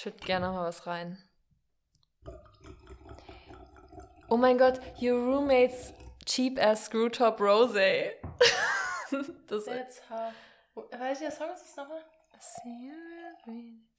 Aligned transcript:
schütt 0.00 0.20
gerne 0.24 0.48
mal 0.48 0.66
was 0.66 0.86
rein. 0.86 1.18
Oh 4.28 4.36
mein 4.36 4.56
Gott, 4.56 4.80
your 5.00 5.18
roommate's 5.18 5.92
cheap 6.24 6.58
ass 6.58 6.86
Screwtop 6.86 7.40
Rose. 7.40 7.74
das 9.48 9.64
That's 9.64 10.00
how. 10.08 10.32
Weiß 10.98 11.20
ich, 11.20 11.26
der 11.26 11.36
Song 11.36 11.48
ist 11.52 11.62
das 11.62 11.76
nochmal? 11.76 12.04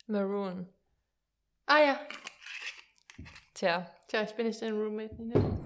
Maroon. 0.08 0.68
Ah 1.68 1.80
ja. 1.80 2.00
Tja. 3.54 3.92
Tja, 4.08 4.24
ich 4.24 4.34
bin 4.34 4.48
nicht 4.48 4.62
dein 4.62 4.74
Roommate, 4.74 5.16
Nina. 5.16 5.58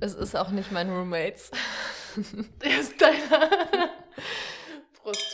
Es 0.00 0.14
ist 0.14 0.34
auch 0.34 0.50
nicht 0.50 0.72
mein 0.72 0.88
Roommates. 0.90 1.50
Der 2.62 2.80
ist 2.80 3.00
deiner. 3.00 3.50
Prost. 4.94 5.33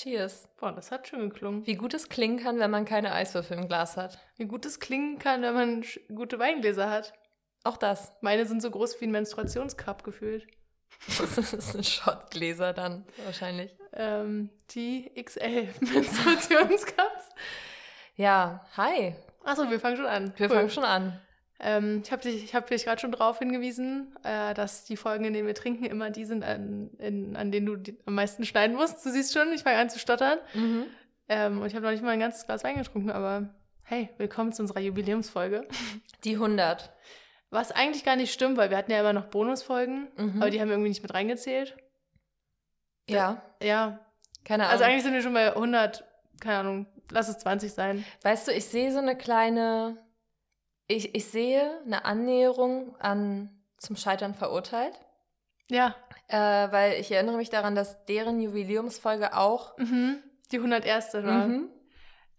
Cheers. 0.00 0.48
Boah, 0.58 0.72
das 0.72 0.90
hat 0.90 1.08
schon 1.08 1.28
geklungen. 1.28 1.66
Wie 1.66 1.74
gut 1.74 1.92
es 1.92 2.08
klingen 2.08 2.38
kann, 2.38 2.58
wenn 2.58 2.70
man 2.70 2.86
keine 2.86 3.12
Eiswürfel 3.12 3.58
im 3.58 3.68
Glas 3.68 3.98
hat. 3.98 4.18
Wie 4.36 4.46
gut 4.46 4.64
es 4.64 4.80
klingen 4.80 5.18
kann, 5.18 5.42
wenn 5.42 5.52
man 5.54 5.84
gute 6.14 6.38
Weingläser 6.38 6.88
hat. 6.88 7.12
Auch 7.64 7.76
das. 7.76 8.12
Meine 8.22 8.46
sind 8.46 8.62
so 8.62 8.70
groß 8.70 8.98
wie 9.00 9.04
ein 9.06 9.10
Menstruationscup 9.10 10.02
gefühlt. 10.02 10.46
Das 11.06 11.72
sind 11.72 11.86
Schottgläser 11.86 12.72
dann 12.72 13.06
wahrscheinlich. 13.24 13.74
Ähm, 13.92 14.50
die 14.70 15.10
XL 15.22 15.68
Menstruationscups. 15.80 17.28
ja, 18.16 18.66
hi. 18.76 19.14
Achso, 19.44 19.70
wir 19.70 19.80
fangen 19.80 19.96
schon 19.96 20.06
an. 20.06 20.32
Wir 20.36 20.48
cool. 20.50 20.56
fangen 20.56 20.70
schon 20.70 20.84
an. 20.84 21.20
Ähm, 21.62 22.00
ich 22.04 22.10
habe 22.10 22.22
dich, 22.22 22.54
hab 22.54 22.66
dich 22.68 22.84
gerade 22.84 23.00
schon 23.00 23.12
darauf 23.12 23.38
hingewiesen, 23.38 24.16
äh, 24.22 24.54
dass 24.54 24.84
die 24.84 24.96
Folgen, 24.96 25.24
in 25.24 25.34
denen 25.34 25.46
wir 25.46 25.54
trinken, 25.54 25.84
immer 25.84 26.10
die 26.10 26.24
sind, 26.24 26.42
an, 26.42 26.90
in, 26.98 27.36
an 27.36 27.52
denen 27.52 27.66
du 27.66 27.76
die, 27.76 27.98
am 28.06 28.14
meisten 28.14 28.44
schneiden 28.44 28.76
musst. 28.76 29.04
Du 29.04 29.10
siehst 29.10 29.32
schon, 29.34 29.52
ich 29.52 29.62
fange 29.62 29.78
an 29.78 29.90
zu 29.90 29.98
stottern. 29.98 30.38
Mhm. 30.54 30.86
Ähm, 31.28 31.60
und 31.60 31.66
ich 31.66 31.74
habe 31.74 31.84
noch 31.84 31.92
nicht 31.92 32.02
mal 32.02 32.10
ein 32.10 32.20
ganzes 32.20 32.46
Glas 32.46 32.64
Wein 32.64 32.76
getrunken, 32.76 33.10
aber 33.10 33.54
hey, 33.84 34.08
willkommen 34.18 34.52
zu 34.52 34.62
unserer 34.62 34.80
Jubiläumsfolge. 34.80 35.66
Die 36.24 36.34
100. 36.34 36.92
Was 37.50 37.72
eigentlich 37.72 38.04
gar 38.04 38.16
nicht 38.16 38.32
stimmt, 38.32 38.56
weil 38.56 38.70
wir 38.70 38.76
hatten 38.76 38.92
ja 38.92 39.00
immer 39.00 39.12
noch 39.12 39.26
Bonusfolgen, 39.26 40.08
mhm. 40.16 40.40
aber 40.40 40.50
die 40.50 40.60
haben 40.60 40.68
wir 40.68 40.74
irgendwie 40.74 40.90
nicht 40.90 41.02
mit 41.02 41.12
reingezählt. 41.12 41.76
Ja. 43.08 43.42
Ja. 43.62 44.00
Keine 44.44 44.64
Ahnung. 44.64 44.72
Also 44.72 44.84
eigentlich 44.84 45.02
sind 45.02 45.12
wir 45.12 45.22
schon 45.22 45.34
bei 45.34 45.54
100, 45.54 46.04
keine 46.40 46.58
Ahnung, 46.58 46.86
lass 47.10 47.28
es 47.28 47.38
20 47.38 47.72
sein. 47.72 48.04
Weißt 48.22 48.48
du, 48.48 48.52
ich 48.52 48.64
sehe 48.64 48.92
so 48.92 48.98
eine 48.98 49.16
kleine 49.16 49.98
ich, 50.90 51.14
ich 51.14 51.26
sehe 51.26 51.80
eine 51.84 52.04
Annäherung 52.04 52.96
an 52.98 53.50
zum 53.78 53.96
Scheitern 53.96 54.34
verurteilt. 54.34 54.94
Ja. 55.68 55.94
Äh, 56.28 56.36
weil 56.36 57.00
ich 57.00 57.12
erinnere 57.12 57.36
mich 57.36 57.50
daran, 57.50 57.74
dass 57.74 58.04
deren 58.06 58.40
Jubiläumsfolge 58.40 59.36
auch 59.36 59.78
mhm, 59.78 60.22
die 60.50 60.56
101. 60.56 61.14
war. 61.14 61.46
Mhm. 61.46 61.70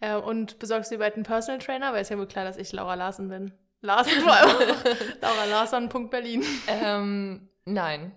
Äh, 0.01 0.15
und 0.15 0.59
besorgst 0.59 0.91
du 0.91 0.95
dir 0.95 0.99
bald 0.99 1.15
einen 1.15 1.23
Personal 1.23 1.59
Trainer? 1.59 1.93
Weil 1.93 2.01
es 2.01 2.09
ja 2.09 2.17
wohl 2.17 2.27
klar, 2.27 2.45
dass 2.45 2.57
ich 2.57 2.71
Laura 2.73 2.95
Larsen 2.95 3.29
bin. 3.29 3.53
Larsen 3.81 4.21
vor 4.21 4.33
allem. 4.33 4.75
Laura 5.21 5.45
Larsen, 5.45 5.89
Punkt 5.89 6.11
Berlin. 6.11 6.43
Ähm, 6.67 7.49
nein. 7.65 8.11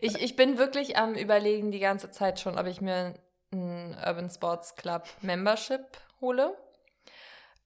Ich, 0.00 0.20
ich 0.20 0.36
bin 0.36 0.58
wirklich 0.58 0.96
am 0.96 1.14
überlegen 1.14 1.70
die 1.70 1.78
ganze 1.78 2.10
Zeit 2.10 2.40
schon, 2.40 2.58
ob 2.58 2.66
ich 2.66 2.80
mir 2.80 3.14
ein 3.52 3.96
Urban 4.06 4.28
Sports 4.28 4.76
Club 4.76 5.04
Membership 5.22 5.86
hole. 6.20 6.56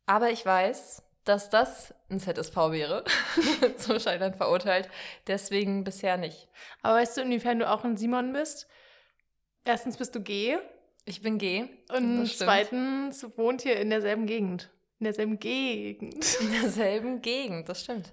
Aber 0.06 0.30
ich 0.30 0.44
weiß, 0.44 1.02
dass 1.24 1.50
das 1.50 1.94
ein 2.10 2.20
ZSV 2.20 2.56
wäre, 2.70 3.04
zum 3.76 3.98
Scheitern 3.98 4.34
verurteilt. 4.34 4.88
Deswegen 5.26 5.84
bisher 5.84 6.16
nicht. 6.16 6.48
Aber 6.82 6.96
weißt 6.96 7.16
du, 7.16 7.22
inwiefern 7.22 7.58
du 7.58 7.70
auch 7.70 7.84
ein 7.84 7.96
Simon 7.96 8.32
bist? 8.32 8.66
Erstens 9.64 9.96
bist 9.96 10.14
du 10.14 10.20
G. 10.20 10.56
Ich 11.04 11.22
bin 11.22 11.38
G. 11.38 11.64
Und 11.92 12.26
zweitens 12.26 13.26
wohnt 13.36 13.62
hier 13.62 13.76
in 13.76 13.90
derselben 13.90 14.26
Gegend. 14.26 14.70
In 14.98 15.04
derselben 15.04 15.38
Gegend. 15.38 16.40
In 16.40 16.52
derselben 16.60 17.22
Gegend, 17.22 17.68
das 17.68 17.82
stimmt. 17.82 18.12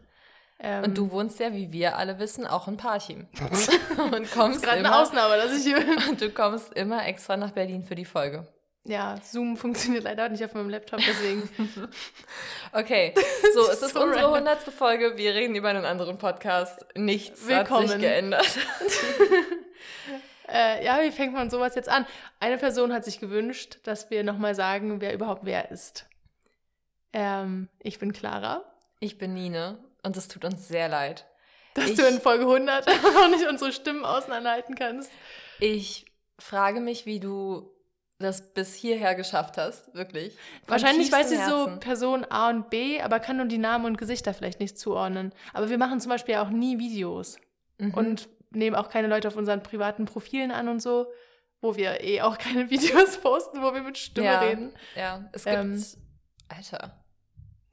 Ähm, 0.60 0.84
und 0.84 0.98
du 0.98 1.12
wohnst 1.12 1.40
ja, 1.40 1.54
wie 1.54 1.72
wir 1.72 1.98
alle 1.98 2.20
wissen, 2.20 2.46
auch 2.46 2.68
in 2.68 2.78
Parchim. 2.78 3.28
und 3.98 4.32
kommst 4.32 4.38
das 4.38 4.56
ist 4.56 4.64
gerade 4.64 4.80
eine 4.80 4.96
Ausnahme, 4.96 5.38
dass 5.38 5.58
ich 5.58 5.64
hier 5.64 5.80
bin. 5.80 5.98
Und 6.10 6.22
du 6.22 6.30
kommst 6.32 6.74
immer 6.74 7.06
extra 7.08 7.38
nach 7.38 7.52
Berlin 7.52 7.84
für 7.84 7.96
die 7.96 8.06
Folge. 8.06 8.48
Ja, 8.90 9.18
Zoom 9.22 9.56
funktioniert 9.56 10.06
leider 10.06 10.30
nicht 10.30 10.44
auf 10.44 10.56
meinem 10.56 10.72
Laptop, 10.72 11.00
deswegen. 11.08 11.48
okay, 12.74 13.14
so, 13.54 13.70
es 13.70 13.82
ist 13.84 13.94
so 13.94 14.02
unsere 14.02 14.32
hundertste 14.32 14.72
Folge. 14.72 15.16
Wir 15.16 15.36
reden 15.36 15.54
über 15.54 15.70
einen 15.70 15.86
anderen 15.86 16.18
Podcast. 16.18 16.88
Nichts 16.96 17.48
Willkommen. 17.48 17.84
hat 17.84 17.90
sich 17.90 18.00
geändert. 18.02 18.48
äh, 20.52 20.84
ja, 20.84 21.04
wie 21.04 21.12
fängt 21.12 21.34
man 21.34 21.52
sowas 21.52 21.76
jetzt 21.76 21.88
an? 21.88 22.08
Eine 22.40 22.58
Person 22.58 22.92
hat 22.92 23.06
sich 23.06 23.20
gewünscht, 23.20 23.78
dass 23.84 24.10
wir 24.10 24.24
nochmal 24.24 24.56
sagen, 24.56 25.00
wer 25.02 25.14
überhaupt 25.14 25.46
wer 25.46 25.70
ist. 25.70 26.08
Ähm, 27.14 27.70
ich 27.78 28.00
bin 28.00 28.12
Clara. 28.12 28.64
Ich 29.00 29.20
bin 29.20 29.36
Nine 29.36 29.78
und 30.02 30.18
es 30.18 30.28
tut 30.30 30.46
uns 30.46 30.68
sehr 30.68 30.90
leid. 30.90 31.28
Dass 31.76 31.92
ich, 31.92 31.96
du 31.96 32.08
in 32.08 32.20
Folge 32.20 32.46
100 32.46 32.88
auch 32.88 33.30
nicht 33.30 33.48
unsere 33.48 33.72
Stimmen 33.72 34.04
auseinanderhalten 34.04 34.74
kannst. 34.74 35.12
Ich 35.60 36.08
frage 36.40 36.80
mich, 36.80 37.06
wie 37.06 37.20
du 37.20 37.72
das 38.20 38.54
bis 38.54 38.76
hierher 38.76 39.16
geschafft 39.16 39.58
hast, 39.58 39.94
wirklich. 39.96 40.38
Wahrscheinlich 40.68 41.12
weiß 41.12 41.30
sie 41.30 41.38
so 41.38 41.78
Person 41.80 42.26
A 42.30 42.50
und 42.50 42.70
B, 42.70 43.02
aber 43.02 43.20
kann 43.20 43.38
nur 43.38 43.46
die 43.46 43.58
Namen 43.58 43.86
und 43.86 43.98
Gesichter 43.98 44.34
vielleicht 44.34 44.60
nicht 44.60 44.78
zuordnen. 44.78 45.34
Aber 45.54 45.70
wir 45.70 45.78
machen 45.78 46.02
zum 46.02 46.10
Beispiel 46.10 46.36
auch 46.36 46.50
nie 46.50 46.80
Videos 46.80 47.38
mhm. 47.78 47.94
und 47.94 48.30
nehmen 48.52 48.76
auch 48.76 48.90
keine 48.90 49.08
Leute 49.08 49.28
auf 49.28 49.38
unseren 49.38 49.64
privaten 49.64 50.06
Profilen 50.06 50.52
an 50.52 50.68
und 50.68 50.82
so, 50.82 51.08
wo 51.62 51.78
wir 51.78 52.04
eh 52.04 52.22
auch 52.22 52.38
keine 52.38 52.70
Videos 52.70 53.18
posten, 53.18 53.62
wo 53.62 53.74
wir 53.74 53.82
mit 53.82 53.98
Stimme 53.98 54.28
ja, 54.28 54.40
reden. 54.40 54.74
Ja, 54.96 55.30
es 55.32 55.46
gibt. 55.46 55.56
Ähm, 55.56 55.84
Alter. 56.50 56.96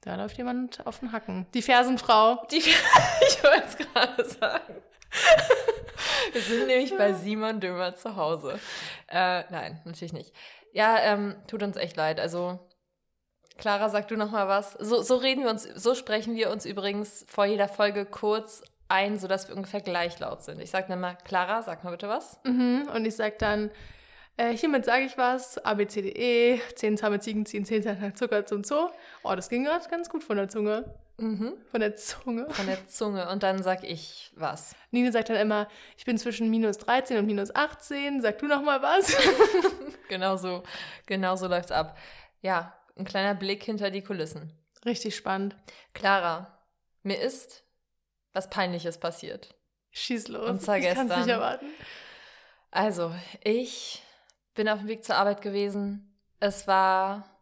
Da 0.01 0.15
läuft 0.15 0.37
jemand 0.37 0.85
auf 0.87 0.99
den 0.99 1.11
Hacken. 1.11 1.47
Die 1.53 1.61
Fersenfrau. 1.61 2.45
Die, 2.51 2.57
ich 2.57 3.43
wollte 3.43 3.65
es 3.67 3.77
gerade 3.77 4.25
sagen. 4.25 4.75
Wir 6.33 6.41
sind 6.41 6.67
nämlich 6.67 6.95
bei 6.95 7.13
Simon 7.13 7.59
Dömer 7.59 7.95
zu 7.95 8.15
Hause. 8.15 8.59
Äh, 9.07 9.43
nein, 9.49 9.81
natürlich 9.85 10.13
nicht. 10.13 10.33
Ja, 10.73 10.99
ähm, 10.99 11.35
tut 11.47 11.63
uns 11.63 11.77
echt 11.77 11.95
leid. 11.95 12.19
Also, 12.19 12.59
Clara, 13.57 13.89
sag 13.89 14.07
du 14.07 14.15
noch 14.15 14.31
mal 14.31 14.47
was. 14.47 14.73
So, 14.73 15.01
so 15.01 15.15
reden 15.15 15.43
wir 15.43 15.49
uns, 15.49 15.63
so 15.63 15.95
sprechen 15.95 16.35
wir 16.35 16.51
uns 16.51 16.65
übrigens 16.65 17.25
vor 17.27 17.45
jeder 17.45 17.67
Folge 17.67 18.05
kurz 18.05 18.63
ein, 18.89 19.17
sodass 19.17 19.47
wir 19.47 19.55
ungefähr 19.55 19.81
gleich 19.81 20.19
laut 20.19 20.43
sind. 20.43 20.61
Ich 20.61 20.69
sag 20.69 20.87
dann 20.87 20.99
mal, 20.99 21.17
Clara, 21.23 21.61
sag 21.63 21.83
mal 21.83 21.91
bitte 21.91 22.07
was. 22.07 22.39
Mhm, 22.43 22.87
und 22.93 23.05
ich 23.05 23.15
sag 23.15 23.39
dann, 23.39 23.71
äh, 24.37 24.55
hiermit 24.55 24.85
sage 24.85 25.05
ich 25.05 25.17
was, 25.17 25.57
A, 25.65 25.73
B, 25.73 25.87
C, 25.87 26.01
D, 26.01 26.09
E, 26.09 26.61
10 26.75 26.97
zahme 26.97 27.19
Ziegen 27.19 27.45
ziehen 27.45 27.65
10 27.65 27.83
Zentner 27.83 28.13
Zucker 28.13 28.45
zum 28.45 28.63
Zoo. 28.63 28.89
Oh, 29.23 29.35
das 29.35 29.49
ging 29.49 29.63
gerade 29.63 29.87
ganz 29.89 30.09
gut 30.09 30.23
von 30.23 30.37
der 30.37 30.47
Zunge. 30.47 30.85
Mhm. 31.17 31.53
Von 31.71 31.79
der 31.79 31.95
Zunge. 31.95 32.49
Von 32.49 32.67
der 32.67 32.87
Zunge. 32.87 33.29
Und 33.29 33.43
dann 33.43 33.63
sag 33.63 33.83
ich 33.83 34.31
was. 34.35 34.75
Nine 34.91 35.11
sagt 35.11 35.29
dann 35.29 35.37
immer, 35.37 35.67
ich 35.97 36.05
bin 36.05 36.17
zwischen 36.17 36.49
minus 36.49 36.77
13 36.77 37.17
und 37.17 37.25
minus 37.25 37.53
18. 37.55 38.21
Sag 38.21 38.37
du 38.39 38.47
noch 38.47 38.61
mal 38.61 38.81
was? 38.81 39.15
genau 40.09 40.37
so. 40.37 40.63
Genau 41.07 41.35
so 41.35 41.47
läuft's 41.47 41.71
ab. 41.71 41.97
Ja, 42.41 42.77
ein 42.95 43.05
kleiner 43.05 43.33
Blick 43.33 43.63
hinter 43.63 43.89
die 43.89 44.03
Kulissen. 44.03 44.53
Richtig 44.85 45.15
spannend. 45.15 45.55
Clara, 45.93 46.59
mir 47.03 47.19
ist 47.19 47.63
was 48.33 48.49
Peinliches 48.49 48.99
passiert. 48.99 49.55
Schieß 49.91 50.27
los. 50.27 50.49
Und 50.49 50.61
zwar 50.61 50.77
ich 50.77 50.83
gestern. 50.83 51.09
Kann's 51.09 51.25
nicht 51.25 51.33
erwarten. 51.33 51.65
Also, 52.69 53.13
ich 53.43 54.03
bin 54.53 54.69
auf 54.69 54.79
dem 54.79 54.87
Weg 54.87 55.03
zur 55.03 55.15
Arbeit 55.15 55.41
gewesen. 55.41 56.15
Es 56.39 56.67
war 56.67 57.36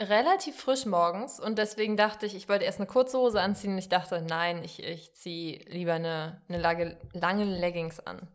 relativ 0.00 0.56
frisch 0.56 0.86
morgens 0.86 1.40
und 1.40 1.58
deswegen 1.58 1.96
dachte 1.96 2.26
ich, 2.26 2.34
ich 2.34 2.48
wollte 2.48 2.64
erst 2.64 2.78
eine 2.78 2.86
kurze 2.86 3.18
Hose 3.18 3.40
anziehen 3.40 3.72
und 3.72 3.78
ich 3.78 3.88
dachte, 3.88 4.22
nein, 4.22 4.62
ich, 4.62 4.82
ich 4.82 5.14
ziehe 5.14 5.58
lieber 5.68 5.94
eine, 5.94 6.40
eine 6.48 6.58
lange, 6.58 6.98
lange 7.12 7.44
Leggings 7.44 7.98
an. 8.00 8.28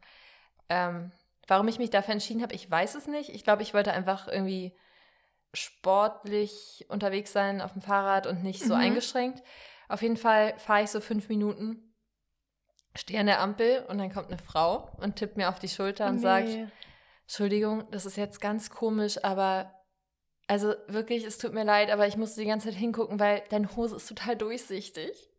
Ähm, 0.69 1.12
warum 1.47 1.68
ich 1.68 1.79
mich 1.79 1.90
dafür 1.90 2.13
entschieden 2.13 2.41
habe, 2.41 2.53
ich 2.53 2.69
weiß 2.69 2.96
es 2.96 3.07
nicht. 3.07 3.29
Ich 3.29 3.44
glaube, 3.44 3.63
ich 3.63 3.73
wollte 3.73 3.94
einfach 3.94 4.28
irgendwie 4.28 4.75
sportlich 5.53 6.85
unterwegs 6.90 7.32
sein 7.32 7.61
auf 7.61 7.73
dem 7.73 7.82
Fahrrad 7.82 8.28
und 8.28 8.43
nicht 8.43 8.64
so 8.64 8.76
mhm. 8.76 8.82
eingeschränkt. 8.82 9.43
Auf 9.88 10.02
jeden 10.02 10.17
Fall 10.17 10.58
fahre 10.58 10.84
ich 10.84 10.90
so 10.90 10.99
fünf 10.99 11.29
Minuten, 11.29 11.93
stehe 12.96 13.20
an 13.20 13.28
der 13.28 13.40
Ampel 13.40 13.85
und 13.88 13.99
dann 13.99 14.11
kommt 14.11 14.28
eine 14.28 14.38
Frau 14.38 14.90
und 14.97 15.16
tippt 15.16 15.38
mir 15.38 15.49
auf 15.49 15.59
die 15.59 15.70
Schulter 15.70 16.08
und 16.08 16.16
nee. 16.16 16.22
sagt, 16.22 16.49
Entschuldigung, 17.22 17.90
das 17.91 18.05
ist 18.05 18.17
jetzt 18.17 18.41
ganz 18.41 18.70
komisch, 18.70 19.23
aber 19.23 19.72
also 20.47 20.73
wirklich, 20.87 21.23
es 21.23 21.37
tut 21.37 21.53
mir 21.53 21.63
leid, 21.63 21.90
aber 21.90 22.07
ich 22.07 22.17
musste 22.17 22.41
die 22.41 22.47
ganze 22.47 22.69
Zeit 22.69 22.78
hingucken, 22.78 23.19
weil 23.19 23.43
deine 23.49 23.73
Hose 23.75 23.95
ist 23.95 24.07
total 24.07 24.35
durchsichtig. 24.35 25.29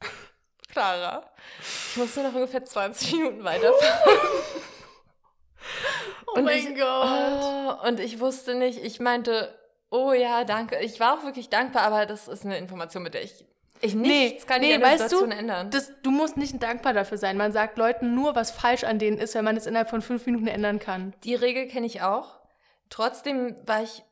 Clara, 0.68 1.30
ich 1.60 1.96
musste 1.96 2.22
noch 2.22 2.34
ungefähr 2.34 2.64
20 2.64 3.12
Minuten 3.12 3.44
weiterfahren. 3.44 4.18
oh 6.26 6.38
und 6.38 6.44
mein 6.44 6.58
ich, 6.58 6.76
Gott. 6.76 7.42
Oh, 7.42 7.86
und 7.86 8.00
ich 8.00 8.20
wusste 8.20 8.54
nicht, 8.54 8.82
ich 8.82 9.00
meinte, 9.00 9.56
oh 9.90 10.12
ja, 10.12 10.44
danke. 10.44 10.80
Ich 10.80 10.98
war 10.98 11.18
auch 11.18 11.24
wirklich 11.24 11.50
dankbar, 11.50 11.82
aber 11.82 12.06
das 12.06 12.26
ist 12.26 12.44
eine 12.44 12.58
Information, 12.58 13.02
mit 13.02 13.14
der 13.14 13.22
ich 13.22 13.44
ich 13.84 13.96
nichts 13.96 14.44
nee, 14.44 14.48
kann 14.48 14.60
nee, 14.60 14.80
weißt 14.80 15.02
Situation 15.02 15.30
du, 15.30 15.36
ändern. 15.36 15.70
Das, 15.70 15.92
du 16.02 16.12
musst 16.12 16.36
nicht 16.36 16.62
dankbar 16.62 16.92
dafür 16.92 17.18
sein. 17.18 17.36
Man 17.36 17.52
sagt 17.52 17.78
Leuten 17.78 18.14
nur, 18.14 18.36
was 18.36 18.52
falsch 18.52 18.84
an 18.84 19.00
denen 19.00 19.18
ist, 19.18 19.34
wenn 19.34 19.44
man 19.44 19.56
es 19.56 19.66
innerhalb 19.66 19.90
von 19.90 20.02
fünf 20.02 20.24
Minuten 20.24 20.46
ändern 20.46 20.78
kann. 20.78 21.14
Die 21.24 21.34
Regel 21.34 21.66
kenne 21.66 21.86
ich 21.86 22.00
auch. 22.00 22.38
Trotzdem 22.90 23.56
war 23.66 23.82
ich 23.82 24.04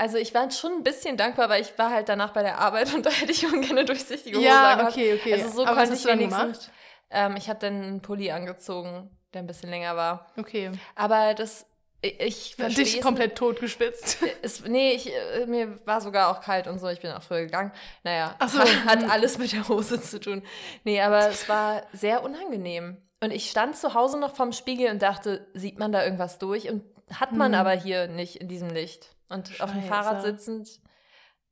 also 0.00 0.16
ich 0.16 0.32
war 0.32 0.50
schon 0.50 0.72
ein 0.72 0.82
bisschen 0.82 1.18
dankbar, 1.18 1.50
weil 1.50 1.60
ich 1.60 1.76
war 1.76 1.90
halt 1.90 2.08
danach 2.08 2.32
bei 2.32 2.42
der 2.42 2.58
Arbeit 2.58 2.94
und 2.94 3.04
da 3.06 3.10
hätte 3.10 3.32
ich 3.32 3.44
ungern 3.44 3.84
durchsichtige 3.84 4.38
Hose 4.38 4.46
Ja, 4.46 4.88
okay, 4.88 5.14
okay. 5.14 5.34
Also 5.34 5.50
so 5.50 5.66
Aber 5.66 5.76
konnte 5.76 5.94
ich 5.94 6.06
wenigstens. 6.06 6.70
Ähm, 7.10 7.36
ich 7.36 7.50
habe 7.50 7.58
dann 7.58 7.82
einen 7.82 8.00
Pulli 8.00 8.30
angezogen, 8.30 9.10
der 9.34 9.42
ein 9.42 9.46
bisschen 9.46 9.68
länger 9.68 9.96
war. 9.96 10.26
Okay. 10.38 10.70
Aber 10.94 11.34
das, 11.34 11.66
ich, 12.00 12.54
verstehe 12.56 12.84
dich 12.84 13.02
komplett 13.02 13.36
totgespitzt. 13.36 14.18
es, 14.42 14.64
nee, 14.64 14.92
ich, 14.92 15.12
äh, 15.12 15.44
mir 15.44 15.78
war 15.84 16.00
sogar 16.00 16.30
auch 16.30 16.40
kalt 16.40 16.66
und 16.66 16.78
so. 16.78 16.88
Ich 16.88 17.00
bin 17.00 17.10
auch 17.10 17.22
früher 17.22 17.42
gegangen. 17.42 17.72
Naja, 18.02 18.36
so. 18.46 18.58
hat, 18.58 18.68
hat 18.86 19.10
alles 19.10 19.36
mit 19.36 19.52
der 19.52 19.68
Hose 19.68 20.00
zu 20.00 20.18
tun. 20.18 20.42
Nee, 20.84 21.02
aber 21.02 21.28
es 21.28 21.46
war 21.46 21.82
sehr 21.92 22.24
unangenehm. 22.24 22.96
Und 23.22 23.32
ich 23.32 23.50
stand 23.50 23.76
zu 23.76 23.92
Hause 23.92 24.18
noch 24.18 24.34
vorm 24.34 24.52
Spiegel 24.52 24.90
und 24.90 25.02
dachte, 25.02 25.46
sieht 25.52 25.78
man 25.78 25.92
da 25.92 26.02
irgendwas 26.02 26.38
durch? 26.38 26.70
Und 26.70 26.84
hat 27.12 27.32
man 27.32 27.52
Hm. 27.52 27.60
aber 27.60 27.72
hier 27.72 28.06
nicht 28.06 28.36
in 28.36 28.48
diesem 28.48 28.70
Licht. 28.70 29.10
Und 29.30 29.60
auf 29.60 29.70
dem 29.70 29.80
Scheiße. 29.80 29.88
Fahrrad 29.88 30.22
sitzend, 30.22 30.80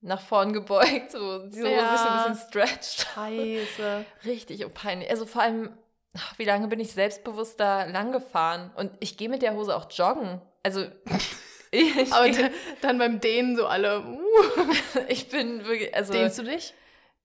nach 0.00 0.20
vorn 0.20 0.52
gebeugt, 0.52 1.10
so 1.12 1.46
die 1.48 1.60
Hose 1.60 1.70
Ja. 1.72 1.90
sich 1.96 2.00
so 2.00 2.08
ein 2.08 2.32
bisschen 2.32 2.48
stretched. 2.48 3.06
Scheiße. 3.14 4.04
Richtig 4.24 4.64
und 4.64 4.74
peinlich. 4.74 5.10
Also 5.10 5.26
vor 5.26 5.42
allem, 5.42 5.76
ach, 6.16 6.38
wie 6.38 6.44
lange 6.44 6.68
bin 6.68 6.78
ich 6.80 6.92
selbstbewusst 6.92 7.58
da 7.58 7.84
lang 7.84 8.12
gefahren? 8.12 8.70
Und 8.76 8.92
ich 9.00 9.16
gehe 9.16 9.28
mit 9.28 9.42
der 9.42 9.54
Hose 9.54 9.74
auch 9.76 9.90
joggen. 9.90 10.40
Also 10.62 10.84
ich, 11.70 12.12
Aber 12.12 12.28
d- 12.30 12.50
dann 12.80 12.98
beim 12.98 13.20
Dehnen 13.20 13.56
so 13.56 13.66
alle. 13.66 14.00
Uh. 14.04 14.20
ich 15.08 15.28
bin 15.28 15.64
wirklich, 15.66 15.94
also 15.94 16.12
Dehnst 16.12 16.38
du 16.38 16.42
dich? 16.44 16.74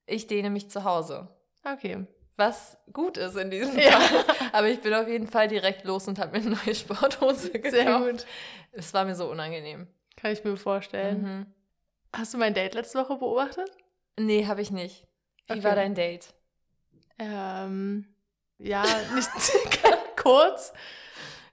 ich 0.06 0.26
dehne 0.26 0.50
mich 0.50 0.70
zu 0.70 0.84
Hause. 0.84 1.28
Okay. 1.64 2.06
Was 2.36 2.76
gut 2.92 3.16
ist 3.16 3.36
in 3.36 3.50
diesem 3.50 3.78
Ja. 3.78 3.92
Fall. 4.00 4.24
Aber 4.52 4.66
ich 4.68 4.80
bin 4.80 4.92
auf 4.92 5.06
jeden 5.08 5.28
Fall 5.28 5.46
direkt 5.48 5.84
los 5.84 6.08
und 6.08 6.18
habe 6.18 6.32
mir 6.38 6.44
eine 6.44 6.56
neue 6.64 6.74
Sporthose 6.74 7.50
gekauft. 7.50 7.72
Sehr 7.74 7.98
gut. 8.00 8.26
Es 8.72 8.92
war 8.92 9.04
mir 9.04 9.14
so 9.14 9.30
unangenehm. 9.30 9.86
Kann 10.24 10.32
ich 10.32 10.42
mir 10.42 10.56
vorstellen. 10.56 11.22
Mhm. 11.22 11.46
Hast 12.16 12.32
du 12.32 12.38
mein 12.38 12.54
Date 12.54 12.72
letzte 12.72 12.98
Woche 12.98 13.16
beobachtet? 13.16 13.70
Nee, 14.18 14.46
habe 14.46 14.62
ich 14.62 14.70
nicht. 14.70 15.06
Wie 15.48 15.52
Okay. 15.52 15.64
war 15.64 15.74
dein 15.74 15.94
Date? 15.94 16.32
Ähm, 17.18 18.06
ja, 18.56 18.84
nicht 19.14 19.28
kurz. 20.16 20.72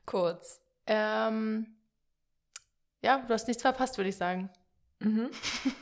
Kurz. 0.05 0.61
Ähm, 0.87 1.75
ja, 3.01 3.17
du 3.27 3.33
hast 3.33 3.49
nichts 3.49 3.61
verpasst, 3.61 3.97
würde 3.97 4.09
ich 4.09 4.15
sagen. 4.15 4.49
Mhm. 4.99 5.31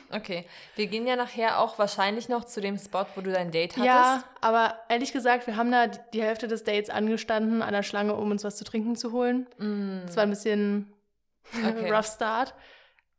Okay. 0.09 0.47
Wir 0.75 0.87
gehen 0.87 1.05
ja 1.05 1.15
nachher 1.15 1.59
auch 1.59 1.77
wahrscheinlich 1.77 2.27
noch 2.27 2.43
zu 2.43 2.59
dem 2.59 2.79
Spot, 2.79 3.05
wo 3.13 3.21
du 3.21 3.31
dein 3.31 3.51
Date 3.51 3.73
hattest. 3.73 3.85
Ja, 3.85 4.23
aber 4.41 4.79
ehrlich 4.89 5.13
gesagt, 5.13 5.45
wir 5.45 5.57
haben 5.57 5.71
da 5.71 5.85
die 5.85 6.23
Hälfte 6.23 6.47
des 6.47 6.63
Dates 6.63 6.89
angestanden 6.89 7.61
an 7.61 7.71
der 7.73 7.83
Schlange, 7.83 8.15
um 8.15 8.31
uns 8.31 8.43
was 8.43 8.57
zu 8.57 8.63
trinken 8.63 8.95
zu 8.95 9.11
holen. 9.11 9.45
Mm. 9.59 10.07
Das 10.07 10.15
war 10.15 10.23
ein 10.23 10.31
bisschen 10.31 10.91
Okay. 11.53 11.91
rough 11.95 12.07
start. 12.07 12.55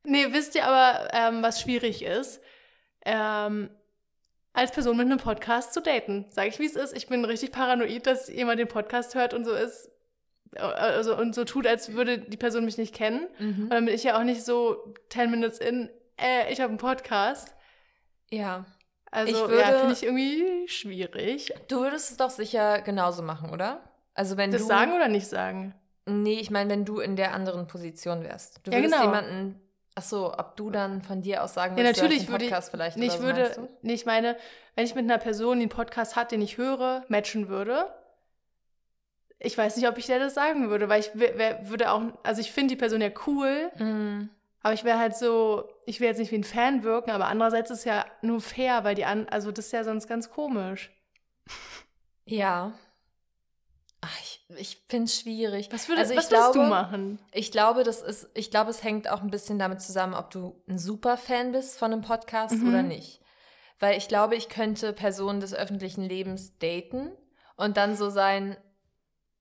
Nee, 0.05 0.27
wisst 0.33 0.55
ihr 0.55 0.67
aber, 0.67 1.09
ähm, 1.13 1.43
was 1.43 1.61
schwierig 1.61 2.03
ist? 2.03 2.41
Ähm, 3.05 3.71
als 4.53 4.73
Person 4.73 4.97
mit 4.97 5.07
einem 5.07 5.19
Podcast 5.19 5.73
zu 5.75 5.81
daten. 5.81 6.27
Sag 6.31 6.49
ich, 6.49 6.59
wie 6.59 6.67
es 6.67 6.75
ist. 6.77 6.97
Ich 6.97 7.07
bin 7.09 7.25
richtig 7.25 7.53
paranoid, 7.53 8.07
dass 8.07 8.29
jemand 8.29 8.59
den 8.59 8.69
Podcast 8.69 9.15
hört 9.15 9.35
und 9.35 9.45
so 9.45 9.53
ist. 9.53 9.89
äh, 10.57 10.61
Also, 10.61 11.17
und 11.17 11.35
so 11.35 11.45
tut, 11.45 11.67
als 11.67 11.93
würde 11.93 12.19
die 12.19 12.37
Person 12.37 12.65
mich 12.65 12.77
nicht 12.79 12.95
kennen. 12.95 13.29
Mhm. 13.39 13.63
Und 13.65 13.71
dann 13.71 13.85
bin 13.85 13.95
ich 13.95 14.03
ja 14.05 14.19
auch 14.19 14.25
nicht 14.25 14.45
so 14.45 14.95
10 15.11 15.31
Minutes 15.31 15.59
in, 15.59 15.89
äh, 16.21 16.53
ich 16.53 16.61
habe 16.61 16.71
einen 16.71 16.79
Podcast. 16.79 17.55
Ja. 18.31 18.65
Also, 19.13 19.33
Ich 19.33 19.41
würde- 19.51 19.61
ja, 19.61 19.79
finde 19.79 19.93
ich 19.93 20.03
irgendwie 20.03 20.67
schwierig. 20.69 21.53
Du 21.69 21.81
würdest 21.81 22.11
es 22.11 22.17
doch 22.17 22.31
sicher 22.31 22.81
genauso 22.83 23.23
machen, 23.23 23.51
oder? 23.51 23.81
Also 24.15 24.37
wenn 24.37 24.51
Das 24.51 24.63
du 24.63 24.67
sagen 24.69 24.93
oder 24.93 25.09
nicht 25.09 25.27
sagen? 25.27 25.75
Nee, 26.07 26.39
ich 26.41 26.51
meine, 26.51 26.71
wenn 26.71 26.85
du 26.85 26.99
in 27.01 27.17
der 27.17 27.33
anderen 27.35 27.67
Position 27.67 28.25
wärst. 28.25 28.61
Du 28.65 28.71
Ja, 28.73 28.79
würdest 28.79 28.95
genau. 28.95 29.05
jemanden. 29.05 29.61
Ach 30.01 30.03
so, 30.03 30.33
ob 30.33 30.57
du 30.57 30.71
dann 30.71 31.03
von 31.03 31.21
dir 31.21 31.45
aus 31.45 31.53
sagen 31.53 31.77
Ja, 31.77 31.85
würdest, 31.85 32.01
natürlich 32.01 32.25
du 32.27 32.33
einen 32.33 32.41
ich, 32.43 32.49
Podcast 32.49 32.71
vielleicht 32.71 32.97
nee, 32.97 33.05
ich 33.05 33.21
oder 33.21 33.51
so, 33.51 33.61
würde, 33.61 33.69
nee, 33.83 33.93
ich 33.93 34.07
meine, 34.07 34.35
wenn 34.75 34.87
ich 34.87 34.95
mit 34.95 35.05
einer 35.05 35.19
Person, 35.19 35.59
die 35.59 35.65
einen 35.65 35.69
Podcast 35.69 36.17
hat, 36.17 36.33
den 36.33 36.41
ich 36.41 36.57
höre, 36.57 37.05
matchen 37.09 37.49
würde, 37.49 37.85
ich 39.39 39.59
weiß 39.59 39.77
nicht, 39.77 39.87
ob 39.87 39.99
ich 39.99 40.07
der 40.07 40.19
das 40.19 40.33
sagen 40.33 40.71
würde, 40.71 40.89
weil 40.89 41.01
ich 41.01 41.11
wär, 41.13 41.37
wär, 41.37 41.69
würde 41.69 41.91
auch, 41.91 42.01
also 42.23 42.41
ich 42.41 42.51
finde 42.51 42.75
die 42.75 42.79
Person 42.79 43.03
ja 43.03 43.11
cool, 43.27 43.71
Mm, 43.77 44.31
aber 44.63 44.73
ich 44.73 44.85
wäre 44.85 44.99
halt 44.99 45.15
so, 45.17 45.69
ich 45.85 46.01
will 46.01 46.09
jetzt 46.09 46.19
nicht 46.19 46.33
wie 46.33 46.37
ein 46.39 46.45
Fan 46.45 46.83
wirken, 46.83 47.11
aber 47.11 47.27
andererseits 47.27 47.71
ist 47.71 47.81
es 47.81 47.85
ja 47.85 48.07
nur 48.23 48.41
fair, 48.41 48.85
weil 48.85 48.95
die 48.95 49.05
an, 49.05 49.29
also 49.29 49.53
das 49.53 49.67
ist 49.67 49.73
ja 49.73 49.85
sonst 49.85 50.07
ganz 50.09 50.31
komisch. 50.31 50.91
ja. 52.25 52.73
Ach, 54.01 54.19
ich 54.23 54.40
ich 54.59 54.83
finde 54.89 55.05
es 55.05 55.19
schwierig. 55.21 55.69
Was, 55.73 55.89
würdest, 55.89 56.11
also 56.11 56.13
ich 56.15 56.19
was 56.19 56.29
glaube, 56.29 56.59
du 56.59 56.65
machen? 56.65 57.19
Ich 57.33 57.53
glaube, 57.53 57.85
das 57.85 58.03
ist, 58.03 58.29
ich 58.35 58.51
glaube, 58.51 58.71
es 58.71 58.83
hängt 58.83 59.09
auch 59.09 59.23
ein 59.23 59.31
bisschen 59.31 59.59
damit 59.59 59.81
zusammen, 59.81 60.15
ob 60.15 60.31
du 60.31 60.61
ein 60.69 60.79
Superfan 60.79 61.53
bist 61.53 61.79
von 61.79 61.93
einem 61.93 62.03
Podcast 62.03 62.55
Mhm. 62.55 62.69
oder 62.69 62.83
nicht. 62.83 63.21
Weil 63.79 63.97
ich 63.97 64.09
glaube, 64.09 64.37
ich 64.37 64.49
könnte 64.49 64.93
Personen 64.93 65.41
des 65.41 65.55
öffentlichen 65.55 66.03
Lebens 66.03 66.59
daten 66.59 67.13
und 67.57 67.77
dann 67.77 67.97
so 67.97 68.11
sein, 68.11 68.57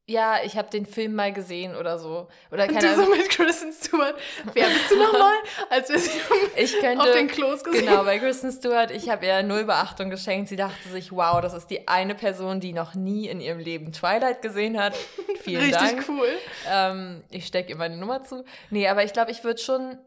ja, 0.09 0.39
ich 0.43 0.57
habe 0.57 0.69
den 0.69 0.87
Film 0.87 1.13
mal 1.13 1.31
gesehen 1.31 1.75
oder 1.75 1.99
so. 1.99 2.27
Oder 2.51 2.63
Und 2.63 2.73
keine 2.73 2.95
du 2.95 3.03
so 3.03 3.09
mit 3.09 3.29
Kristen 3.29 3.71
Stewart. 3.71 4.15
Wer 4.53 4.67
bist 4.67 4.89
du 4.89 4.97
nochmal? 4.97 5.35
Als 5.69 5.89
wir 5.89 5.99
sie 5.99 6.11
Ich 6.55 6.79
könnte, 6.79 7.03
auf 7.03 7.11
den 7.11 7.27
Klos 7.27 7.63
gesehen 7.63 7.85
Genau, 7.85 8.03
bei 8.03 8.17
Kristen 8.17 8.51
Stewart, 8.51 8.89
ich 8.89 9.07
habe 9.09 9.27
ihr 9.27 9.43
null 9.43 9.65
Beachtung 9.65 10.09
geschenkt. 10.09 10.49
Sie 10.49 10.55
dachte 10.55 10.89
sich, 10.89 11.11
wow, 11.11 11.39
das 11.41 11.53
ist 11.53 11.67
die 11.67 11.87
eine 11.87 12.15
Person, 12.15 12.59
die 12.59 12.73
noch 12.73 12.95
nie 12.95 13.27
in 13.27 13.39
ihrem 13.39 13.59
Leben 13.59 13.91
Twilight 13.91 14.41
gesehen 14.41 14.81
hat. 14.81 14.95
Vielen 15.41 15.61
Richtig 15.61 15.79
Dank. 15.79 16.05
cool. 16.09 16.29
Ähm, 16.67 17.23
ich 17.29 17.45
stecke 17.45 17.69
ihr 17.69 17.77
meine 17.77 17.97
Nummer 17.97 18.23
zu. 18.23 18.43
Nee, 18.71 18.87
aber 18.87 19.03
ich 19.03 19.13
glaube, 19.13 19.29
ich 19.29 19.43
würde 19.43 19.61
schon. 19.61 19.99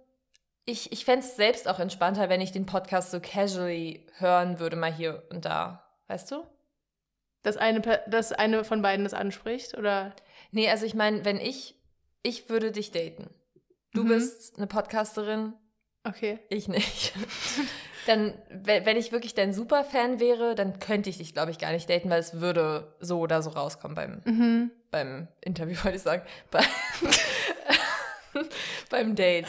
Ich, 0.65 0.93
ich 0.93 1.05
fände 1.05 1.25
es 1.27 1.37
selbst 1.37 1.69
auch 1.69 1.79
entspannter, 1.79 2.29
wenn 2.29 2.41
ich 2.41 2.53
den 2.53 2.67
Podcast 2.67 3.11
so 3.11 3.21
casually 3.21 4.07
hören 4.19 4.59
würde, 4.59 4.77
mal 4.77 4.93
hier 4.93 5.23
und 5.31 5.45
da. 5.45 5.85
Weißt 6.09 6.31
du? 6.31 6.45
Dass 7.43 7.57
eine, 7.57 7.81
dass 8.07 8.33
eine 8.33 8.63
von 8.65 8.83
beiden 8.83 9.05
das 9.05 9.15
anspricht? 9.15 9.77
Oder? 9.77 10.15
Nee, 10.53 10.71
also 10.71 10.87
ich 10.87 10.95
meine, 10.95 11.25
wenn 11.25 11.41
ich. 11.41 11.75
Ich 12.23 12.49
würde 12.49 12.71
dich 12.71 12.93
daten. 12.93 13.31
Du 13.95 14.05
Mhm. 14.05 14.09
bist 14.09 14.57
eine 14.57 14.69
Podcasterin, 14.69 15.55
Okay. 16.05 16.39
ich 16.51 16.69
nicht. 16.69 17.13
dann, 18.07 18.35
we- 18.49 18.83
wenn 18.85 18.97
ich 18.97 19.11
wirklich 19.13 19.35
dein 19.35 19.53
Superfan 19.53 20.21
wäre, 20.21 20.55
dann 20.55 20.79
könnte 20.79 21.11
ich 21.11 21.19
dich, 21.19 21.33
glaube 21.33 21.51
ich, 21.51 21.59
gar 21.59 21.73
nicht 21.73 21.91
daten, 21.91 22.09
weil 22.11 22.21
es 22.21 22.41
würde 22.41 22.95
so 23.01 23.19
oder 23.19 23.43
so 23.43 23.51
rauskommen 23.51 23.97
beim, 23.97 24.21
Mhm. 24.25 24.71
beim 24.93 25.27
Interview, 25.41 25.75
wollte 25.85 25.97
ich 25.97 26.03
sagen. 26.03 26.23
Bei, 26.53 26.61
beim 28.91 29.15
Date. 29.15 29.47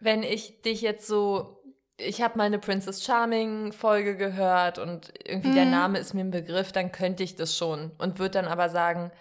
Wenn 0.00 0.22
ich 0.22 0.60
dich 0.62 0.80
jetzt 0.80 1.06
so. 1.06 1.61
Ich 1.98 2.22
habe 2.22 2.38
mal 2.38 2.44
eine 2.44 2.58
Princess 2.58 3.04
Charming 3.04 3.72
Folge 3.72 4.16
gehört 4.16 4.78
und 4.78 5.12
irgendwie 5.24 5.52
der 5.52 5.66
Mhm. 5.66 5.70
Name 5.70 5.98
ist 5.98 6.14
mir 6.14 6.22
ein 6.24 6.30
Begriff, 6.30 6.72
dann 6.72 6.90
könnte 6.90 7.22
ich 7.22 7.36
das 7.36 7.56
schon 7.56 7.92
und 7.98 8.18
würde 8.18 8.32
dann 8.40 8.46
aber 8.48 8.68
sagen, 8.70 9.12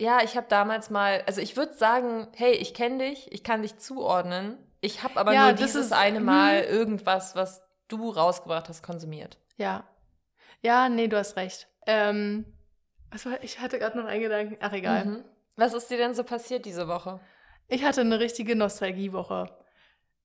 ja, 0.00 0.20
ich 0.22 0.36
habe 0.36 0.46
damals 0.48 0.90
mal, 0.90 1.24
also 1.26 1.40
ich 1.40 1.56
würde 1.56 1.72
sagen, 1.74 2.28
hey, 2.36 2.52
ich 2.52 2.72
kenne 2.74 3.08
dich, 3.08 3.32
ich 3.32 3.42
kann 3.42 3.62
dich 3.62 3.78
zuordnen, 3.78 4.58
ich 4.80 5.02
habe 5.02 5.16
aber 5.18 5.32
Ja, 5.32 5.44
nur 5.46 5.54
dieses 5.54 5.86
ist- 5.86 5.92
eine. 5.92 6.20
Mal 6.20 6.60
irgendwas, 6.62 7.34
was 7.34 7.62
du 7.88 8.10
rausgebracht 8.10 8.68
hast, 8.68 8.82
konsumiert. 8.82 9.38
Ja. 9.56 9.84
Ja, 10.62 10.88
nee, 10.88 11.08
du 11.08 11.16
hast 11.16 11.36
recht. 11.36 11.68
Ähm, 11.86 12.44
was 13.10 13.24
war, 13.26 13.42
ich 13.42 13.58
hatte 13.60 13.78
gerade 13.78 13.98
noch 13.98 14.04
einen 14.04 14.20
Gedanken. 14.20 14.56
Ach, 14.60 14.72
egal. 14.72 15.04
Mhm. 15.04 15.24
Was 15.56 15.72
ist 15.74 15.90
dir 15.90 15.96
denn 15.96 16.14
so 16.14 16.22
passiert 16.22 16.64
diese 16.66 16.86
Woche? 16.86 17.18
Ich 17.66 17.82
hatte 17.82 18.02
eine 18.02 18.20
richtige 18.20 18.54
Nostalgiewoche. 18.54 19.50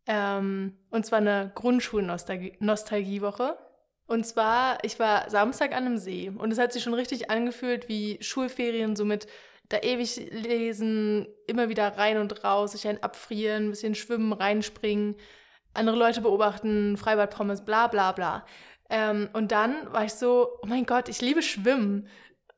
Ähm, 0.06 0.78
und 0.90 1.06
zwar 1.06 1.20
eine 1.20 1.52
Grundschul-Nostalgiewoche. 1.56 3.58
Und 4.06 4.26
zwar, 4.26 4.84
ich 4.84 5.00
war 5.00 5.30
Samstag 5.30 5.72
an 5.72 5.86
einem 5.86 5.98
See 5.98 6.30
und 6.30 6.52
es 6.52 6.60
hat 6.60 6.74
sich 6.74 6.84
schon 6.84 6.94
richtig 6.94 7.32
angefühlt 7.32 7.88
wie 7.88 8.18
Schulferien, 8.22 8.96
so 8.96 9.06
mit 9.06 9.28
da 9.70 9.80
ewig 9.80 10.18
lesen, 10.32 11.28
immer 11.48 11.70
wieder 11.70 11.98
rein 11.98 12.18
und 12.18 12.44
raus, 12.44 12.74
sich 12.74 12.88
ein 12.88 13.02
abfrieren, 13.02 13.68
ein 13.68 13.70
bisschen 13.72 13.96
schwimmen, 13.96 14.34
reinspringen, 14.34 15.16
andere 15.74 15.96
Leute 15.96 16.22
beobachten, 16.22 16.98
Freibad-Pommes, 16.98 17.66
bla 17.66 17.88
bla 17.88 18.12
bla. 18.12 18.46
Ähm, 18.90 19.30
und 19.34 19.52
dann 19.52 19.92
war 19.92 20.04
ich 20.04 20.14
so, 20.14 20.60
oh 20.62 20.68
mein 20.68 20.86
Gott, 20.86 21.10
ich 21.10 21.22
liebe 21.22 21.42
Schwimmen. 21.42 22.08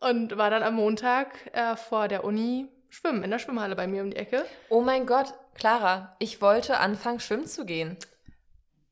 Und 0.02 0.38
war 0.38 0.50
dann 0.50 0.64
am 0.64 0.76
Montag 0.76 1.50
äh, 1.54 1.78
vor 1.78 2.08
der 2.08 2.26
Uni 2.26 2.68
schwimmen, 2.90 3.24
in 3.24 3.32
der 3.32 3.40
Schwimmhalle 3.40 3.76
bei 3.76 3.88
mir 3.88 4.04
um 4.04 4.12
die 4.12 4.18
Ecke. 4.18 4.46
Oh 4.70 4.82
mein 4.82 5.06
Gott, 5.06 5.34
Clara, 5.56 6.16
ich 6.20 6.42
wollte 6.42 6.78
anfangen, 6.78 7.20
schwimmen 7.20 7.48
zu 7.48 7.66
gehen. 7.66 7.98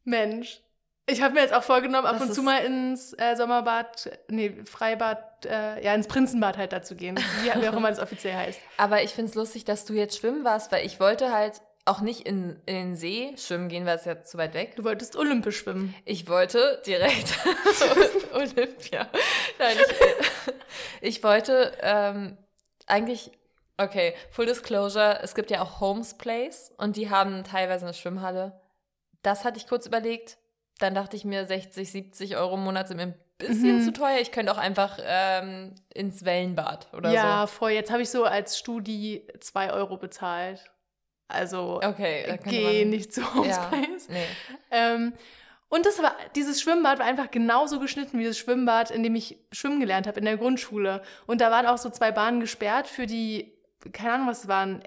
Mensch. 0.04 0.62
Ich 1.06 1.22
habe 1.22 1.34
mir 1.34 1.42
jetzt 1.42 1.54
auch 1.54 1.64
vorgenommen, 1.64 2.08
ab 2.08 2.18
Das 2.18 2.30
und 2.30 2.34
zu 2.34 2.42
mal 2.42 2.64
ins 2.64 3.14
äh, 3.14 3.36
Sommerbad, 3.36 4.10
nee, 4.30 4.64
Freibad, 4.64 5.46
äh, 5.46 5.84
ja, 5.84 5.94
ins 5.94 6.08
Prinzenbad 6.08 6.58
halt 6.58 6.72
dazu 6.72 6.96
gehen. 6.96 7.18
Wie, 7.18 7.48
wie 7.62 7.68
auch 7.68 7.74
immer 7.74 7.90
das 7.90 8.00
offiziell 8.00 8.36
heißt. 8.36 8.62
Aber 8.78 9.04
ich 9.04 9.12
finde 9.12 9.30
es 9.30 9.36
lustig, 9.36 9.66
dass 9.66 9.84
du 9.84 9.94
jetzt 9.94 10.18
schwimmen 10.18 10.46
warst, 10.46 10.72
weil 10.72 10.86
ich 10.86 11.02
wollte 11.02 11.34
halt 11.34 11.62
auch 11.86 12.00
nicht 12.00 12.22
in, 12.22 12.62
in 12.66 12.76
den 12.76 12.96
See 12.96 13.36
schwimmen 13.38 13.68
gehen, 13.68 13.86
weil 13.86 13.98
es 13.98 14.06
ja 14.06 14.24
zu 14.24 14.38
weit 14.38 14.54
weg. 14.54 14.78
Du 14.78 14.86
wolltest 14.86 15.18
olympisch 15.18 15.58
schwimmen. 15.58 15.94
Ich 16.06 16.30
wollte 16.30 16.82
direkt 16.86 17.34
Olympia. 18.34 19.10
Nein, 19.60 19.78
ich, 21.02 21.16
ich 21.18 21.24
wollte 21.24 21.74
ähm, 21.82 22.38
eigentlich, 22.88 23.32
okay, 23.78 24.14
Full 24.32 24.46
Disclosure, 24.46 25.20
es 25.22 25.36
gibt 25.36 25.52
ja 25.52 25.62
auch 25.62 25.80
Homes 25.80 26.18
Place 26.18 26.72
und 26.78 26.96
die 26.96 27.10
haben 27.10 27.44
teilweise 27.44 27.86
eine 27.86 27.94
Schwimmhalle. 27.94 28.60
das 29.22 29.46
hatte 29.46 29.58
ich 29.58 29.68
kurz 29.68 29.86
überlegt. 29.86 30.38
Dann 30.80 30.96
dachte 30.96 31.16
ich 31.16 31.24
mir, 31.24 31.46
60, 31.46 31.92
70 31.92 32.36
Euro 32.38 32.56
im 32.56 32.64
Monat 32.64 32.88
sind 32.88 32.98
mir 32.98 33.04
ein 33.04 33.16
bisschen 33.38 33.78
mhm. 33.78 33.84
zu 33.84 33.94
teuer. 33.94 34.18
Ich 34.20 34.32
könnte 34.32 34.52
auch 34.52 34.58
einfach 34.58 34.98
ähm, 35.02 35.76
ins 35.94 36.26
Wellenbad 36.26 36.94
oder 36.94 37.12
ja, 37.12 37.22
so. 37.22 37.28
Ja, 37.28 37.48
voll. 37.48 37.72
Jetzt 37.72 37.92
habe 37.92 38.02
ich 38.02 38.10
so 38.10 38.24
als 38.24 38.58
Studi 38.58 39.28
2 39.40 39.72
Euro 39.72 39.98
bezahlt. 39.98 40.72
Also 41.28 41.80
okay, 41.84 42.40
geh 42.44 42.86
nicht 42.86 43.14
so 43.14 43.22
aufs 43.22 43.48
ja, 43.48 43.66
Preis. 43.66 44.10
Nee. 44.10 44.26
Ähm, 44.72 45.14
und 45.74 45.88
das 45.88 46.04
war, 46.04 46.16
dieses 46.36 46.62
Schwimmbad 46.62 47.00
war 47.00 47.08
einfach 47.08 47.32
genauso 47.32 47.80
geschnitten 47.80 48.20
wie 48.20 48.26
das 48.26 48.38
Schwimmbad, 48.38 48.92
in 48.92 49.02
dem 49.02 49.16
ich 49.16 49.40
schwimmen 49.52 49.80
gelernt 49.80 50.06
habe 50.06 50.20
in 50.20 50.26
der 50.26 50.38
Grundschule. 50.38 51.02
Und 51.26 51.42
da 51.42 51.50
waren 51.50 51.66
auch 51.66 51.80
so 51.80 51.90
zwei 51.90 52.12
Bahnen 52.12 52.40
gesperrt 52.40 52.88
für 52.88 53.08
die, 53.08 53.53
keine 53.92 54.14
Ahnung, 54.14 54.28
was 54.28 54.44
es 54.44 54.48
waren, 54.48 54.84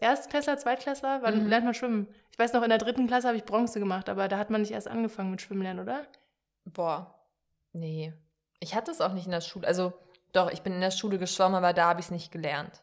Erstklässler, 0.00 0.58
Zweitklässler, 0.58 1.22
wann 1.22 1.44
mhm. 1.44 1.48
lernt 1.48 1.64
man 1.64 1.74
schwimmen? 1.74 2.08
Ich 2.32 2.38
weiß 2.38 2.52
noch, 2.52 2.62
in 2.62 2.68
der 2.68 2.78
dritten 2.78 3.06
Klasse 3.06 3.28
habe 3.28 3.36
ich 3.36 3.44
Bronze 3.44 3.78
gemacht, 3.78 4.08
aber 4.08 4.28
da 4.28 4.38
hat 4.38 4.50
man 4.50 4.60
nicht 4.60 4.72
erst 4.72 4.88
angefangen 4.88 5.30
mit 5.30 5.42
Schwimmen 5.42 5.62
lernen, 5.62 5.80
oder? 5.80 6.06
Boah, 6.64 7.14
nee. 7.72 8.12
Ich 8.60 8.74
hatte 8.74 8.90
es 8.90 9.00
auch 9.00 9.12
nicht 9.12 9.26
in 9.26 9.32
der 9.32 9.40
Schule. 9.40 9.66
Also 9.66 9.92
doch, 10.32 10.50
ich 10.50 10.62
bin 10.62 10.74
in 10.74 10.80
der 10.80 10.90
Schule 10.90 11.18
geschwommen, 11.18 11.56
aber 11.56 11.72
da 11.72 11.88
habe 11.88 12.00
ich 12.00 12.06
es 12.06 12.10
nicht 12.10 12.32
gelernt. 12.32 12.82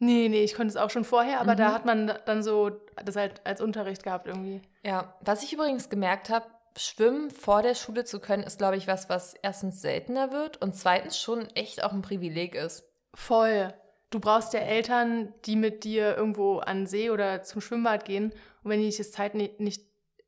Nee, 0.00 0.28
nee, 0.28 0.44
ich 0.44 0.54
konnte 0.54 0.70
es 0.70 0.76
auch 0.76 0.90
schon 0.90 1.04
vorher, 1.04 1.40
aber 1.40 1.54
mhm. 1.54 1.58
da 1.58 1.72
hat 1.72 1.84
man 1.84 2.12
dann 2.24 2.42
so 2.42 2.70
das 3.04 3.16
halt 3.16 3.44
als 3.44 3.60
Unterricht 3.60 4.04
gehabt 4.04 4.26
irgendwie. 4.26 4.62
Ja, 4.84 5.14
was 5.20 5.42
ich 5.42 5.52
übrigens 5.52 5.88
gemerkt 5.88 6.30
habe, 6.30 6.46
Schwimmen 6.76 7.30
vor 7.30 7.62
der 7.62 7.74
Schule 7.74 8.04
zu 8.04 8.20
können, 8.20 8.44
ist, 8.44 8.58
glaube 8.58 8.76
ich, 8.76 8.86
was, 8.86 9.08
was 9.08 9.34
erstens 9.34 9.82
seltener 9.82 10.30
wird 10.30 10.62
und 10.62 10.76
zweitens 10.76 11.18
schon 11.18 11.48
echt 11.54 11.82
auch 11.82 11.92
ein 11.92 12.02
Privileg 12.02 12.54
ist. 12.54 12.84
Voll. 13.14 13.74
Du 14.10 14.20
brauchst 14.20 14.54
ja 14.54 14.60
Eltern, 14.60 15.34
die 15.44 15.56
mit 15.56 15.84
dir 15.84 16.16
irgendwo 16.16 16.58
an 16.58 16.86
See 16.86 17.10
oder 17.10 17.42
zum 17.42 17.60
Schwimmbad 17.60 18.04
gehen. 18.04 18.32
Und 18.62 18.70
wenn 18.70 18.80
die 18.80 18.86
nicht, 18.86 18.98
das 18.98 19.12
Zeit, 19.12 19.34
nicht, 19.34 19.60
nicht, 19.60 19.82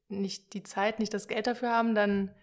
nicht 0.08 0.52
die 0.52 0.62
Zeit, 0.62 0.98
nicht 0.98 1.14
das 1.14 1.28
Geld 1.28 1.46
dafür 1.46 1.70
haben, 1.70 1.94
dann 1.94 2.34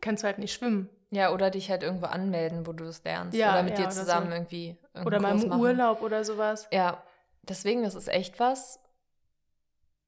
kannst 0.00 0.22
du 0.22 0.26
halt 0.26 0.38
nicht 0.38 0.52
schwimmen. 0.52 0.90
Ja, 1.10 1.32
oder 1.32 1.50
dich 1.50 1.70
halt 1.70 1.82
irgendwo 1.82 2.06
anmelden, 2.06 2.66
wo 2.66 2.72
du 2.72 2.84
es 2.84 3.04
lernst. 3.04 3.36
Ja, 3.36 3.52
oder 3.52 3.62
mit 3.62 3.78
ja, 3.78 3.84
dir 3.84 3.90
zusammen 3.90 4.28
so. 4.28 4.32
irgendwie. 4.32 4.76
Oder 5.04 5.20
mal 5.20 5.40
im 5.40 5.48
machen. 5.48 5.60
Urlaub 5.60 6.02
oder 6.02 6.24
sowas. 6.24 6.68
Ja, 6.72 7.02
deswegen, 7.42 7.84
das 7.84 7.94
ist 7.94 8.08
echt 8.08 8.40
was, 8.40 8.80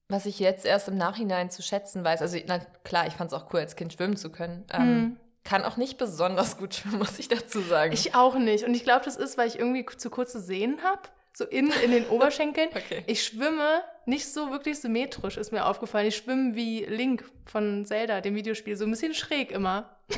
was 0.08 0.26
ich 0.26 0.40
jetzt 0.40 0.66
erst 0.66 0.88
im 0.88 0.96
Nachhinein 0.96 1.48
zu 1.48 1.62
schätzen 1.62 2.04
weiß. 2.04 2.22
Also, 2.22 2.38
na 2.46 2.58
klar, 2.84 3.06
ich 3.06 3.14
fand 3.14 3.32
es 3.32 3.38
auch 3.38 3.52
cool, 3.52 3.60
als 3.60 3.76
Kind 3.76 3.92
schwimmen 3.92 4.16
zu 4.16 4.30
können. 4.30 4.66
Ähm, 4.72 4.82
hm. 4.82 5.20
Kann 5.46 5.64
auch 5.64 5.76
nicht 5.76 5.96
besonders 5.96 6.58
gut 6.58 6.74
schwimmen, 6.74 6.98
muss 6.98 7.18
ich 7.18 7.28
dazu 7.28 7.60
sagen. 7.60 7.92
Ich 7.92 8.14
auch 8.14 8.36
nicht. 8.36 8.64
Und 8.64 8.74
ich 8.74 8.84
glaube, 8.84 9.04
das 9.04 9.16
ist, 9.16 9.38
weil 9.38 9.48
ich 9.48 9.58
irgendwie 9.58 9.86
zu 9.86 10.10
kurze 10.10 10.40
Sehnen 10.40 10.82
habe. 10.82 11.02
So 11.32 11.44
in, 11.44 11.70
in 11.84 11.90
den 11.92 12.06
Oberschenkeln. 12.08 12.68
okay. 12.74 13.04
Ich 13.06 13.22
schwimme 13.22 13.82
nicht 14.06 14.32
so 14.32 14.50
wirklich 14.50 14.80
symmetrisch, 14.80 15.36
ist 15.36 15.52
mir 15.52 15.66
aufgefallen. 15.66 16.08
Ich 16.08 16.16
schwimme 16.16 16.56
wie 16.56 16.84
Link 16.84 17.24
von 17.44 17.84
Zelda, 17.84 18.20
dem 18.20 18.34
Videospiel. 18.34 18.76
So 18.76 18.84
ein 18.84 18.90
bisschen 18.90 19.14
schräg 19.14 19.52
immer. 19.52 19.96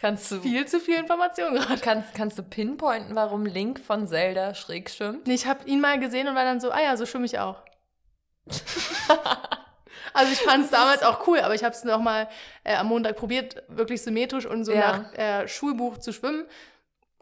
kannst 0.00 0.30
du. 0.30 0.40
Viel 0.40 0.66
zu 0.66 0.78
viel 0.78 0.98
Information 0.98 1.54
gerade. 1.54 1.80
Kannst, 1.80 2.14
kannst 2.14 2.38
du 2.38 2.42
pinpointen, 2.42 3.16
warum 3.16 3.46
Link 3.46 3.80
von 3.80 4.06
Zelda 4.06 4.54
schräg 4.54 4.90
schwimmt? 4.90 5.26
Ich 5.26 5.46
habe 5.46 5.66
ihn 5.66 5.80
mal 5.80 5.98
gesehen 5.98 6.28
und 6.28 6.34
war 6.34 6.44
dann 6.44 6.60
so, 6.60 6.70
ah 6.70 6.82
ja, 6.82 6.96
so 6.96 7.06
schwimme 7.06 7.26
ich 7.26 7.38
auch. 7.38 7.56
Also 10.12 10.32
ich 10.32 10.40
fand 10.40 10.64
es 10.64 10.70
damals 10.70 11.02
auch 11.02 11.26
cool, 11.26 11.40
aber 11.40 11.54
ich 11.54 11.64
habe 11.64 11.74
es 11.74 11.84
nochmal 11.84 12.28
äh, 12.64 12.74
am 12.74 12.88
Montag 12.88 13.16
probiert, 13.16 13.62
wirklich 13.68 14.02
symmetrisch 14.02 14.46
und 14.46 14.64
so 14.64 14.72
ja. 14.72 14.98
nach 14.98 15.14
äh, 15.14 15.48
Schulbuch 15.48 15.98
zu 15.98 16.12
schwimmen. 16.12 16.44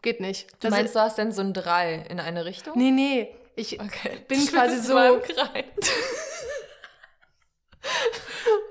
Geht 0.01 0.19
nicht. 0.19 0.51
Du 0.53 0.67
das 0.67 0.71
meinst, 0.71 0.95
du 0.95 0.99
hast 0.99 1.17
denn 1.17 1.31
so 1.31 1.41
ein 1.41 1.53
Drei 1.53 2.05
in 2.09 2.19
eine 2.19 2.45
Richtung? 2.45 2.77
Nee, 2.77 2.91
nee. 2.91 3.33
Ich 3.55 3.79
okay. 3.79 4.17
bin 4.27 4.45
quasi 4.47 4.81
so. 4.81 4.97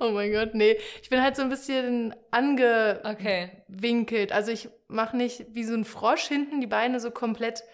oh 0.01 0.11
mein 0.11 0.33
Gott, 0.33 0.55
nee. 0.55 0.77
Ich 1.03 1.09
bin 1.09 1.23
halt 1.23 1.37
so 1.37 1.43
ein 1.43 1.49
bisschen 1.49 2.15
angewinkelt. 2.31 4.31
Okay. 4.31 4.35
Also 4.35 4.53
ich 4.53 4.69
mache 4.89 5.17
nicht 5.17 5.47
wie 5.55 5.65
so 5.65 5.75
ein 5.75 5.85
Frosch 5.85 6.25
hinten 6.25 6.61
die 6.61 6.67
Beine 6.67 7.01
so 7.01 7.11
komplett 7.11 7.65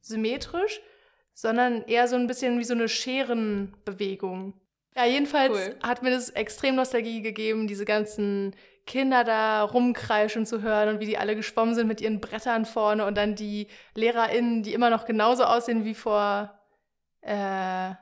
symmetrisch, 0.00 0.80
sondern 1.34 1.82
eher 1.84 2.08
so 2.08 2.16
ein 2.16 2.26
bisschen 2.26 2.58
wie 2.58 2.64
so 2.64 2.74
eine 2.74 2.88
Scherenbewegung. 2.88 4.54
Ja, 4.94 5.06
jedenfalls 5.06 5.52
cool. 5.52 5.76
hat 5.82 6.02
mir 6.02 6.10
das 6.10 6.30
extrem 6.30 6.74
Nostalgie 6.74 7.22
gegeben, 7.22 7.66
diese 7.66 7.84
ganzen 7.84 8.54
Kinder 8.86 9.24
da 9.24 9.62
rumkreischen 9.62 10.44
zu 10.44 10.60
hören 10.60 10.88
und 10.88 11.00
wie 11.00 11.06
die 11.06 11.16
alle 11.16 11.36
geschwommen 11.36 11.74
sind 11.74 11.86
mit 11.86 12.00
ihren 12.00 12.20
Brettern 12.20 12.66
vorne 12.66 13.06
und 13.06 13.16
dann 13.16 13.34
die 13.34 13.68
LehrerInnen, 13.94 14.62
die 14.62 14.74
immer 14.74 14.90
noch 14.90 15.04
genauso 15.04 15.44
aussehen 15.44 15.84
wie 15.84 15.94
vor, 15.94 16.52
äh, 17.20 17.94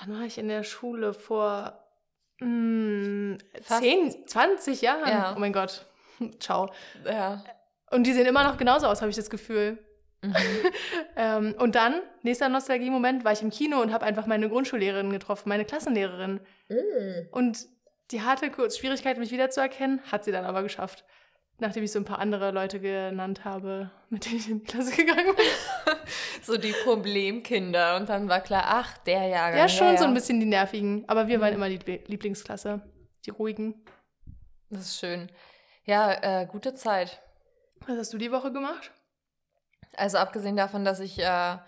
wann 0.00 0.08
war 0.08 0.22
ich 0.24 0.38
in 0.38 0.48
der 0.48 0.64
Schule? 0.64 1.12
Vor 1.12 1.78
mh, 2.40 2.46
hm, 2.46 3.38
10, 3.62 4.26
20 4.26 4.80
Jahren? 4.80 5.08
Ja. 5.08 5.34
Oh 5.36 5.38
mein 5.38 5.52
Gott. 5.52 5.86
Ciao. 6.40 6.72
Ja. 7.04 7.44
Und 7.90 8.04
die 8.04 8.12
sehen 8.12 8.26
immer 8.26 8.44
noch 8.44 8.56
genauso 8.56 8.86
aus, 8.86 9.02
habe 9.02 9.10
ich 9.10 9.16
das 9.16 9.30
Gefühl. 9.30 9.78
Mhm. 10.22 10.34
ähm, 11.16 11.54
und 11.58 11.74
dann, 11.74 12.00
nächster 12.22 12.48
Nostalgie-Moment, 12.48 13.24
war 13.24 13.32
ich 13.32 13.42
im 13.42 13.50
Kino 13.50 13.80
und 13.80 13.92
habe 13.92 14.04
einfach 14.04 14.26
meine 14.26 14.48
Grundschullehrerin 14.48 15.10
getroffen, 15.10 15.48
meine 15.48 15.64
Klassenlehrerin. 15.64 16.40
Mhm. 16.68 17.28
Und 17.30 17.66
die 18.10 18.22
hatte 18.22 18.50
kurz 18.50 18.78
Schwierigkeit, 18.78 19.18
mich 19.18 19.30
wiederzuerkennen, 19.30 20.00
hat 20.10 20.24
sie 20.24 20.32
dann 20.32 20.44
aber 20.44 20.62
geschafft. 20.62 21.04
Nachdem 21.58 21.84
ich 21.84 21.92
so 21.92 21.98
ein 21.98 22.06
paar 22.06 22.18
andere 22.18 22.52
Leute 22.52 22.80
genannt 22.80 23.44
habe, 23.44 23.90
mit 24.08 24.24
denen 24.24 24.36
ich 24.36 24.48
in 24.48 24.60
die 24.60 24.64
Klasse 24.64 24.96
gegangen 24.96 25.36
bin. 25.36 25.94
so 26.42 26.56
die 26.56 26.72
Problemkinder. 26.84 27.96
Und 27.96 28.08
dann 28.08 28.28
war 28.28 28.40
klar, 28.40 28.64
ach, 28.66 28.96
der 28.98 29.26
Jahrgang. 29.26 29.58
Ja, 29.58 29.68
schon 29.68 29.88
ja, 29.88 29.92
ja. 29.92 29.98
so 29.98 30.04
ein 30.06 30.14
bisschen 30.14 30.40
die 30.40 30.46
nervigen. 30.46 31.04
Aber 31.06 31.28
wir 31.28 31.36
mhm. 31.36 31.42
waren 31.42 31.54
immer 31.54 31.68
die 31.68 32.00
Lieblingsklasse. 32.06 32.80
Die 33.26 33.30
ruhigen. 33.30 33.84
Das 34.70 34.80
ist 34.82 35.00
schön. 35.00 35.30
Ja, 35.84 36.40
äh, 36.40 36.46
gute 36.46 36.74
Zeit. 36.74 37.20
Was 37.86 37.98
hast 37.98 38.12
du 38.14 38.18
die 38.18 38.32
Woche 38.32 38.52
gemacht? 38.52 38.90
Also 39.96 40.18
abgesehen 40.18 40.56
davon, 40.56 40.84
dass 40.84 41.00
ich 41.00 41.18
äh, 41.18 41.58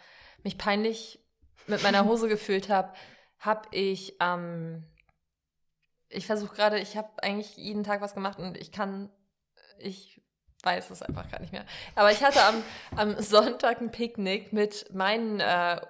mich 0.43 0.59
peinlich 0.59 1.21
mit 1.67 1.83
meiner 1.83 2.05
Hose 2.07 2.29
gefühlt 2.29 2.69
habe, 2.69 2.93
habe 3.39 3.69
ich, 3.73 4.17
ähm, 4.21 4.85
ich 6.09 6.27
versuche 6.27 6.55
gerade, 6.55 6.79
ich 6.79 6.97
habe 6.97 7.11
eigentlich 7.23 7.57
jeden 7.57 7.85
Tag 7.85 8.01
was 8.01 8.15
gemacht 8.15 8.39
und 8.39 8.57
ich 8.57 8.71
kann, 8.73 9.11
ich 9.79 10.21
weiß 10.63 10.91
es 10.91 11.03
einfach 11.03 11.31
gar 11.31 11.41
nicht 11.41 11.53
mehr. 11.53 11.65
Aber 11.95 12.13
ich 12.13 12.23
hatte 12.23 12.43
am, 12.45 12.63
am 12.97 13.21
Sonntag 13.21 13.81
ein 13.81 13.91
Picknick 13.91 14.53
mit 14.53 14.93
meinen 14.95 15.41
äh, 15.41 15.81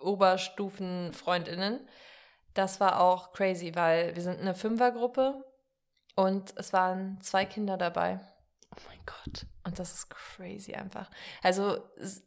Oberstufen-Freundinnen. 0.00 1.88
Das 2.54 2.80
war 2.80 3.00
auch 3.00 3.32
crazy, 3.32 3.74
weil 3.74 4.14
wir 4.16 4.22
sind 4.22 4.40
eine 4.40 4.54
Fünfergruppe 4.54 5.44
und 6.14 6.52
es 6.56 6.72
waren 6.72 7.20
zwei 7.22 7.44
Kinder 7.44 7.76
dabei. 7.76 8.20
Oh 8.72 8.80
mein 8.88 8.98
Gott. 9.06 9.46
Und 9.68 9.78
das 9.78 9.92
ist 9.92 10.10
crazy 10.10 10.74
einfach. 10.74 11.10
Also 11.42 11.78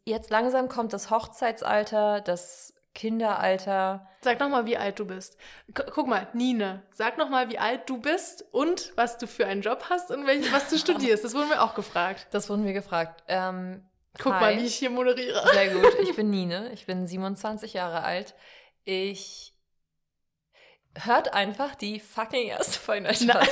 jetzt 0.05 0.29
langsam 0.29 0.69
kommt 0.69 0.93
das 0.93 1.09
Hochzeitsalter, 1.09 2.21
das 2.21 2.73
Kinderalter. 2.93 4.07
Sag 4.21 4.39
noch 4.39 4.49
mal, 4.49 4.65
wie 4.65 4.77
alt 4.77 4.99
du 4.99 5.05
bist. 5.05 5.37
Guck 5.73 6.07
mal, 6.07 6.27
Nine, 6.33 6.83
sag 6.91 7.17
noch 7.17 7.29
mal, 7.29 7.49
wie 7.49 7.57
alt 7.57 7.89
du 7.89 7.99
bist 7.99 8.45
und 8.51 8.91
was 8.95 9.17
du 9.17 9.27
für 9.27 9.45
einen 9.47 9.61
Job 9.61 9.85
hast 9.89 10.11
und 10.11 10.27
welch, 10.27 10.51
was 10.51 10.69
du 10.69 10.77
studierst. 10.79 11.23
Das 11.23 11.33
wurden 11.33 11.49
wir 11.49 11.63
auch 11.63 11.73
gefragt. 11.73 12.27
Das 12.31 12.49
wurden 12.49 12.65
wir 12.65 12.73
gefragt. 12.73 13.23
Ähm, 13.27 13.85
Guck 14.19 14.33
hi. 14.33 14.41
mal, 14.41 14.57
wie 14.57 14.65
ich 14.65 14.75
hier 14.75 14.89
moderiere. 14.89 15.41
Sehr 15.53 15.69
gut. 15.69 15.93
Ich 16.01 16.15
bin 16.15 16.29
Nine. 16.29 16.71
Ich 16.73 16.85
bin 16.85 17.07
27 17.07 17.73
Jahre 17.73 18.03
alt. 18.03 18.35
Ich 18.83 19.50
hört 20.95 21.33
einfach 21.33 21.75
die 21.75 21.99
fucking 21.99 22.47
erste 22.47 22.79
Folge. 22.79 23.03
Nein, 23.03 23.19
nein, 23.27 23.47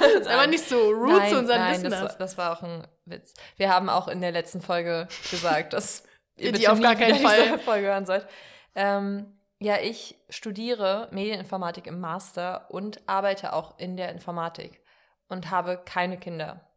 das 0.00 0.12
ist 0.12 0.28
aber 0.28 0.46
nicht 0.46 0.68
so 0.68 0.90
rude 0.90 1.18
nein, 1.18 1.30
zu 1.30 1.38
unseren 1.38 1.58
nein, 1.58 1.72
Listeners. 1.72 2.00
Das, 2.00 2.18
das 2.18 2.38
war 2.38 2.56
auch 2.56 2.62
ein 2.62 2.86
Witz. 3.04 3.34
Wir 3.56 3.70
haben 3.70 3.88
auch 3.88 4.08
in 4.08 4.20
der 4.20 4.32
letzten 4.32 4.60
Folge 4.60 5.08
gesagt, 5.30 5.72
dass 5.72 6.04
ihr 6.36 6.52
die 6.52 6.68
auf 6.68 6.80
gar 6.80 6.96
keinen 6.96 7.20
Fall 7.20 7.58
Folge 7.58 7.86
hören 7.86 8.06
sollt. 8.06 8.26
Ähm, 8.74 9.38
ja, 9.58 9.76
ich 9.80 10.18
studiere 10.28 11.08
Medieninformatik 11.12 11.86
im 11.86 12.00
Master 12.00 12.66
und 12.70 13.00
arbeite 13.06 13.52
auch 13.52 13.78
in 13.78 13.96
der 13.96 14.10
Informatik 14.10 14.80
und 15.28 15.50
habe 15.50 15.80
keine 15.84 16.18
Kinder. 16.18 16.68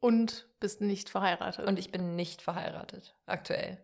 Und 0.00 0.46
bist 0.60 0.80
nicht 0.80 1.10
verheiratet. 1.10 1.66
Und 1.66 1.78
ich 1.78 1.90
bin 1.90 2.16
nicht 2.16 2.40
verheiratet, 2.40 3.16
aktuell. 3.26 3.78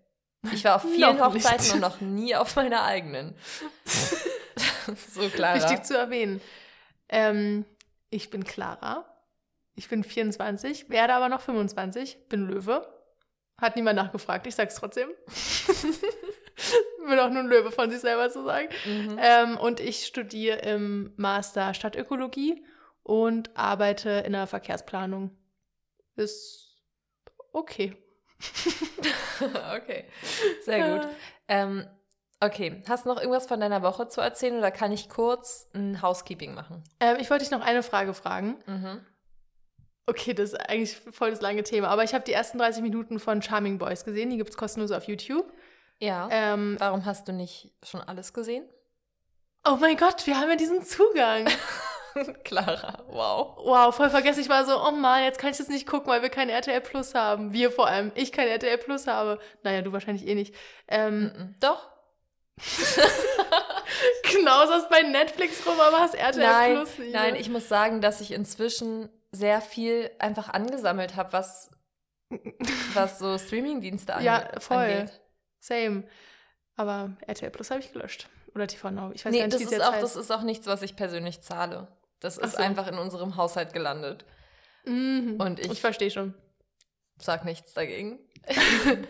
Ich 0.53 0.65
war 0.65 0.77
auf 0.77 0.83
vielen 0.83 1.25
Hochzeiten 1.25 1.73
und 1.75 1.81
noch 1.81 2.01
nie 2.01 2.35
auf 2.35 2.57
meiner 2.57 2.83
eigenen. 2.85 3.37
so 5.13 5.29
Clara. 5.29 5.57
Wichtig 5.57 5.85
zu 5.85 5.97
erwähnen. 5.97 6.41
Ähm, 7.09 7.65
ich 8.11 8.31
bin 8.31 8.45
Clara. 8.45 9.07
Ich 9.75 9.89
bin 9.89 10.05
24, 10.05 10.91
werde 10.91 11.15
aber 11.15 11.29
noch 11.29 11.41
25, 11.41 12.29
bin 12.29 12.47
Löwe. 12.47 12.87
Hat 13.59 13.77
niemand 13.77 13.97
nachgefragt, 13.97 14.47
ich 14.47 14.55
sag's 14.55 14.75
trotzdem. 14.75 15.09
bin 17.09 17.19
auch 17.19 17.31
nur 17.31 17.43
ein 17.43 17.49
Löwe 17.49 17.71
von 17.71 17.91
sich 17.91 18.01
selber 18.01 18.29
zu 18.31 18.45
sagen. 18.45 18.69
Mhm. 18.85 19.19
Ähm, 19.19 19.57
und 19.57 19.81
ich 19.81 20.05
studiere 20.05 20.59
im 20.59 21.13
Master 21.17 21.73
Stadtökologie 21.73 22.65
und 23.03 23.57
arbeite 23.57 24.11
in 24.27 24.33
der 24.33 24.47
Verkehrsplanung. 24.47 25.37
Ist 26.17 26.77
okay. 27.53 27.97
okay, 29.77 30.07
sehr 30.63 30.99
gut. 30.99 31.09
Ähm, 31.49 31.87
Okay, 32.43 32.83
hast 32.89 33.05
du 33.05 33.11
noch 33.11 33.19
irgendwas 33.19 33.47
von 33.47 33.61
deiner 33.61 33.83
Woche 33.83 34.09
zu 34.09 34.21
erzählen 34.21 34.59
oder 34.59 34.73
kann 34.73 34.91
ich 34.91 35.09
kurz 35.09 35.69
ein 35.75 36.03
Housekeeping 36.03 36.55
machen? 36.55 36.83
Ähm, 36.99 37.19
ich 37.21 37.31
wollte 37.31 37.45
dich 37.45 37.53
noch 37.53 37.61
eine 37.61 37.85
Frage 37.85 38.15
fragen. 38.15 38.57
Mhm. 38.67 39.01
Okay, 40.07 40.35
das 40.35 40.53
ist 40.53 40.69
eigentlich 40.69 40.97
voll 40.97 41.31
das 41.31 41.41
lange 41.41 41.63
Thema, 41.63 41.87
aber 41.87 42.03
ich 42.03 42.15
habe 42.15 42.25
die 42.25 42.33
ersten 42.33 42.59
30 42.59 42.83
Minuten 42.83 43.21
von 43.21 43.41
Charming 43.43 43.79
Boys 43.79 44.05
gesehen, 44.05 44.31
die 44.31 44.39
gibt 44.39 44.51
es 44.51 44.57
kostenlos 44.57 44.91
auf 44.91 45.05
YouTube. 45.05 45.53
Ja. 46.01 46.29
Ähm, 46.33 46.75
Warum 46.81 47.05
hast 47.05 47.29
du 47.29 47.33
nicht 47.33 47.71
schon 47.85 48.01
alles 48.01 48.33
gesehen? 48.33 48.69
Oh 49.65 49.77
mein 49.81 49.97
Gott, 49.97 50.27
wir 50.27 50.41
haben 50.41 50.51
ja 50.51 50.57
diesen 50.57 50.83
Zugang. 50.83 51.47
Clara, 52.43 53.05
wow. 53.07 53.57
Wow, 53.59 53.95
voll 53.95 54.11
vergessen. 54.11 54.41
Ich 54.41 54.49
war 54.49 54.65
so, 54.65 54.85
oh 54.85 54.91
Mann, 54.91 55.23
jetzt 55.23 55.39
kann 55.39 55.53
ich 55.53 55.59
das 55.59 55.69
nicht 55.69 55.87
gucken, 55.87 56.09
weil 56.09 56.23
wir 56.23 56.29
kein 56.29 56.49
RTL 56.49 56.81
Plus 56.81 57.15
haben. 57.15 57.53
Wir 57.53 57.71
vor 57.71 57.87
allem. 57.87 58.11
Ich 58.17 58.33
kein 58.33 58.49
RTL 58.49 58.79
Plus 58.79 59.07
habe. 59.07 59.39
Naja, 59.63 59.83
du 59.83 59.93
wahrscheinlich 59.93 60.27
eh 60.27 60.35
nicht. 60.35 60.57
Ähm, 60.89 61.21
mm 61.21 61.27
-mm. 61.27 61.55
Doch. 61.61 61.92
genau, 64.33 64.63
ist 64.63 64.89
bei 64.89 65.03
Netflix 65.03 65.67
rum, 65.67 65.79
aber 65.81 66.01
hast 66.01 66.15
RTL 66.15 66.43
nein, 66.43 66.77
Plus 66.77 66.99
nicht. 66.99 67.13
Nein, 67.13 67.37
ich 67.37 67.49
muss 67.49 67.69
sagen, 67.69 68.01
dass 68.01 68.21
ich 68.21 68.33
inzwischen 68.33 69.09
sehr 69.33 69.61
viel 69.61 70.11
einfach 70.19 70.49
angesammelt 70.51 71.17
habe, 71.17 71.33
was, 71.33 71.71
was 72.95 73.19
so 73.19 73.39
Streamingdienste 73.39 74.15
angeht. 74.15 74.27
Ja, 74.27 74.61
voll. 74.61 74.77
Angeht. 74.77 75.21
Same. 75.61 76.05
Aber 76.77 77.13
RTL 77.27 77.51
Plus 77.51 77.71
habe 77.71 77.81
ich 77.81 77.93
gelöscht. 77.93 78.29
Oder 78.55 78.67
TV 78.67 78.91
Now. 78.91 79.13
Ich 79.13 79.25
weiß 79.25 79.33
nee, 79.33 79.39
gar 79.39 79.47
nicht, 79.47 79.55
das 79.55 79.73
ist 79.73 79.81
auch, 79.81 79.93
heißt. 79.93 80.03
Das 80.03 80.17
ist 80.17 80.31
auch 80.31 80.43
nichts, 80.43 80.67
was 80.67 80.83
ich 80.83 80.97
persönlich 80.97 81.41
zahle. 81.41 81.89
Das 82.21 82.39
ist 82.39 82.57
so. 82.57 82.63
einfach 82.63 82.87
in 82.87 82.99
unserem 82.99 83.37
Haushalt 83.37 83.73
gelandet. 83.73 84.25
Mhm. 84.85 85.37
Und 85.41 85.59
ich, 85.59 85.71
ich 85.71 85.81
verstehe 85.81 86.11
schon. 86.11 86.35
Sag 87.19 87.45
nichts 87.45 87.73
dagegen. 87.75 88.19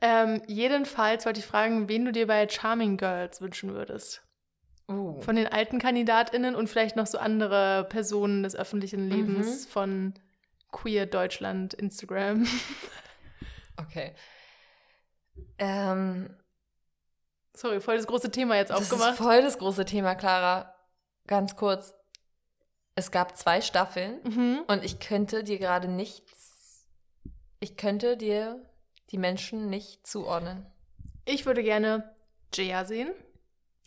ähm, 0.00 0.42
jedenfalls 0.46 1.26
wollte 1.26 1.40
ich 1.40 1.46
fragen, 1.46 1.88
wen 1.88 2.04
du 2.04 2.12
dir 2.12 2.26
bei 2.26 2.48
Charming 2.48 2.96
Girls 2.96 3.40
wünschen 3.40 3.74
würdest. 3.74 4.22
Uh. 4.88 5.20
Von 5.22 5.36
den 5.36 5.46
alten 5.46 5.78
KandidatInnen 5.78 6.54
und 6.54 6.68
vielleicht 6.68 6.96
noch 6.96 7.06
so 7.06 7.18
andere 7.18 7.86
Personen 7.88 8.42
des 8.42 8.54
öffentlichen 8.54 9.08
Lebens 9.08 9.66
mhm. 9.66 9.70
von 9.70 10.14
Queer 10.72 11.06
Deutschland, 11.06 11.72
Instagram. 11.72 12.46
okay. 13.78 14.14
Ähm, 15.58 16.36
Sorry, 17.56 17.80
voll 17.80 17.96
das 17.96 18.06
große 18.06 18.30
Thema 18.30 18.56
jetzt 18.56 18.72
aufgemacht. 18.72 19.10
Das 19.10 19.14
ist 19.14 19.24
voll 19.24 19.42
das 19.42 19.58
große 19.58 19.84
Thema, 19.84 20.16
Clara. 20.16 20.74
Ganz 21.26 21.54
kurz. 21.54 21.94
Es 22.96 23.10
gab 23.10 23.36
zwei 23.36 23.60
Staffeln 23.60 24.20
mhm. 24.24 24.64
und 24.66 24.84
ich 24.84 24.98
könnte 25.00 25.44
dir 25.44 25.58
gerade 25.58 25.88
nichts, 25.88 26.86
ich 27.60 27.76
könnte 27.76 28.16
dir 28.16 28.62
die 29.14 29.18
Menschen 29.18 29.70
nicht 29.70 30.04
zuordnen. 30.04 30.66
Ich 31.24 31.46
würde 31.46 31.62
gerne 31.62 32.12
Jaya 32.52 32.84
sehen. 32.84 33.12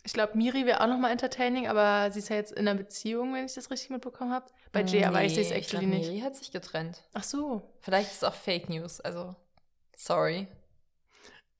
Ich 0.02 0.14
glaube, 0.14 0.38
Miri 0.38 0.64
wäre 0.64 0.80
auch 0.80 0.86
nochmal 0.86 1.12
entertaining, 1.12 1.68
aber 1.68 2.10
sie 2.10 2.20
ist 2.20 2.30
ja 2.30 2.36
jetzt 2.36 2.52
in 2.52 2.66
einer 2.66 2.78
Beziehung, 2.78 3.34
wenn 3.34 3.44
ich 3.44 3.52
das 3.52 3.70
richtig 3.70 3.90
mitbekommen 3.90 4.32
habe. 4.32 4.46
Bei 4.72 4.82
Jaya 4.82 5.10
nee, 5.10 5.16
weiß 5.16 5.32
ich 5.32 5.38
es 5.38 5.50
actually 5.50 5.84
ich 5.84 5.90
glaub, 5.90 6.00
nicht. 6.00 6.08
Miri 6.08 6.20
hat 6.20 6.34
sich 6.34 6.50
getrennt. 6.50 7.02
Ach 7.12 7.24
so. 7.24 7.60
Vielleicht 7.80 8.10
ist 8.10 8.22
es 8.22 8.24
auch 8.24 8.32
Fake 8.32 8.70
News, 8.70 9.02
also 9.02 9.36
sorry. 9.94 10.48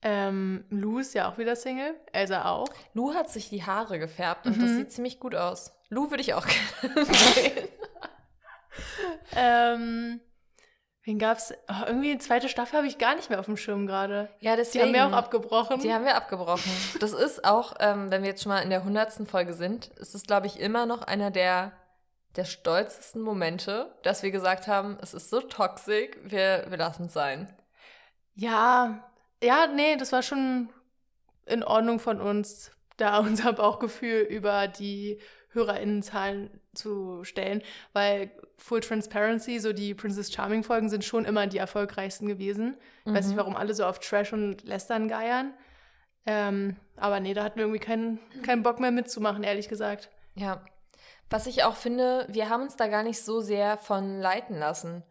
Ähm, 0.01 0.65
Lou 0.71 0.99
ist 1.01 1.13
ja 1.13 1.31
auch 1.31 1.37
wieder 1.37 1.55
Single, 1.55 1.95
Elsa 2.13 2.47
auch. 2.47 2.69
Lou 2.95 3.13
hat 3.13 3.29
sich 3.29 3.51
die 3.51 3.65
Haare 3.65 3.99
gefärbt 3.99 4.47
und 4.47 4.57
mhm. 4.57 4.63
das 4.63 4.71
sieht 4.71 4.93
ziemlich 4.93 5.21
gut 5.21 5.35
aus. 5.35 5.73
Lou 5.91 6.09
würde 6.09 6.23
ich 6.23 6.33
auch 6.33 6.47
gerne 6.81 7.05
sehen. 7.05 7.69
ähm, 9.37 10.21
wen 11.09 11.19
gab's? 11.19 11.55
Oh, 11.69 11.87
irgendwie 11.87 12.13
die 12.13 12.19
zweite 12.19 12.51
Staffel 12.51 12.77
habe 12.77 12.87
ich 12.87 12.99
gar 12.99 13.17
nicht 13.17 13.31
mehr 13.31 13.41
auf 13.41 13.47
dem 13.47 13.57
Schirm 13.57 13.87
gerade. 13.87 14.29
Ja, 14.41 14.57
deswegen. 14.57 14.93
Die 14.93 15.01
haben 15.01 15.11
wir 15.11 15.17
auch 15.17 15.19
abgebrochen. 15.19 15.81
Die 15.81 15.93
haben 15.93 16.05
wir 16.05 16.15
abgebrochen. 16.15 16.71
Das 17.01 17.15
ist 17.15 17.45
auch, 17.47 17.75
ähm, 17.81 18.11
wenn 18.11 18.23
wir 18.23 18.29
jetzt 18.29 18.43
schon 18.43 18.53
mal 18.53 18.61
in 18.61 18.69
der 18.69 18.85
hundertsten 18.85 19.27
Folge 19.27 19.55
sind, 19.55 19.87
ist 19.97 20.15
es, 20.15 20.25
glaube 20.25 20.47
ich, 20.47 20.61
immer 20.61 20.85
noch 20.85 21.01
einer 21.01 21.31
der, 21.31 21.73
der 22.37 22.45
stolzesten 22.45 23.23
Momente, 23.23 23.91
dass 24.03 24.23
wir 24.23 24.31
gesagt 24.31 24.69
haben, 24.69 24.99
es 25.01 25.15
ist 25.15 25.31
so 25.31 25.41
toxisch, 25.41 26.11
wir, 26.23 26.67
wir 26.69 26.77
lassen 26.77 27.07
es 27.07 27.15
sein. 27.15 27.57
Ja, 28.35 29.03
ja, 29.43 29.67
nee, 29.67 29.97
das 29.97 30.13
war 30.13 30.23
schon 30.23 30.69
in 31.47 31.65
Ordnung 31.65 32.01
von 32.01 32.21
uns, 32.21 32.71
da 32.99 33.19
unser 33.21 33.55
Bauchgefühl 33.55 34.21
über 34.21 34.69
die 34.69 35.19
HörerInnenzahlen 35.59 36.51
zu 36.75 37.25
stellen, 37.25 37.63
weil 37.93 38.31
Full 38.57 38.81
Transparency, 38.81 39.59
so 39.59 39.73
die 39.73 39.95
Princess 39.95 40.33
Charming 40.33 40.63
Folgen 40.63 40.89
sind 40.89 41.05
schon 41.05 41.25
immer 41.25 41.47
die 41.47 41.59
erfolgreichsten 41.59 42.27
gewesen. 42.27 42.77
Ich 43.05 43.13
mhm. 43.13 43.17
weiß 43.17 43.27
nicht, 43.27 43.35
mhm. 43.35 43.41
warum 43.41 43.57
alle 43.57 43.75
so 43.75 43.85
auf 43.85 43.99
Trash 43.99 44.33
und 44.33 44.65
Lästern 44.65 45.09
geiern. 45.09 45.53
Ähm, 46.27 46.77
aber 46.97 47.21
nee, 47.21 47.35
da 47.35 47.45
hatten 47.45 47.57
wir 47.57 47.65
irgendwie 47.65 47.85
keinen, 47.85 48.19
keinen 48.43 48.63
Bock 48.63 48.81
mehr 48.81 48.91
mitzumachen, 48.91 49.45
ehrlich 49.45 49.69
gesagt. 49.69 50.11
Ja. 50.35 50.65
Was 51.31 51.47
ich 51.47 51.65
auch 51.65 51.77
finde, 51.77 52.27
wir 52.29 52.49
haben 52.49 52.63
uns 52.63 52.77
da 52.77 52.89
gar 52.89 53.03
nicht 53.03 53.23
so 53.23 53.41
sehr 53.41 53.77
von 53.77 54.21
leiten 54.21 54.59
lassen. 54.59 55.03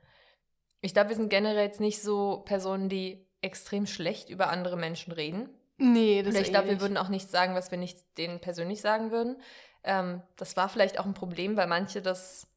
Ich 0.81 0.93
glaube, 0.93 1.09
wir 1.09 1.15
sind 1.15 1.29
generell 1.29 1.65
jetzt 1.65 1.79
nicht 1.79 2.01
so 2.01 2.43
Personen, 2.45 2.89
die 2.89 3.27
extrem 3.41 3.85
schlecht 3.85 4.29
über 4.29 4.49
andere 4.49 4.77
Menschen 4.77 5.11
reden. 5.11 5.49
Nee, 5.77 6.23
das 6.23 6.33
ist 6.33 6.41
Ich 6.41 6.49
glaube, 6.49 6.69
wir 6.69 6.81
würden 6.81 6.97
auch 6.97 7.09
nichts 7.09 7.31
sagen, 7.31 7.53
was 7.53 7.69
wir 7.71 7.77
nicht 7.77 7.99
denen 8.17 8.39
persönlich 8.39 8.81
sagen 8.81 9.11
würden. 9.11 9.37
Ähm, 9.87 10.21
das 10.35 10.55
war 10.57 10.69
vielleicht 10.69 10.99
auch 10.99 11.05
ein 11.05 11.13
Problem, 11.13 11.57
weil 11.57 11.67
manche 11.67 12.01
das 12.01 12.47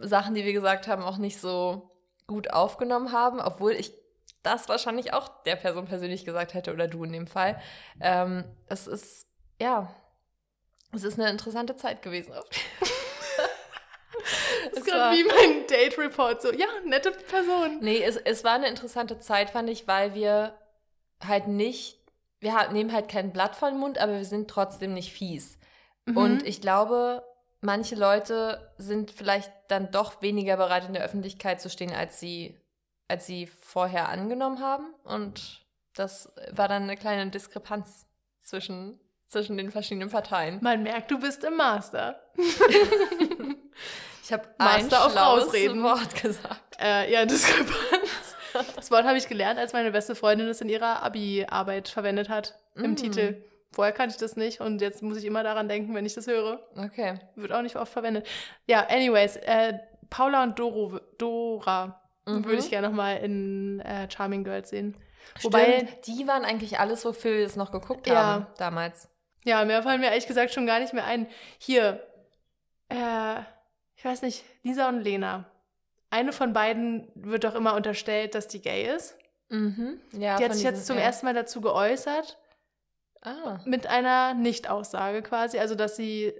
Sachen, 0.00 0.34
die 0.34 0.44
wir 0.44 0.52
gesagt 0.52 0.88
haben, 0.88 1.02
auch 1.02 1.18
nicht 1.18 1.40
so 1.40 1.90
gut 2.26 2.52
aufgenommen 2.52 3.12
haben, 3.12 3.40
obwohl 3.40 3.72
ich 3.72 3.92
das 4.42 4.68
wahrscheinlich 4.68 5.12
auch 5.12 5.28
der 5.42 5.56
Person 5.56 5.86
persönlich 5.86 6.24
gesagt 6.24 6.54
hätte 6.54 6.72
oder 6.72 6.86
du 6.86 7.04
in 7.04 7.12
dem 7.12 7.26
Fall. 7.26 7.60
Ähm, 8.00 8.44
es 8.68 8.86
ist, 8.86 9.26
ja, 9.60 9.92
es 10.92 11.04
ist 11.04 11.18
eine 11.18 11.30
interessante 11.30 11.76
Zeit 11.76 12.02
gewesen. 12.02 12.32
Das 14.70 14.80
ist 14.80 14.86
gerade 14.86 15.16
wie 15.16 15.24
mein 15.24 15.66
Date-Report, 15.68 16.42
so, 16.42 16.52
ja, 16.52 16.66
nette 16.84 17.12
Person. 17.12 17.78
Nee, 17.80 18.02
es, 18.02 18.16
es 18.16 18.44
war 18.44 18.54
eine 18.54 18.68
interessante 18.68 19.18
Zeit, 19.18 19.50
fand 19.50 19.70
ich, 19.70 19.86
weil 19.86 20.14
wir 20.14 20.58
halt 21.24 21.46
nicht, 21.46 21.98
wir 22.40 22.68
nehmen 22.72 22.92
halt 22.92 23.08
kein 23.08 23.32
Blatt 23.32 23.56
vor 23.56 23.70
den 23.70 23.78
Mund, 23.78 23.98
aber 23.98 24.14
wir 24.14 24.24
sind 24.24 24.50
trotzdem 24.50 24.92
nicht 24.92 25.12
fies. 25.12 25.57
Mhm. 26.08 26.16
Und 26.16 26.46
ich 26.46 26.60
glaube, 26.60 27.22
manche 27.60 27.94
Leute 27.94 28.72
sind 28.78 29.10
vielleicht 29.10 29.52
dann 29.68 29.90
doch 29.90 30.22
weniger 30.22 30.56
bereit, 30.56 30.86
in 30.86 30.94
der 30.94 31.04
Öffentlichkeit 31.04 31.60
zu 31.60 31.70
stehen, 31.70 31.92
als 31.92 32.20
sie, 32.20 32.56
als 33.08 33.26
sie 33.26 33.46
vorher 33.46 34.08
angenommen 34.08 34.60
haben. 34.60 34.94
Und 35.04 35.66
das 35.94 36.32
war 36.52 36.68
dann 36.68 36.84
eine 36.84 36.96
kleine 36.96 37.30
Diskrepanz 37.30 38.06
zwischen, 38.40 38.98
zwischen 39.26 39.56
den 39.56 39.70
verschiedenen 39.70 40.10
Parteien. 40.10 40.58
Man 40.62 40.82
merkt, 40.82 41.10
du 41.10 41.18
bist 41.18 41.44
im 41.44 41.56
Master. 41.56 42.20
Ich 44.28 44.32
habe 44.34 44.46
Master 44.58 45.06
auf 45.06 45.16
Ausreden 45.16 45.82
Wort 45.82 46.14
gesagt. 46.20 46.76
Äh, 46.78 47.10
ja, 47.10 47.24
Diskrepanz. 47.24 48.36
Das 48.76 48.90
Wort 48.90 49.04
habe 49.04 49.16
ich 49.16 49.26
gelernt, 49.26 49.58
als 49.58 49.72
meine 49.72 49.90
beste 49.90 50.14
Freundin 50.14 50.48
es 50.48 50.60
in 50.60 50.68
ihrer 50.68 51.02
Abi-Arbeit 51.02 51.88
verwendet 51.88 52.28
hat. 52.28 52.58
Im 52.74 52.92
mm. 52.92 52.96
Titel. 52.96 53.42
Vorher 53.72 53.92
kannte 53.92 54.14
ich 54.14 54.20
das 54.20 54.36
nicht 54.36 54.60
und 54.60 54.80
jetzt 54.80 55.02
muss 55.02 55.18
ich 55.18 55.24
immer 55.24 55.42
daran 55.42 55.68
denken, 55.68 55.94
wenn 55.94 56.06
ich 56.06 56.14
das 56.14 56.26
höre. 56.26 56.60
Okay. 56.76 57.18
Wird 57.34 57.52
auch 57.52 57.62
nicht 57.62 57.76
oft 57.76 57.92
verwendet. 57.92 58.26
Ja, 58.66 58.86
anyways, 58.88 59.36
äh, 59.36 59.74
Paula 60.08 60.42
und 60.42 60.58
Doro, 60.58 61.00
Dora 61.18 62.00
mhm. 62.26 62.44
würde 62.44 62.58
ich 62.58 62.70
gerne 62.70 62.88
nochmal 62.88 63.18
in 63.18 63.80
äh, 63.80 64.10
Charming 64.10 64.44
Girls 64.44 64.70
sehen. 64.70 64.94
Stimmt, 65.36 65.44
Wobei, 65.44 65.88
die 66.06 66.26
waren 66.26 66.44
eigentlich 66.44 66.78
alles, 66.78 67.04
wofür 67.04 67.36
wir 67.36 67.44
es 67.44 67.56
noch 67.56 67.70
geguckt 67.70 68.06
ja. 68.06 68.14
haben 68.14 68.46
damals. 68.56 69.08
Ja, 69.44 69.64
mehr 69.64 69.82
fallen 69.82 70.00
mir 70.00 70.08
ehrlich 70.08 70.26
gesagt 70.26 70.52
schon 70.52 70.66
gar 70.66 70.80
nicht 70.80 70.94
mehr 70.94 71.04
ein. 71.04 71.26
Hier, 71.58 72.06
äh, 72.88 73.40
ich 73.96 74.04
weiß 74.04 74.22
nicht, 74.22 74.44
Lisa 74.62 74.88
und 74.88 75.00
Lena. 75.00 75.44
Eine 76.10 76.32
von 76.32 76.52
beiden 76.52 77.10
wird 77.14 77.44
doch 77.44 77.54
immer 77.54 77.74
unterstellt, 77.74 78.34
dass 78.34 78.48
die 78.48 78.62
gay 78.62 78.94
ist. 78.94 79.16
Mhm. 79.50 80.00
Ja, 80.12 80.36
die 80.36 80.44
hat 80.44 80.54
sich 80.54 80.62
jetzt 80.62 80.86
zum 80.86 80.96
ja. 80.96 81.02
ersten 81.02 81.26
Mal 81.26 81.34
dazu 81.34 81.60
geäußert. 81.60 82.38
Ah. 83.22 83.58
Mit 83.64 83.86
einer 83.86 84.34
Nicht-Aussage 84.34 85.22
quasi. 85.22 85.58
Also, 85.58 85.74
dass 85.74 85.96
sie 85.96 86.34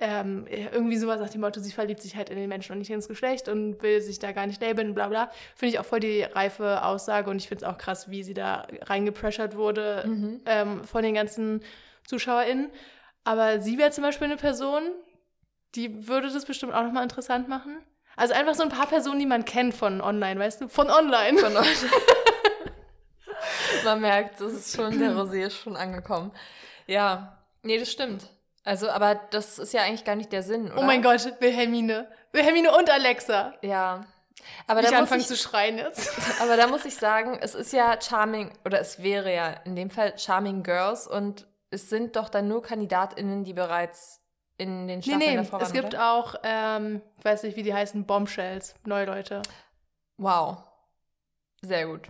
ähm, 0.00 0.46
irgendwie 0.48 0.96
sowas 0.96 1.20
nach 1.20 1.30
dem 1.30 1.40
Motto, 1.40 1.60
sie 1.60 1.72
verliebt 1.72 2.02
sich 2.02 2.16
halt 2.16 2.28
in 2.28 2.36
den 2.36 2.48
Menschen 2.48 2.72
und 2.72 2.78
nicht 2.78 2.90
ins 2.90 3.08
Geschlecht 3.08 3.48
und 3.48 3.80
will 3.82 4.00
sich 4.00 4.18
da 4.18 4.32
gar 4.32 4.46
nicht 4.46 4.60
labeln, 4.60 4.94
bla 4.94 5.08
bla. 5.08 5.30
Finde 5.54 5.74
ich 5.74 5.78
auch 5.78 5.84
voll 5.84 6.00
die 6.00 6.22
reife 6.22 6.84
Aussage 6.84 7.30
und 7.30 7.36
ich 7.36 7.48
finde 7.48 7.64
es 7.64 7.70
auch 7.70 7.78
krass, 7.78 8.10
wie 8.10 8.22
sie 8.22 8.34
da 8.34 8.66
reingepressert 8.82 9.56
wurde 9.56 10.04
mhm. 10.06 10.40
ähm, 10.46 10.84
von 10.84 11.02
den 11.02 11.14
ganzen 11.14 11.62
ZuschauerInnen. 12.06 12.70
Aber 13.22 13.60
sie 13.60 13.78
wäre 13.78 13.92
zum 13.92 14.02
Beispiel 14.02 14.26
eine 14.26 14.36
Person, 14.36 14.82
die 15.74 16.08
würde 16.08 16.30
das 16.30 16.44
bestimmt 16.44 16.74
auch 16.74 16.82
nochmal 16.82 17.04
interessant 17.04 17.48
machen. 17.48 17.78
Also 18.16 18.34
einfach 18.34 18.54
so 18.54 18.62
ein 18.62 18.68
paar 18.68 18.86
Personen, 18.86 19.18
die 19.18 19.26
man 19.26 19.44
kennt 19.44 19.74
von 19.74 20.00
online, 20.00 20.38
weißt 20.38 20.60
du? 20.60 20.68
Von 20.68 20.90
online. 20.90 21.38
Von 21.38 21.56
online. 21.56 21.74
man 23.84 24.00
merkt, 24.00 24.40
das 24.40 24.52
ist 24.52 24.76
schon, 24.76 24.98
der 24.98 25.12
Rosé 25.12 25.46
ist 25.46 25.56
schon 25.56 25.76
angekommen. 25.76 26.32
Ja, 26.86 27.38
nee, 27.62 27.78
das 27.78 27.90
stimmt. 27.90 28.28
Also, 28.64 28.88
aber 28.88 29.14
das 29.30 29.58
ist 29.58 29.74
ja 29.74 29.82
eigentlich 29.82 30.04
gar 30.04 30.16
nicht 30.16 30.32
der 30.32 30.42
Sinn, 30.42 30.72
oder? 30.72 30.80
Oh 30.80 30.82
mein 30.82 31.02
Gott, 31.02 31.24
Wilhelmine. 31.40 32.08
Wilhelmine 32.32 32.74
und 32.76 32.90
Alexa. 32.90 33.54
Ja. 33.62 34.06
Aber 34.66 34.80
ich 34.82 34.94
anfange 34.94 35.22
zu 35.22 35.36
schreien 35.36 35.78
jetzt. 35.78 36.12
Aber 36.40 36.56
da 36.56 36.66
muss 36.66 36.84
ich 36.84 36.96
sagen, 36.96 37.38
es 37.40 37.54
ist 37.54 37.72
ja 37.72 37.98
Charming, 38.00 38.52
oder 38.64 38.80
es 38.80 39.02
wäre 39.02 39.32
ja 39.32 39.48
in 39.64 39.76
dem 39.76 39.90
Fall 39.90 40.18
Charming 40.18 40.62
Girls 40.62 41.06
und 41.06 41.46
es 41.70 41.88
sind 41.88 42.16
doch 42.16 42.28
dann 42.28 42.48
nur 42.48 42.62
KandidatInnen, 42.62 43.44
die 43.44 43.52
bereits 43.52 44.20
in 44.56 44.86
den 44.86 45.02
Staffeln 45.02 45.18
nee, 45.18 45.30
nee, 45.30 45.36
davor 45.36 45.60
waren, 45.60 45.66
es 45.66 45.72
gibt 45.72 45.94
oder? 45.94 46.12
auch, 46.12 46.34
ähm, 46.42 47.02
ich 47.18 47.24
weiß 47.24 47.42
nicht, 47.44 47.56
wie 47.56 47.62
die 47.62 47.74
heißen, 47.74 48.06
Bombshells, 48.06 48.74
neue 48.84 49.06
Leute. 49.06 49.42
Wow. 50.16 50.58
Sehr 51.62 51.86
gut. 51.86 52.08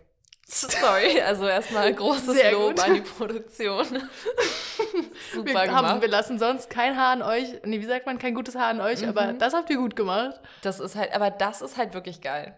Sorry, 0.54 1.20
also 1.20 1.48
erstmal 1.48 1.92
großes 1.92 2.36
Sehr 2.36 2.52
Lob 2.52 2.76
gut. 2.76 2.84
an 2.84 2.94
die 2.94 3.00
Produktion. 3.00 3.84
Super 5.32 5.46
wir, 5.46 5.66
gemacht. 5.66 5.70
Haben, 5.70 6.00
wir 6.00 6.08
lassen 6.08 6.38
sonst 6.38 6.70
kein 6.70 6.96
Haar 6.96 7.12
an 7.12 7.22
euch, 7.22 7.48
nee, 7.64 7.80
wie 7.80 7.86
sagt 7.86 8.06
man, 8.06 8.18
kein 8.18 8.34
gutes 8.34 8.54
Haar 8.54 8.68
an 8.68 8.80
euch, 8.80 9.02
mhm. 9.02 9.08
aber 9.08 9.32
das 9.32 9.52
habt 9.52 9.68
ihr 9.70 9.76
gut 9.76 9.96
gemacht. 9.96 10.40
Das 10.62 10.78
ist 10.78 10.94
halt, 10.94 11.12
aber 11.14 11.30
das 11.30 11.60
ist 11.60 11.76
halt 11.76 11.94
wirklich 11.94 12.20
geil. 12.20 12.54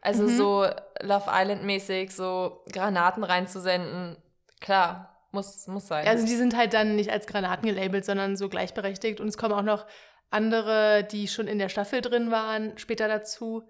Also 0.00 0.22
mhm. 0.22 0.36
so 0.36 0.66
Love 1.00 1.26
Island 1.28 1.64
mäßig, 1.64 2.14
so 2.14 2.62
Granaten 2.72 3.24
reinzusenden, 3.24 4.16
klar, 4.60 5.26
muss, 5.32 5.66
muss 5.66 5.88
sein. 5.88 6.06
Also 6.06 6.24
die 6.24 6.36
sind 6.36 6.56
halt 6.56 6.72
dann 6.72 6.96
nicht 6.96 7.10
als 7.10 7.26
Granaten 7.26 7.68
gelabelt, 7.68 8.04
sondern 8.04 8.36
so 8.36 8.48
gleichberechtigt 8.48 9.20
und 9.20 9.28
es 9.28 9.36
kommen 9.36 9.54
auch 9.54 9.62
noch 9.62 9.86
andere, 10.30 11.04
die 11.04 11.26
schon 11.26 11.48
in 11.48 11.58
der 11.58 11.68
Staffel 11.68 12.00
drin 12.00 12.30
waren, 12.30 12.78
später 12.78 13.08
dazu. 13.08 13.68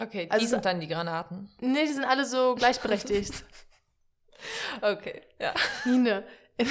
Okay, 0.00 0.26
die 0.26 0.30
also, 0.30 0.46
sind 0.46 0.64
dann 0.64 0.80
die 0.80 0.88
Granaten. 0.88 1.50
Nee, 1.60 1.84
die 1.86 1.92
sind 1.92 2.04
alle 2.04 2.24
so 2.24 2.54
gleichberechtigt. 2.54 3.44
okay, 4.80 5.22
ja. 5.38 5.52
Nine. 5.84 6.24
In, 6.56 6.66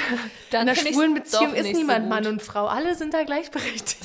in 0.52 0.58
einer 0.58 0.76
schwulen 0.76 1.14
Beziehung 1.14 1.54
ist 1.54 1.74
niemand 1.74 2.06
so 2.06 2.10
Mann 2.10 2.28
und 2.28 2.42
Frau. 2.42 2.68
Alle 2.68 2.96
sind 2.96 3.14
da 3.14 3.24
gleichberechtigt. 3.24 3.98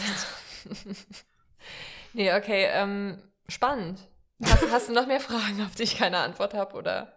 nee, 2.12 2.32
okay, 2.32 2.68
ähm, 2.72 3.22
spannend. 3.48 4.00
Hast, 4.42 4.70
hast, 4.70 4.88
du 4.88 4.92
noch 4.92 5.06
mehr 5.06 5.20
Fragen, 5.20 5.62
auf 5.62 5.74
die 5.74 5.84
ich 5.84 5.96
keine 5.96 6.18
Antwort 6.18 6.54
habe, 6.54 6.76
oder? 6.76 7.14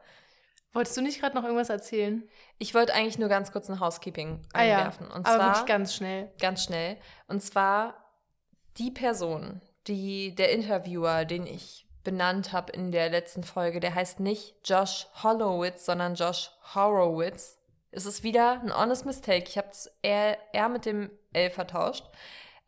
Wolltest 0.73 0.95
du 0.95 1.01
nicht 1.01 1.19
gerade 1.19 1.35
noch 1.35 1.43
irgendwas 1.43 1.69
erzählen? 1.69 2.27
Ich 2.57 2.73
wollte 2.73 2.93
eigentlich 2.93 3.17
nur 3.17 3.29
ganz 3.29 3.51
kurz 3.51 3.69
ein 3.69 3.79
Housekeeping 3.79 4.45
ah, 4.53 4.59
einwerfen. 4.59 5.07
Ja, 5.09 5.15
und 5.15 5.25
aber 5.25 5.37
zwar, 5.37 5.47
wirklich 5.47 5.65
ganz 5.65 5.95
schnell. 5.95 6.31
Ganz 6.39 6.63
schnell. 6.63 6.97
Und 7.27 7.41
zwar 7.41 7.95
die 8.77 8.91
Person, 8.91 9.61
die, 9.87 10.35
der 10.35 10.51
Interviewer, 10.51 11.25
den 11.25 11.47
ich 11.47 11.86
benannt 12.07 12.53
habe 12.53 12.71
in 12.71 12.93
der 12.93 13.09
letzten 13.09 13.43
Folge, 13.43 13.81
der 13.81 13.93
heißt 13.93 14.21
nicht 14.21 14.55
Josh 14.63 15.07
Hollowitz, 15.21 15.85
sondern 15.85 16.15
Josh 16.15 16.51
Horowitz. 16.73 17.59
Es 17.91 18.05
ist 18.05 18.23
wieder 18.23 18.61
ein 18.61 18.73
honest 18.73 19.05
mistake. 19.05 19.43
Ich 19.49 19.57
habe 19.57 19.67
das 19.67 19.93
R, 20.03 20.37
R 20.53 20.69
mit 20.69 20.85
dem 20.85 21.11
L 21.33 21.49
vertauscht. 21.49 22.05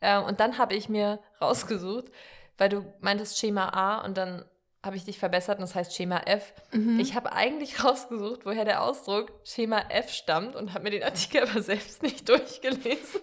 Äh, 0.00 0.18
und 0.18 0.40
dann 0.40 0.58
habe 0.58 0.74
ich 0.74 0.90
mir 0.90 1.20
rausgesucht, 1.40 2.12
weil 2.58 2.68
du 2.68 2.84
meintest 3.00 3.38
Schema 3.38 3.70
A 3.70 4.04
und 4.04 4.18
dann 4.18 4.44
habe 4.82 4.96
ich 4.96 5.04
dich 5.04 5.18
verbessert 5.18 5.58
und 5.58 5.62
das 5.62 5.74
heißt 5.74 5.94
Schema 5.94 6.18
F. 6.26 6.54
Mhm. 6.72 6.98
Ich 7.00 7.14
habe 7.14 7.32
eigentlich 7.32 7.84
rausgesucht, 7.84 8.44
woher 8.44 8.64
der 8.64 8.82
Ausdruck 8.82 9.32
Schema 9.44 9.80
F 9.90 10.10
stammt 10.10 10.56
und 10.56 10.72
habe 10.72 10.84
mir 10.84 10.90
den 10.90 11.02
Artikel 11.02 11.42
aber 11.48 11.62
selbst 11.62 12.02
nicht 12.02 12.28
durchgelesen. 12.28 13.20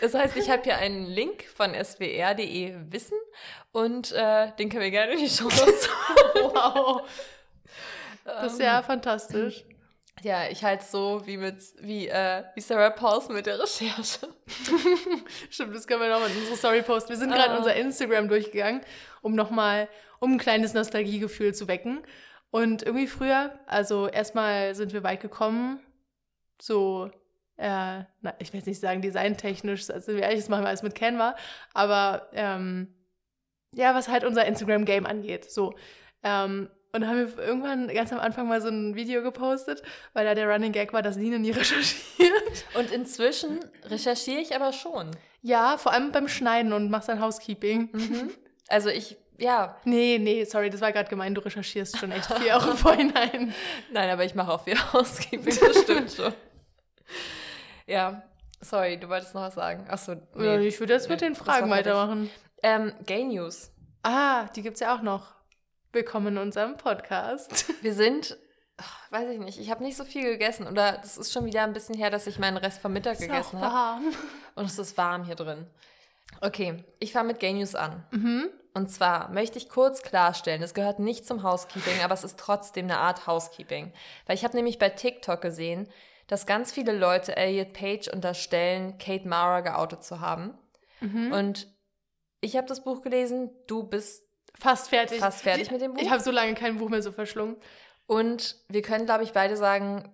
Das 0.00 0.14
heißt, 0.14 0.36
ich 0.36 0.50
habe 0.50 0.62
hier 0.62 0.78
einen 0.78 1.06
Link 1.06 1.44
von 1.44 1.74
swr.de 1.74 2.74
Wissen 2.90 3.18
und 3.72 4.12
äh, 4.12 4.50
den 4.58 4.68
können 4.68 4.82
wir 4.82 4.90
gerne 4.90 5.12
in 5.12 5.18
die 5.20 5.28
Show 5.28 5.44
wow. 6.34 7.02
Das 8.24 8.54
ist 8.54 8.60
ja 8.60 8.78
ähm, 8.78 8.84
fantastisch. 8.84 9.64
Ja, 10.24 10.48
ich 10.48 10.64
halte 10.64 10.82
so 10.82 11.20
wie 11.26 11.36
mit 11.36 11.58
wie, 11.80 12.08
äh, 12.08 12.44
wie 12.54 12.60
Sarah 12.62 12.88
Paulson 12.88 13.34
mit 13.34 13.44
der 13.44 13.60
Recherche. 13.60 14.26
Stimmt, 15.50 15.76
das 15.76 15.86
können 15.86 16.00
wir 16.00 16.08
nochmal 16.08 16.30
in 16.30 16.38
unsere 16.38 16.56
Story 16.56 16.80
posten. 16.80 17.10
Wir 17.10 17.18
sind 17.18 17.30
gerade 17.30 17.52
uh. 17.52 17.58
unser 17.58 17.76
Instagram 17.76 18.28
durchgegangen, 18.28 18.80
um 19.20 19.34
nochmal, 19.34 19.86
um 20.20 20.32
ein 20.32 20.38
kleines 20.38 20.72
Nostalgiegefühl 20.72 21.54
zu 21.54 21.68
wecken. 21.68 22.00
Und 22.50 22.82
irgendwie 22.84 23.06
früher, 23.06 23.52
also 23.66 24.08
erstmal 24.08 24.74
sind 24.74 24.94
wir 24.94 25.02
weit 25.02 25.20
gekommen, 25.20 25.80
so 26.58 27.10
äh, 27.58 28.04
na, 28.22 28.34
ich 28.38 28.50
will 28.54 28.60
jetzt 28.60 28.66
nicht 28.66 28.80
sagen 28.80 29.02
designtechnisch, 29.02 29.90
also 29.90 30.14
wir 30.14 30.22
ehrlich, 30.22 30.40
das 30.40 30.48
machen 30.48 30.64
wir 30.64 30.68
alles 30.68 30.82
mit 30.82 30.94
Canva, 30.94 31.36
aber 31.74 32.30
ähm, 32.32 32.94
ja, 33.74 33.94
was 33.94 34.08
halt 34.08 34.24
unser 34.24 34.46
Instagram-Game 34.46 35.04
angeht. 35.04 35.50
So. 35.50 35.74
Ähm, 36.22 36.70
und 36.94 37.08
haben 37.08 37.16
wir 37.16 37.44
irgendwann 37.44 37.88
ganz 37.88 38.12
am 38.12 38.20
Anfang 38.20 38.46
mal 38.46 38.62
so 38.62 38.68
ein 38.68 38.94
Video 38.94 39.22
gepostet, 39.22 39.82
weil 40.12 40.24
da 40.24 40.34
der 40.34 40.48
Running 40.48 40.70
Gag 40.70 40.92
war, 40.92 41.02
dass 41.02 41.16
Nina 41.16 41.38
nie 41.38 41.50
recherchiert. 41.52 42.64
Und 42.74 42.92
inzwischen 42.92 43.58
recherchiere 43.84 44.40
ich 44.40 44.54
aber 44.54 44.72
schon. 44.72 45.10
Ja, 45.42 45.76
vor 45.76 45.92
allem 45.92 46.12
beim 46.12 46.28
Schneiden 46.28 46.72
und 46.72 46.90
machst 46.90 47.08
dann 47.08 47.20
Housekeeping. 47.20 47.90
Mhm. 47.92 48.30
Also 48.68 48.90
ich, 48.90 49.16
ja. 49.38 49.76
Nee, 49.84 50.18
nee, 50.20 50.44
sorry, 50.44 50.70
das 50.70 50.80
war 50.80 50.92
gerade 50.92 51.10
gemeint, 51.10 51.36
du 51.36 51.40
recherchierst 51.40 51.98
schon 51.98 52.12
echt 52.12 52.32
viel 52.32 52.52
auch 52.52 52.66
im 52.66 52.76
Vorhinein. 52.76 53.52
Nein, 53.92 54.10
aber 54.10 54.24
ich 54.24 54.36
mache 54.36 54.52
auch 54.52 54.62
viel 54.62 54.78
Housekeeping, 54.92 55.58
das 55.60 55.82
stimmt 55.82 56.12
schon. 56.12 56.32
Ja, 57.86 58.22
sorry, 58.60 58.98
du 58.98 59.08
wolltest 59.08 59.34
noch 59.34 59.42
was 59.42 59.56
sagen. 59.56 59.84
Achso, 59.88 60.14
nee. 60.36 60.68
Ich 60.68 60.78
würde 60.78 60.92
jetzt 60.92 61.10
mit 61.10 61.20
den 61.20 61.34
Fragen 61.34 61.68
weitermachen. 61.70 62.30
Ähm, 62.62 62.92
Gay 63.04 63.24
News. 63.24 63.72
Ah, 64.04 64.44
die 64.54 64.62
gibt 64.62 64.74
es 64.74 64.80
ja 64.80 64.94
auch 64.96 65.02
noch. 65.02 65.34
Willkommen 65.94 66.26
in 66.26 66.38
unserem 66.38 66.76
Podcast. 66.76 67.72
Wir 67.82 67.94
sind, 67.94 68.36
ach, 68.78 69.12
weiß 69.12 69.30
ich 69.30 69.38
nicht, 69.38 69.60
ich 69.60 69.70
habe 69.70 69.84
nicht 69.84 69.96
so 69.96 70.02
viel 70.02 70.24
gegessen. 70.24 70.66
Oder 70.66 70.98
das 71.00 71.16
ist 71.16 71.32
schon 71.32 71.44
wieder 71.44 71.62
ein 71.62 71.72
bisschen 71.72 71.94
her, 71.94 72.10
dass 72.10 72.26
ich 72.26 72.40
meinen 72.40 72.56
Rest 72.56 72.80
vom 72.80 72.92
Mittag 72.92 73.12
ist 73.12 73.20
gegessen 73.20 73.60
habe. 73.60 74.02
Und 74.56 74.64
es 74.64 74.76
ist 74.76 74.98
warm 74.98 75.22
hier 75.22 75.36
drin. 75.36 75.68
Okay, 76.40 76.82
ich 76.98 77.12
fange 77.12 77.28
mit 77.28 77.38
Gay 77.38 77.52
News 77.52 77.76
an. 77.76 78.04
Mhm. 78.10 78.50
Und 78.74 78.90
zwar 78.90 79.30
möchte 79.30 79.56
ich 79.56 79.68
kurz 79.68 80.02
klarstellen, 80.02 80.64
es 80.64 80.74
gehört 80.74 80.98
nicht 80.98 81.28
zum 81.28 81.44
Housekeeping, 81.44 82.02
aber 82.02 82.14
es 82.14 82.24
ist 82.24 82.40
trotzdem 82.40 82.86
eine 82.86 82.98
Art 82.98 83.28
Housekeeping. 83.28 83.92
Weil 84.26 84.34
ich 84.34 84.42
habe 84.42 84.56
nämlich 84.56 84.80
bei 84.80 84.88
TikTok 84.88 85.40
gesehen, 85.40 85.88
dass 86.26 86.44
ganz 86.44 86.72
viele 86.72 86.90
Leute 86.90 87.36
Elliot 87.36 87.72
Page 87.72 88.08
unterstellen, 88.08 88.98
Kate 88.98 89.28
Mara 89.28 89.60
geoutet 89.60 90.02
zu 90.02 90.18
haben. 90.18 90.58
Mhm. 91.00 91.30
Und 91.30 91.68
ich 92.40 92.56
habe 92.56 92.66
das 92.66 92.82
Buch 92.82 93.00
gelesen, 93.00 93.52
du 93.68 93.84
bist 93.84 94.24
fast 94.58 94.88
fertig. 94.88 95.18
Fast 95.18 95.42
fertig 95.42 95.70
mit 95.70 95.80
dem 95.80 95.94
Buch. 95.94 96.02
Ich 96.02 96.10
habe 96.10 96.22
so 96.22 96.30
lange 96.30 96.54
kein 96.54 96.78
Buch 96.78 96.88
mehr 96.88 97.02
so 97.02 97.12
verschlungen. 97.12 97.56
Und 98.06 98.56
wir 98.68 98.82
können, 98.82 99.06
glaube 99.06 99.24
ich, 99.24 99.32
beide 99.32 99.56
sagen, 99.56 100.10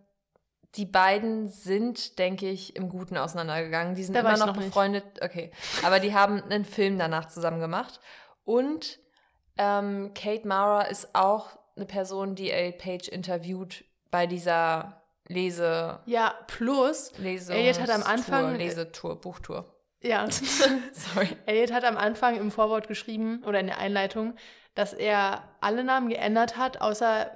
die 0.76 0.86
beiden 0.86 1.48
sind, 1.48 2.18
denke 2.18 2.48
ich, 2.48 2.76
im 2.76 2.88
Guten 2.88 3.16
auseinandergegangen. 3.16 3.94
Die 3.96 4.04
sind 4.04 4.14
da 4.14 4.20
immer 4.20 4.36
noch, 4.36 4.46
noch 4.46 4.56
befreundet. 4.56 5.04
Nicht. 5.04 5.22
Okay. 5.24 5.50
Aber 5.82 5.98
die 5.98 6.14
haben 6.14 6.42
einen 6.42 6.64
Film 6.64 6.98
danach 6.98 7.26
zusammen 7.26 7.60
gemacht. 7.60 8.00
Und 8.44 9.00
ähm, 9.58 10.12
Kate 10.14 10.46
Mara 10.46 10.82
ist 10.82 11.14
auch 11.14 11.58
eine 11.76 11.86
Person, 11.86 12.34
die 12.34 12.50
Elliot 12.50 12.78
Page 12.78 13.08
interviewt 13.08 13.84
bei 14.10 14.26
dieser 14.26 15.02
Lese. 15.26 16.00
Ja, 16.06 16.34
plus 16.46 17.12
Lese 17.18 17.52
Elliot 17.54 17.80
hat 17.80 17.90
am 17.90 18.02
Anfang. 18.02 18.56
Lesetour, 18.56 19.20
Buchtour. 19.20 19.64
Ja. 20.02 20.26
Sorry. 20.92 21.28
Elliot 21.46 21.72
hat 21.72 21.84
am 21.84 21.96
Anfang 21.96 22.36
im 22.36 22.50
Vorwort 22.50 22.88
geschrieben 22.88 23.42
oder 23.46 23.60
in 23.60 23.66
der 23.66 23.78
Einleitung, 23.78 24.34
dass 24.74 24.92
er 24.92 25.42
alle 25.60 25.84
Namen 25.84 26.08
geändert 26.08 26.56
hat, 26.56 26.80
außer 26.80 27.32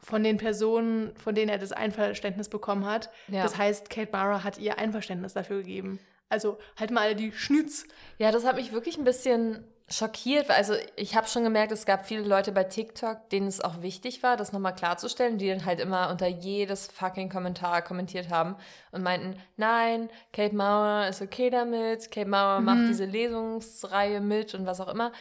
von 0.00 0.22
den 0.22 0.36
Personen, 0.36 1.14
von 1.16 1.34
denen 1.34 1.50
er 1.50 1.58
das 1.58 1.72
Einverständnis 1.72 2.48
bekommen 2.48 2.86
hat. 2.86 3.10
Ja. 3.28 3.42
Das 3.42 3.58
heißt, 3.58 3.90
Kate 3.90 4.10
Mara 4.12 4.44
hat 4.44 4.58
ihr 4.58 4.78
Einverständnis 4.78 5.34
dafür 5.34 5.58
gegeben. 5.58 5.98
Also 6.28 6.58
halt 6.78 6.90
mal 6.90 7.14
die 7.14 7.32
Schnütz. 7.32 7.86
Ja, 8.18 8.30
das 8.30 8.44
hat 8.44 8.56
mich 8.56 8.72
wirklich 8.72 8.96
ein 8.98 9.04
bisschen 9.04 9.64
schockiert. 9.88 10.50
Also 10.50 10.74
ich 10.96 11.16
habe 11.16 11.26
schon 11.26 11.44
gemerkt, 11.44 11.72
es 11.72 11.86
gab 11.86 12.06
viele 12.06 12.22
Leute 12.22 12.52
bei 12.52 12.64
TikTok, 12.64 13.28
denen 13.30 13.48
es 13.48 13.60
auch 13.60 13.82
wichtig 13.82 14.22
war, 14.22 14.36
das 14.36 14.52
nochmal 14.52 14.74
klarzustellen, 14.74 15.38
die 15.38 15.48
dann 15.48 15.64
halt 15.64 15.80
immer 15.80 16.10
unter 16.10 16.26
jedes 16.26 16.88
fucking 16.88 17.30
Kommentar 17.30 17.82
kommentiert 17.82 18.28
haben 18.28 18.56
und 18.92 19.02
meinten, 19.02 19.40
nein, 19.56 20.10
Kate 20.32 20.54
Mauer 20.54 21.06
ist 21.08 21.22
okay 21.22 21.50
damit, 21.50 22.10
Kate 22.10 22.28
Mauer 22.28 22.60
mhm. 22.60 22.66
macht 22.66 22.88
diese 22.88 23.06
Lesungsreihe 23.06 24.20
mit 24.20 24.54
und 24.54 24.66
was 24.66 24.80
auch 24.80 24.88
immer. 24.88 25.12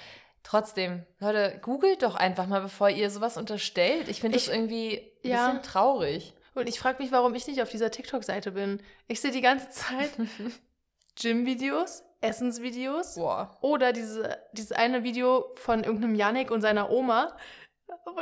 Trotzdem, 0.44 1.04
Leute, 1.20 1.60
googelt 1.62 2.04
doch 2.04 2.16
einfach 2.16 2.48
mal, 2.48 2.62
bevor 2.62 2.90
ihr 2.90 3.10
sowas 3.10 3.36
unterstellt. 3.36 4.08
Ich 4.08 4.22
finde 4.22 4.38
das 4.38 4.48
irgendwie 4.48 5.00
ein 5.24 5.30
ja. 5.30 5.48
bisschen 5.48 5.64
traurig. 5.64 6.34
Und 6.56 6.68
ich 6.70 6.80
frage 6.80 7.04
mich, 7.04 7.12
warum 7.12 7.36
ich 7.36 7.48
nicht 7.48 7.62
auf 7.62 7.70
dieser 7.70 7.92
TikTok-Seite 7.92 8.52
bin. 8.52 8.82
Ich 9.08 9.20
sehe 9.20 9.32
die 9.32 9.42
ganze 9.42 9.70
Zeit 9.70 10.12
Gym-Videos, 11.22 12.04
Essensvideos. 12.22 13.16
Boah. 13.16 13.58
Oder 13.62 13.94
diese, 13.94 14.38
dieses 14.54 14.72
eine 14.72 15.04
Video 15.04 15.52
von 15.56 15.84
irgendeinem 15.84 16.16
Yannick 16.16 16.52
und 16.52 16.62
seiner 16.62 16.90
Oma. 16.90 17.36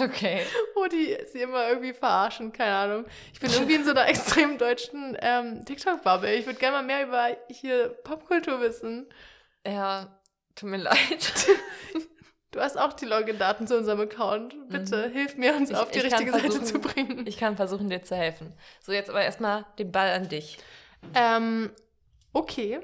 Okay. 0.00 0.46
Wo 0.76 0.86
die 0.86 1.16
sie 1.32 1.40
immer 1.40 1.68
irgendwie 1.68 1.92
verarschen, 1.92 2.52
keine 2.52 2.74
Ahnung. 2.74 3.04
Ich 3.32 3.40
bin 3.40 3.50
irgendwie 3.50 3.74
in 3.74 3.84
so 3.84 3.90
einer 3.90 4.06
extrem 4.08 4.56
deutschen 4.56 5.16
ähm, 5.20 5.64
TikTok-Bubble. 5.64 6.32
Ich 6.34 6.46
würde 6.46 6.60
gerne 6.60 6.76
mal 6.76 6.84
mehr 6.84 7.06
über 7.06 7.36
hier 7.48 7.88
Popkultur 8.04 8.60
wissen. 8.60 9.08
Ja, 9.66 10.20
tut 10.54 10.70
mir 10.70 10.76
leid. 10.76 10.96
Du 12.52 12.60
hast 12.60 12.76
auch 12.76 12.94
die 12.94 13.04
Login-Daten 13.04 13.68
zu 13.68 13.78
unserem 13.78 14.00
Account. 14.00 14.56
Bitte 14.68 15.06
mhm. 15.08 15.12
hilf 15.12 15.36
mir, 15.36 15.54
uns 15.54 15.70
ich, 15.70 15.76
auf 15.76 15.92
die 15.92 16.00
richtige 16.00 16.32
Seite 16.32 16.60
zu 16.60 16.80
bringen. 16.80 17.24
Ich 17.28 17.36
kann 17.38 17.54
versuchen, 17.54 17.88
dir 17.88 18.02
zu 18.02 18.16
helfen. 18.16 18.52
So, 18.80 18.90
jetzt 18.90 19.08
aber 19.08 19.22
erstmal 19.22 19.66
den 19.78 19.92
Ball 19.92 20.10
an 20.10 20.28
dich. 20.28 20.58
Ähm, 21.14 21.70
okay. 22.32 22.80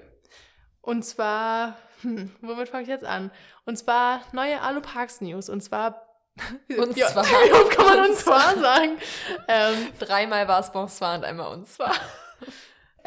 Und 0.80 1.04
zwar, 1.04 1.76
hm, 2.02 2.30
womit 2.40 2.68
fange 2.68 2.82
ich 2.84 2.88
jetzt 2.88 3.04
an? 3.04 3.30
Und 3.64 3.76
zwar 3.76 4.22
neue 4.32 4.60
Alu 4.60 4.80
Parks 4.80 5.20
News. 5.20 5.48
Und 5.48 5.62
zwar 5.62 6.06
und 6.78 6.96
ja, 6.96 7.08
zwar. 7.08 7.24
Wie 7.24 7.68
kann 7.74 7.86
man 7.86 8.10
und 8.10 8.16
zwar 8.16 8.56
sagen? 8.58 8.98
Ähm, 9.48 9.88
Dreimal 9.98 10.46
war 10.46 10.60
es 10.60 10.70
bonsoir 10.70 11.14
und 11.14 11.24
einmal 11.24 11.52
und 11.52 11.66
zwar. 11.66 11.94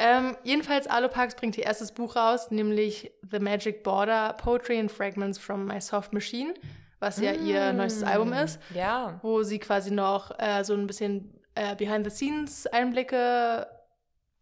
Ähm, 0.02 0.34
jedenfalls, 0.44 0.86
Aluparks 0.86 1.34
bringt 1.34 1.58
ihr 1.58 1.64
erstes 1.64 1.92
Buch 1.92 2.16
raus, 2.16 2.50
nämlich 2.50 3.12
The 3.30 3.38
Magic 3.38 3.82
Border, 3.82 4.32
Poetry 4.32 4.80
and 4.80 4.90
Fragments 4.90 5.38
from 5.38 5.66
My 5.66 5.78
Soft 5.78 6.14
Machine, 6.14 6.54
was 7.00 7.20
ja 7.20 7.34
mm. 7.34 7.46
ihr 7.46 7.72
neuestes 7.74 8.02
Album 8.04 8.32
ist. 8.32 8.58
Ja. 8.74 9.20
Wo 9.20 9.42
sie 9.42 9.58
quasi 9.58 9.90
noch 9.90 10.30
äh, 10.38 10.64
so 10.64 10.72
ein 10.72 10.86
bisschen 10.86 11.38
äh, 11.54 11.76
Behind-the-Scenes-Einblicke 11.76 13.66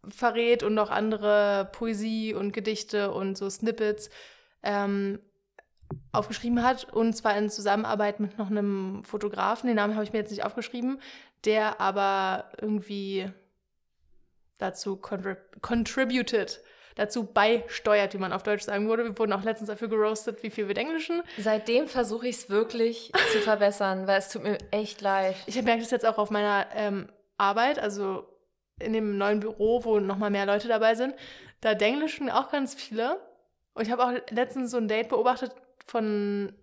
verrät 0.07 0.63
und 0.63 0.73
noch 0.73 0.89
andere 0.89 1.69
Poesie 1.71 2.33
und 2.33 2.51
Gedichte 2.53 3.11
und 3.11 3.37
so 3.37 3.49
Snippets 3.49 4.09
ähm, 4.63 5.19
aufgeschrieben 6.11 6.63
hat. 6.63 6.91
Und 6.93 7.13
zwar 7.13 7.37
in 7.37 7.49
Zusammenarbeit 7.49 8.19
mit 8.19 8.37
noch 8.37 8.49
einem 8.49 9.03
Fotografen, 9.03 9.67
den 9.67 9.75
Namen 9.75 9.95
habe 9.95 10.03
ich 10.03 10.13
mir 10.13 10.19
jetzt 10.19 10.31
nicht 10.31 10.45
aufgeschrieben, 10.45 11.01
der 11.45 11.79
aber 11.81 12.51
irgendwie 12.61 13.31
dazu 14.57 14.97
contrib 14.97 15.61
contributed, 15.61 16.61
dazu 16.95 17.25
beisteuert, 17.25 18.13
wie 18.13 18.17
man 18.17 18.33
auf 18.33 18.43
Deutsch 18.43 18.63
sagen 18.63 18.89
würde. 18.89 19.05
Wir 19.05 19.17
wurden 19.17 19.33
auch 19.33 19.43
letztens 19.43 19.69
dafür 19.69 19.87
geroastet, 19.87 20.43
wie 20.43 20.49
viel 20.49 20.67
wir 20.67 20.77
Englischen. 20.77 21.23
Seitdem 21.37 21.87
versuche 21.87 22.27
ich 22.27 22.35
es 22.35 22.49
wirklich 22.49 23.11
zu 23.31 23.39
verbessern, 23.39 24.05
weil 24.05 24.19
es 24.19 24.29
tut 24.29 24.43
mir 24.43 24.57
echt 24.71 25.01
leid. 25.01 25.35
Ich 25.45 25.61
merke 25.61 25.81
das 25.81 25.91
jetzt 25.91 26.05
auch 26.05 26.17
auf 26.17 26.29
meiner 26.29 26.67
ähm, 26.75 27.09
Arbeit, 27.37 27.79
also 27.79 28.27
in 28.79 28.93
dem 28.93 29.17
neuen 29.17 29.39
Büro, 29.39 29.83
wo 29.83 29.99
nochmal 29.99 30.29
mehr 30.29 30.45
Leute 30.45 30.67
dabei 30.67 30.95
sind. 30.95 31.13
Da 31.61 31.71
Englischen 31.71 32.29
auch 32.29 32.51
ganz 32.51 32.73
viele. 32.73 33.19
Und 33.73 33.85
ich 33.85 33.91
habe 33.91 34.05
auch 34.05 34.11
letztens 34.31 34.71
so 34.71 34.77
ein 34.77 34.87
Date 34.87 35.09
beobachtet 35.09 35.53
von 35.85 36.53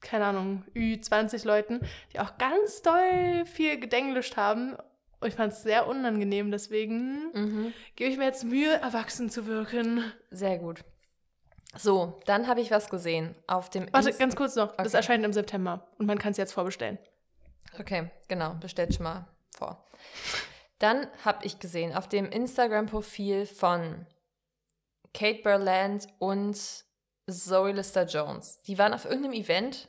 keine 0.00 0.26
Ahnung, 0.26 0.64
Ü20 0.76 1.44
Leuten, 1.44 1.80
die 2.12 2.20
auch 2.20 2.38
ganz 2.38 2.82
doll 2.82 3.44
viel 3.46 3.80
gedenglischt 3.80 4.36
haben 4.36 4.76
und 5.20 5.28
ich 5.28 5.34
fand 5.34 5.52
es 5.52 5.62
sehr 5.62 5.88
unangenehm, 5.88 6.50
deswegen 6.50 7.32
mhm. 7.32 7.72
gebe 7.96 8.10
ich 8.10 8.18
mir 8.18 8.24
jetzt 8.24 8.44
Mühe, 8.44 8.72
erwachsen 8.72 9.30
zu 9.30 9.46
wirken. 9.46 10.04
Sehr 10.30 10.58
gut. 10.58 10.84
So, 11.76 12.20
dann 12.24 12.46
habe 12.46 12.60
ich 12.60 12.70
was 12.70 12.88
gesehen 12.88 13.34
auf 13.46 13.68
dem. 13.68 13.92
Warte, 13.92 14.08
Inst 14.08 14.20
ganz 14.20 14.36
kurz 14.36 14.56
noch. 14.56 14.72
Okay. 14.72 14.84
Das 14.84 14.94
erscheint 14.94 15.24
im 15.24 15.32
September 15.32 15.86
und 15.98 16.06
man 16.06 16.18
kann 16.18 16.32
es 16.32 16.38
jetzt 16.38 16.52
vorbestellen. 16.52 16.98
Okay, 17.78 18.10
genau. 18.28 18.54
Bestellt 18.54 18.94
schon 18.94 19.04
mal 19.04 19.26
vor. 19.56 19.84
Dann 20.78 21.08
habe 21.24 21.44
ich 21.44 21.58
gesehen 21.58 21.92
auf 21.94 22.08
dem 22.08 22.30
Instagram-Profil 22.30 23.46
von 23.46 24.06
Kate 25.12 25.42
Berland 25.42 26.06
und 26.18 26.56
Zoe 27.28 27.72
Lister 27.72 28.04
Jones. 28.04 28.62
Die 28.62 28.78
waren 28.78 28.94
auf 28.94 29.04
irgendeinem 29.04 29.34
Event. 29.34 29.88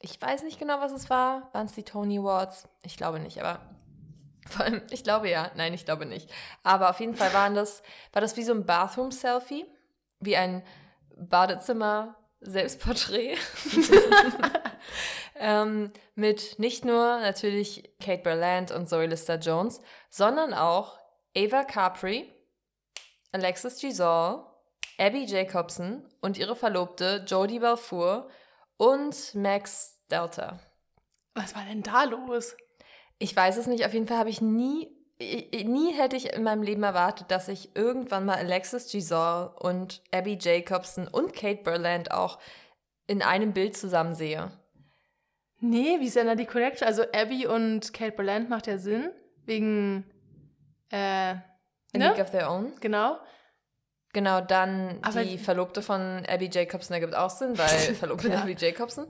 Ich 0.00 0.20
weiß 0.20 0.42
nicht 0.42 0.58
genau, 0.58 0.80
was 0.80 0.92
es 0.92 1.08
war. 1.08 1.48
Waren 1.52 1.64
es 1.66 1.72
die 1.72 1.82
Tony 1.82 2.18
Awards? 2.18 2.68
Ich 2.82 2.98
glaube 2.98 3.18
nicht, 3.18 3.40
aber 3.40 3.60
vor 4.48 4.66
allem, 4.66 4.82
ich 4.90 5.04
glaube 5.04 5.30
ja, 5.30 5.50
nein, 5.56 5.72
ich 5.72 5.86
glaube 5.86 6.04
nicht. 6.04 6.30
Aber 6.62 6.90
auf 6.90 7.00
jeden 7.00 7.16
Fall 7.16 7.32
waren 7.32 7.54
das, 7.54 7.82
war 8.12 8.20
das 8.20 8.36
wie 8.36 8.42
so 8.42 8.52
ein 8.52 8.66
Bathroom-Selfie, 8.66 9.64
wie 10.20 10.36
ein 10.36 10.62
Badezimmer-Selbstporträt. 11.16 13.38
ähm, 15.36 15.92
mit 16.14 16.58
nicht 16.58 16.84
nur 16.84 17.20
natürlich 17.20 17.90
Kate 18.00 18.22
Berland 18.22 18.70
und 18.70 18.88
Zoe 18.88 19.06
Lister 19.06 19.38
Jones, 19.38 19.80
sondern 20.10 20.54
auch 20.54 20.98
Ava 21.36 21.64
Capri, 21.64 22.32
Alexis 23.32 23.80
Giselle, 23.80 24.44
Abby 24.98 25.24
Jacobson 25.24 26.08
und 26.20 26.38
ihre 26.38 26.54
Verlobte 26.54 27.24
Jodie 27.26 27.58
Balfour 27.58 28.28
und 28.76 29.34
Max 29.34 30.00
Delta. 30.10 30.60
Was 31.34 31.54
war 31.56 31.64
denn 31.64 31.82
da 31.82 32.04
los? 32.04 32.56
Ich 33.18 33.34
weiß 33.34 33.56
es 33.56 33.66
nicht. 33.66 33.84
Auf 33.84 33.92
jeden 33.92 34.06
Fall 34.06 34.18
habe 34.18 34.30
ich 34.30 34.40
nie, 34.40 34.88
nie 35.18 35.92
hätte 35.94 36.16
ich 36.16 36.32
in 36.32 36.44
meinem 36.44 36.62
Leben 36.62 36.84
erwartet, 36.84 37.30
dass 37.30 37.48
ich 37.48 37.74
irgendwann 37.74 38.24
mal 38.24 38.36
Alexis 38.36 38.90
Giselle 38.90 39.52
und 39.58 40.02
Abby 40.12 40.38
Jacobson 40.40 41.08
und 41.08 41.32
Kate 41.34 41.62
Berland 41.62 42.12
auch 42.12 42.38
in 43.06 43.22
einem 43.22 43.52
Bild 43.52 43.76
zusammen 43.76 44.14
sehe. 44.14 44.52
Nee, 45.64 45.98
wie 45.98 46.06
ist 46.08 46.16
denn 46.16 46.26
da 46.26 46.34
die 46.34 46.44
Connection? 46.44 46.86
Also 46.86 47.04
Abby 47.14 47.46
und 47.46 47.94
Kate 47.94 48.12
Berland 48.12 48.50
macht 48.50 48.66
ja 48.66 48.76
Sinn, 48.76 49.10
wegen 49.46 50.04
äh, 50.90 50.96
A 50.96 51.42
ne? 51.94 52.08
League 52.08 52.20
of 52.20 52.30
Their 52.30 52.50
Own. 52.50 52.72
Genau. 52.80 53.16
Genau, 54.12 54.42
dann 54.42 54.98
Aber 55.00 55.24
die 55.24 55.38
Verlobte 55.38 55.80
von 55.80 56.22
Abby 56.28 56.50
Jacobson 56.52 56.94
ergibt 56.94 57.14
auch 57.14 57.30
Sinn, 57.30 57.56
weil 57.56 57.66
Verlobte 57.94 58.28
ja. 58.28 58.42
Abby 58.42 58.54
Jacobson. 58.58 59.06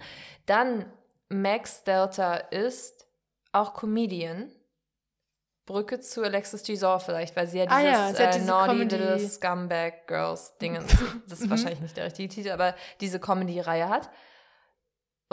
Dann 0.47 0.87
Max 1.29 1.83
Delta 1.83 2.37
ist 2.37 3.05
auch 3.51 3.75
Comedian. 3.75 4.53
Brücke 5.67 5.99
zu 5.99 6.23
Alexis 6.23 6.63
Giselle 6.63 7.01
vielleicht, 7.01 7.35
weil 7.35 7.49
sie 7.49 7.59
ja 7.59 7.67
dieses 7.67 8.21
ah 8.21 8.23
ja, 8.23 8.31
äh, 8.31 8.39
Naughty 8.39 8.69
Comedy. 8.69 8.97
Little 8.97 9.19
Scumbag 9.19 10.07
Girls 10.07 10.57
Dingens, 10.59 10.95
das 11.29 11.41
ist 11.41 11.47
mhm. 11.47 11.51
wahrscheinlich 11.51 11.81
nicht 11.81 11.97
der 11.97 12.05
richtige 12.05 12.29
Titel, 12.29 12.51
aber 12.51 12.77
diese 13.01 13.19
Comedy-Reihe 13.19 13.89
hat. 13.89 14.09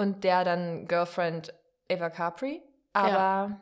Und 0.02 0.24
der 0.24 0.44
dann 0.44 0.88
Girlfriend 0.88 1.54
Eva 1.88 2.10
Capri. 2.10 2.62
Aber 2.94 3.10
ja. 3.10 3.62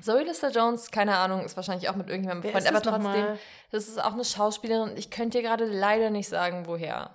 Zoe 0.00 0.24
Lister 0.24 0.50
Jones, 0.50 0.90
keine 0.90 1.16
Ahnung, 1.18 1.44
ist 1.44 1.54
wahrscheinlich 1.56 1.88
auch 1.88 1.96
mit 1.96 2.08
irgendjemandem 2.08 2.50
befreundet, 2.50 2.74
aber 2.74 2.82
trotzdem, 2.82 3.38
das 3.70 3.88
ist 3.88 4.02
auch 4.02 4.14
eine 4.14 4.24
Schauspielerin. 4.24 4.96
Ich 4.96 5.10
könnte 5.10 5.38
dir 5.38 5.42
gerade 5.42 5.66
leider 5.66 6.10
nicht 6.10 6.28
sagen, 6.28 6.66
woher. 6.66 7.10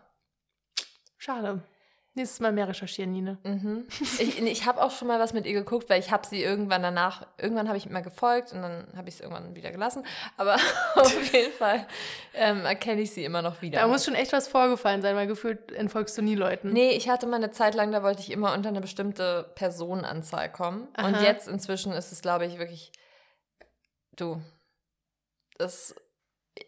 Schade. 1.17 1.62
Nächstes 2.17 2.39
Mal 2.39 2.51
mehr 2.51 2.67
recherchieren, 2.67 3.12
Nina. 3.12 3.38
Mhm. 3.43 3.86
Ich, 4.17 4.41
ich 4.41 4.65
habe 4.65 4.82
auch 4.82 4.89
schon 4.89 5.08
mal 5.08 5.19
was 5.19 5.34
mit 5.34 5.45
ihr 5.45 5.53
geguckt, 5.53 5.88
weil 5.88 5.99
ich 5.99 6.10
habe 6.10 6.25
sie 6.25 6.41
irgendwann 6.41 6.82
danach, 6.82 7.27
irgendwann 7.38 7.67
habe 7.67 7.77
ich 7.77 7.86
immer 7.86 8.01
gefolgt 8.01 8.53
und 8.53 8.63
dann 8.63 8.88
habe 8.95 9.08
ich 9.08 9.13
es 9.13 9.21
irgendwann 9.21 9.56
wieder 9.56 9.69
gelassen. 9.69 10.03
Aber 10.36 10.56
auf 10.95 11.32
jeden 11.32 11.53
Fall 11.53 11.86
ähm, 12.34 12.65
erkenne 12.65 13.01
ich 13.01 13.12
sie 13.12 13.23
immer 13.23 13.43
noch 13.43 13.62
wieder. 13.62 13.82
Da 13.82 13.88
muss 13.88 14.03
schon 14.03 14.15
echt 14.15 14.34
was 14.34 14.47
vorgefallen 14.47 15.03
sein, 15.03 15.15
weil 15.15 15.27
gefühlt 15.27 15.71
entfolgst 15.71 16.17
du 16.17 16.23
nie 16.23 16.34
Leuten. 16.34 16.73
Nee, 16.73 16.89
ich 16.89 17.08
hatte 17.08 17.27
mal 17.27 17.36
eine 17.36 17.51
Zeit 17.51 17.75
lang, 17.75 17.91
da 17.91 18.01
wollte 18.01 18.21
ich 18.21 18.32
immer 18.32 18.51
unter 18.56 18.69
eine 18.69 18.82
bestimmte 18.82 19.51
Personenanzahl 19.53 20.51
kommen. 20.51 20.88
Aha. 20.95 21.06
Und 21.06 21.21
jetzt 21.21 21.47
inzwischen 21.47 21.91
ist 21.91 22.12
es, 22.12 22.23
glaube 22.23 22.47
ich, 22.47 22.58
wirklich, 22.58 22.91
du, 24.15 24.41
das, 25.60 25.93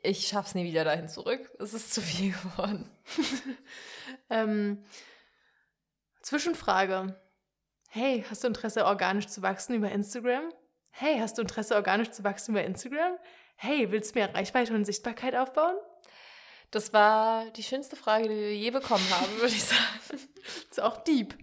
ich 0.03 0.27
schaff's 0.27 0.53
nie 0.53 0.65
wieder 0.65 0.83
dahin 0.83 1.07
zurück. 1.07 1.49
Es 1.57 1.73
ist 1.73 1.91
zu 1.91 2.01
viel 2.01 2.33
geworden. 2.33 2.87
ähm, 4.29 4.83
Zwischenfrage. 6.21 7.15
Hey, 7.89 8.23
hast 8.29 8.43
du 8.43 8.47
Interesse, 8.47 8.85
organisch 8.85 9.27
zu 9.27 9.41
wachsen 9.41 9.75
über 9.75 9.91
Instagram? 9.91 10.51
Hey, 10.91 11.19
hast 11.19 11.37
du 11.37 11.41
Interesse, 11.41 11.75
organisch 11.75 12.11
zu 12.11 12.23
wachsen 12.23 12.51
über 12.51 12.63
Instagram? 12.63 13.17
Hey, 13.55 13.91
willst 13.91 14.13
du 14.13 14.19
mehr 14.19 14.33
Reichweite 14.33 14.73
und 14.73 14.85
Sichtbarkeit 14.85 15.35
aufbauen? 15.35 15.75
Das 16.71 16.93
war 16.93 17.49
die 17.51 17.63
schönste 17.63 17.95
Frage, 17.95 18.29
die 18.29 18.35
wir 18.35 18.55
je 18.55 18.69
bekommen 18.69 19.05
haben, 19.09 19.31
würde 19.37 19.53
ich 19.53 19.63
sagen. 19.63 19.81
das 20.09 20.63
ist 20.71 20.81
auch 20.81 21.03
deep. 21.03 21.35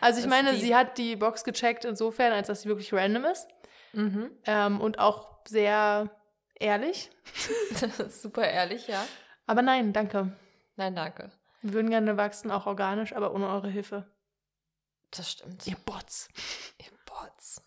Also 0.00 0.18
ich 0.18 0.24
das 0.24 0.30
meine, 0.30 0.56
sie 0.56 0.74
hat 0.74 0.96
die 0.96 1.16
Box 1.16 1.44
gecheckt 1.44 1.84
insofern, 1.84 2.32
als 2.32 2.46
dass 2.46 2.62
sie 2.62 2.68
wirklich 2.68 2.92
random 2.92 3.24
ist. 3.26 3.48
Mhm. 3.92 4.30
Ähm, 4.46 4.80
und 4.80 4.98
auch 4.98 5.38
sehr 5.46 6.10
ehrlich. 6.54 7.10
Super 8.08 8.48
ehrlich, 8.48 8.86
ja. 8.86 9.04
Aber 9.46 9.62
nein, 9.62 9.92
danke. 9.92 10.32
Nein, 10.76 10.94
danke. 10.94 11.30
Wir 11.60 11.74
würden 11.74 11.90
gerne 11.90 12.16
wachsen, 12.16 12.50
auch 12.50 12.66
organisch, 12.66 13.14
aber 13.14 13.34
ohne 13.34 13.48
eure 13.48 13.68
Hilfe. 13.68 14.06
Das 15.10 15.30
stimmt. 15.30 15.66
Ihr 15.66 15.76
Bots. 15.84 16.28
Ihr 16.78 16.90
Bots. 17.04 17.62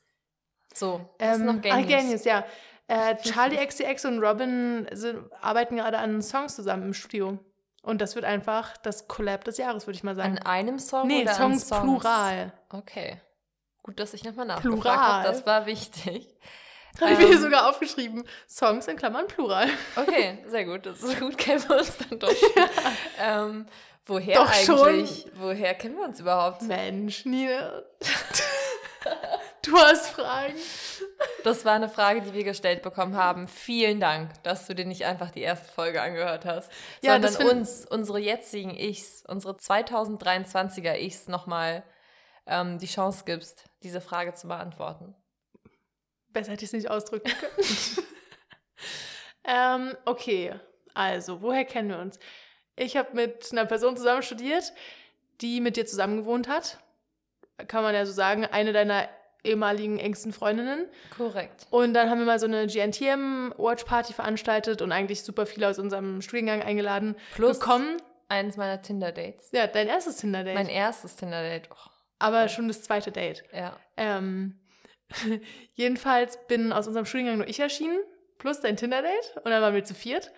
So, 0.74 1.10
was 1.20 1.40
ähm, 1.40 1.46
noch 1.46 1.62
Genius? 1.62 1.74
Ah, 1.74 1.82
Genius, 1.82 2.26
ja. 2.26 2.46
Äh, 2.88 3.16
Charlie 3.18 3.66
XCX 3.66 4.06
und 4.06 4.20
Robin 4.20 4.88
sind, 4.92 5.32
arbeiten 5.42 5.78
gerade 5.78 5.98
an 5.98 6.22
Songs 6.22 6.56
zusammen 6.56 6.84
im 6.84 6.94
Studio. 6.94 7.40
Und 7.82 8.02
das 8.02 8.16
wird 8.16 8.26
einfach 8.26 8.78
das 8.78 9.08
Collab 9.08 9.44
des 9.44 9.58
Jahres, 9.58 9.88
würde 9.88 9.98
ich 9.98 10.04
mal 10.04 10.16
sagen. 10.16 10.38
An 10.38 10.46
einem 10.46 10.80
Song 10.80 11.08
nee, 11.08 11.24
oder 11.24 11.34
Songs, 11.34 11.72
an 11.72 11.80
Songs 11.80 12.02
plural. 12.02 12.54
Okay. 12.70 13.22
Gut, 13.84 14.00
dass 14.00 14.14
ich 14.14 14.24
nochmal 14.24 14.46
nachgefragt 14.46 14.86
habe. 14.86 15.28
Das 15.28 15.46
war 15.46 15.66
wichtig. 15.66 16.28
Habe 17.02 17.14
ich 17.14 17.18
mir 17.18 17.26
hier 17.26 17.36
ähm, 17.36 17.42
sogar 17.42 17.70
aufgeschrieben. 17.70 18.24
Songs 18.48 18.88
in 18.88 18.96
Klammern 18.96 19.28
plural. 19.28 19.68
Okay, 19.96 20.38
sehr 20.48 20.64
gut. 20.66 20.86
Das 20.86 21.02
ist 21.02 21.20
gut, 21.20 21.38
kennen 21.40 21.68
wir 21.68 21.78
uns 21.78 21.98
dann 21.98 22.20
doch. 22.20 22.32
ja. 22.56 22.68
ähm, 23.20 23.66
Woher 24.06 24.36
Doch 24.36 24.50
eigentlich? 24.50 25.22
Schon. 25.22 25.32
Woher 25.36 25.74
kennen 25.76 25.96
wir 25.96 26.04
uns 26.04 26.20
überhaupt? 26.20 26.62
Mensch, 26.64 27.26
Nina. 27.26 27.84
du 29.62 29.78
hast 29.78 30.10
Fragen. 30.10 30.56
Das 31.44 31.64
war 31.64 31.74
eine 31.74 31.88
Frage, 31.88 32.22
die 32.22 32.34
wir 32.34 32.44
gestellt 32.44 32.82
bekommen 32.82 33.16
haben. 33.16 33.48
Vielen 33.48 34.02
Dank, 34.02 34.44
dass 34.44 34.68
du 34.68 34.76
dir 34.76 34.86
nicht 34.86 35.06
einfach 35.06 35.32
die 35.32 35.42
erste 35.42 35.72
Folge 35.72 36.02
angehört 36.02 36.46
hast, 36.46 36.72
ja, 37.02 37.14
sondern 37.14 37.58
uns, 37.58 37.86
unsere 37.86 38.20
jetzigen 38.20 38.76
Ichs, 38.76 39.24
unsere 39.28 39.54
2023er 39.54 40.98
Ichs 40.98 41.28
nochmal 41.30 41.84
ähm, 42.46 42.80
die 42.80 42.88
Chance 42.88 43.24
gibst, 43.26 43.70
diese 43.84 44.02
Frage 44.02 44.34
zu 44.34 44.50
beantworten. 44.50 45.16
Besser 46.28 46.52
hätte 46.52 46.66
ich 46.66 46.70
es 46.70 46.74
nicht 46.74 46.90
ausdrücken 46.90 47.32
können. 47.32 48.08
ähm, 49.46 49.98
okay, 50.06 50.60
also, 50.94 51.42
woher 51.42 51.66
kennen 51.66 51.90
wir 51.90 52.00
uns? 52.00 52.20
Ich 52.76 52.98
habe 52.98 53.10
mit 53.14 53.52
einer 53.52 53.66
Person 53.66 53.98
zusammen 53.98 54.24
studiert, 54.24 54.74
die 55.42 55.62
mit 55.62 55.78
dir 55.78 55.86
zusammen 55.86 56.18
gewohnt 56.18 56.48
hat. 56.48 56.80
Kann 57.68 57.84
man 57.84 57.94
ja 57.94 58.06
so 58.06 58.12
sagen, 58.12 58.46
eine 58.46 58.74
deiner 58.74 59.08
ehemaligen 59.44 60.00
engsten 60.00 60.32
Freundinnen. 60.32 60.86
Korrekt. 61.16 61.68
Und 61.70 61.94
dann 61.94 62.10
haben 62.10 62.20
wir 62.20 62.26
mal 62.26 62.40
so 62.40 62.46
eine 62.46 62.68
GNTM-Watch-Party 62.68 64.14
veranstaltet 64.14 64.82
und 64.82 64.92
eigentlich 64.92 65.24
super 65.24 65.46
viele 65.46 65.68
aus 65.68 65.80
unserem 65.80 66.22
Studiengang 66.22 66.62
eingeladen. 66.62 67.16
Plus 67.36 67.60
bekommen. 67.60 68.02
eines 68.30 68.58
meiner 68.58 68.82
Tinder-Dates. 68.82 69.50
Ja, 69.52 69.68
dein 69.68 69.88
erstes 69.88 70.18
Tinder-Date. 70.18 70.56
Mein 70.56 70.70
erstes 70.70 71.16
Tinder-Date. 71.18 71.70
Oh. 71.72 71.90
Aber 72.20 72.48
schon 72.48 72.68
das 72.70 72.84
zweite 72.84 73.12
Date. 73.12 73.44
Ja. 73.52 73.78
Ähm, 73.98 74.58
jedenfalls 75.76 76.40
bin 76.48 76.72
aus 76.72 76.88
unserem 76.88 77.06
Studiengang 77.06 77.38
nur 77.38 77.48
ich 77.48 77.60
erschienen, 77.60 78.00
plus 78.38 78.62
dein 78.62 78.78
Tinder-Date. 78.78 79.38
Und 79.44 79.52
dann 79.52 79.62
waren 79.62 79.76
wir 79.76 79.84
zu 79.84 79.94
viert. 79.94 80.32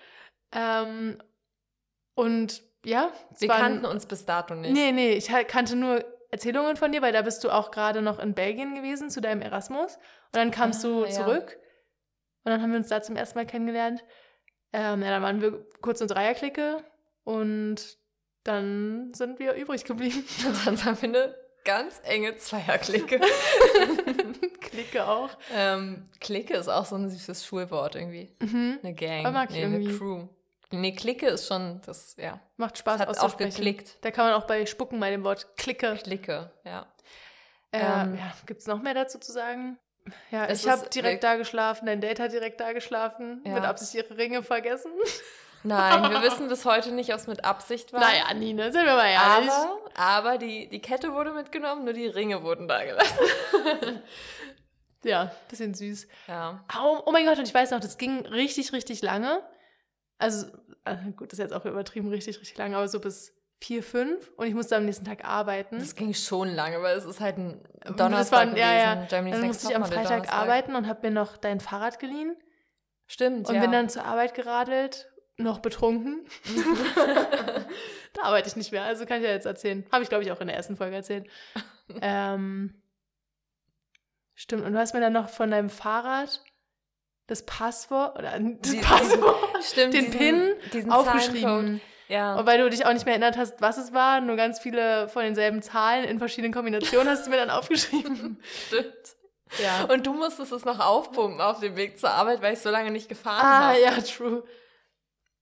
Ähm, 0.52 1.22
und 2.16 2.64
ja. 2.86 3.12
Wir 3.40 3.50
kannten 3.50 3.86
uns 3.86 4.06
bis 4.06 4.26
dato 4.26 4.56
nicht. 4.56 4.74
Nee, 4.74 4.92
nee, 4.92 5.14
ich 5.14 5.28
kannte 5.48 5.76
nur 5.76 6.04
Erzählungen 6.32 6.76
von 6.76 6.92
dir, 6.92 7.02
weil 7.02 7.14
da 7.14 7.22
bist 7.22 7.44
du 7.44 7.50
auch 7.50 7.72
gerade 7.72 8.02
noch 8.02 8.20
in 8.20 8.34
Belgien 8.34 8.76
gewesen 8.76 9.10
zu 9.10 9.22
deinem 9.22 9.42
Erasmus. 9.42 9.96
Und 9.96 10.36
dann 10.36 10.52
kamst 10.52 10.84
ah, 10.86 10.88
du 10.88 11.06
ja. 11.06 11.12
zurück. 11.12 11.58
Und 12.44 12.52
dann 12.52 12.62
haben 12.62 12.72
wir 12.72 12.78
uns 12.78 12.90
da 12.90 13.02
zum 13.02 13.16
ersten 13.16 13.40
Mal 13.40 13.46
kennengelernt. 13.46 14.04
Ähm, 14.74 15.02
ja, 15.02 15.10
dann 15.10 15.24
waren 15.24 15.42
wir 15.42 15.66
kurz 15.82 16.02
eine 16.02 16.08
Dreierklicke 16.08 16.84
und 17.24 17.98
dann 18.44 19.14
sind 19.14 19.40
wir 19.40 19.54
übrig 19.54 19.86
geblieben. 19.86 20.24
Und 20.46 20.68
dann 20.68 20.86
waren 20.86 21.02
wir 21.02 21.10
eine 21.10 21.36
ganz 21.64 22.00
enge 22.04 22.36
Zweierklicke. 22.38 23.20
Klicke 24.62 25.08
auch. 25.08 25.32
Ähm, 25.52 26.04
Clique 26.20 26.56
ist 26.56 26.68
auch 26.68 26.86
so 26.86 26.96
ein 26.96 27.10
süßes 27.10 27.46
Schulwort 27.46 27.96
irgendwie. 27.96 28.36
Mhm. 28.40 28.80
Eine 28.84 28.94
Gang. 28.94 29.50
Nee, 29.50 29.64
eine. 29.64 29.98
Crew. 29.98 30.28
Nee, 30.72 30.94
Clique 30.94 31.28
ist 31.28 31.48
schon 31.48 31.82
das, 31.86 32.16
ja. 32.18 32.40
Macht 32.58 32.78
Spaß 32.78 33.00
Das 33.06 33.20
hat 33.20 33.32
auch 33.32 33.38
geklickt. 33.38 33.98
Da 34.02 34.12
kann 34.12 34.26
man 34.26 34.34
auch 34.42 34.48
bei 34.48 34.66
Spucken 34.66 35.00
mal 35.00 35.12
dem 35.12 35.24
Wort 35.24 35.56
Klicke. 35.58 35.96
Clique, 36.02 36.52
ja. 36.64 36.86
Äh, 37.72 37.80
Ähm, 37.80 38.16
ja, 38.18 38.34
Gibt 38.46 38.62
es 38.62 38.68
noch 38.68 38.82
mehr 38.82 38.94
dazu 38.94 39.20
zu 39.20 39.32
sagen? 39.32 39.78
Ja, 40.32 40.50
ich 40.50 40.68
habe 40.68 40.88
direkt 40.90 41.24
da 41.24 41.36
geschlafen, 41.36 41.86
dein 41.88 42.00
Date 42.02 42.20
hat 42.20 42.32
direkt 42.32 42.60
da 42.60 42.74
geschlafen, 42.74 43.42
Ja. 43.46 43.54
mit 43.54 43.64
Absicht 43.64 43.94
ihre 43.96 44.18
Ringe 44.18 44.44
vergessen. 44.44 44.92
Nein, 45.64 46.12
wir 46.12 46.22
wissen 46.22 46.48
bis 46.48 46.64
heute 46.66 46.92
nicht, 46.92 47.12
ob 47.12 47.18
es 47.20 47.26
mit 47.26 47.44
Absicht 47.44 47.92
war. 47.92 48.00
Naja, 48.00 48.32
Nina, 48.36 48.72
sind 48.72 48.86
wir 48.86 48.96
mal 48.96 49.08
ehrlich. 49.10 49.50
Aber, 49.52 49.80
aber 49.96 50.38
die, 50.38 50.70
die 50.70 50.80
Kette 50.80 51.14
wurde 51.14 51.32
mitgenommen, 51.32 51.86
nur 51.86 51.94
die 51.94 52.06
Ringe 52.06 52.44
wurden 52.44 52.68
da 52.68 52.84
gelassen. 52.84 53.18
Ja, 55.04 55.32
bisschen 55.50 55.76
süß. 55.76 56.08
Ja. 56.28 56.64
Oh, 56.84 57.00
oh 57.06 57.12
mein 57.12 57.26
Gott, 57.28 57.38
und 57.38 57.48
ich 57.48 57.54
weiß 57.54 57.70
noch, 57.72 57.80
das 57.80 58.00
ging 58.00 58.26
richtig, 58.26 58.74
richtig 58.74 59.04
lange. 59.04 59.44
Also, 60.18 60.48
äh, 60.86 60.96
gut, 61.16 61.32
das 61.32 61.40
ist 61.40 61.44
jetzt 61.44 61.54
auch 61.54 61.66
übertrieben, 61.66 62.10
richtig, 62.10 62.40
richtig 62.40 62.58
lange, 62.58 62.78
aber 62.78 62.88
so 62.88 63.00
bis 63.00 63.34
vier, 63.60 63.84
fünf. 63.84 64.32
Und 64.38 64.48
ich 64.48 64.54
musste 64.54 64.76
am 64.76 64.86
nächsten 64.86 65.06
Tag 65.06 65.26
arbeiten. 65.26 65.80
Das 65.80 65.96
ging 65.96 66.14
schon 66.14 66.50
lange, 66.50 66.82
weil 66.82 66.98
es 66.98 67.06
ist 67.06 67.20
halt 67.20 67.38
ein 67.38 67.62
Donnerstag 67.98 68.52
war- 68.52 68.58
ja, 68.58 68.74
ja. 68.74 69.06
Germany's 69.06 69.10
Dann 69.10 69.24
Next 69.42 69.44
musste 69.48 69.70
ich 69.70 69.76
am 69.76 69.86
Freitag 69.86 70.04
Donnerstag. 70.08 70.34
arbeiten 70.38 70.76
und 70.76 70.88
habe 70.88 71.08
mir 71.08 71.14
noch 71.14 71.38
dein 71.38 71.60
Fahrrad 71.60 72.00
geliehen. 72.00 72.36
Stimmt, 73.08 73.48
Und 73.50 73.56
ja. 73.56 73.62
bin 73.62 73.72
dann 73.72 73.88
zur 73.90 74.04
Arbeit 74.06 74.34
geradelt, 74.34 75.12
noch 75.38 75.60
betrunken. 75.60 76.26
da 78.14 78.22
arbeite 78.24 78.48
ich 78.50 78.56
nicht 78.56 78.72
mehr, 78.72 78.84
also 78.84 79.06
kann 79.06 79.18
ich 79.20 79.24
ja 79.26 79.32
jetzt 79.32 79.46
erzählen. 79.46 79.86
Habe 79.92 80.04
ich, 80.04 80.10
glaube 80.10 80.24
ich, 80.24 80.32
auch 80.32 80.42
in 80.42 80.48
der 80.48 80.56
ersten 80.56 80.76
Folge 80.76 80.96
erzählt. 80.96 81.28
ähm, 82.02 82.82
stimmt, 84.34 84.64
und 84.66 84.74
du 84.74 84.80
hast 84.80 84.94
mir 84.94 85.02
dann 85.02 85.14
noch 85.14 85.30
von 85.30 85.52
deinem 85.52 85.70
Fahrrad 85.70 86.42
das 87.28 87.44
Passwort, 87.46 88.18
oder 88.20 88.32
das 88.62 88.72
Die- 88.72 88.78
Passwort, 88.82 89.36
Stimmt, 89.64 89.94
den 89.94 90.06
diesen- 90.06 90.18
Pin 90.20 90.52
diesen 90.74 90.92
aufgeschrieben. 90.92 91.82
Ja. 92.08 92.36
Und 92.36 92.46
weil 92.46 92.60
du 92.60 92.70
dich 92.70 92.86
auch 92.86 92.94
nicht 92.94 93.06
mehr 93.06 93.16
erinnert 93.16 93.36
hast, 93.36 93.62
was 93.62 93.78
es 93.78 93.92
war, 93.92 94.22
nur 94.22 94.36
ganz 94.36 94.60
viele 94.60 95.10
von 95.10 95.24
denselben 95.24 95.64
Zahlen 95.64 96.04
in 96.04 96.20
verschiedenen 96.20 96.54
Kombinationen 96.54 97.10
hast 97.10 97.26
du 97.26 97.32
mir 97.32 97.38
dann 97.38 97.50
aufgeschrieben. 97.50 98.40
Stimmt. 98.68 98.94
ja. 99.58 99.86
Und 99.86 100.06
du 100.06 100.14
musstest 100.14 100.52
es 100.52 100.66
noch 100.66 100.80
aufpumpen 100.80 101.42
auf 101.42 101.62
dem 101.62 101.76
Weg 101.76 101.98
zur 102.00 102.12
Arbeit, 102.12 102.44
weil 102.44 102.54
ich 102.54 102.60
so 102.60 102.70
lange 102.70 102.92
nicht 102.92 103.10
gefahren 103.10 103.42
Ah, 103.44 103.70
habe. 103.70 103.82
ja, 103.82 103.92
true. 104.02 104.44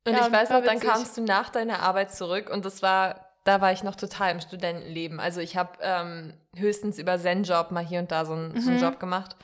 Und 0.07 0.13
Ja, 0.13 0.25
ich 0.25 0.31
weiß 0.31 0.51
noch, 0.51 0.63
dann 0.63 0.79
kamst 0.79 1.17
du 1.17 1.21
nach 1.21 1.49
deiner 1.49 1.79
Arbeit 1.81 2.13
zurück 2.13 2.49
und 2.49 2.63
das 2.63 2.81
war, 2.81 3.27
da 3.43 3.59
war 3.59 3.73
ich 3.73 3.83
noch 3.83 3.95
total 3.95 4.31
im 4.31 4.39
Studentenleben. 4.39 5.19
Also 5.19 5.41
ich 5.41 5.57
habe 5.57 5.71
ähm, 5.81 6.33
höchstens 6.55 6.97
über 6.97 7.19
Zen-Job 7.19 7.71
mal 7.71 7.85
hier 7.85 7.99
und 7.99 8.09
da 8.11 8.23
so, 8.23 8.33
einen- 8.33 8.59
so 8.61 8.69
einen 8.69 8.77
Mhm. 8.79 8.83
Job 8.85 8.99
gemacht. 9.01 9.35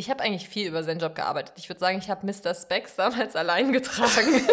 Ich 0.00 0.08
habe 0.08 0.22
eigentlich 0.22 0.48
viel 0.48 0.66
über 0.66 0.82
Zen-Job 0.82 1.14
gearbeitet. 1.14 1.52
Ich 1.58 1.68
würde 1.68 1.78
sagen, 1.78 1.98
ich 1.98 2.08
habe 2.08 2.24
Mr. 2.26 2.54
Specs 2.54 2.96
damals 2.96 3.36
allein 3.36 3.70
getragen. 3.70 4.48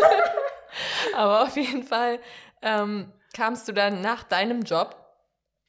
Aber 1.16 1.44
auf 1.44 1.56
jeden 1.56 1.84
Fall 1.84 2.20
ähm, 2.62 3.14
kamst 3.34 3.66
du 3.70 3.72
dann 3.72 4.02
nach 4.02 4.24
deinem 4.24 4.64
Job, 4.64 4.98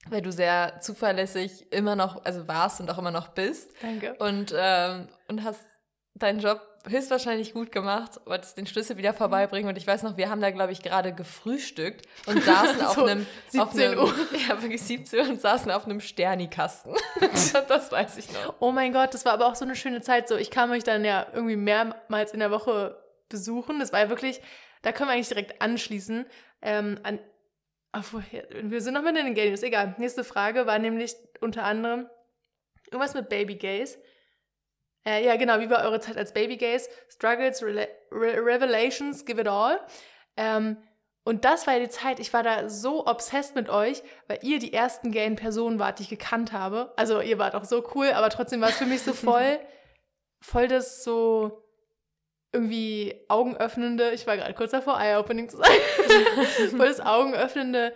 weil 0.08 0.20
du 0.20 0.32
sehr 0.32 0.80
zuverlässig 0.80 1.70
immer 1.72 1.94
noch, 1.94 2.24
also 2.24 2.48
warst 2.48 2.80
und 2.80 2.90
auch 2.90 2.98
immer 2.98 3.12
noch 3.12 3.28
bist, 3.28 3.70
Danke. 3.80 4.14
und, 4.14 4.52
ähm, 4.58 5.06
und 5.28 5.44
hast 5.44 5.62
deinen 6.14 6.40
Job 6.40 6.60
höchstwahrscheinlich 6.86 7.54
gut 7.54 7.72
gemacht, 7.72 8.20
wolltest 8.24 8.56
den 8.56 8.66
Schlüssel 8.66 8.96
wieder 8.96 9.12
vorbeibringen 9.12 9.68
und 9.68 9.76
ich 9.76 9.86
weiß 9.86 10.02
noch, 10.02 10.16
wir 10.16 10.30
haben 10.30 10.40
da, 10.40 10.50
glaube 10.50 10.72
ich, 10.72 10.82
gerade 10.82 11.12
gefrühstückt 11.12 12.06
und 12.26 12.42
saßen 12.44 12.80
auf 12.82 12.94
So, 12.94 13.04
einem, 13.04 13.26
auf 13.58 13.72
17 13.72 13.90
einem, 13.90 13.98
Uhr. 14.00 14.14
ja, 14.48 14.62
wirklich 14.62 14.82
17 14.82 15.20
Uhr 15.20 15.28
und 15.28 15.40
saßen 15.40 15.70
auf 15.70 15.84
einem 15.84 16.00
Sternikasten. 16.00 16.94
das 17.68 17.92
weiß 17.92 18.18
ich 18.18 18.32
noch. 18.32 18.54
Oh 18.60 18.72
mein 18.72 18.92
Gott, 18.92 19.14
das 19.14 19.24
war 19.24 19.32
aber 19.32 19.46
auch 19.46 19.54
so 19.54 19.64
eine 19.64 19.76
schöne 19.76 20.00
Zeit. 20.00 20.28
So, 20.28 20.36
ich 20.36 20.50
kam 20.50 20.70
euch 20.70 20.84
dann 20.84 21.04
ja 21.04 21.26
irgendwie 21.32 21.56
mehrmals 21.56 22.32
in 22.32 22.40
der 22.40 22.50
Woche 22.50 22.96
besuchen. 23.28 23.78
Das 23.80 23.92
war 23.92 24.00
ja 24.00 24.08
wirklich, 24.08 24.40
da 24.82 24.92
können 24.92 25.08
wir 25.08 25.14
eigentlich 25.14 25.28
direkt 25.28 25.60
anschließen. 25.60 26.26
Ähm, 26.62 27.00
an? 27.02 27.18
Wir 28.62 28.80
sind 28.80 28.94
noch 28.94 29.02
mit 29.02 29.16
in 29.16 29.24
den 29.24 29.34
Gay 29.34 29.48
News. 29.48 29.62
Egal. 29.62 29.94
Nächste 29.98 30.22
Frage 30.22 30.66
war 30.66 30.78
nämlich 30.78 31.14
unter 31.40 31.64
anderem 31.64 32.06
irgendwas 32.90 33.14
mit 33.14 33.28
Baby 33.28 33.56
Gays. 33.56 33.98
Äh, 35.08 35.24
ja, 35.24 35.36
genau. 35.36 35.58
Wie 35.60 35.70
war 35.70 35.82
eure 35.84 36.00
Zeit 36.00 36.18
als 36.18 36.32
Baby 36.34 36.56
Gays? 36.58 36.88
Struggles, 37.08 37.62
Rela 37.62 37.86
Re 38.12 38.44
Revelations, 38.44 39.24
give 39.24 39.40
it 39.40 39.48
all. 39.48 39.80
Ähm, 40.36 40.76
und 41.24 41.44
das 41.44 41.66
war 41.66 41.74
ja 41.74 41.80
die 41.80 41.88
Zeit, 41.88 42.20
ich 42.20 42.32
war 42.32 42.42
da 42.42 42.68
so 42.68 43.06
obsessed 43.06 43.54
mit 43.54 43.68
euch, 43.70 44.02
weil 44.28 44.38
ihr 44.42 44.58
die 44.58 44.72
ersten 44.72 45.10
gayen 45.12 45.36
Personen 45.36 45.78
wart, 45.78 45.98
die 45.98 46.02
ich 46.04 46.08
gekannt 46.08 46.52
habe. 46.52 46.92
Also 46.96 47.20
ihr 47.20 47.38
wart 47.38 47.54
auch 47.54 47.64
so 47.64 47.84
cool, 47.94 48.10
aber 48.12 48.28
trotzdem 48.30 48.60
war 48.60 48.68
es 48.70 48.76
für 48.76 48.86
mich 48.86 49.02
so 49.02 49.12
voll, 49.14 49.58
voll 50.40 50.68
das 50.68 51.04
so 51.04 51.64
irgendwie 52.52 53.14
augenöffnende, 53.28 54.10
ich 54.12 54.26
war 54.26 54.36
gerade 54.38 54.54
kurz 54.54 54.70
davor, 54.70 54.98
Eye-Opening 54.98 55.50
zu 55.50 55.58
sein, 55.58 55.66
voll 56.76 56.88
das 56.88 57.00
augenöffnende 57.00 57.92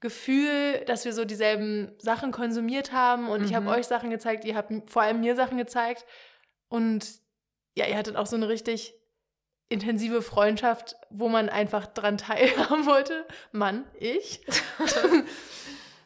Gefühl, 0.00 0.80
dass 0.86 1.04
wir 1.04 1.12
so 1.12 1.24
dieselben 1.24 1.92
Sachen 1.98 2.32
konsumiert 2.32 2.90
haben 2.92 3.28
und 3.28 3.44
ich 3.44 3.54
habe 3.54 3.66
Mhm. 3.66 3.70
euch 3.72 3.86
Sachen 3.86 4.10
gezeigt, 4.10 4.44
ihr 4.44 4.56
habt 4.56 4.72
vor 4.90 5.02
allem 5.02 5.20
mir 5.20 5.36
Sachen 5.36 5.56
gezeigt 5.56 6.04
und 6.72 7.06
ja, 7.74 7.86
ihr 7.86 7.96
hattet 7.96 8.16
auch 8.16 8.26
so 8.26 8.36
eine 8.36 8.48
richtig 8.48 8.94
intensive 9.68 10.20
Freundschaft, 10.22 10.96
wo 11.10 11.28
man 11.28 11.48
einfach 11.48 11.86
dran 11.86 12.18
teilhaben 12.18 12.86
wollte. 12.86 13.26
Mann, 13.52 13.84
ich. 13.98 14.44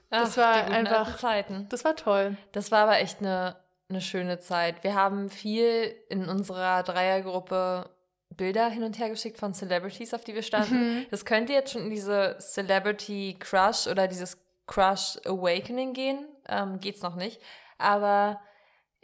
Das 0.08 0.36
war 0.36 0.54
die 0.54 0.60
guten 0.62 0.72
einfach- 0.74 1.18
Zeiten. 1.18 1.66
Das 1.68 1.84
war 1.84 1.96
toll. 1.96 2.36
Das 2.52 2.70
war 2.70 2.84
aber 2.84 3.00
echt 3.00 3.18
eine, 3.18 3.56
eine 3.88 4.00
schöne 4.00 4.38
Zeit. 4.38 4.84
Wir 4.84 4.94
haben 4.94 5.30
viel 5.30 5.94
in 6.08 6.28
unserer 6.28 6.84
Dreiergruppe 6.84 7.90
Bilder 8.30 8.68
hin 8.68 8.84
und 8.84 8.98
her 8.98 9.08
geschickt 9.10 9.36
von 9.38 9.52
Celebrities, 9.52 10.14
auf 10.14 10.22
die 10.22 10.34
wir 10.34 10.42
standen. 10.44 10.98
Mhm. 11.00 11.06
Das 11.10 11.24
könnte 11.24 11.52
jetzt 11.52 11.72
schon 11.72 11.82
in 11.82 11.90
diese 11.90 12.36
Celebrity 12.38 13.36
Crush 13.40 13.88
oder 13.88 14.06
dieses 14.06 14.38
Crush 14.66 15.18
Awakening 15.24 15.92
gehen. 15.92 16.24
Ähm, 16.48 16.78
geht's 16.78 17.02
noch 17.02 17.16
nicht. 17.16 17.40
Aber 17.78 18.40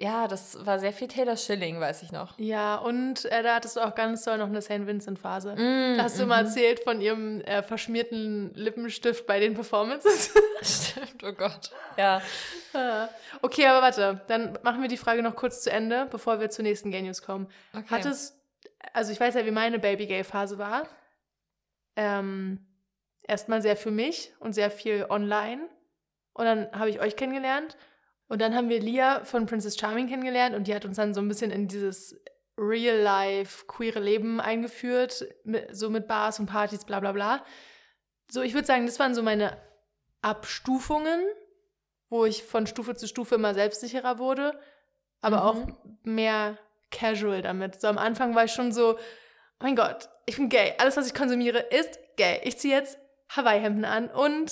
ja, 0.02 0.26
das 0.26 0.66
war 0.66 0.78
sehr 0.78 0.92
viel 0.92 1.08
Taylor 1.08 1.36
Schilling, 1.36 1.78
weiß 1.78 2.02
ich 2.02 2.10
noch. 2.10 2.38
Ja, 2.38 2.76
und 2.76 3.24
äh, 3.26 3.42
da 3.42 3.54
hattest 3.54 3.76
du 3.76 3.80
auch 3.80 3.94
ganz 3.94 4.24
toll 4.24 4.38
noch 4.38 4.48
eine 4.48 4.60
St. 4.60 4.86
Vincent-Phase. 4.86 5.54
Mm, 5.54 5.96
Da 5.96 6.02
hast 6.02 6.18
du 6.18 6.22
mhm. 6.22 6.28
mal 6.28 6.44
erzählt 6.44 6.80
von 6.80 7.00
ihrem 7.00 7.40
äh, 7.42 7.62
verschmierten 7.62 8.52
Lippenstift 8.54 9.26
bei 9.26 9.38
den 9.38 9.54
Performances. 9.54 10.34
Stimmt, 10.62 11.22
oh 11.22 11.32
Gott. 11.32 11.70
Ja. 11.96 12.20
Ah. 12.74 13.08
okay, 13.42 13.66
aber 13.66 13.82
warte, 13.82 14.22
dann 14.28 14.58
machen 14.62 14.82
wir 14.82 14.88
die 14.88 14.96
Frage 14.96 15.22
noch 15.22 15.36
kurz 15.36 15.62
zu 15.62 15.70
Ende, 15.70 16.08
bevor 16.10 16.40
wir 16.40 16.50
zur 16.50 16.64
nächsten 16.64 16.90
Gay 16.90 17.02
News 17.02 17.22
kommen. 17.22 17.46
Okay. 17.72 17.84
Hattest, 17.90 18.36
also 18.94 19.12
ich 19.12 19.20
weiß 19.20 19.34
ja, 19.34 19.44
wie 19.46 19.50
meine 19.50 19.78
Baby-Gay-Phase 19.78 20.58
war. 20.58 20.88
Ähm, 21.96 22.66
Erstmal 23.24 23.62
sehr 23.62 23.76
für 23.76 23.92
mich 23.92 24.32
und 24.40 24.52
sehr 24.52 24.70
viel 24.70 25.06
online. 25.08 25.68
Und 26.34 26.44
dann 26.44 26.72
habe 26.72 26.90
ich 26.90 27.00
euch 27.00 27.14
kennengelernt. 27.14 27.76
Und 28.32 28.40
dann 28.40 28.54
haben 28.54 28.70
wir 28.70 28.80
Lia 28.80 29.26
von 29.26 29.44
Princess 29.44 29.76
Charming 29.76 30.08
kennengelernt 30.08 30.56
und 30.56 30.66
die 30.66 30.74
hat 30.74 30.86
uns 30.86 30.96
dann 30.96 31.12
so 31.12 31.20
ein 31.20 31.28
bisschen 31.28 31.50
in 31.50 31.68
dieses 31.68 32.18
Real-Life, 32.56 33.66
queere 33.66 34.00
Leben 34.00 34.40
eingeführt, 34.40 35.26
mit, 35.44 35.76
so 35.76 35.90
mit 35.90 36.08
Bars 36.08 36.40
und 36.40 36.46
Partys, 36.46 36.86
bla 36.86 36.98
bla 37.00 37.12
bla. 37.12 37.44
So, 38.30 38.40
ich 38.40 38.54
würde 38.54 38.66
sagen, 38.66 38.86
das 38.86 38.98
waren 38.98 39.14
so 39.14 39.22
meine 39.22 39.58
Abstufungen, 40.22 41.20
wo 42.08 42.24
ich 42.24 42.42
von 42.42 42.66
Stufe 42.66 42.94
zu 42.94 43.06
Stufe 43.06 43.34
immer 43.34 43.52
selbstsicherer 43.52 44.18
wurde, 44.18 44.58
aber 45.20 45.36
Mhm. 45.36 45.42
auch 45.42 45.68
mehr 46.02 46.56
casual 46.90 47.42
damit. 47.42 47.82
So 47.82 47.88
am 47.88 47.98
Anfang 47.98 48.34
war 48.34 48.44
ich 48.44 48.52
schon 48.52 48.72
so, 48.72 48.94
oh 48.94 48.98
mein 49.60 49.76
Gott, 49.76 50.08
ich 50.24 50.36
bin 50.36 50.48
gay. 50.48 50.72
Alles, 50.78 50.96
was 50.96 51.06
ich 51.06 51.12
konsumiere, 51.12 51.58
ist 51.58 51.98
gay. 52.16 52.40
Ich 52.44 52.56
ziehe 52.56 52.74
jetzt 52.74 52.98
Hawaii-Hemden 53.28 53.84
an 53.84 54.08
und 54.08 54.50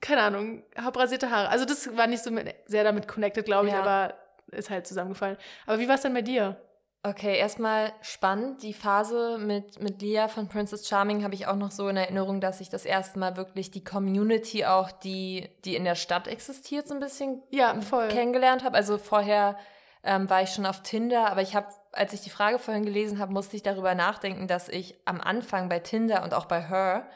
keine 0.00 0.22
Ahnung, 0.22 0.62
habe 0.76 1.00
rasierte 1.00 1.30
Haare. 1.30 1.48
Also 1.48 1.64
das 1.64 1.96
war 1.96 2.06
nicht 2.06 2.22
so 2.22 2.30
mit, 2.30 2.54
sehr 2.66 2.84
damit 2.84 3.08
connected, 3.08 3.44
glaube 3.44 3.68
ich, 3.68 3.72
ja. 3.72 3.80
aber 3.80 4.14
ist 4.50 4.70
halt 4.70 4.86
zusammengefallen. 4.86 5.36
Aber 5.66 5.78
wie 5.78 5.88
war 5.88 5.94
es 5.96 6.02
denn 6.02 6.14
bei 6.14 6.22
dir? 6.22 6.56
Okay, 7.04 7.38
erstmal 7.38 7.92
spannend. 8.02 8.62
Die 8.62 8.72
Phase 8.72 9.38
mit, 9.38 9.80
mit 9.80 10.02
Lia 10.02 10.26
von 10.28 10.48
Princess 10.48 10.88
Charming 10.88 11.22
habe 11.22 11.34
ich 11.34 11.46
auch 11.46 11.56
noch 11.56 11.70
so 11.70 11.88
in 11.88 11.96
Erinnerung, 11.96 12.40
dass 12.40 12.60
ich 12.60 12.70
das 12.70 12.84
erste 12.84 13.18
Mal 13.18 13.36
wirklich 13.36 13.70
die 13.70 13.84
Community 13.84 14.64
auch, 14.64 14.90
die, 14.90 15.48
die 15.64 15.76
in 15.76 15.84
der 15.84 15.94
Stadt 15.94 16.26
existiert, 16.26 16.88
so 16.88 16.94
ein 16.94 17.00
bisschen 17.00 17.42
ja, 17.50 17.80
voll. 17.80 18.08
kennengelernt 18.08 18.64
habe. 18.64 18.76
Also 18.76 18.98
vorher 18.98 19.56
ähm, 20.02 20.28
war 20.28 20.42
ich 20.42 20.50
schon 20.50 20.66
auf 20.66 20.82
Tinder, 20.82 21.30
aber 21.30 21.40
ich 21.40 21.54
habe, 21.54 21.68
als 21.92 22.12
ich 22.12 22.22
die 22.22 22.30
Frage 22.30 22.58
vorhin 22.58 22.84
gelesen 22.84 23.20
habe, 23.20 23.32
musste 23.32 23.56
ich 23.56 23.62
darüber 23.62 23.94
nachdenken, 23.94 24.48
dass 24.48 24.68
ich 24.68 24.96
am 25.04 25.20
Anfang 25.20 25.68
bei 25.68 25.78
Tinder 25.78 26.24
und 26.24 26.34
auch 26.34 26.46
bei 26.46 26.68
Her 26.68 27.08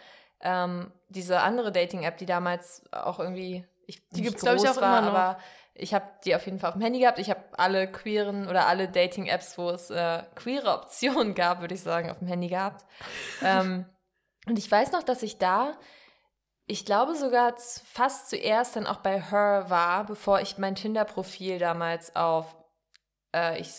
ähm, 0.42 0.92
diese 1.08 1.40
andere 1.40 1.72
Dating-App, 1.72 2.18
die 2.18 2.26
damals 2.26 2.84
auch 2.92 3.18
irgendwie, 3.18 3.64
ich, 3.86 4.06
die 4.10 4.22
gibt 4.22 4.36
es 4.36 4.42
glaube 4.42 4.58
ich 4.58 4.68
auch 4.68 4.80
war, 4.80 4.98
immer 4.98 5.10
noch. 5.10 5.18
aber 5.18 5.38
ich 5.74 5.94
habe 5.94 6.04
die 6.24 6.34
auf 6.34 6.44
jeden 6.44 6.58
Fall 6.58 6.68
auf 6.68 6.74
dem 6.74 6.82
Handy 6.82 7.00
gehabt. 7.00 7.18
Ich 7.18 7.30
habe 7.30 7.40
alle 7.52 7.90
queeren 7.90 8.48
oder 8.48 8.66
alle 8.66 8.88
Dating-Apps, 8.88 9.56
wo 9.56 9.70
es 9.70 9.90
äh, 9.90 10.22
queere 10.34 10.74
Optionen 10.78 11.34
gab, 11.34 11.60
würde 11.60 11.74
ich 11.74 11.82
sagen, 11.82 12.10
auf 12.10 12.18
dem 12.18 12.28
Handy 12.28 12.48
gehabt. 12.48 12.84
ähm, 13.42 13.86
und 14.46 14.58
ich 14.58 14.70
weiß 14.70 14.92
noch, 14.92 15.02
dass 15.02 15.22
ich 15.22 15.38
da, 15.38 15.78
ich 16.66 16.84
glaube 16.84 17.14
sogar 17.14 17.54
fast 17.56 18.28
zuerst 18.28 18.76
dann 18.76 18.86
auch 18.86 18.98
bei 18.98 19.20
Her 19.20 19.66
war, 19.68 20.04
bevor 20.04 20.40
ich 20.40 20.58
mein 20.58 20.74
Tinder-Profil 20.74 21.58
damals 21.58 22.16
auf 22.16 22.56
äh, 23.34 23.60
ich 23.60 23.70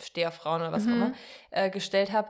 stehe 0.00 0.28
auf 0.28 0.34
Frauen 0.34 0.62
oder 0.62 0.72
was 0.72 0.84
mhm. 0.84 0.90
auch 0.90 0.96
immer, 0.96 1.12
äh, 1.50 1.70
gestellt 1.70 2.12
habe, 2.12 2.28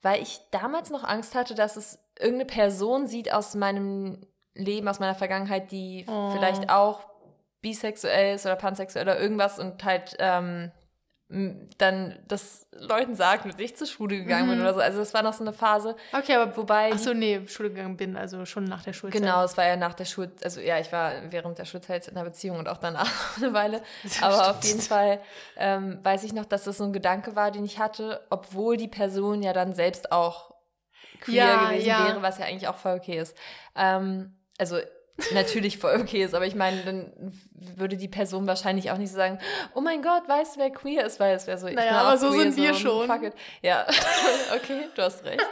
weil 0.00 0.22
ich 0.22 0.40
damals 0.50 0.90
noch 0.90 1.04
Angst 1.04 1.34
hatte, 1.34 1.54
dass 1.54 1.76
es 1.76 2.01
irgendeine 2.18 2.46
Person 2.46 3.06
sieht 3.06 3.32
aus 3.32 3.54
meinem 3.54 4.26
Leben, 4.54 4.88
aus 4.88 5.00
meiner 5.00 5.14
Vergangenheit, 5.14 5.70
die 5.70 6.04
oh. 6.08 6.30
vielleicht 6.32 6.70
auch 6.70 7.06
bisexuell 7.62 8.34
ist 8.34 8.44
oder 8.44 8.56
pansexuell 8.56 9.04
oder 9.04 9.20
irgendwas 9.20 9.58
und 9.58 9.82
halt 9.84 10.16
ähm, 10.18 10.72
dann 11.78 12.18
das 12.28 12.66
Leuten 12.72 13.14
sagt, 13.14 13.46
mit 13.46 13.58
ich 13.58 13.74
zur 13.74 13.86
Schule 13.86 14.18
gegangen 14.18 14.46
mhm. 14.46 14.50
bin 14.50 14.60
oder 14.60 14.74
so. 14.74 14.80
Also 14.80 14.98
das 14.98 15.14
war 15.14 15.22
noch 15.22 15.32
so 15.32 15.42
eine 15.42 15.54
Phase. 15.54 15.96
Okay, 16.12 16.34
aber 16.34 16.54
wobei. 16.56 16.92
Achso, 16.92 17.14
nee, 17.14 17.40
Schule 17.46 17.70
gegangen 17.70 17.96
bin, 17.96 18.16
also 18.18 18.44
schon 18.44 18.64
nach 18.64 18.82
der 18.82 18.92
Schulzeit. 18.92 19.22
Genau, 19.22 19.42
es 19.42 19.56
war 19.56 19.66
ja 19.66 19.76
nach 19.76 19.94
der 19.94 20.04
Schul, 20.04 20.30
also 20.42 20.60
ja, 20.60 20.78
ich 20.78 20.92
war 20.92 21.12
während 21.30 21.58
der 21.58 21.64
Schulzeit 21.64 22.06
in 22.08 22.16
einer 22.16 22.24
Beziehung 22.24 22.58
und 22.58 22.68
auch 22.68 22.76
danach 22.76 23.08
eine 23.38 23.54
Weile. 23.54 23.80
Aber 24.20 24.34
stimmt. 24.34 24.50
auf 24.50 24.64
jeden 24.64 24.80
Fall 24.80 25.20
ähm, 25.56 26.00
weiß 26.02 26.24
ich 26.24 26.34
noch, 26.34 26.44
dass 26.44 26.64
das 26.64 26.76
so 26.76 26.84
ein 26.84 26.92
Gedanke 26.92 27.34
war, 27.34 27.50
den 27.50 27.64
ich 27.64 27.78
hatte, 27.78 28.20
obwohl 28.28 28.76
die 28.76 28.88
Person 28.88 29.42
ja 29.42 29.54
dann 29.54 29.72
selbst 29.72 30.12
auch 30.12 30.51
queer 31.22 31.44
ja, 31.44 31.64
gewesen 31.64 31.88
ja. 31.88 32.06
wäre, 32.08 32.22
was 32.22 32.38
ja 32.38 32.46
eigentlich 32.46 32.68
auch 32.68 32.76
voll 32.76 32.96
okay 32.96 33.18
ist. 33.18 33.36
Ähm, 33.74 34.36
also 34.58 34.78
natürlich 35.32 35.78
voll 35.78 36.00
okay 36.00 36.24
ist, 36.24 36.34
aber 36.34 36.46
ich 36.46 36.54
meine, 36.54 36.82
dann 36.82 37.12
würde 37.54 37.96
die 37.96 38.08
Person 38.08 38.46
wahrscheinlich 38.46 38.90
auch 38.90 38.96
nicht 38.96 39.10
so 39.10 39.16
sagen, 39.16 39.38
oh 39.74 39.80
mein 39.80 40.02
Gott, 40.02 40.28
weißt 40.28 40.56
du, 40.56 40.60
wer 40.60 40.70
queer 40.70 41.06
ist, 41.06 41.20
weil 41.20 41.34
es 41.34 41.46
wäre 41.46 41.58
so, 41.58 41.66
ich 41.66 41.74
naja, 41.74 42.00
aber 42.00 42.18
so 42.18 42.30
queer, 42.30 42.40
sind 42.42 42.56
wir 42.56 42.74
so, 42.74 42.80
schon. 42.80 43.06
Fuck 43.06 43.22
it. 43.22 43.34
Ja, 43.60 43.86
okay, 44.54 44.88
du 44.94 45.02
hast 45.02 45.24
recht. 45.24 45.44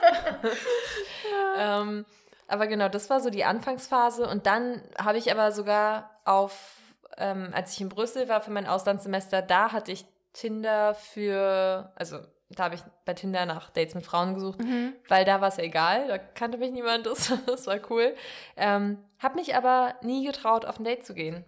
ähm, 1.59 2.05
aber 2.49 2.67
genau, 2.67 2.89
das 2.89 3.09
war 3.11 3.21
so 3.21 3.31
die 3.31 3.45
Anfangsphase 3.45 4.29
und 4.29 4.47
dann 4.47 4.83
habe 4.99 5.19
ich 5.19 5.31
aber 5.31 5.53
sogar 5.53 6.11
auf, 6.25 6.79
ähm, 7.17 7.51
als 7.53 7.73
ich 7.75 7.81
in 7.81 7.89
Brüssel 7.89 8.29
war 8.29 8.41
für 8.41 8.51
mein 8.51 8.67
Auslandssemester, 8.67 9.43
da 9.43 9.73
hatte 9.73 9.93
ich 9.93 10.05
Tinder 10.33 10.95
für, 10.95 11.93
also 11.97 12.19
da 12.51 12.65
habe 12.65 12.75
ich 12.75 12.83
bei 13.05 13.15
Tinder 13.15 13.47
nach 13.47 13.71
Dates 13.71 13.95
mit 13.95 14.05
Frauen 14.05 14.35
gesucht, 14.35 14.61
mhm. 14.61 14.95
weil 15.09 15.25
da 15.25 15.41
war 15.41 15.49
es 15.49 15.57
ja 15.57 15.65
egal, 15.65 16.09
da 16.09 16.19
kannte 16.19 16.59
mich 16.59 16.73
niemand, 16.73 17.07
das, 17.07 17.33
das 17.47 17.67
war 17.67 17.79
cool. 17.91 18.15
Ähm, 18.57 18.99
habe 19.19 19.37
mich 19.37 19.55
aber 19.55 19.95
nie 20.03 20.27
getraut, 20.27 20.65
auf 20.65 20.79
ein 20.79 20.85
Date 20.85 21.05
zu 21.05 21.15
gehen. 21.15 21.45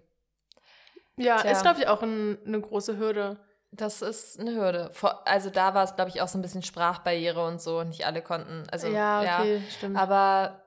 Ja, 1.16 1.38
Tja. 1.38 1.50
ist, 1.50 1.62
glaube 1.62 1.80
ich, 1.80 1.88
auch 1.88 2.02
ein, 2.02 2.38
eine 2.46 2.60
große 2.60 2.98
Hürde. 2.98 3.38
Das 3.70 4.02
ist 4.02 4.38
eine 4.38 4.54
Hürde. 4.54 4.90
Vor, 4.92 5.26
also 5.26 5.50
da 5.50 5.74
war 5.74 5.84
es, 5.84 5.96
glaube 5.96 6.10
ich, 6.10 6.20
auch 6.20 6.28
so 6.28 6.38
ein 6.38 6.42
bisschen 6.42 6.62
Sprachbarriere 6.62 7.44
und 7.44 7.60
so. 7.60 7.82
Nicht 7.82 8.06
alle 8.06 8.22
konnten. 8.22 8.64
Also, 8.70 8.88
ja, 8.88 9.20
okay, 9.20 9.56
ja. 9.56 9.70
stimmt. 9.70 9.96
Aber 9.96 10.62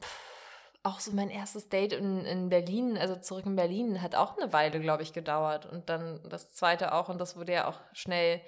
pff, 0.00 0.78
auch 0.84 1.00
so 1.00 1.12
mein 1.12 1.30
erstes 1.30 1.68
Date 1.68 1.92
in, 1.92 2.24
in 2.24 2.48
Berlin, 2.48 2.96
also 2.96 3.16
zurück 3.16 3.46
in 3.46 3.56
Berlin, 3.56 4.02
hat 4.02 4.14
auch 4.14 4.36
eine 4.36 4.52
Weile, 4.52 4.80
glaube 4.80 5.02
ich, 5.02 5.12
gedauert. 5.12 5.66
Und 5.66 5.88
dann 5.88 6.20
das 6.28 6.54
zweite 6.54 6.92
auch. 6.92 7.08
Und 7.08 7.20
das 7.20 7.36
wurde 7.36 7.52
ja 7.52 7.66
auch 7.66 7.80
schnell 7.92 8.40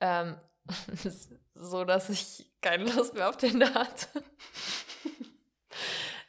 ähm, 0.00 0.36
so, 1.54 1.84
dass 1.84 2.08
ich 2.08 2.50
keine 2.60 2.84
Lust 2.84 3.14
mehr 3.14 3.28
auf 3.28 3.36
Tinder 3.36 3.72
hatte. 3.74 4.08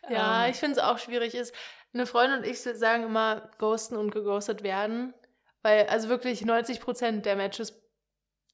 Ja, 0.09 0.45
ähm. 0.45 0.51
ich 0.51 0.57
finde 0.57 0.77
es 0.77 0.83
auch 0.83 0.99
schwierig. 0.99 1.35
Ist, 1.35 1.53
eine 1.93 2.05
Freundin 2.05 2.39
und 2.39 2.45
ich 2.45 2.59
sagen 2.59 3.03
immer 3.03 3.49
ghosten 3.57 3.95
und 3.95 4.11
geghostet 4.11 4.63
werden. 4.63 5.13
Weil, 5.61 5.87
also 5.87 6.09
wirklich 6.09 6.45
90 6.45 6.79
Prozent 6.79 7.25
der 7.25 7.35
Matches, 7.35 7.81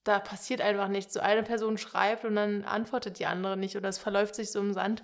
da 0.04 0.20
passiert 0.20 0.62
einfach 0.62 0.88
nichts. 0.88 1.14
So 1.14 1.20
eine 1.20 1.44
Person 1.44 1.78
schreibt 1.78 2.26
und 2.26 2.36
dann 2.36 2.64
antwortet 2.64 3.20
die 3.20 3.26
andere 3.26 3.58
nicht 3.58 3.76
oder 3.76 3.90
es 3.90 3.98
verläuft 3.98 4.36
sich 4.36 4.52
so 4.52 4.60
im 4.60 4.74
Sand. 4.74 5.04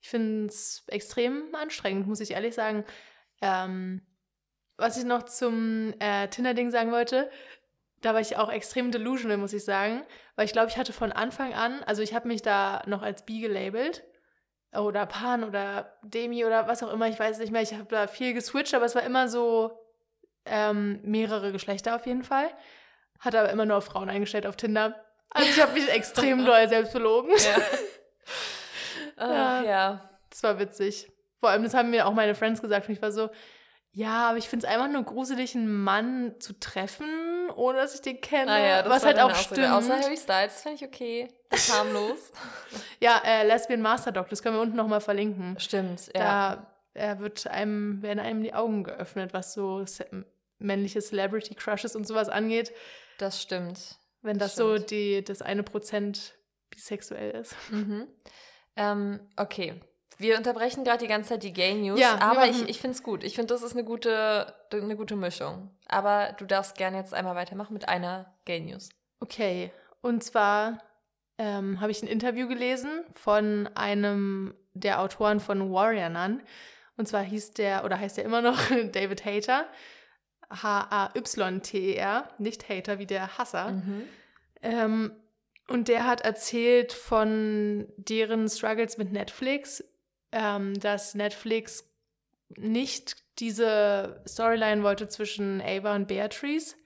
Ich 0.00 0.08
finde 0.08 0.46
es 0.46 0.84
extrem 0.88 1.54
anstrengend, 1.54 2.06
muss 2.06 2.20
ich 2.20 2.32
ehrlich 2.32 2.54
sagen. 2.54 2.84
Ähm, 3.42 4.02
was 4.76 4.96
ich 4.96 5.04
noch 5.04 5.24
zum 5.24 5.94
äh, 5.98 6.28
Tinder-Ding 6.28 6.70
sagen 6.70 6.90
wollte, 6.90 7.30
da 8.02 8.14
war 8.14 8.20
ich 8.20 8.36
auch 8.36 8.50
extrem 8.50 8.90
delusional, 8.90 9.36
muss 9.36 9.52
ich 9.52 9.64
sagen. 9.64 10.02
Weil 10.36 10.46
ich 10.46 10.52
glaube, 10.52 10.68
ich 10.68 10.78
hatte 10.78 10.92
von 10.92 11.12
Anfang 11.12 11.54
an, 11.54 11.82
also 11.84 12.02
ich 12.02 12.14
habe 12.14 12.28
mich 12.28 12.42
da 12.42 12.82
noch 12.86 13.02
als 13.02 13.24
bi 13.24 13.40
gelabelt 13.40 14.04
oder 14.72 15.04
Pan 15.06 15.44
oder 15.44 15.98
Demi 16.02 16.44
oder 16.44 16.68
was 16.68 16.82
auch 16.82 16.92
immer, 16.92 17.08
ich 17.08 17.18
weiß 17.18 17.38
nicht 17.38 17.52
mehr. 17.52 17.62
Ich 17.62 17.74
habe 17.74 17.86
da 17.86 18.06
viel 18.06 18.34
geswitcht, 18.34 18.74
aber 18.74 18.84
es 18.84 18.94
war 18.94 19.02
immer 19.02 19.28
so 19.28 19.72
ähm, 20.46 21.00
mehrere 21.02 21.52
Geschlechter 21.52 21.96
auf 21.96 22.06
jeden 22.06 22.22
Fall. 22.22 22.48
Hatte 23.18 23.40
aber 23.40 23.50
immer 23.50 23.66
nur 23.66 23.76
auf 23.76 23.84
Frauen 23.84 24.08
eingestellt 24.08 24.46
auf 24.46 24.56
Tinder. 24.56 25.04
Also 25.30 25.48
ich 25.48 25.60
habe 25.60 25.72
mich 25.72 25.88
extrem 25.92 26.44
doll 26.44 26.68
selbst 26.68 26.92
belogen. 26.92 27.32
Ja. 29.18 29.26
ja. 29.26 29.62
ja. 29.62 30.10
Das 30.30 30.42
war 30.42 30.58
witzig. 30.58 31.10
Vor 31.40 31.50
allem, 31.50 31.64
das 31.64 31.74
haben 31.74 31.90
mir 31.90 32.06
auch 32.06 32.12
meine 32.12 32.34
Friends 32.34 32.62
gesagt 32.62 32.88
und 32.88 32.94
ich 32.94 33.02
war 33.02 33.12
so, 33.12 33.30
ja, 33.92 34.28
aber 34.28 34.38
ich 34.38 34.48
finde 34.48 34.66
es 34.66 34.72
einfach 34.72 34.88
nur 34.88 35.02
gruselig, 35.02 35.56
einen 35.56 35.82
Mann 35.82 36.34
zu 36.38 36.58
treffen, 36.58 37.50
ohne 37.56 37.78
dass 37.78 37.94
ich 37.94 38.02
den 38.02 38.20
kenne. 38.20 38.46
Naja, 38.46 38.88
was 38.88 39.04
halt 39.04 39.18
auch 39.18 39.34
stimmt. 39.34 39.68
Außer 39.68 40.00
Harry 40.00 40.16
Styles, 40.16 40.54
das 40.54 40.62
finde 40.62 40.76
ich 40.76 40.84
okay. 40.84 41.28
Das 41.48 41.68
ist 41.68 41.76
harmlos. 41.76 42.30
ja, 43.00 43.20
äh, 43.24 43.44
Lesbian 43.46 43.82
Master 43.82 44.12
Doc, 44.12 44.28
das 44.28 44.42
können 44.42 44.54
wir 44.56 44.62
unten 44.62 44.76
nochmal 44.76 45.00
verlinken. 45.00 45.58
Stimmt, 45.58 46.10
ja. 46.14 46.66
Da 46.92 47.18
wird 47.18 47.46
einem, 47.46 48.02
werden 48.02 48.20
einem 48.20 48.42
die 48.42 48.54
Augen 48.54 48.84
geöffnet, 48.84 49.32
was 49.32 49.54
so 49.54 49.84
männliche 50.58 51.00
Celebrity 51.00 51.54
Crushes 51.54 51.96
und 51.96 52.06
sowas 52.06 52.28
angeht. 52.28 52.72
Das 53.18 53.42
stimmt. 53.42 53.98
Wenn 54.22 54.38
das, 54.38 54.54
das 54.54 54.56
so 54.56 54.78
die, 54.78 55.24
das 55.24 55.42
eine 55.42 55.62
Prozent 55.62 56.34
bisexuell 56.70 57.30
ist. 57.32 57.56
Mhm. 57.70 58.06
Ähm, 58.76 59.20
okay, 59.36 59.80
wir 60.20 60.36
unterbrechen 60.36 60.84
gerade 60.84 60.98
die 60.98 61.08
ganze 61.08 61.30
Zeit 61.30 61.42
die 61.42 61.52
Gay 61.52 61.74
News, 61.74 61.98
ja, 61.98 62.20
aber 62.20 62.46
ich, 62.46 62.68
ich 62.68 62.80
finde 62.80 62.94
es 62.94 63.02
gut. 63.02 63.24
Ich 63.24 63.34
finde, 63.34 63.52
das 63.54 63.62
ist 63.62 63.72
eine 63.72 63.84
gute, 63.84 64.54
eine 64.70 64.96
gute 64.96 65.16
Mischung. 65.16 65.70
Aber 65.86 66.34
du 66.38 66.44
darfst 66.44 66.76
gerne 66.76 66.98
jetzt 66.98 67.14
einmal 67.14 67.34
weitermachen 67.34 67.72
mit 67.72 67.88
einer 67.88 68.34
Gay 68.44 68.60
News. 68.60 68.90
Okay, 69.20 69.72
und 70.00 70.22
zwar 70.24 70.78
ähm, 71.38 71.80
habe 71.80 71.90
ich 71.90 72.02
ein 72.02 72.08
Interview 72.08 72.48
gelesen 72.48 73.04
von 73.12 73.68
einem 73.74 74.54
der 74.74 75.00
Autoren 75.00 75.40
von 75.40 75.72
Warrior 75.72 76.08
Nun. 76.08 76.42
Und 76.96 77.06
zwar 77.06 77.22
hieß 77.22 77.52
der, 77.54 77.84
oder 77.84 77.98
heißt 77.98 78.18
er 78.18 78.24
immer 78.24 78.42
noch 78.42 78.58
David 78.92 79.24
Hater. 79.24 79.66
H-A-Y-T-E-R, 80.50 82.28
nicht 82.38 82.68
Hater 82.68 82.98
wie 82.98 83.06
der 83.06 83.38
Hasser. 83.38 83.70
Mhm. 83.70 84.02
Ähm, 84.62 85.12
und 85.68 85.86
der 85.88 86.06
hat 86.06 86.22
erzählt 86.22 86.92
von 86.92 87.86
deren 87.96 88.48
Struggles 88.48 88.98
mit 88.98 89.12
Netflix, 89.12 89.84
ähm, 90.32 90.78
dass 90.78 91.14
Netflix 91.14 91.84
nicht 92.56 93.16
diese 93.38 94.22
Storyline 94.26 94.82
wollte 94.82 95.08
zwischen 95.08 95.60
Ava 95.60 95.94
und 95.94 96.08
Beatrice, 96.08 96.76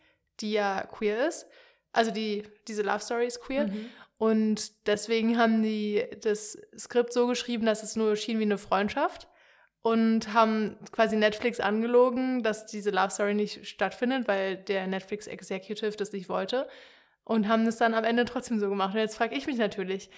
die 0.40 0.52
ja 0.52 0.86
queer 0.86 1.28
ist. 1.28 1.46
Also 1.92 2.10
die, 2.10 2.44
diese 2.68 2.82
Love 2.82 3.00
Story 3.00 3.26
ist 3.26 3.40
queer. 3.40 3.68
Mhm. 3.68 3.90
Und 4.16 4.86
deswegen 4.86 5.38
haben 5.38 5.62
die 5.62 6.04
das 6.22 6.58
Skript 6.78 7.12
so 7.12 7.26
geschrieben, 7.26 7.66
dass 7.66 7.82
es 7.82 7.96
nur 7.96 8.16
schien 8.16 8.38
wie 8.38 8.44
eine 8.44 8.58
Freundschaft. 8.58 9.28
Und 9.82 10.32
haben 10.32 10.78
quasi 10.92 11.14
Netflix 11.14 11.60
angelogen, 11.60 12.42
dass 12.42 12.64
diese 12.64 12.90
Love 12.90 13.10
Story 13.10 13.34
nicht 13.34 13.66
stattfindet, 13.66 14.26
weil 14.26 14.56
der 14.56 14.86
Netflix 14.86 15.26
Executive 15.26 15.96
das 15.96 16.12
nicht 16.12 16.30
wollte. 16.30 16.66
Und 17.22 17.48
haben 17.48 17.66
das 17.66 17.76
dann 17.76 17.92
am 17.92 18.04
Ende 18.04 18.24
trotzdem 18.24 18.58
so 18.58 18.68
gemacht. 18.70 18.94
Und 18.94 19.00
jetzt 19.00 19.16
frage 19.16 19.34
ich 19.36 19.46
mich 19.46 19.58
natürlich, 19.58 20.08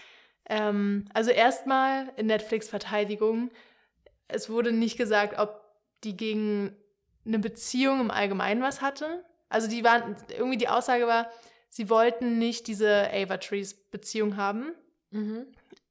ähm, 0.49 1.07
also 1.13 1.31
erstmal 1.31 2.13
in 2.17 2.27
Netflix 2.27 2.69
Verteidigung, 2.69 3.51
es 4.29 4.49
wurde 4.51 4.73
nicht 4.73 4.97
gesagt, 4.97 5.39
ob 5.39 5.63
die 6.05 6.17
gegen 6.17 6.77
eine 7.25 7.39
Beziehung 7.39 8.01
im 8.01 8.11
Allgemeinen 8.11 8.63
was 8.63 8.81
hatte. 8.81 9.25
Also 9.49 9.69
die 9.69 9.85
waren, 9.85 10.17
irgendwie 10.31 10.59
die 10.59 10.69
Aussage 10.69 11.07
war, 11.07 11.31
sie 11.69 11.91
wollten 11.91 12.39
nicht 12.39 12.67
diese 12.67 13.11
Ava 13.13 13.39
Trees 13.39 13.75
Beziehung 13.75 14.37
haben. 14.37 14.73
Mhm. 15.11 15.47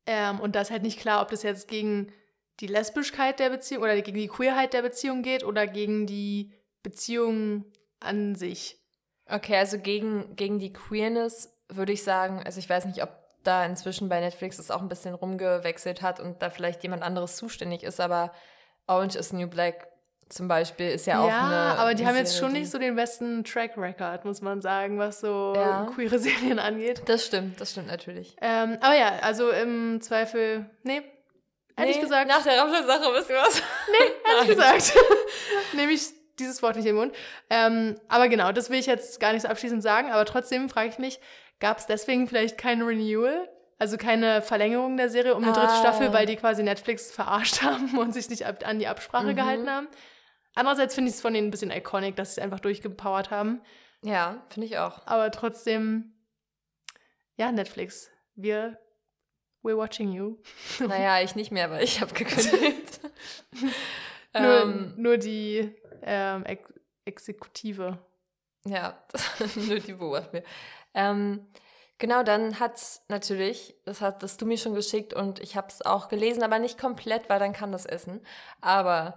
Ähm, 0.06 0.39
und 0.39 0.56
da 0.56 0.62
ist 0.62 0.72
halt 0.72 0.84
nicht 0.84 0.99
klar, 0.99 1.22
ob 1.22 1.30
das 1.30 1.43
jetzt 1.43 1.68
gegen 1.68 2.12
die 2.60 2.68
Lesbischkeit 2.68 3.39
der 3.39 3.49
Beziehung 3.49 3.84
oder 3.84 3.99
gegen 4.01 4.18
die 4.18 4.28
Queerheit 4.28 4.74
der 4.74 4.82
Beziehung 4.82 5.24
geht 5.24 5.43
oder 5.43 5.68
gegen 5.68 6.06
die 6.06 6.53
Beziehung 6.84 7.66
an 7.99 8.36
sich. 8.36 8.80
Okay, 9.28 9.58
also 9.58 9.80
gegen, 9.80 10.36
gegen 10.36 10.60
die 10.60 10.72
Queerness 10.72 11.58
würde 11.68 11.93
ich 11.93 12.03
sagen, 12.03 12.43
also 12.45 12.60
ich 12.60 12.70
weiß 12.70 12.86
nicht, 12.86 13.01
ob 13.01 13.25
da 13.48 13.66
inzwischen 13.66 14.10
bei 14.10 14.20
Netflix 14.20 14.60
es 14.60 14.72
auch 14.72 14.82
ein 14.82 14.89
bisschen 14.89 15.14
rumgewechselt 15.14 16.02
hat 16.02 16.20
und 16.20 16.41
da 16.41 16.50
vielleicht 16.50 16.84
jemand 16.84 17.04
anderes 17.04 17.36
zuständig 17.36 17.84
ist, 17.84 18.00
aber 18.00 18.32
Orange 18.88 19.16
is 19.18 19.34
New 19.34 19.48
Black 19.48 19.88
zum 20.28 20.48
Beispiel 20.48 20.89
ist 20.89 21.06
ja, 21.06 21.14
ja 21.14 21.22
auch 21.22 21.46
eine. 21.46 21.56
Ja, 21.56 21.76
aber 21.76 21.93
die 21.93 22.08
haben 22.08 22.16
jetzt 22.16 22.38
schon 22.38 22.54
nicht 22.54 22.72
so 22.72 22.80
den 22.80 22.96
besten 22.96 23.43
Track 23.43 23.78
Record, 23.78 24.26
muss 24.26 24.41
man 24.41 24.60
sagen, 24.60 24.98
was 24.98 25.20
so 25.20 25.54
ja. 25.56 25.86
queere 25.93 26.18
Serien 26.20 26.58
angeht. 26.58 27.04
Das 27.06 27.26
stimmt, 27.26 27.62
das 27.62 27.72
stimmt 27.72 27.88
natürlich. 27.88 28.36
Ähm, 28.41 28.78
aber 28.82 28.96
ja, 28.96 29.20
also 29.22 29.52
im 29.52 30.02
Zweifel, 30.02 30.66
nee, 30.84 31.04
Hätte 31.78 31.89
nee, 31.89 31.96
ich 31.96 32.02
gesagt. 32.02 32.28
Nach 32.30 32.41
der 32.41 32.58
Rammstein-Sache 32.58 33.14
wisst 33.14 33.30
ihr 33.30 33.36
was? 33.36 33.62
Nee, 33.91 33.98
hätte 34.24 34.43
ich 34.43 34.50
gesagt. 34.50 34.93
Nehme 35.74 35.91
ich 35.91 36.08
dieses 36.39 36.62
Wort 36.64 36.78
nicht 36.78 36.86
im 36.86 36.96
Mund. 36.96 37.14
Ähm, 37.50 37.96
aber 38.08 38.30
genau, 38.30 38.52
das 38.52 38.70
will 38.70 38.80
ich 38.80 38.86
jetzt 38.86 39.20
gar 39.20 39.34
nicht 39.34 39.41
so 39.41 39.50
abschließend 39.50 39.84
sagen. 39.84 40.12
Aber 40.12 40.26
trotzdem 40.26 40.70
frage 40.70 40.89
ich 40.89 41.00
mich, 41.00 41.20
gab 41.60 41.78
es 41.78 41.86
deswegen 41.86 42.28
vielleicht 42.28 42.58
kein 42.58 42.82
Renewal? 42.82 43.49
Also 43.78 43.97
keine 43.97 44.41
Verlängerung 44.41 44.95
der 44.95 45.10
Serie 45.10 45.36
um 45.36 45.43
eine 45.43 45.51
ah. 45.51 45.60
dritte 45.60 45.80
Staffel, 45.80 46.14
weil 46.14 46.26
die 46.26 46.38
quasi 46.38 46.64
Netflix 46.64 47.12
verarscht 47.12 47.62
haben 47.62 47.97
und 47.97 48.14
sich 48.14 48.30
nicht 48.30 48.45
an 48.45 48.80
die 48.80 48.88
Absprache 48.88 49.32
mhm. 49.32 49.36
gehalten 49.36 49.70
haben. 49.70 49.88
Andererseits 50.53 50.95
finde 50.95 51.10
ich 51.10 51.16
es 51.16 51.22
von 51.22 51.34
denen 51.34 51.47
ein 51.47 51.51
bisschen 51.51 51.72
iconic, 51.72 52.16
dass 52.16 52.36
sie 52.36 52.39
es 52.39 52.43
einfach 52.43 52.62
durchgepowert 52.62 53.32
haben. 53.32 53.62
Ja, 54.03 54.45
finde 54.49 54.68
ich 54.68 54.78
auch. 54.78 55.06
Aber 55.06 55.30
trotzdem, 55.32 56.14
ja, 57.36 57.51
Netflix. 57.51 58.10
Wir 58.36 58.78
We're 59.66 59.78
watching 59.78 60.12
you. 60.12 60.38
Naja, 60.80 61.22
ich 61.22 61.36
nicht 61.36 61.51
mehr, 61.51 61.72
weil 61.72 61.84
ich 61.84 61.99
habe 61.99 62.14
gekündigt. 62.14 62.99
nur, 64.34 64.62
ähm, 64.62 64.93
nur 64.95 65.18
die 65.18 65.76
ähm, 66.03 66.45
Ex 66.45 66.72
Exekutive. 67.06 67.99
Ja, 68.66 69.03
nur 69.56 69.80
die 69.80 69.93
beobachten 69.93 70.34
wir. 70.34 70.43
Ähm, 70.96 71.46
genau, 72.00 72.24
dann 72.24 72.60
hat 72.60 72.82
natürlich, 73.10 73.76
das 73.86 74.02
hast 74.02 74.41
du 74.41 74.46
mir 74.46 74.58
schon 74.58 74.74
geschickt 74.74 75.14
und 75.14 75.39
ich 75.39 75.56
habe 75.56 75.68
es 75.68 75.86
auch 75.86 76.08
gelesen, 76.08 76.41
aber 76.41 76.58
nicht 76.58 76.80
komplett, 76.80 77.30
weil 77.30 77.39
dann 77.39 77.54
kann 77.54 77.72
das 77.72 77.86
Essen. 77.86 78.22
Aber 78.62 79.16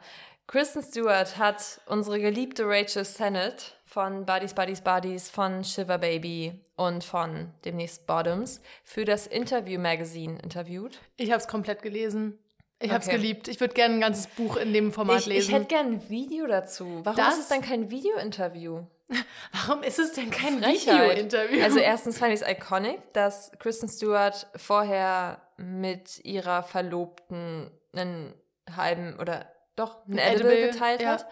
Kristen 0.49 0.83
Stewart 0.83 1.39
hat 1.39 1.81
unsere 1.87 2.20
geliebte 2.20 2.64
Rachel 2.66 3.05
Sennett 3.05 3.76
von 3.85 4.26
Buddies, 4.26 4.55
Buddies, 4.55 4.81
Buddies, 4.81 5.31
von 5.31 5.62
Shiver 5.62 5.99
Baby 5.99 6.61
und 6.76 7.05
von 7.05 7.53
demnächst 7.64 8.07
Bottoms 8.07 8.61
für 8.85 9.05
das 9.05 9.26
Interview 9.26 9.79
Magazine 9.79 10.39
interviewt. 10.43 11.01
Ich 11.16 11.31
habe 11.31 11.41
es 11.41 11.49
komplett 11.49 11.83
gelesen. 11.83 12.39
Ich 12.81 12.91
habe 12.91 13.03
es 13.03 13.11
geliebt. 13.11 13.49
Ich 13.49 13.61
würde 13.61 13.74
gerne 13.74 13.95
ein 13.95 14.01
ganzes 14.01 14.26
Buch 14.29 14.57
in 14.57 14.72
dem 14.72 14.93
Format 14.93 15.20
ich, 15.20 15.26
lesen. 15.26 15.49
Ich 15.49 15.55
hätte 15.55 15.66
gerne 15.66 15.97
ein 15.97 16.09
Video 16.09 16.47
dazu. 16.47 17.01
Warum 17.03 17.16
das? 17.16 17.35
ist 17.35 17.41
es 17.43 17.49
dann 17.49 17.61
kein 17.61 17.91
Video-Interview? 17.91 18.85
Warum 19.53 19.83
ist 19.83 19.99
es 19.99 20.13
denn 20.13 20.31
kein 20.31 20.61
Video-Interview? 20.61 21.63
Also 21.63 21.79
erstens 21.79 22.19
fand 22.19 22.33
ich 22.33 22.43
es 22.43 22.49
iconic, 22.49 23.13
dass 23.15 23.51
Kristen 23.59 23.89
Stewart 23.89 24.47
vorher 24.57 25.41
mit 25.57 26.25
ihrer 26.25 26.63
Verlobten 26.63 27.71
einen 27.95 28.35
halben 28.77 29.19
oder 29.19 29.51
doch 29.77 30.05
einen 30.07 30.19
Edible, 30.19 30.53
Edible 30.53 30.73
geteilt 30.73 31.03
ja. 31.03 31.11
hat. 31.11 31.27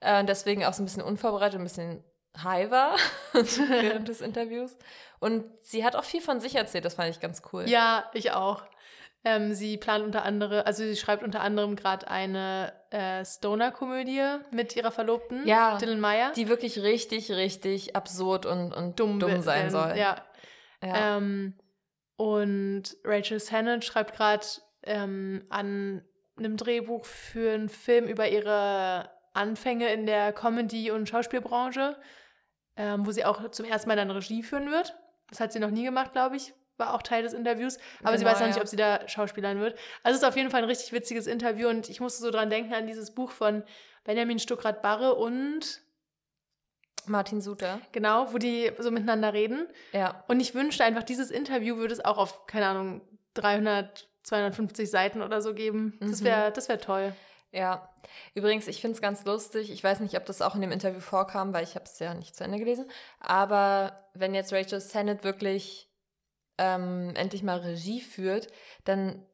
Äh, 0.00 0.24
deswegen 0.24 0.64
auch 0.64 0.72
so 0.72 0.82
ein 0.82 0.86
bisschen 0.86 1.02
unvorbereitet, 1.02 1.58
ein 1.58 1.64
bisschen 1.64 2.04
high 2.42 2.70
war 2.70 2.96
während 3.32 4.08
des 4.08 4.20
Interviews. 4.20 4.76
Und 5.20 5.44
sie 5.60 5.84
hat 5.84 5.96
auch 5.96 6.04
viel 6.04 6.20
von 6.20 6.40
sich 6.40 6.56
erzählt, 6.56 6.84
das 6.84 6.94
fand 6.94 7.10
ich 7.10 7.20
ganz 7.20 7.42
cool. 7.52 7.68
Ja, 7.68 8.10
ich 8.12 8.32
auch. 8.32 8.62
Ähm, 9.24 9.54
sie 9.54 9.76
plant 9.76 10.04
unter 10.04 10.24
anderem, 10.24 10.62
also 10.64 10.82
sie 10.82 10.96
schreibt 10.96 11.22
unter 11.22 11.42
anderem 11.42 11.76
gerade 11.76 12.08
eine 12.08 12.72
äh, 12.90 13.24
Stoner-Komödie 13.24 14.38
mit 14.50 14.74
ihrer 14.74 14.90
Verlobten, 14.90 15.46
ja, 15.46 15.78
Dylan 15.78 16.00
Meyer. 16.00 16.32
Die 16.32 16.48
wirklich 16.48 16.82
richtig, 16.82 17.30
richtig 17.30 17.94
absurd 17.94 18.46
und, 18.46 18.72
und 18.72 18.98
dumm, 18.98 19.20
dumm 19.20 19.40
sein 19.40 19.70
soll. 19.70 19.96
Ja. 19.96 20.16
ja. 20.82 21.16
Ähm, 21.16 21.54
und 22.16 22.96
Rachel 23.04 23.38
Sennett 23.38 23.84
schreibt 23.84 24.16
gerade 24.16 24.44
ähm, 24.82 25.44
an 25.50 26.02
einem 26.36 26.56
Drehbuch 26.56 27.04
für 27.04 27.52
einen 27.52 27.68
Film 27.68 28.06
über 28.06 28.28
ihre 28.28 29.08
Anfänge 29.34 29.92
in 29.92 30.06
der 30.06 30.32
Comedy- 30.32 30.90
und 30.90 31.08
Schauspielbranche, 31.08 31.96
ähm, 32.76 33.06
wo 33.06 33.12
sie 33.12 33.24
auch 33.24 33.50
zum 33.50 33.66
ersten 33.66 33.88
Mal 33.88 33.96
dann 33.96 34.10
Regie 34.10 34.42
führen 34.42 34.70
wird. 34.70 34.96
Das 35.30 35.40
hat 35.40 35.52
sie 35.52 35.60
noch 35.60 35.70
nie 35.70 35.84
gemacht, 35.84 36.12
glaube 36.12 36.36
ich. 36.36 36.54
War 36.78 36.94
auch 36.94 37.02
Teil 37.02 37.22
des 37.22 37.32
Interviews. 37.32 37.78
Aber 38.00 38.12
genau, 38.12 38.18
sie 38.18 38.24
weiß 38.24 38.40
noch 38.40 38.46
nicht, 38.46 38.60
ob 38.60 38.66
sie 38.66 38.76
da 38.76 39.06
Schauspielern 39.06 39.60
wird. 39.60 39.78
Also 40.02 40.16
es 40.16 40.22
ist 40.22 40.28
auf 40.28 40.36
jeden 40.36 40.50
Fall 40.50 40.62
ein 40.62 40.68
richtig 40.68 40.92
witziges 40.92 41.26
Interview 41.26 41.68
und 41.68 41.88
ich 41.88 42.00
musste 42.00 42.22
so 42.22 42.30
dran 42.30 42.50
denken 42.50 42.72
an 42.74 42.86
dieses 42.86 43.14
Buch 43.14 43.30
von 43.30 43.62
Benjamin 44.04 44.38
Stuckrad-Barre 44.38 45.14
und 45.14 45.82
Martin 47.06 47.40
Suter. 47.40 47.80
Genau, 47.92 48.32
wo 48.32 48.38
die 48.38 48.70
so 48.78 48.90
miteinander 48.90 49.32
reden. 49.32 49.66
Ja. 49.92 50.24
Und 50.28 50.40
ich 50.40 50.54
wünschte 50.54 50.84
einfach, 50.84 51.02
dieses 51.02 51.30
Interview 51.30 51.76
würde 51.76 51.94
es 51.94 52.04
auch 52.04 52.18
auf, 52.18 52.46
keine 52.46 52.66
Ahnung, 52.66 53.02
300, 53.34 54.08
250 54.22 54.90
Seiten 54.90 55.22
oder 55.22 55.42
so 55.42 55.54
geben. 55.54 55.98
Das 56.00 56.20
mhm. 56.20 56.26
wäre 56.26 56.52
das 56.52 56.68
wär 56.68 56.78
toll. 56.78 57.12
Ja, 57.50 57.90
übrigens, 58.34 58.66
ich 58.66 58.80
finde 58.80 58.94
es 58.94 59.02
ganz 59.02 59.24
lustig. 59.24 59.70
Ich 59.70 59.84
weiß 59.84 60.00
nicht, 60.00 60.16
ob 60.16 60.24
das 60.24 60.40
auch 60.40 60.54
in 60.54 60.62
dem 60.62 60.72
Interview 60.72 61.00
vorkam, 61.00 61.52
weil 61.52 61.64
ich 61.64 61.74
habe 61.74 61.84
es 61.84 61.98
ja 61.98 62.14
nicht 62.14 62.34
zu 62.34 62.44
Ende 62.44 62.58
gelesen. 62.58 62.90
Aber 63.20 64.08
wenn 64.14 64.34
jetzt 64.34 64.52
Rachel 64.52 64.80
Sennett 64.80 65.22
wirklich 65.22 65.91
ähm, 66.58 67.12
endlich 67.14 67.42
mal 67.42 67.58
Regie 67.58 68.00
führt, 68.00 68.48
dann 68.84 69.24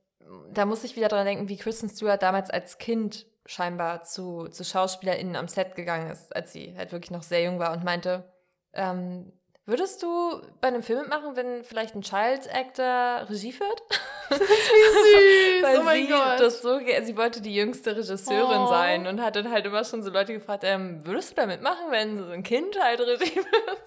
da 0.53 0.67
muss 0.67 0.85
ich 0.85 0.97
wieder 0.97 1.09
dran 1.09 1.27
denken, 1.27 1.49
wie 1.49 1.57
Kristen 1.57 1.89
Stewart 1.89 2.23
damals 2.23 2.51
als 2.51 2.79
Kind 2.79 3.27
scheinbar 3.47 4.03
zu, 4.03 4.49
zu 4.49 4.65
SchauspielerInnen 4.65 5.37
am 5.37 5.49
Set 5.49 5.75
gegangen 5.75 6.11
ist, 6.11 6.35
als 6.37 6.53
sie 6.53 6.77
halt 6.77 6.93
wirklich 6.93 7.11
noch 7.11 7.23
sehr 7.23 7.43
jung 7.43 7.59
war 7.59 7.73
und 7.73 7.85
meinte, 7.85 8.31
ähm, 8.75 9.33
Würdest 9.69 10.03
du 10.03 10.41
bei 10.63 10.69
einem 10.69 10.83
Film 10.83 11.01
mitmachen, 11.01 11.37
wenn 11.37 11.63
vielleicht 11.63 11.95
ein 11.95 12.01
Child 12.01 12.49
Actor 12.51 13.29
Regie 13.29 13.53
führt? 13.53 13.83
Das 14.31 14.41
ist 14.41 14.51
wie 14.51 15.57
süß. 15.57 15.63
Weil 15.63 15.79
oh 15.79 15.83
mein 15.85 16.07
sie 16.07 16.13
Gott. 16.13 16.39
Das 16.39 16.61
so, 16.61 16.79
sie 16.79 17.17
wollte 17.17 17.41
die 17.41 17.55
jüngste 17.55 17.97
Regisseurin 17.97 18.61
oh. 18.61 18.67
sein 18.67 19.07
und 19.07 19.23
hat 19.23 19.37
dann 19.37 19.51
halt 19.51 19.65
immer 19.65 19.85
schon 19.85 20.03
so 20.03 20.11
Leute 20.11 20.35
gefragt, 20.35 20.65
ähm, 20.67 21.01
würdest 21.07 21.31
du 21.31 21.37
da 21.37 21.47
mitmachen, 21.47 21.91
wenn 21.91 22.19
so 22.19 22.31
ein 22.31 22.43
Kind 22.43 22.79
halt 22.79 23.01
Regie 23.01 23.37
wird? 23.37 23.83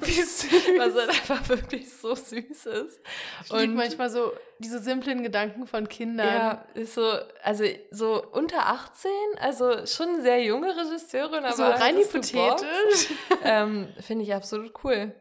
Wie 0.00 0.10
süß. 0.22 0.48
Was 0.76 0.94
halt 0.94 1.08
einfach 1.08 1.48
wirklich 1.48 1.90
so 1.90 2.14
süß 2.14 2.66
ist. 2.66 3.00
Ich 3.44 3.50
und 3.50 3.74
manchmal 3.74 4.10
so 4.10 4.32
diese 4.58 4.80
simplen 4.80 5.22
Gedanken 5.22 5.66
von 5.66 5.88
Kindern. 5.88 6.26
Ja, 6.26 6.64
ist 6.74 6.94
so, 6.94 7.12
also 7.42 7.64
so 7.90 8.24
unter 8.32 8.66
18, 8.66 9.10
also 9.40 9.86
schon 9.86 10.08
eine 10.08 10.22
sehr 10.22 10.42
junge 10.42 10.74
Regisseurin, 10.76 11.44
aber 11.44 11.56
so 11.56 11.62
rein 11.64 11.96
hypothetisch. 11.96 13.12
ähm, 13.44 13.88
Finde 14.00 14.24
ich 14.24 14.34
absolut 14.34 14.72
cool. 14.84 15.14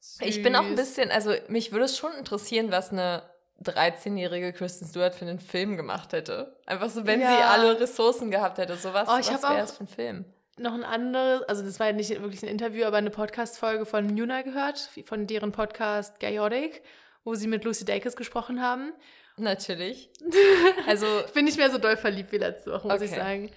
Süß. 0.00 0.26
Ich 0.26 0.42
bin 0.42 0.56
auch 0.56 0.64
ein 0.64 0.76
bisschen, 0.76 1.10
also 1.10 1.34
mich 1.48 1.72
würde 1.72 1.84
es 1.84 1.98
schon 1.98 2.12
interessieren, 2.14 2.70
was 2.70 2.90
eine 2.90 3.22
13-jährige 3.62 4.52
Kristen 4.54 4.86
Stewart 4.86 5.14
für 5.14 5.26
einen 5.26 5.38
Film 5.38 5.76
gemacht 5.76 6.12
hätte. 6.12 6.56
Einfach 6.64 6.88
so, 6.88 7.06
wenn 7.06 7.20
ja. 7.20 7.36
sie 7.36 7.42
alle 7.42 7.78
Ressourcen 7.78 8.30
gehabt 8.30 8.58
hätte. 8.58 8.76
So 8.76 8.94
was, 8.94 9.08
oh, 9.08 9.18
ich 9.20 9.30
was 9.30 9.42
wäre 9.42 9.60
es 9.60 9.72
für 9.72 9.84
ein 9.84 9.88
Film? 9.88 10.24
Noch 10.56 10.74
ein 10.74 10.84
anderes, 10.84 11.42
also 11.42 11.62
das 11.62 11.78
war 11.80 11.88
ja 11.88 11.92
nicht 11.92 12.10
wirklich 12.10 12.42
ein 12.42 12.48
Interview, 12.48 12.84
aber 12.84 12.96
eine 12.96 13.10
Podcast-Folge 13.10 13.86
von 13.86 14.16
Yuna 14.16 14.42
gehört, 14.42 14.90
von 15.04 15.26
deren 15.26 15.52
Podcast 15.52 16.20
Chaotic, 16.20 16.82
wo 17.24 17.34
sie 17.34 17.46
mit 17.46 17.64
Lucy 17.64 17.84
Dacus 17.84 18.16
gesprochen 18.16 18.60
haben. 18.60 18.92
Natürlich. 19.36 20.10
Also 20.86 21.06
ich 21.26 21.32
bin 21.32 21.44
nicht 21.44 21.58
mehr 21.58 21.70
so 21.70 21.78
doll 21.78 21.96
verliebt 21.96 22.32
wie 22.32 22.38
letzte 22.38 22.72
Woche, 22.72 22.88
muss 22.88 22.96
okay. 22.96 23.04
ich 23.04 23.10
sagen. 23.10 23.50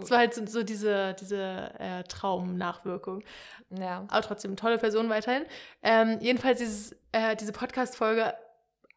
Es 0.00 0.10
war 0.10 0.18
halt 0.18 0.34
so, 0.34 0.46
so 0.46 0.62
diese, 0.62 1.14
diese 1.20 1.70
äh, 1.78 2.02
Traumnachwirkung. 2.04 3.22
Ja. 3.70 4.06
Aber 4.08 4.22
trotzdem, 4.22 4.56
tolle 4.56 4.78
Person 4.78 5.10
weiterhin. 5.10 5.44
Ähm, 5.82 6.18
jedenfalls 6.20 6.58
dieses, 6.58 6.96
äh, 7.12 7.36
diese 7.36 7.52
Podcast-Folge 7.52 8.34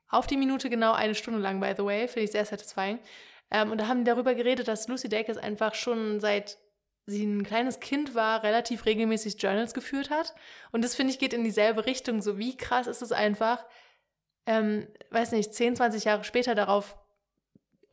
auf 0.09 0.27
die 0.27 0.37
Minute 0.37 0.69
genau 0.69 0.93
eine 0.93 1.15
Stunde 1.15 1.39
lang, 1.39 1.59
by 1.59 1.73
the 1.75 1.83
way, 1.83 2.07
finde 2.07 2.25
ich 2.25 2.31
sehr 2.31 2.45
satisfying. 2.45 2.99
Ähm, 3.51 3.71
und 3.71 3.79
da 3.79 3.87
haben 3.87 3.99
die 3.99 4.09
darüber 4.09 4.35
geredet, 4.35 4.67
dass 4.67 4.87
Lucy 4.87 5.09
Dacus 5.09 5.37
einfach 5.37 5.75
schon 5.75 6.19
seit 6.19 6.57
sie 7.05 7.25
ein 7.25 7.43
kleines 7.43 7.79
Kind 7.79 8.15
war, 8.15 8.43
relativ 8.43 8.85
regelmäßig 8.85 9.41
Journals 9.41 9.73
geführt 9.73 10.09
hat. 10.09 10.33
Und 10.71 10.83
das, 10.83 10.95
finde 10.95 11.11
ich, 11.11 11.19
geht 11.19 11.33
in 11.33 11.43
dieselbe 11.43 11.85
Richtung. 11.85 12.21
So 12.21 12.37
wie 12.37 12.55
krass 12.55 12.87
ist 12.87 13.01
es 13.01 13.11
einfach, 13.11 13.65
ähm, 14.49 14.87
weiß 15.11 15.31
nicht, 15.33 15.53
10, 15.53 15.75
20 15.75 16.05
Jahre 16.05 16.23
später 16.23 16.55
darauf 16.55 16.97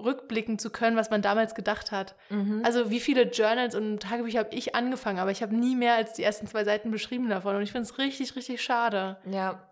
rückblicken 0.02 0.58
zu 0.58 0.70
können, 0.70 0.96
was 0.96 1.10
man 1.10 1.20
damals 1.20 1.54
gedacht 1.54 1.92
hat. 1.92 2.16
Mhm. 2.30 2.62
Also 2.64 2.88
wie 2.88 3.00
viele 3.00 3.24
Journals 3.24 3.74
und 3.74 4.00
Tagebücher 4.02 4.38
habe 4.38 4.54
ich 4.54 4.74
angefangen, 4.74 5.18
aber 5.18 5.30
ich 5.30 5.42
habe 5.42 5.54
nie 5.54 5.76
mehr 5.76 5.94
als 5.94 6.14
die 6.14 6.22
ersten 6.22 6.46
zwei 6.46 6.64
Seiten 6.64 6.90
beschrieben 6.90 7.28
davon 7.28 7.56
und 7.56 7.62
ich 7.62 7.72
finde 7.72 7.84
es 7.84 7.98
richtig, 7.98 8.36
richtig 8.36 8.62
schade. 8.62 9.18
Ja, 9.30 9.68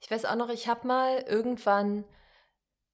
ich 0.00 0.10
weiß 0.10 0.24
auch 0.24 0.34
noch, 0.34 0.48
ich 0.48 0.66
habe 0.66 0.88
mal 0.88 1.24
irgendwann, 1.28 2.04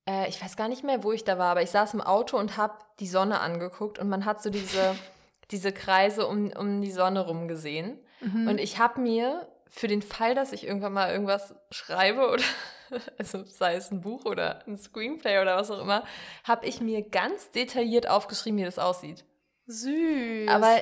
äh, 0.07 0.28
ich 0.28 0.43
weiß 0.43 0.57
gar 0.59 0.68
nicht 0.68 0.84
mehr, 0.84 1.03
wo 1.03 1.12
ich 1.12 1.24
da 1.24 1.38
war, 1.38 1.53
aber 1.53 1.62
ich 1.62 1.70
saß 1.70 1.95
im 1.95 2.03
Auto 2.03 2.36
und 2.36 2.59
habe 2.59 2.74
die 2.99 3.09
Sonne 3.09 3.41
angeguckt 3.41 3.99
und 3.99 4.11
man 4.11 4.26
hat 4.26 4.43
so 4.43 4.51
diese, 4.51 4.97
diese 5.51 5.72
Kreise 5.72 6.26
um, 6.26 6.53
um 6.53 6.82
die 6.82 6.93
Sonne 6.93 7.20
rum 7.20 7.49
gesehen. 7.49 7.99
Mhm. 8.20 8.49
Und 8.49 8.59
ich 8.59 8.78
habe 8.78 9.01
mir 9.01 9.49
für 9.66 9.88
den 9.88 10.03
Fall, 10.03 10.34
dass 10.34 10.53
ich 10.53 10.66
irgendwann 10.66 10.93
mal 10.93 11.11
irgendwas 11.11 11.55
schreibe 11.70 12.28
oder 12.28 12.45
also 13.18 13.45
sei 13.45 13.74
es 13.74 13.91
ein 13.91 14.01
Buch 14.01 14.24
oder 14.24 14.66
ein 14.66 14.76
Screenplay 14.76 15.41
oder 15.41 15.57
was 15.57 15.70
auch 15.70 15.80
immer, 15.80 16.05
habe 16.45 16.66
ich 16.66 16.80
mir 16.80 17.03
ganz 17.03 17.51
detailliert 17.51 18.09
aufgeschrieben, 18.09 18.59
wie 18.59 18.64
das 18.64 18.78
aussieht. 18.78 19.24
Süß. 19.66 20.49
Aber 20.49 20.78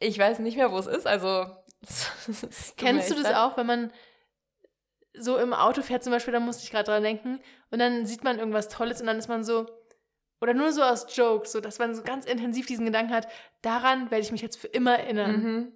ich 0.00 0.18
weiß 0.18 0.40
nicht 0.40 0.56
mehr, 0.56 0.72
wo 0.72 0.78
es 0.78 0.86
ist. 0.86 1.06
Also 1.06 1.46
kennst 2.76 3.10
du 3.10 3.14
das 3.14 3.34
auch, 3.34 3.56
wenn 3.56 3.66
man 3.66 3.92
so 5.18 5.38
im 5.38 5.54
Auto 5.54 5.82
fährt 5.82 6.04
zum 6.04 6.12
Beispiel, 6.12 6.32
da 6.32 6.40
musste 6.40 6.64
ich 6.64 6.70
gerade 6.70 6.84
dran 6.84 7.02
denken, 7.02 7.40
und 7.70 7.78
dann 7.78 8.06
sieht 8.06 8.24
man 8.24 8.38
irgendwas 8.38 8.68
Tolles 8.68 9.00
und 9.00 9.06
dann 9.06 9.18
ist 9.18 9.28
man 9.28 9.44
so, 9.44 9.66
oder 10.40 10.52
nur 10.52 10.72
so 10.72 10.82
aus 10.82 11.06
Jokes, 11.16 11.52
so 11.52 11.60
dass 11.60 11.78
man 11.78 11.94
so 11.94 12.02
ganz 12.02 12.26
intensiv 12.26 12.66
diesen 12.66 12.84
Gedanken 12.84 13.14
hat, 13.14 13.28
daran 13.62 14.10
werde 14.10 14.22
ich 14.22 14.32
mich 14.32 14.42
jetzt 14.42 14.58
für 14.58 14.66
immer 14.66 14.98
erinnern. 14.98 15.42
Mhm. 15.42 15.72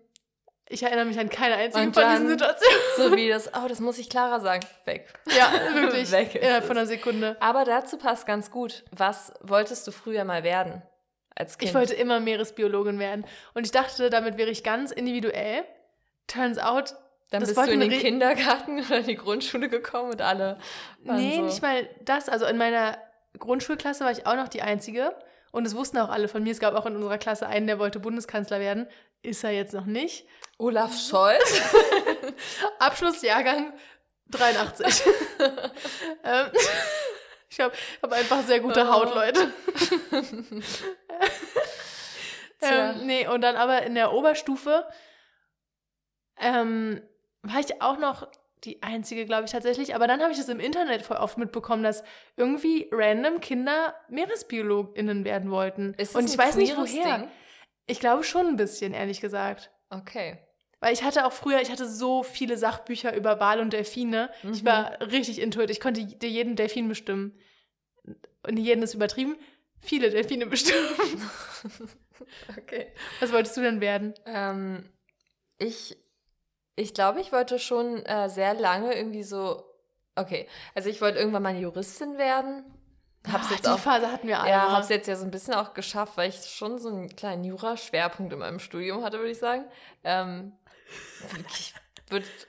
Ich 0.73 0.85
erinnere 0.85 1.05
mich 1.05 1.19
an 1.19 1.29
keine 1.29 1.57
einzige 1.57 1.85
und 1.85 1.95
von 1.95 2.09
diesen 2.13 2.29
Situationen. 2.29 2.79
So 2.97 3.17
wie 3.17 3.29
das, 3.29 3.53
oh, 3.55 3.67
das 3.67 3.81
muss 3.81 3.99
ich 3.99 4.09
klarer 4.09 4.39
sagen. 4.39 4.65
Weg. 4.85 5.05
Ja, 5.37 5.53
wirklich. 5.75 6.13
Weg 6.13 6.37
innerhalb 6.37 6.65
von 6.65 6.79
einer 6.79 6.87
Sekunde. 6.87 7.37
Aber 7.41 7.65
dazu 7.65 7.99
passt 7.99 8.25
ganz 8.25 8.53
gut. 8.53 8.85
Was 8.93 9.33
wolltest 9.41 9.85
du 9.89 9.91
früher 9.91 10.25
mal 10.25 10.45
werden? 10.45 10.83
Als 11.35 11.59
kind? 11.59 11.71
Ich 11.71 11.75
wollte 11.75 11.95
immer 11.95 12.21
Meeresbiologin 12.21 13.01
werden. 13.01 13.27
Und 13.53 13.65
ich 13.67 13.73
dachte, 13.73 14.11
damit 14.11 14.39
wäre 14.39 14.51
ich 14.51 14.63
ganz 14.63 14.93
individuell. 14.93 15.65
Turns 16.29 16.59
out, 16.59 16.95
dann 17.31 17.41
bist 17.41 17.57
du 17.57 17.63
in 17.63 17.81
den 17.81 17.91
Kindergarten 17.91 18.79
oder 18.87 18.99
in 18.99 19.07
die 19.07 19.17
Grundschule 19.17 19.69
gekommen 19.69 20.13
und 20.13 20.23
alle. 20.23 20.59
Nee, 21.03 21.35
so. 21.35 21.43
nicht 21.43 21.63
mal 21.63 21.89
das. 22.05 22.29
Also 22.29 22.47
in 22.47 22.57
meiner 22.57 22.97
Grundschulklasse 23.37 24.05
war 24.05 24.13
ich 24.13 24.25
auch 24.25 24.37
noch 24.37 24.49
die 24.49 24.63
Einzige. 24.63 25.17
Und 25.51 25.67
es 25.67 25.75
wussten 25.75 25.99
auch 25.99 26.11
alle 26.11 26.29
von 26.29 26.45
mir. 26.45 26.53
Es 26.53 26.61
gab 26.61 26.75
auch 26.75 26.87
in 26.87 26.95
unserer 26.95 27.19
Klasse 27.19 27.49
einen, 27.49 27.67
der 27.67 27.81
wollte 27.81 27.99
Bundeskanzler 27.99 28.61
werden. 28.61 28.87
Ist 29.23 29.45
er 29.45 29.51
jetzt 29.51 29.75
noch 29.75 29.87
nicht. 29.87 30.27
Olaf 30.59 30.99
Scholz. 30.99 31.61
Abschlussjahrgang 32.79 33.73
83. 34.31 35.03
ähm, 36.25 36.47
ich 37.49 37.61
habe 37.61 37.75
hab 38.03 38.13
einfach 38.13 38.43
sehr 38.43 38.61
gute 38.61 38.83
oh. 38.83 38.93
Haut, 38.93 39.15
Leute. 39.15 39.53
ähm, 42.63 43.07
nee, 43.07 43.27
und 43.27 43.41
dann 43.43 43.57
aber 43.57 43.83
in 43.83 43.95
der 43.95 44.13
Oberstufe 44.13 44.87
ähm, 46.39 47.03
war 47.43 47.61
ich 47.61 47.83
auch 47.83 47.99
noch 47.99 48.29
die 48.65 48.83
einzige, 48.83 49.25
glaube 49.27 49.47
ich 49.47 49.51
tatsächlich. 49.51 49.95
Aber 49.95 50.07
dann 50.07 50.21
habe 50.21 50.33
ich 50.33 50.39
das 50.39 50.49
im 50.49 50.61
Internet 50.61 51.03
voll 51.03 51.17
oft 51.17 51.39
mitbekommen, 51.39 51.83
dass 51.83 52.05
irgendwie 52.37 52.89
random 52.93 53.41
Kinder 53.41 53.95
MeeresbiologInnen 54.09 55.25
werden 55.25 55.51
wollten. 55.51 55.95
Und 56.15 56.29
ich 56.29 56.39
weiß 56.39 56.57
nicht 56.57 56.77
woher. 56.77 57.19
Ding? 57.19 57.31
Ich 57.91 58.01
glaube 58.01 58.25
schon 58.25 58.47
ein 58.47 58.57
bisschen, 58.57 58.95
ehrlich 58.95 59.21
gesagt. 59.21 59.71
Okay. 59.91 60.39
Weil 60.81 60.93
ich 60.95 61.03
hatte 61.03 61.27
auch 61.27 61.33
früher, 61.33 61.61
ich 61.61 61.71
hatte 61.71 61.89
so 61.89 62.23
viele 62.23 62.57
Sachbücher 62.57 63.15
über 63.15 63.39
Wal 63.39 63.61
und 63.61 63.73
Delfine. 63.73 64.31
Mhm. 64.43 64.53
Ich 64.53 64.65
war 64.65 65.01
richtig 65.01 65.41
intuit. 65.41 65.71
Ich 65.71 65.81
konnte 65.81 66.05
dir 66.05 66.29
jeden 66.29 66.57
Delfin 66.57 66.89
bestimmen. 66.89 67.39
Und 68.47 68.57
jeden 68.57 68.83
ist 68.83 68.95
übertrieben. 68.95 69.37
Viele 69.81 70.11
Delfine 70.11 70.47
bestimmen. 70.47 70.89
okay. 72.59 72.93
Was 73.21 73.33
wolltest 73.33 73.57
du 73.57 73.61
denn 73.61 73.81
werden? 73.81 74.15
Ähm, 74.27 74.89
ich 75.59 75.99
ich 76.81 76.95
glaube, 76.95 77.21
ich 77.21 77.31
wollte 77.31 77.59
schon 77.59 78.05
äh, 78.07 78.31
sehr 78.31 78.55
lange 78.55 78.95
irgendwie 78.95 79.23
so. 79.23 79.65
Okay, 80.17 80.49
also 80.75 80.89
ich 80.89 81.01
wollte 81.03 81.19
irgendwann 81.19 81.43
mal 81.43 81.57
Juristin 81.57 82.17
werden. 82.17 82.65
Hab's 83.31 83.49
oh, 83.51 83.53
jetzt 83.53 83.67
die 83.67 83.71
auch, 83.71 83.79
Phase 83.79 84.11
hatten 84.11 84.27
wir 84.27 84.41
alle. 84.41 84.51
Ja, 84.51 84.73
hab's 84.73 84.89
jetzt 84.89 85.07
ja 85.07 85.17
so 85.17 85.25
ein 85.25 85.31
bisschen 85.31 85.55
auch 85.55 85.75
geschafft, 85.75 86.17
weil 86.17 86.31
ich 86.31 86.47
schon 86.47 86.79
so 86.79 86.89
einen 86.89 87.15
kleinen 87.15 87.45
Jura-Schwerpunkt 87.45 88.33
in 88.33 88.39
meinem 88.39 88.61
Studium 88.61 89.05
hatte, 89.05 89.19
würde 89.19 89.31
ich 89.31 89.39
sagen. 89.39 89.65
Ähm, 90.05 90.53
ich 91.51 91.75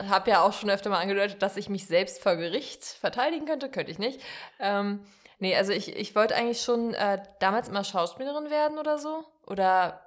habe 0.09 0.31
ja 0.31 0.41
auch 0.41 0.53
schon 0.53 0.69
öfter 0.69 0.89
mal 0.89 0.99
angedeutet, 0.99 1.41
dass 1.41 1.57
ich 1.57 1.69
mich 1.69 1.87
selbst 1.87 2.21
vor 2.23 2.35
Gericht 2.35 2.83
verteidigen 2.83 3.45
könnte. 3.45 3.69
Könnte 3.69 3.91
ich 3.91 3.99
nicht. 3.99 4.21
Ähm, 4.59 5.05
nee, 5.39 5.55
also 5.55 5.73
ich, 5.73 5.95
ich 5.95 6.15
wollte 6.15 6.35
eigentlich 6.35 6.61
schon 6.61 6.93
äh, 6.93 7.21
damals 7.39 7.67
immer 7.67 7.83
Schauspielerin 7.83 8.49
werden 8.49 8.77
oder 8.77 8.97
so. 8.97 9.25
Oder 9.45 10.01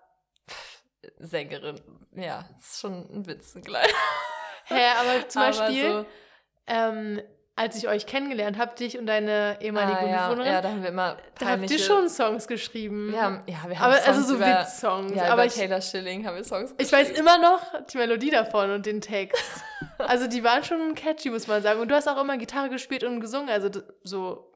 pff, 0.48 0.82
Sängerin. 1.18 1.80
Ja, 2.12 2.48
ist 2.58 2.80
schon 2.80 3.06
ein 3.10 3.26
Witz, 3.26 3.54
ein 3.54 3.62
kleiner. 3.62 3.92
Hä, 4.64 4.86
aber 4.98 5.28
zum 5.28 5.42
Beispiel, 5.42 5.92
so, 5.92 6.06
ähm, 6.66 7.20
als 7.56 7.76
ich 7.76 7.86
euch 7.86 8.06
kennengelernt 8.06 8.58
habe, 8.58 8.74
dich 8.74 8.98
und 8.98 9.06
deine 9.06 9.58
ehemalige 9.60 9.98
ah, 9.98 10.06
ja, 10.06 10.44
Ja, 10.44 10.60
da 10.60 10.70
haben 10.70 10.82
wir 10.82 10.88
immer 10.88 11.16
Da 11.38 11.46
habt 11.46 11.70
ihr 11.70 11.78
schon 11.78 12.08
Songs 12.08 12.48
geschrieben. 12.48 13.12
Wir 13.12 13.22
haben, 13.22 13.40
ja, 13.46 13.58
wir 13.68 13.78
haben 13.78 13.92
aber, 13.92 14.02
Songs 14.02 14.08
Also 14.08 14.34
so 14.34 14.40
Witzsongs. 14.40 15.14
Ja, 15.14 15.32
aber 15.32 15.44
über 15.44 15.54
Taylor 15.54 15.80
Schilling 15.80 16.26
haben 16.26 16.36
wir 16.36 16.44
Songs 16.44 16.76
geschrieben. 16.76 16.82
Ich 16.82 16.92
weiß 16.92 17.10
immer 17.16 17.38
noch 17.38 17.60
die 17.92 17.96
Melodie 17.96 18.30
davon 18.30 18.70
und 18.72 18.86
den 18.86 19.00
Text. 19.00 19.44
also 19.98 20.26
die 20.26 20.42
waren 20.42 20.64
schon 20.64 20.96
catchy, 20.96 21.30
muss 21.30 21.46
man 21.46 21.62
sagen. 21.62 21.80
Und 21.80 21.88
du 21.88 21.94
hast 21.94 22.08
auch 22.08 22.20
immer 22.20 22.36
Gitarre 22.38 22.70
gespielt 22.70 23.04
und 23.04 23.20
gesungen. 23.20 23.48
Also 23.48 23.70
so 24.02 24.50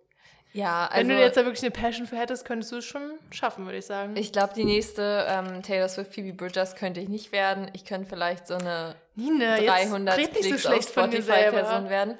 ja, 0.52 0.86
also. 0.86 1.00
Wenn 1.00 1.08
du 1.08 1.14
also 1.14 1.24
jetzt 1.24 1.36
da 1.36 1.44
wirklich 1.44 1.62
eine 1.62 1.70
Passion 1.70 2.06
für 2.06 2.16
hättest, 2.16 2.44
könntest 2.44 2.72
du 2.72 2.76
es 2.78 2.84
schon 2.84 3.18
schaffen, 3.30 3.66
würde 3.66 3.78
ich 3.78 3.86
sagen. 3.86 4.16
Ich 4.16 4.32
glaube, 4.32 4.54
die 4.54 4.64
nächste 4.64 5.26
ähm, 5.28 5.62
Taylor 5.62 5.88
Swift 5.88 6.14
Phoebe 6.14 6.32
Bridgers 6.32 6.74
könnte 6.74 7.00
ich 7.00 7.08
nicht 7.08 7.32
werden. 7.32 7.70
Ich 7.74 7.84
könnte 7.84 8.08
vielleicht 8.08 8.46
so 8.46 8.54
eine 8.54 8.96
Nina, 9.14 9.58
300 9.58 10.16
Klicks 10.16 10.62
so 10.62 10.70
auf 10.70 10.82
Spotify-Person 10.82 11.90
werden. 11.90 12.16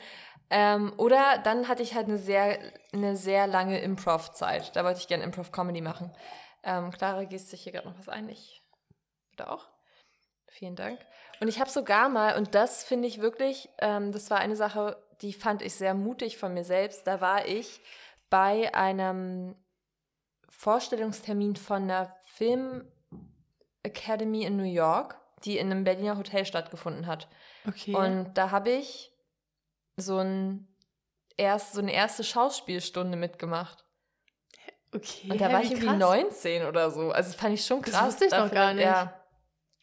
Ähm, 0.51 0.92
oder 0.96 1.38
dann 1.44 1.68
hatte 1.68 1.82
ich 1.82 1.94
halt 1.94 2.07
eine 2.09 2.18
sehr, 2.18 2.59
eine 2.92 3.16
sehr 3.16 3.46
lange 3.46 3.80
Improv-Zeit. 3.80 4.74
Da 4.76 4.84
wollte 4.84 5.01
ich 5.01 5.09
gerne 5.09 5.24
Improv-Comedy 5.24 5.80
machen. 5.80 6.12
Ähm, 6.62 6.90
Clara, 6.90 7.24
gehst 7.24 7.51
sich 7.51 7.62
hier 7.62 7.72
gerade 7.72 7.88
noch 7.88 7.99
was 7.99 8.09
ein? 8.09 8.28
Ich 8.28 8.62
oder 9.34 9.53
auch? 9.53 9.68
Vielen 10.49 10.76
Dank. 10.76 10.99
Und 11.40 11.49
ich 11.49 11.61
habe 11.61 11.70
sogar 11.70 12.09
mal, 12.09 12.36
und 12.36 12.55
das 12.55 12.82
finde 12.82 13.07
ich 13.07 13.20
wirklich, 13.20 13.68
ähm, 13.78 14.12
das 14.12 14.30
war 14.30 14.38
eine 14.38 14.57
Sache, 14.57 14.96
die 15.20 15.32
fand 15.32 15.62
ich 15.62 15.74
sehr 15.74 15.94
mutig 15.94 16.38
von 16.38 16.55
mir 16.55 16.64
selbst. 16.64 17.07
Da 17.07 17.20
war 17.20 17.46
ich 17.46 17.80
bei 18.30 18.74
einem 18.74 19.55
Vorstellungstermin 20.49 21.57
von 21.57 21.84
einer 21.84 22.12
Film 22.24 22.90
Academy 23.82 24.44
in 24.44 24.57
New 24.57 24.64
York, 24.64 25.20
die 25.44 25.59
in 25.59 25.70
einem 25.70 25.84
Berliner 25.84 26.16
Hotel 26.16 26.44
stattgefunden 26.44 27.07
hat. 27.07 27.28
Okay. 27.66 27.94
Und 27.94 28.34
da 28.34 28.51
habe 28.51 28.70
ich 28.70 29.12
so, 29.99 30.18
ein 30.18 30.68
erst, 31.36 31.74
so 31.74 31.80
eine 31.80 31.92
erste 31.92 32.24
Schauspielstunde 32.24 33.16
mitgemacht. 33.16 33.84
Okay. 34.94 35.30
Und 35.30 35.40
da 35.40 35.53
war 35.53 35.62
ich 35.62 35.70
irgendwie 35.70 35.88
krass. 35.88 35.99
19 35.99 36.64
oder 36.66 36.90
so. 36.90 37.11
Also 37.11 37.30
das 37.30 37.40
fand 37.40 37.55
ich 37.55 37.64
schon 37.64 37.82
krass. 37.82 37.92
Das 37.92 38.07
wusste 38.07 38.24
ich 38.26 38.30
noch 38.32 38.51
gar 38.51 38.72
nicht. 38.72 38.84
Ja. 38.84 39.14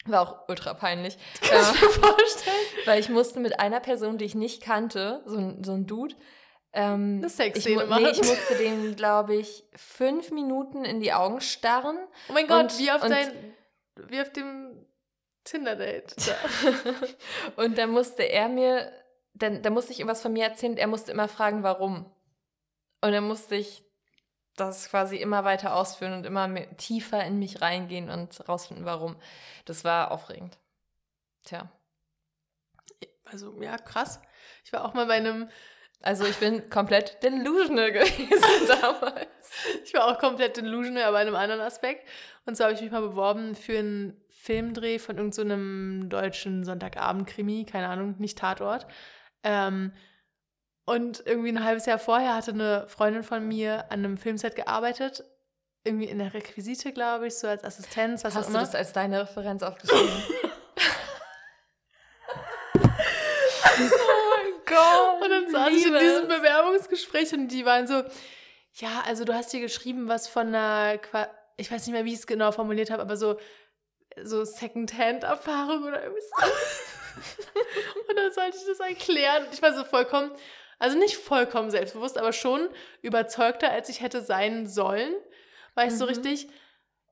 War 0.08 0.22
auch 0.22 0.50
ultra 0.50 0.74
peinlich. 0.74 1.18
Kann 1.42 1.62
ich 1.62 1.82
mir 1.82 1.90
vorstellen. 1.90 2.66
Weil 2.86 3.00
ich 3.00 3.10
musste 3.10 3.40
mit 3.40 3.60
einer 3.60 3.80
Person, 3.80 4.18
die 4.18 4.26
ich 4.26 4.36
nicht 4.36 4.64
kannte, 4.64 5.22
so, 5.26 5.56
so 5.64 5.74
ein 5.74 5.86
Dude, 5.86 6.16
ähm, 6.76 7.20
Eine 7.20 7.30
Sexszene 7.30 7.84
ich, 7.84 7.90
nee, 7.90 8.10
ich 8.10 8.18
musste 8.18 8.56
dem, 8.58 8.96
glaube 8.98 9.36
ich, 9.36 9.64
fünf 9.76 10.32
Minuten 10.32 10.84
in 10.84 11.00
die 11.00 11.14
Augen 11.14 11.40
starren. 11.40 11.98
Oh 12.30 12.34
mein 12.34 12.48
Gott, 12.48 12.64
und, 12.64 12.80
wie 12.80 12.92
auf 12.92 13.02
dein, 13.02 13.32
wie 14.10 14.20
auf 14.20 14.30
dem 14.34 14.86
Tinder-Date. 15.46 16.14
und 17.56 17.78
dann 17.78 17.92
musste 17.92 18.24
er 18.24 18.50
mir, 18.50 18.92
dann, 19.36 19.62
dann 19.62 19.74
musste 19.74 19.92
ich 19.92 20.00
irgendwas 20.00 20.22
von 20.22 20.34
mir 20.34 20.46
erzählen, 20.46 20.78
er 20.78 20.88
musste 20.88 21.12
immer 21.12 21.28
fragen, 21.28 21.64
warum. 21.64 22.12
Und 23.02 23.12
dann 23.12 23.28
musste 23.28 23.56
ich 23.56 23.84
das 24.56 24.90
quasi 24.90 25.18
immer 25.18 25.44
weiter 25.44 25.76
ausführen 25.76 26.14
und 26.14 26.26
immer 26.26 26.48
mehr, 26.48 26.76
tiefer 26.78 27.24
in 27.24 27.40
mich 27.40 27.62
reingehen 27.62 28.10
und 28.10 28.48
rausfinden, 28.48 28.86
warum. 28.86 29.18
Das 29.66 29.84
war 29.84 30.12
aufregend. 30.12 30.58
Tja. 31.44 31.70
Also, 33.26 33.62
ja, 33.62 33.78
krass. 33.78 34.22
Ich 34.64 34.72
war 34.72 34.86
auch 34.86 34.94
mal 34.94 35.08
bei 35.08 35.16
einem 35.16 35.50
also 36.02 36.26
ich 36.26 36.38
bin 36.38 36.70
komplett 36.70 37.18
delusional 37.24 37.92
gewesen 37.92 38.68
damals. 38.68 39.28
Ich 39.84 39.94
war 39.94 40.08
auch 40.08 40.20
komplett 40.20 40.58
delusional, 40.58 41.04
aber 41.04 41.22
in 41.22 41.28
einem 41.28 41.36
anderen 41.36 41.62
Aspekt. 41.62 42.08
Und 42.46 42.56
so 42.56 42.64
habe 42.64 42.74
ich 42.74 42.82
mich 42.82 42.92
mal 42.92 43.02
beworben 43.02 43.56
für 43.56 43.80
einen 43.80 44.22
Filmdreh 44.30 45.00
von 45.00 45.18
irgendeinem 45.18 46.04
so 46.04 46.08
deutschen 46.08 46.64
Sonntagabend-Krimi, 46.64 47.66
keine 47.66 47.88
Ahnung, 47.88 48.16
nicht 48.20 48.38
Tatort. 48.38 48.86
Ähm, 49.46 49.94
und 50.84 51.24
irgendwie 51.26 51.50
ein 51.50 51.64
halbes 51.64 51.86
Jahr 51.86 51.98
vorher 52.00 52.36
hatte 52.36 52.52
eine 52.52 52.86
Freundin 52.88 53.24
von 53.24 53.48
mir 53.48 53.86
an 53.92 54.00
einem 54.00 54.18
Filmset 54.18 54.56
gearbeitet. 54.56 55.24
Irgendwie 55.84 56.06
in 56.06 56.20
der 56.20 56.34
Requisite, 56.34 56.92
glaube 56.92 57.28
ich, 57.28 57.38
so 57.38 57.48
als 57.48 57.64
Assistenz, 57.64 58.24
was 58.24 58.36
Hast 58.36 58.46
auch 58.46 58.50
immer. 58.50 58.60
Hast 58.60 58.74
du 58.74 58.78
das 58.78 58.86
als 58.88 58.94
deine 58.94 59.22
Referenz 59.22 59.64
aufgeschrieben? 59.64 60.10
Gott. 64.66 65.22
Und 65.22 65.30
dann 65.30 65.50
saß 65.50 65.70
ich 65.70 65.86
in 65.86 65.94
diesem 65.94 66.28
Bewerbungsgespräch 66.28 67.34
und 67.34 67.48
die 67.50 67.66
waren 67.66 67.88
so, 67.88 68.04
ja, 68.76 69.04
also 69.06 69.24
du 69.24 69.34
hast 69.34 69.52
hier 69.52 69.62
geschrieben, 69.62 70.08
was 70.08 70.28
von 70.28 70.48
einer, 70.48 71.00
ich 71.58 71.72
weiß 71.72 71.86
nicht 71.86 71.94
mehr, 71.94 72.06
wie 72.06 72.14
ich 72.14 72.20
es 72.20 72.28
genau 72.28 72.52
formuliert 72.52 72.90
habe, 72.90 73.02
aber 73.02 73.18
so, 73.18 73.40
so 74.24 74.44
Second-Hand-Erfahrung 74.44 75.84
oder 75.84 76.04
irgendwie 76.04 76.22
so. 76.22 76.48
und 78.10 78.18
dann 78.18 78.32
sollte 78.32 78.58
ich 78.58 78.66
das 78.66 78.80
erklären. 78.80 79.46
Und 79.46 79.54
ich 79.54 79.62
war 79.62 79.74
so 79.74 79.84
vollkommen, 79.84 80.32
also 80.80 80.98
nicht 80.98 81.18
vollkommen 81.18 81.72
selbstbewusst, 81.72 82.18
aber 82.18 82.34
schon 82.34 82.70
überzeugter, 83.02 83.72
als 83.72 83.90
ich 83.90 84.02
hätte 84.02 84.22
sein 84.22 84.68
sollen. 84.68 85.14
War 85.74 85.86
ich 85.86 85.92
mhm. 85.92 85.98
so 85.98 86.06
richtig, 86.06 86.48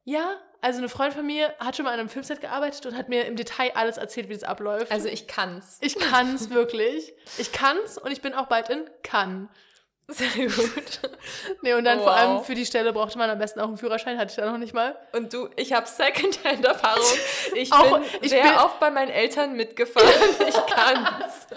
Ja, 0.03 0.39
also 0.61 0.77
eine 0.77 0.87
Freundin 0.87 1.17
von 1.17 1.25
mir 1.25 1.53
hat 1.59 1.75
schon 1.75 1.83
mal 1.83 1.91
an 1.91 1.99
einem 1.99 2.09
Filmset 2.09 2.39
gearbeitet 2.39 2.85
und 2.85 2.95
hat 2.95 3.09
mir 3.09 3.25
im 3.25 3.35
Detail 3.35 3.71
alles 3.75 3.97
erzählt, 3.97 4.29
wie 4.29 4.33
das 4.33 4.43
abläuft. 4.43 4.91
Also 4.91 5.09
ich 5.09 5.27
kann's. 5.27 5.77
Ich 5.81 5.99
kann's 5.99 6.49
wirklich. 6.51 7.13
Ich 7.37 7.51
kann's 7.51 7.97
und 7.97 8.11
ich 8.11 8.21
bin 8.21 8.33
auch 8.33 8.47
bald 8.47 8.69
in 8.69 8.89
Kann. 9.03 9.49
Sehr 10.07 10.47
gut. 10.47 10.99
Nee, 11.61 11.73
und 11.73 11.85
dann 11.85 11.99
wow. 11.99 12.05
vor 12.05 12.13
allem 12.13 12.43
für 12.43 12.55
die 12.55 12.65
Stelle 12.65 12.91
brauchte 12.91 13.17
man 13.17 13.29
am 13.29 13.39
besten 13.39 13.61
auch 13.61 13.67
einen 13.67 13.77
Führerschein, 13.77 14.17
hatte 14.17 14.31
ich 14.31 14.35
da 14.35 14.49
noch 14.49 14.57
nicht 14.57 14.73
mal. 14.73 14.97
Und 15.13 15.33
du, 15.33 15.49
ich 15.55 15.71
habe 15.71 15.87
Secondhand-Erfahrung. 15.87 17.03
Ich 17.55 17.71
auch, 17.71 17.99
bin 17.99 18.09
ich 18.21 18.29
sehr 18.29 18.43
bin 18.43 18.55
oft 18.55 18.79
bei 18.79 18.91
meinen 18.91 19.09
Eltern 19.09 19.55
mitgefahren. 19.55 20.07
Ich 20.47 20.55
kann's. 20.67 21.47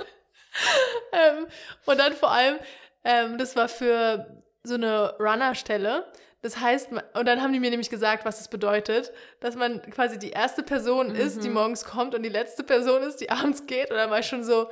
ähm, 1.12 1.46
und 1.86 1.98
dann 1.98 2.12
vor 2.12 2.30
allem, 2.30 2.58
ähm, 3.04 3.38
das 3.38 3.56
war 3.56 3.68
für 3.68 4.42
so 4.62 4.74
eine 4.74 5.16
Runner-Stelle. 5.18 6.06
Das 6.42 6.60
heißt, 6.60 6.90
und 6.92 7.26
dann 7.26 7.42
haben 7.42 7.52
die 7.52 7.58
mir 7.58 7.70
nämlich 7.70 7.90
gesagt, 7.90 8.24
was 8.24 8.38
das 8.38 8.48
bedeutet, 8.48 9.12
dass 9.40 9.56
man 9.56 9.82
quasi 9.90 10.18
die 10.18 10.30
erste 10.30 10.62
Person 10.62 11.08
mhm. 11.08 11.16
ist, 11.16 11.42
die 11.42 11.48
mhm. 11.48 11.54
morgens 11.54 11.84
kommt 11.84 12.14
und 12.14 12.22
die 12.22 12.28
letzte 12.28 12.62
Person 12.62 13.02
ist, 13.02 13.20
die 13.20 13.30
abends 13.30 13.66
geht. 13.66 13.90
Und 13.90 13.96
dann 13.96 14.10
war 14.10 14.20
ich 14.20 14.26
schon 14.26 14.44
so, 14.44 14.70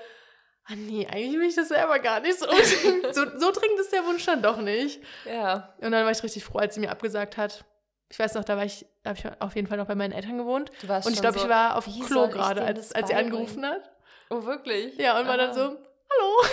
ah 0.66 0.74
nee, 0.76 1.06
eigentlich 1.06 1.38
will 1.38 1.48
ich 1.48 1.56
das 1.56 1.68
selber 1.68 1.98
gar 1.98 2.20
nicht 2.20 2.38
so. 2.38 2.46
so, 3.12 3.38
so 3.38 3.52
dringend 3.52 3.80
ist 3.80 3.92
der 3.92 4.04
Wunsch 4.04 4.24
dann 4.26 4.42
doch 4.42 4.58
nicht. 4.58 5.02
Ja. 5.24 5.74
Und 5.78 5.92
dann 5.92 6.04
war 6.04 6.10
ich 6.10 6.22
richtig 6.22 6.44
froh, 6.44 6.58
als 6.58 6.74
sie 6.74 6.80
mir 6.80 6.90
abgesagt 6.90 7.36
hat. 7.36 7.64
Ich 8.10 8.18
weiß 8.18 8.34
noch, 8.34 8.44
da 8.44 8.56
war 8.56 8.64
ich, 8.64 8.86
da 9.02 9.10
habe 9.10 9.18
ich 9.18 9.40
auf 9.40 9.56
jeden 9.56 9.66
Fall 9.66 9.78
noch 9.78 9.86
bei 9.86 9.94
meinen 9.94 10.12
Eltern 10.12 10.38
gewohnt. 10.38 10.70
Du 10.82 10.88
warst 10.88 11.06
und 11.06 11.14
ich 11.14 11.20
glaube, 11.20 11.38
so, 11.38 11.44
ich 11.44 11.50
war 11.50 11.76
auf 11.76 11.86
Klo 12.06 12.28
gerade, 12.28 12.62
als, 12.62 12.92
als 12.92 13.08
sie 13.08 13.14
angerufen 13.14 13.66
hat. 13.66 13.90
Oh, 14.30 14.44
wirklich? 14.44 14.96
Ja, 14.98 15.18
und 15.18 15.24
Aha. 15.24 15.28
war 15.28 15.36
dann 15.36 15.54
so, 15.54 15.60
hallo. 15.62 16.48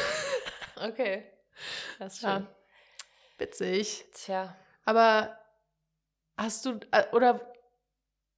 Okay. 0.91 1.26
Das 1.99 2.14
ist 2.14 2.22
schön. 2.22 2.30
Ja. 2.30 2.47
Witzig. 3.38 4.05
Tja. 4.16 4.55
Aber 4.84 5.38
hast 6.36 6.66
du, 6.66 6.80
oder 7.12 7.39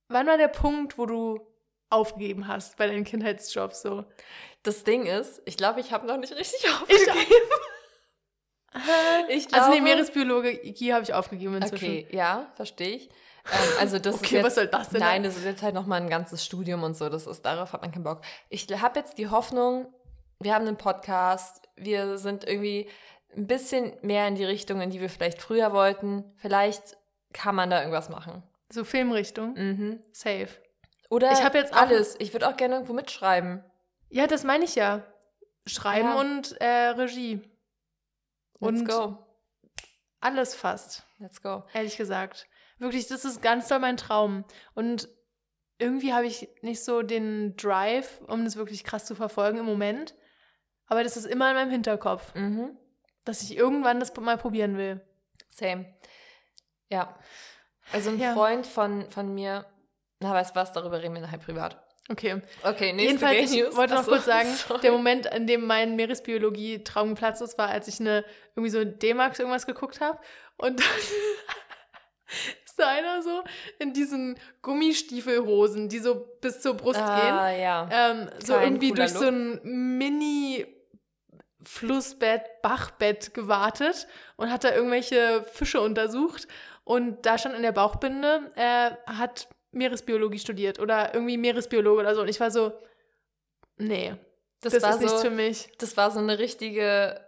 wann 0.10 0.28
war 0.28 0.38
der 0.38 0.50
Punkt, 0.50 0.98
wo 0.98 1.06
du 1.06 1.40
aufgegeben 1.90 2.48
hast 2.48 2.76
bei 2.76 2.88
deinen 2.88 3.06
Kindheitsjobs 3.06 3.82
so? 3.82 4.04
Das 4.64 4.84
Ding 4.84 5.06
ist, 5.06 5.42
ich 5.46 5.58
glaube, 5.58 5.82
ich 5.82 5.92
habe 5.92 6.08
noch 6.08 6.18
nicht 6.18 6.34
richtig 6.34 6.70
aufgegeben. 6.70 7.18
Ich, 9.30 9.48
glaube, 9.48 9.66
also 9.66 9.76
nee, 9.76 9.82
Meeresbiologie 9.82 10.94
habe 10.94 11.04
ich 11.04 11.14
aufgegeben 11.14 11.56
inzwischen. 11.56 11.86
Okay, 11.86 12.08
ja, 12.10 12.52
verstehe 12.56 12.96
ich. 12.96 13.10
Ähm, 13.46 13.70
also 13.80 14.00
das 14.00 14.16
okay, 14.20 14.38
jetzt, 14.38 14.46
was 14.46 14.56
soll 14.56 14.68
das 14.68 14.90
denn? 14.90 15.00
Nein, 15.00 15.24
das 15.24 15.38
ist 15.38 15.46
jetzt 15.46 15.62
halt 15.62 15.76
nochmal 15.76 16.02
ein 16.02 16.10
ganzes 16.10 16.44
Studium 16.44 16.84
und 16.84 16.98
so. 16.98 17.10
Das 17.10 17.28
ist, 17.28 17.44
darauf 17.44 17.74
hat 17.74 17.82
man 17.82 17.92
keinen 17.92 18.04
Bock. 18.04 18.22
Ich 18.50 18.68
habe 18.82 19.00
jetzt 19.00 19.18
die 19.18 19.30
Hoffnung, 19.30 19.94
wir 20.40 20.56
haben 20.56 20.68
einen 20.68 20.78
Podcast, 20.78 21.70
wir 21.76 22.18
sind 22.18 22.46
irgendwie 22.46 22.90
ein 23.36 23.48
bisschen 23.48 23.94
mehr 24.02 24.28
in 24.28 24.36
die 24.36 24.46
Richtung, 24.46 24.82
in 24.82 24.90
die 24.90 25.02
wir 25.02 25.10
vielleicht 25.10 25.42
früher 25.42 25.74
wollten. 25.74 26.24
Vielleicht 26.38 26.98
kann 27.32 27.56
man 27.56 27.70
da 27.70 27.80
irgendwas 27.80 28.10
machen. 28.10 28.44
So 28.70 28.84
Filmrichtung? 28.84 29.54
Mhm. 29.54 30.00
Safe. 30.12 30.50
Oder 31.10 31.32
ich 31.32 31.44
habe 31.44 31.58
jetzt 31.58 31.74
alles. 31.74 32.16
Ich 32.20 32.34
würde 32.34 32.48
auch 32.48 32.58
gerne 32.58 32.76
irgendwo 32.76 32.94
mitschreiben. 32.94 33.64
Ja, 34.14 34.28
das 34.28 34.44
meine 34.44 34.64
ich 34.64 34.76
ja. 34.76 35.02
Schreiben 35.66 36.10
ja. 36.10 36.20
und 36.20 36.52
äh, 36.62 36.90
Regie. 36.90 37.42
Let's 38.60 38.82
und 38.82 38.88
go. 38.88 39.18
Alles 40.20 40.54
fast. 40.54 41.04
Let's 41.18 41.42
go. 41.42 41.64
Ehrlich 41.74 41.98
gesagt. 41.98 42.48
Wirklich, 42.78 43.08
das 43.08 43.26
ist 43.26 43.42
ganz 43.42 43.68
doll 43.70 43.80
mein 43.80 43.98
Traum. 43.98 44.46
Und 44.76 45.10
irgendwie 45.80 46.14
habe 46.14 46.28
ich 46.28 46.48
nicht 46.62 46.84
so 46.84 47.02
den 47.02 47.56
Drive, 47.56 48.22
um 48.28 48.44
das 48.44 48.56
wirklich 48.56 48.84
krass 48.84 49.06
zu 49.06 49.16
verfolgen 49.16 49.58
im 49.58 49.66
Moment. 49.66 50.14
Aber 50.86 51.04
das 51.04 51.18
ist 51.18 51.26
immer 51.26 51.50
in 51.50 51.56
meinem 51.56 51.72
Hinterkopf. 51.72 52.36
Mhm. 52.36 52.78
Dass 53.26 53.42
ich 53.42 53.58
irgendwann 53.58 54.00
das 54.00 54.16
mal 54.18 54.38
probieren 54.38 54.78
will. 54.78 55.02
Same. 55.50 55.92
Ja. 56.88 57.18
Also 57.92 58.12
ein 58.12 58.20
ja. 58.20 58.34
Freund 58.34 58.68
von, 58.68 59.10
von 59.10 59.34
mir, 59.34 59.66
na, 60.20 60.34
weißt 60.34 60.52
du 60.52 60.60
was, 60.60 60.72
darüber 60.72 61.02
reden 61.02 61.16
wir 61.16 61.22
nachher 61.22 61.40
privat. 61.40 61.84
Okay. 62.10 62.42
Okay, 62.64 62.92
nächste 62.92 63.26
Jedenfalls, 63.26 63.52
ich 63.52 63.76
wollte 63.76 63.94
noch 63.94 64.02
Achso, 64.02 64.12
kurz 64.12 64.26
sagen, 64.26 64.50
sorry. 64.54 64.82
der 64.82 64.92
Moment, 64.92 65.26
in 65.28 65.48
dem 65.48 65.66
mein 65.66 65.96
Meeresbiologie-Traum 65.96 67.10
geplatzt 67.10 67.42
ist, 67.42 67.58
war, 67.58 67.70
als 67.70 67.88
ich 67.88 68.00
eine, 68.00 68.26
irgendwie 68.56 68.70
so 68.70 68.84
D-Max 68.84 69.40
irgendwas 69.40 69.66
geguckt 69.66 70.02
habe 70.02 70.20
und 70.58 70.80
dann 70.80 70.88
ist 72.66 72.78
da 72.78 72.90
einer 72.90 73.22
so 73.22 73.44
in 73.80 73.94
diesen 73.94 74.38
Gummistiefelhosen, 74.62 75.88
die 75.88 76.00
so 76.00 76.16
bis 76.42 76.60
zur 76.62 76.74
Brust 76.76 77.00
ah, 77.00 77.20
gehen. 77.52 77.62
Ja. 77.62 77.90
Ähm, 77.92 78.30
so 78.44 78.54
irgendwie 78.54 78.92
durch 78.92 79.14
Look. 79.14 79.24
so 79.24 79.30
ein 79.30 79.62
Mini- 79.64 80.66
Flussbett, 81.66 82.62
Bachbett 82.62 83.34
gewartet 83.34 84.08
und 84.36 84.52
hat 84.52 84.66
da 84.66 84.74
irgendwelche 84.74 85.44
Fische 85.44 85.82
untersucht. 85.82 86.48
Und 86.84 87.26
da 87.26 87.38
stand 87.38 87.56
in 87.56 87.62
der 87.62 87.72
Bauchbinde, 87.72 88.52
er 88.56 88.98
hat 89.06 89.48
Meeresbiologie 89.74 90.40
studiert 90.40 90.80
oder 90.80 91.14
irgendwie 91.14 91.38
Meeresbiologe 91.38 92.02
oder 92.02 92.16
so. 92.16 92.22
Und 92.22 92.30
ich 92.30 92.40
war 92.40 92.52
so, 92.52 92.72
nee, 93.78 94.16
das, 94.62 94.74
das 94.74 94.84
ist 94.84 94.94
so, 94.94 95.00
nichts 95.00 95.22
für 95.22 95.30
mich. 95.30 95.70
Das 95.78 95.98
war 95.98 96.12
so 96.12 96.20
eine 96.20 96.40
richtige 96.40 97.20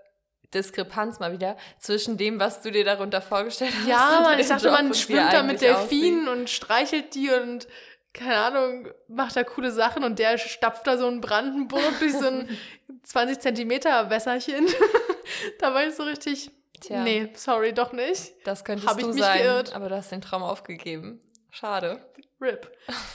Diskrepanz 0.54 1.20
mal 1.20 1.32
wieder 1.32 1.58
zwischen 1.80 2.18
dem, 2.18 2.40
was 2.40 2.62
du 2.62 2.72
dir 2.72 2.86
darunter 2.86 3.22
vorgestellt 3.22 3.74
hast. 3.78 3.88
Ja, 3.88 4.22
man, 4.24 4.40
ich 4.40 4.48
dachte, 4.48 4.68
Job 4.68 4.74
man 4.74 4.94
schwimmt 4.94 5.34
da 5.34 5.44
mit 5.44 5.62
Delfinen 5.62 6.28
und 6.28 6.50
streichelt 6.50 7.14
die 7.16 7.30
und 7.30 7.68
keine 8.14 8.38
Ahnung, 8.38 8.88
macht 9.10 9.36
da 9.36 9.44
coole 9.44 9.72
Sachen 9.72 10.06
und 10.06 10.20
der 10.20 10.38
stapft 10.38 10.88
da 10.88 10.98
so 10.98 11.08
ein 11.08 11.20
Brandenburg 11.20 12.00
durch 12.00 12.14
so 12.14 12.26
ein 12.28 12.58
20 13.04 13.40
Zentimeter 13.40 14.10
Wässerchen. 14.10 14.68
da 15.60 15.74
war 15.74 15.86
ich 15.86 15.96
so 15.96 16.04
richtig, 16.04 16.50
Tja. 16.80 17.04
nee, 17.04 17.30
sorry, 17.36 17.74
doch 17.74 17.92
nicht. 17.92 18.34
Das 18.46 18.64
könntest 18.64 18.88
Hab 18.88 18.98
du 18.98 19.12
sein, 19.12 19.40
geirrt. 19.40 19.76
aber 19.76 19.90
du 19.90 19.96
hast 19.98 20.14
den 20.14 20.22
Traum 20.22 20.44
aufgegeben. 20.44 21.20
Schade. 21.56 22.02
RIP. 22.42 22.70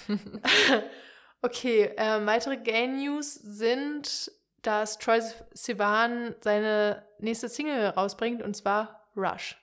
okay, 1.43 1.93
äh, 1.95 2.25
weitere 2.25 2.57
Gay 2.57 2.89
News 2.89 3.35
sind, 3.35 4.33
dass 4.63 4.99
Troy 4.99 5.21
Sivan 5.53 6.35
seine 6.41 7.05
nächste 7.19 7.51
Single 7.51 7.89
rausbringt 7.89 8.43
und 8.43 8.57
zwar 8.57 9.11
Rush. 9.15 9.59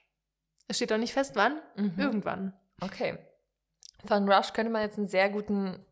Es 0.68 0.76
steht 0.76 0.92
doch 0.92 0.96
nicht 0.96 1.12
fest, 1.12 1.32
wann. 1.34 1.60
Mhm. 1.74 1.94
Irgendwann. 1.98 2.52
Okay. 2.80 3.18
Von 4.06 4.30
Rush 4.30 4.52
könnte 4.52 4.70
man 4.70 4.82
jetzt 4.82 4.96
einen 4.96 5.08
sehr 5.08 5.28
guten. 5.28 5.84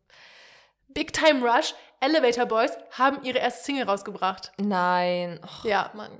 Big 0.87 1.11
Time 1.11 1.45
Rush, 1.45 1.75
Elevator 1.99 2.45
Boys 2.45 2.71
haben 2.91 3.21
ihre 3.23 3.39
erste 3.39 3.65
Single 3.65 3.83
rausgebracht. 3.83 4.53
Nein. 4.59 5.41
Och, 5.43 5.65
ja. 5.65 5.91
Mann. 5.93 6.11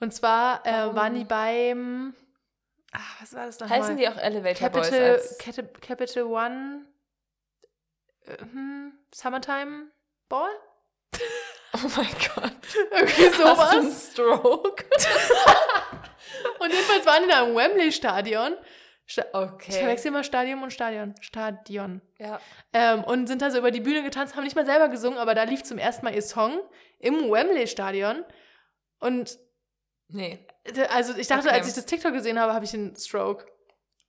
Und 0.00 0.12
zwar 0.12 0.66
äh, 0.66 0.94
waren 0.94 1.14
die 1.14 1.24
beim 1.24 2.14
Ach, 2.94 3.20
was 3.20 3.34
war 3.34 3.46
das 3.46 3.58
nochmal? 3.58 3.80
Heißen 3.80 3.96
die 3.96 4.08
auch 4.08 4.16
Elevator 4.16 4.70
Capital, 4.70 5.16
Boys? 5.16 5.38
Capital, 5.38 5.80
Capital 5.80 6.22
One 6.24 6.86
äh, 8.26 8.38
hm, 8.38 8.92
Summertime 9.12 9.88
Ball? 10.28 10.50
Oh 11.76 11.90
mein 11.96 12.06
Gott. 12.06 12.52
Irgendwie 12.92 13.36
sowas. 13.36 13.58
Hast 13.72 13.72
du 13.72 13.78
einen 13.78 13.92
Stroke? 13.92 14.84
und 16.60 16.72
jedenfalls 16.72 17.04
waren 17.04 17.24
die 17.24 17.28
da 17.28 17.44
im 17.44 17.56
Wembley-Stadion. 17.56 18.56
okay. 19.32 19.70
Ich 19.70 19.78
verwechsel 19.78 20.08
immer 20.12 20.22
Stadion 20.22 20.62
und 20.62 20.72
Stadion. 20.72 21.16
Stadion. 21.20 22.00
Ja. 22.20 22.38
Ähm, 22.72 23.02
und 23.02 23.26
sind 23.26 23.42
da 23.42 23.50
so 23.50 23.58
über 23.58 23.72
die 23.72 23.80
Bühne 23.80 24.04
getanzt, 24.04 24.36
haben 24.36 24.44
nicht 24.44 24.54
mal 24.54 24.64
selber 24.64 24.88
gesungen, 24.88 25.18
aber 25.18 25.34
da 25.34 25.42
lief 25.42 25.64
zum 25.64 25.78
ersten 25.78 26.04
Mal 26.04 26.14
ihr 26.14 26.22
Song 26.22 26.60
im 27.00 27.28
Wembley-Stadion. 27.28 28.24
Und 29.00 29.36
Nee. 30.06 30.46
Also 30.90 31.16
ich 31.16 31.26
dachte, 31.26 31.48
okay. 31.48 31.56
als 31.56 31.68
ich 31.68 31.74
das 31.74 31.86
TikTok 31.86 32.12
gesehen 32.12 32.38
habe, 32.38 32.54
habe 32.54 32.64
ich 32.64 32.74
einen 32.74 32.96
Stroke. 32.96 33.46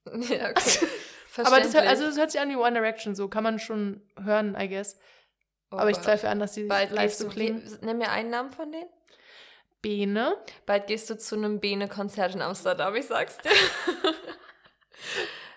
Ja, 0.30 0.52
okay. 0.52 0.88
Aber 1.38 1.60
das, 1.60 1.76
also 1.76 2.06
das 2.06 2.18
hört 2.18 2.32
sich 2.32 2.40
an 2.40 2.50
wie 2.50 2.56
One 2.56 2.74
Direction, 2.74 3.14
so 3.14 3.28
kann 3.28 3.44
man 3.44 3.60
schon 3.60 4.02
hören, 4.24 4.56
I 4.58 4.70
guess. 4.70 4.98
Oh 5.72 5.78
Aber 5.78 5.90
ich 5.90 6.00
zweifle 6.00 6.30
an, 6.30 6.40
dass 6.40 6.54
die 6.54 6.64
Bald 6.64 6.92
live 6.92 7.14
so 7.14 7.28
klingen. 7.28 7.78
Nimm 7.82 7.98
mir 7.98 8.10
einen 8.12 8.30
Namen 8.30 8.52
von 8.52 8.72
denen. 8.72 8.90
Bene. 9.82 10.38
Bald 10.66 10.88
gehst 10.88 11.10
du 11.10 11.18
zu 11.18 11.36
einem 11.36 11.60
Bene-Konzert 11.60 12.36
in 12.36 12.42
Amsterdam, 12.42 12.96
ich 12.96 13.08
sag's 13.08 13.38
dir. 13.40 13.52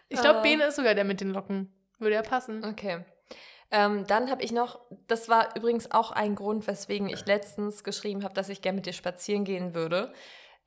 ich 0.09 0.20
glaube, 0.20 0.40
uh. 0.40 0.42
Bene 0.42 0.64
ist 0.64 0.76
sogar 0.76 0.94
der 0.94 1.05
mit 1.05 1.20
den 1.20 1.30
Locken. 1.30 1.72
Würde 1.99 2.16
ja 2.16 2.22
passen. 2.22 2.64
Okay. 2.64 3.05
Ähm, 3.70 4.07
dann 4.07 4.30
habe 4.30 4.42
ich 4.42 4.53
noch, 4.53 4.80
das 5.07 5.28
war 5.28 5.55
übrigens 5.57 5.90
auch 5.90 6.11
ein 6.11 6.34
Grund, 6.34 6.66
weswegen 6.66 7.09
ich 7.09 7.26
letztens 7.26 7.84
geschrieben 7.84 8.24
habe, 8.24 8.34
dass 8.34 8.49
ich 8.49 8.62
gerne 8.62 8.76
mit 8.76 8.86
dir 8.86 8.92
spazieren 8.92 9.44
gehen 9.44 9.74
würde, 9.74 10.12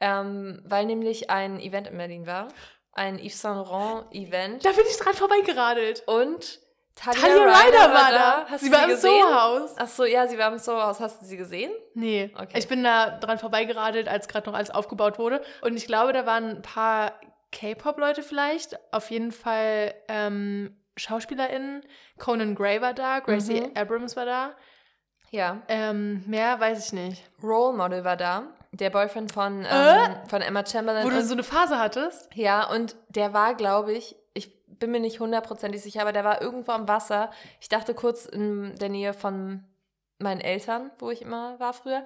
ähm, 0.02 0.62
weil 0.66 0.86
nämlich 0.86 1.30
ein 1.30 1.60
Event 1.60 1.88
in 1.88 1.98
Berlin 1.98 2.28
war, 2.28 2.50
ein 2.94 3.18
Yves 3.18 3.42
Saint 3.42 3.56
Laurent 3.56 4.14
Event. 4.14 4.66
Da 4.66 4.72
bin 4.72 4.86
ich 4.90 4.98
dran 4.98 5.14
vorbeigeradelt. 5.14 6.04
Und 6.08 6.60
Talia, 6.96 7.22
Talia 7.22 7.44
Ryder, 7.44 7.66
Ryder 7.66 7.94
war 7.94 8.12
da. 8.12 8.46
Hast 8.50 8.64
sie 8.64 8.72
war 8.72 8.90
im 8.90 8.98
Soho-Haus. 8.98 9.76
Ach 9.78 9.88
so, 9.88 10.04
ja, 10.04 10.28
sie 10.28 10.38
war 10.38 10.52
im 10.52 10.60
Soho-Haus. 10.60 11.00
Hast 11.00 11.22
du 11.22 11.26
sie 11.26 11.38
gesehen? 11.38 11.72
Nee. 11.94 12.32
Okay. 12.36 12.58
Ich 12.58 12.68
bin 12.68 12.84
da 12.84 13.12
dran 13.12 13.40
vorbeigeradelt, 13.40 14.08
als 14.08 14.28
gerade 14.28 14.50
noch 14.50 14.58
alles 14.58 14.72
aufgebaut 14.72 15.18
wurde. 15.18 15.42
Und 15.62 15.78
ich 15.78 15.88
glaube, 15.88 16.12
da 16.12 16.26
waren 16.26 16.58
ein 16.58 16.62
paar 16.62 17.14
K-Pop-Leute 17.52 18.24
vielleicht. 18.24 18.78
Auf 18.92 19.10
jeden 19.10 19.32
Fall 19.32 19.94
ähm, 20.10 20.76
SchauspielerInnen. 20.98 21.84
Conan 22.20 22.56
Gray 22.56 22.82
war 22.82 22.94
da, 22.94 23.20
Gracie 23.20 23.62
mhm. 23.62 23.72
Abrams 23.76 24.16
war 24.16 24.26
da. 24.26 24.56
Ja. 25.30 25.62
Ähm, 25.70 26.24
mehr 26.28 26.60
weiß 26.60 26.88
ich 26.88 26.94
nicht. 26.94 27.24
Role 27.42 27.78
Model 27.78 28.04
war 28.04 28.18
da. 28.18 28.54
Der 28.74 28.90
Boyfriend 28.90 29.32
von, 29.32 29.60
ähm, 29.60 29.66
äh? 29.70 30.30
von 30.30 30.42
Emma 30.42 30.66
Chamberlain. 30.66 31.06
Wo 31.06 31.10
du 31.10 31.22
so 31.24 31.34
eine 31.34 31.44
Phase 31.44 31.78
hattest? 31.78 32.34
Ja, 32.36 32.70
und 32.70 32.96
der 33.10 33.34
war, 33.34 33.56
glaube 33.56 33.92
ich, 33.92 34.16
ich 34.34 34.66
bin 34.66 34.92
mir 34.92 35.02
nicht 35.02 35.20
hundertprozentig 35.20 35.82
sicher, 35.82 36.02
aber 36.02 36.14
der 36.14 36.24
war 36.24 36.42
irgendwo 36.42 36.72
am 36.72 36.88
Wasser. 36.88 37.32
Ich 37.60 37.68
dachte 37.68 37.94
kurz 37.94 38.26
in 38.26 38.76
der 38.78 38.90
Nähe 38.90 39.14
von 39.14 39.66
meinen 40.20 40.40
Eltern, 40.40 40.92
wo 41.00 41.10
ich 41.10 41.22
immer 41.22 41.60
war 41.60 41.74
früher. 41.74 42.06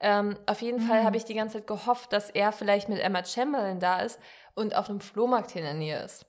Ähm, 0.00 0.38
auf 0.46 0.62
jeden 0.62 0.82
mhm. 0.82 0.88
Fall 0.88 1.04
habe 1.04 1.16
ich 1.16 1.24
die 1.24 1.34
ganze 1.34 1.58
Zeit 1.58 1.66
gehofft, 1.66 2.12
dass 2.12 2.30
er 2.30 2.52
vielleicht 2.52 2.88
mit 2.88 2.98
Emma 2.98 3.24
Chamberlain 3.24 3.80
da 3.80 4.00
ist 4.00 4.18
und 4.54 4.74
auf 4.74 4.88
einem 4.88 5.00
Flohmarkt 5.00 5.50
hier 5.50 5.62
in 5.62 5.66
der 5.66 5.74
Nähe 5.74 6.02
ist. 6.02 6.26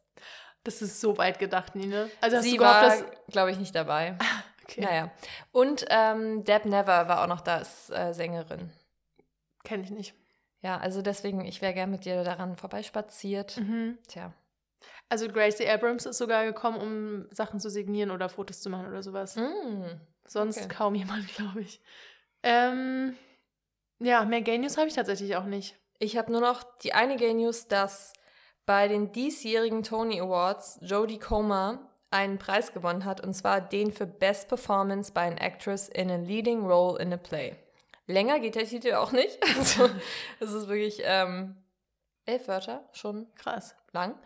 Das 0.64 0.82
ist 0.82 1.00
so 1.00 1.18
weit 1.18 1.40
gedacht, 1.40 1.76
Nina. 1.76 2.08
Also 2.20 2.42
Sie 2.42 2.60
war, 2.60 2.94
glaube 3.30 3.52
ich, 3.52 3.58
nicht 3.58 3.74
dabei. 3.74 4.18
okay. 4.64 4.82
Naja. 4.82 5.12
Und 5.54 5.86
ähm, 5.90 6.44
Deb 6.44 6.66
Never 6.66 7.08
war 7.08 7.24
auch 7.24 7.28
noch 7.28 7.42
da 7.42 7.58
als 7.58 7.90
äh, 7.90 8.14
Sängerin. 8.14 8.72
Kenne 9.68 9.84
ich 9.84 9.92
nicht. 9.92 10.14
Ja, 10.62 10.78
also 10.78 11.02
deswegen, 11.02 11.44
ich 11.44 11.62
wäre 11.62 11.74
gern 11.74 11.92
mit 11.92 12.06
dir 12.06 12.24
daran 12.24 12.56
vorbeispaziert. 12.56 13.58
Mhm. 13.58 13.98
Tja. 14.08 14.34
Also 15.10 15.28
Gracie 15.28 15.68
Abrams 15.68 16.06
ist 16.06 16.18
sogar 16.18 16.46
gekommen, 16.46 16.80
um 16.80 17.28
Sachen 17.32 17.60
zu 17.60 17.70
signieren 17.70 18.12
oder 18.12 18.30
Fotos 18.30 18.62
zu 18.62 18.70
machen 18.70 18.88
oder 18.88 19.04
sowas. 19.04 19.36
Mm, 19.36 19.84
Sonst 20.26 20.60
okay. 20.60 20.68
kaum 20.70 20.96
jemand, 20.96 21.28
glaube 21.36 21.62
ich. 21.62 21.82
Ähm, 22.44 23.18
ja, 24.00 24.24
mehr 24.24 24.42
Gay 24.42 24.58
News 24.58 24.78
habe 24.78 24.88
ich 24.88 24.94
tatsächlich 24.94 25.36
auch 25.36 25.46
nicht. 25.46 25.76
Ich 26.00 26.16
habe 26.16 26.32
nur 26.32 26.42
noch 26.42 26.64
die 26.78 26.94
eine 26.94 27.18
Gay 27.18 27.34
News, 27.34 27.68
dass 27.68 28.14
bei 28.66 28.88
den 28.88 29.12
diesjährigen 29.12 29.84
Tony 29.84 30.22
Awards 30.22 30.80
Jodie 30.82 31.20
Comer 31.20 31.92
einen 32.10 32.38
Preis 32.38 32.72
gewonnen 32.72 33.04
hat, 33.04 33.20
und 33.22 33.34
zwar 33.34 33.60
den 33.60 33.92
für 33.92 34.08
Best 34.08 34.48
Performance 34.48 35.12
by 35.12 35.22
an 35.22 35.38
Actress 35.38 35.90
in 35.90 36.10
a 36.10 36.16
Leading 36.16 36.66
Role 36.66 37.02
in 37.02 37.12
a 37.12 37.18
Play. 37.18 37.58
Länger 38.08 38.40
geht 38.40 38.56
der 38.56 38.66
Titel 38.66 38.94
auch 38.94 39.12
nicht. 39.12 39.38
Also, 39.58 39.90
es 40.40 40.52
ist 40.54 40.68
wirklich 40.68 41.02
ähm, 41.04 41.56
elf 42.26 42.48
Wörter, 42.48 42.88
schon 42.94 43.28
krass 43.36 43.76
lang. 43.92 44.18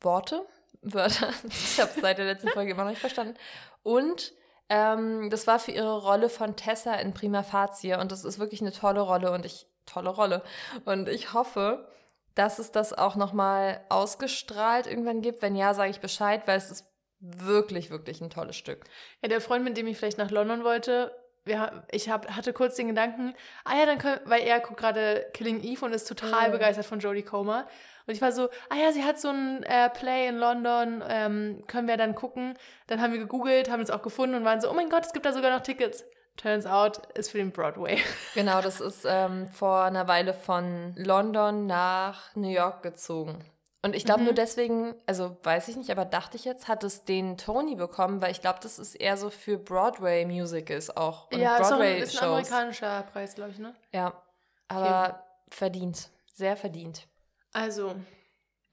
Worte, 0.00 0.44
Wörter. 0.82 1.30
Ich 1.44 1.80
habe 1.80 1.90
es 1.94 2.00
seit 2.00 2.18
der 2.18 2.26
letzten 2.26 2.48
Folge 2.48 2.72
immer 2.72 2.84
noch 2.84 2.90
nicht 2.90 3.00
verstanden. 3.00 3.34
Und 3.82 4.34
ähm, 4.68 5.30
das 5.30 5.46
war 5.46 5.58
für 5.58 5.70
ihre 5.70 6.02
Rolle 6.02 6.28
von 6.28 6.56
Tessa 6.56 6.94
in 6.94 7.14
Prima 7.14 7.42
Facie 7.42 7.94
und 7.94 8.10
das 8.10 8.24
ist 8.24 8.38
wirklich 8.38 8.60
eine 8.60 8.72
tolle 8.72 9.00
Rolle 9.00 9.30
und 9.30 9.46
ich 9.46 9.66
tolle 9.86 10.10
Rolle 10.10 10.42
und 10.84 11.08
ich 11.08 11.32
hoffe, 11.32 11.88
dass 12.34 12.58
es 12.58 12.72
das 12.72 12.92
auch 12.92 13.14
noch 13.14 13.32
mal 13.32 13.80
ausgestrahlt 13.88 14.88
irgendwann 14.88 15.22
gibt. 15.22 15.40
Wenn 15.40 15.54
ja, 15.54 15.72
sage 15.72 15.90
ich 15.90 16.00
Bescheid, 16.00 16.42
weil 16.46 16.58
es 16.58 16.72
ist 16.72 16.84
wirklich 17.20 17.90
wirklich 17.90 18.20
ein 18.20 18.30
tolles 18.30 18.56
Stück. 18.56 18.84
Ja, 19.22 19.28
der 19.28 19.40
Freund, 19.40 19.64
mit 19.64 19.76
dem 19.76 19.86
ich 19.86 19.96
vielleicht 19.96 20.18
nach 20.18 20.32
London 20.32 20.64
wollte, 20.64 21.14
wir, 21.46 21.84
ich 21.90 22.10
hab, 22.10 22.30
hatte 22.30 22.52
kurz 22.52 22.76
den 22.76 22.88
Gedanken, 22.88 23.34
ah 23.64 23.76
ja, 23.78 23.86
dann 23.86 23.98
können, 23.98 24.20
weil 24.24 24.42
er 24.42 24.60
guckt 24.60 24.78
gerade 24.78 25.26
Killing 25.32 25.62
Eve 25.62 25.84
und 25.84 25.92
ist 25.92 26.08
total 26.08 26.48
oh. 26.48 26.52
begeistert 26.52 26.86
von 26.86 26.98
Jodie 26.98 27.22
Comer. 27.22 27.66
Und 28.06 28.14
ich 28.14 28.22
war 28.22 28.32
so, 28.32 28.48
ah 28.68 28.76
ja, 28.76 28.92
sie 28.92 29.04
hat 29.04 29.18
so 29.18 29.28
ein 29.28 29.62
äh, 29.64 29.90
Play 29.90 30.28
in 30.28 30.36
London, 30.36 31.02
ähm, 31.08 31.64
können 31.66 31.88
wir 31.88 31.96
dann 31.96 32.14
gucken. 32.14 32.54
Dann 32.86 33.00
haben 33.00 33.12
wir 33.12 33.18
gegoogelt, 33.18 33.70
haben 33.70 33.80
es 33.80 33.90
auch 33.90 34.02
gefunden 34.02 34.36
und 34.36 34.44
waren 34.44 34.60
so, 34.60 34.70
oh 34.70 34.74
mein 34.74 34.90
Gott, 34.90 35.06
es 35.06 35.12
gibt 35.12 35.26
da 35.26 35.32
sogar 35.32 35.50
noch 35.50 35.62
Tickets. 35.62 36.04
Turns 36.36 36.66
out, 36.66 37.00
ist 37.14 37.30
für 37.30 37.38
den 37.38 37.50
Broadway. 37.50 37.98
Genau, 38.34 38.60
das 38.60 38.80
ist 38.80 39.06
ähm, 39.08 39.48
vor 39.48 39.84
einer 39.84 40.06
Weile 40.06 40.34
von 40.34 40.94
London 40.96 41.66
nach 41.66 42.34
New 42.36 42.50
York 42.50 42.82
gezogen. 42.82 43.42
Und 43.86 43.94
ich 43.94 44.04
glaube 44.04 44.22
mhm. 44.22 44.24
nur 44.26 44.34
deswegen, 44.34 44.96
also 45.06 45.36
weiß 45.44 45.68
ich 45.68 45.76
nicht, 45.76 45.90
aber 45.90 46.04
dachte 46.04 46.36
ich 46.36 46.44
jetzt, 46.44 46.66
hat 46.66 46.82
es 46.82 47.04
den 47.04 47.38
Tony 47.38 47.76
bekommen, 47.76 48.20
weil 48.20 48.32
ich 48.32 48.40
glaube, 48.40 48.58
das 48.60 48.80
ist 48.80 48.96
eher 48.96 49.16
so 49.16 49.30
für 49.30 49.58
Broadway-Musicals 49.58 50.96
auch. 50.96 51.30
Und 51.30 51.38
ja, 51.38 51.56
Broadway 51.60 52.00
ist, 52.00 52.10
auch, 52.10 52.14
ist 52.16 52.22
ein 52.22 52.28
amerikanischer 52.28 53.02
Preis, 53.12 53.36
glaube 53.36 53.52
ich, 53.52 53.60
ne? 53.60 53.76
Ja, 53.92 54.20
aber 54.66 55.10
okay. 55.10 55.18
verdient, 55.50 56.10
sehr 56.34 56.56
verdient. 56.56 57.06
Also. 57.52 57.94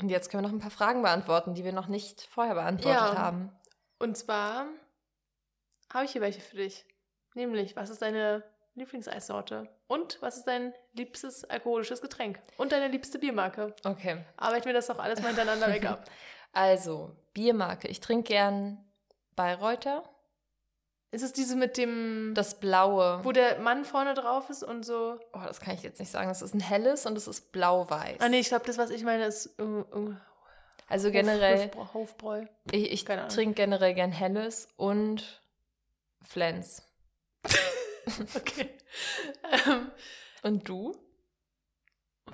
Und 0.02 0.10
jetzt 0.10 0.32
können 0.32 0.42
wir 0.42 0.48
noch 0.48 0.56
ein 0.56 0.62
paar 0.62 0.72
Fragen 0.72 1.04
beantworten, 1.04 1.54
die 1.54 1.64
wir 1.64 1.74
noch 1.74 1.90
nicht 1.90 2.24
vorher 2.24 2.56
beantwortet 2.56 3.14
ja. 3.14 3.16
haben. 3.16 3.52
Und 4.00 4.18
zwar 4.18 4.66
habe 5.94 6.06
ich 6.06 6.12
hier 6.14 6.22
welche 6.22 6.42
für 6.42 6.58
dich. 6.58 6.88
Nämlich, 7.36 7.76
was 7.76 7.92
ist 7.92 8.02
deine 8.02 8.42
Lieblingseissorte? 8.76 9.70
Und 9.88 10.18
was 10.22 10.38
ist 10.38 10.46
dein 10.46 10.74
liebstes 10.94 11.44
alkoholisches 11.46 12.02
Getränk? 12.02 12.40
Und 12.58 12.72
deine 12.72 12.88
liebste 12.88 13.20
Biermarke? 13.20 13.76
Okay. 13.84 14.26
Arbeiten 14.38 14.66
wir 14.66 14.74
das 14.74 14.88
doch 14.88 15.00
alles 15.00 15.22
mal 15.22 15.28
hintereinander 15.28 15.68
weg 15.68 15.86
ab. 15.86 16.06
Also, 16.56 17.10
Biermarke. 17.34 17.88
Ich 17.88 18.00
trinke 18.00 18.26
gern 18.26 18.78
Bayreuther. 19.36 20.04
Ist 21.10 21.24
es 21.24 21.34
diese 21.34 21.56
mit 21.56 21.78
dem. 21.78 22.34
Das 22.36 22.60
blaue. 22.60 23.20
Wo 23.24 23.32
der 23.32 23.58
Mann 23.58 23.86
vorne 23.86 24.14
drauf 24.14 24.52
ist 24.52 24.64
und 24.64 24.86
so. 24.86 25.20
Oh, 25.34 25.40
das 25.48 25.60
kann 25.60 25.74
ich 25.74 25.82
jetzt 25.82 26.00
nicht 26.00 26.12
sagen. 26.12 26.30
Das 26.30 26.44
ist 26.44 26.54
ein 26.54 26.60
helles 26.60 27.08
und 27.08 27.18
es 27.18 27.28
ist 27.28 27.52
blau-weiß. 27.52 28.18
Ah, 28.20 28.30
nee, 28.30 28.40
ich 28.40 28.50
glaube, 28.50 28.66
das, 28.68 28.78
was 28.78 28.92
ich 28.92 29.04
meine, 29.04 29.26
ist. 29.26 29.60
Uh, 29.60 29.84
uh, 29.96 30.16
also 30.88 31.10
generell. 31.10 31.72
Hof, 31.76 31.94
Hofbräu. 31.96 32.46
Ich, 32.72 32.92
ich 32.92 33.06
trinke 33.06 33.54
generell 33.56 33.96
gern 33.96 34.12
helles 34.12 34.68
und 34.76 35.42
Flens. 36.22 36.84
okay. 38.36 38.70
Ähm, 39.68 39.92
und 40.42 40.68
du? 40.68 40.96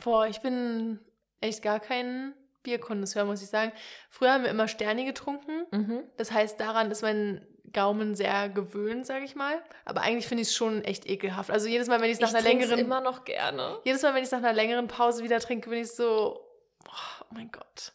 Boah, 0.04 0.28
ich 0.28 0.42
bin 0.42 1.00
echt 1.42 1.62
gar 1.62 1.80
kein 1.80 2.34
Bierkondisseur, 2.64 3.26
muss 3.26 3.42
ich 3.42 3.50
sagen. 3.50 3.72
Früher 4.10 4.34
haben 4.34 4.44
wir 4.44 4.50
immer 4.50 4.68
Sterni 4.68 5.06
getrunken. 5.06 5.66
Mhm. 5.72 6.04
Das 6.18 6.32
heißt, 6.32 6.60
daran 6.60 6.92
ist 6.92 7.02
mein 7.02 7.46
Gaumen 7.72 8.16
sehr 8.16 8.50
gewöhnt, 8.50 9.06
sage 9.06 9.26
ich 9.26 9.36
mal. 9.36 9.62
Aber 9.86 10.02
eigentlich 10.02 10.28
finde 10.28 10.42
ich 10.42 10.50
es 10.50 10.56
schon 10.56 10.84
echt 10.84 11.08
ekelhaft. 11.08 11.52
Also 11.52 11.68
jedes 11.68 11.88
Mal, 11.88 12.02
wenn 12.02 12.10
ich 12.10 12.16
es 12.16 12.20
nach 12.20 12.34
einer 12.34 12.42
längeren 12.42 12.80
immer 12.80 13.02
noch 13.02 13.26
gerne. 13.26 13.80
Jedes 13.84 14.02
Mal, 14.02 14.14
wenn 14.14 14.22
ich 14.22 14.28
es 14.28 14.32
nach 14.32 14.40
einer 14.40 14.54
längeren 14.54 14.88
Pause 14.88 15.24
wieder 15.24 15.40
trinke, 15.40 15.70
bin 15.70 15.80
ich 15.80 15.92
so, 15.92 16.40
oh, 16.88 17.26
mein 17.32 17.52
Gott. 17.52 17.94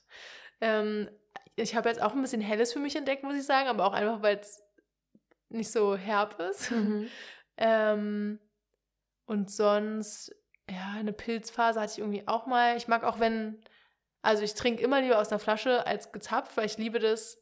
Ähm, 0.61 1.09
ich 1.57 1.77
habe 1.77 1.89
jetzt 1.89 2.01
auch 2.03 2.12
ein 2.12 2.22
bisschen 2.22 2.41
Helles 2.41 2.72
für 2.72 2.79
mich 2.79 2.97
entdeckt, 2.97 3.22
muss 3.22 3.37
ich 3.37 3.45
sagen, 3.45 3.68
aber 3.68 3.87
auch 3.87 3.93
einfach, 3.93 4.22
weil 4.22 4.39
es 4.39 4.62
nicht 5.49 5.70
so 5.70 5.97
herb 5.97 6.41
ist. 6.41 6.70
Mhm. 6.70 7.09
ähm, 7.57 8.38
und 9.26 9.50
sonst, 9.50 10.34
ja, 10.68 10.94
eine 10.96 11.12
Pilzphase 11.12 11.80
hatte 11.80 11.92
ich 11.92 11.98
irgendwie 11.98 12.26
auch 12.26 12.46
mal. 12.46 12.76
Ich 12.76 12.88
mag 12.88 13.05
auch, 13.05 13.20
wenn, 13.20 13.61
also 14.22 14.42
ich 14.42 14.55
trinke 14.55 14.82
immer 14.82 15.00
lieber 15.00 15.18
aus 15.18 15.30
einer 15.30 15.38
Flasche 15.38 15.86
als 15.86 16.12
gezapft, 16.12 16.57
weil 16.57 16.66
ich 16.66 16.78
liebe 16.78 16.98
das, 16.98 17.38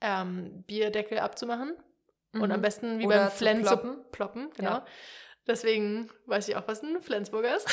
ähm, 0.00 0.62
Bierdeckel 0.66 1.18
abzumachen. 1.18 1.76
Mhm. 2.32 2.42
Und 2.42 2.52
am 2.52 2.58
mhm. 2.58 2.62
besten 2.62 2.98
wie 2.98 3.06
Oder 3.06 3.24
beim 3.24 3.30
Flens 3.30 3.66
ploppen. 3.66 4.04
ploppen, 4.12 4.50
genau. 4.56 4.70
Ja. 4.70 4.86
Deswegen 5.46 6.10
weiß 6.26 6.48
ich 6.48 6.56
auch, 6.56 6.66
was 6.66 6.82
ein 6.82 7.00
Flensburger 7.00 7.56
ist. 7.56 7.68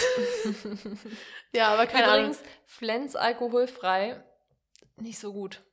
ja, 1.53 1.69
aber 1.73 1.88
keine 1.88 2.05
Übrigens, 2.07 2.38
Ahnung. 2.38 2.51
Flens 2.65 3.15
alkoholfrei, 3.15 4.23
nicht 4.97 5.17
so 5.17 5.34
gut. 5.34 5.63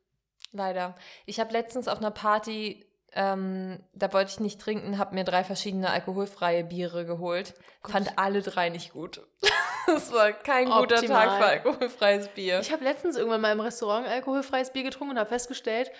Leider. 0.52 0.94
Ich 1.26 1.38
habe 1.40 1.52
letztens 1.52 1.88
auf 1.88 1.98
einer 1.98 2.10
Party, 2.10 2.89
ähm, 3.12 3.82
da 3.92 4.12
wollte 4.12 4.30
ich 4.30 4.40
nicht 4.40 4.60
trinken, 4.60 4.98
habe 4.98 5.14
mir 5.14 5.24
drei 5.24 5.44
verschiedene 5.44 5.90
alkoholfreie 5.90 6.64
Biere 6.64 7.04
geholt. 7.04 7.54
Gut. 7.82 7.92
Fand 7.92 8.18
alle 8.18 8.42
drei 8.42 8.68
nicht 8.68 8.92
gut. 8.92 9.26
das 9.86 10.12
war 10.12 10.32
kein 10.32 10.66
guter 10.66 10.96
Optimal. 10.96 11.26
Tag 11.26 11.38
für 11.38 11.46
alkoholfreies 11.46 12.28
Bier. 12.28 12.60
Ich 12.60 12.72
habe 12.72 12.84
letztens 12.84 13.16
irgendwann 13.16 13.40
mal 13.40 13.52
im 13.52 13.60
Restaurant 13.60 14.06
alkoholfreies 14.06 14.72
Bier 14.72 14.84
getrunken 14.84 15.12
und 15.12 15.18
habe 15.18 15.28
festgestellt, 15.28 15.90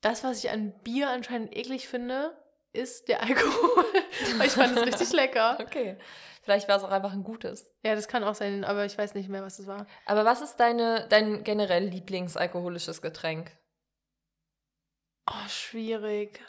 das, 0.00 0.22
was 0.22 0.44
ich 0.44 0.50
an 0.50 0.72
Bier 0.82 1.08
anscheinend 1.08 1.56
eklig 1.56 1.88
finde, 1.88 2.36
ist 2.72 3.08
der 3.08 3.22
Alkohol. 3.22 3.84
ich 4.44 4.52
fand 4.52 4.76
es 4.76 4.84
richtig 4.84 5.12
lecker. 5.12 5.58
Okay. 5.60 5.96
Vielleicht 6.42 6.68
war 6.68 6.76
es 6.76 6.84
auch 6.84 6.90
einfach 6.90 7.14
ein 7.14 7.24
gutes. 7.24 7.70
Ja, 7.82 7.94
das 7.94 8.06
kann 8.06 8.22
auch 8.22 8.34
sein, 8.34 8.64
aber 8.64 8.84
ich 8.84 8.98
weiß 8.98 9.14
nicht 9.14 9.30
mehr, 9.30 9.42
was 9.42 9.58
es 9.58 9.66
war. 9.66 9.86
Aber 10.04 10.26
was 10.26 10.42
ist 10.42 10.56
deine, 10.56 11.06
dein 11.08 11.42
generell 11.42 11.84
Lieblingsalkoholisches 11.84 13.00
Getränk? 13.00 13.56
Oh, 15.26 15.48
schwierig. 15.48 16.40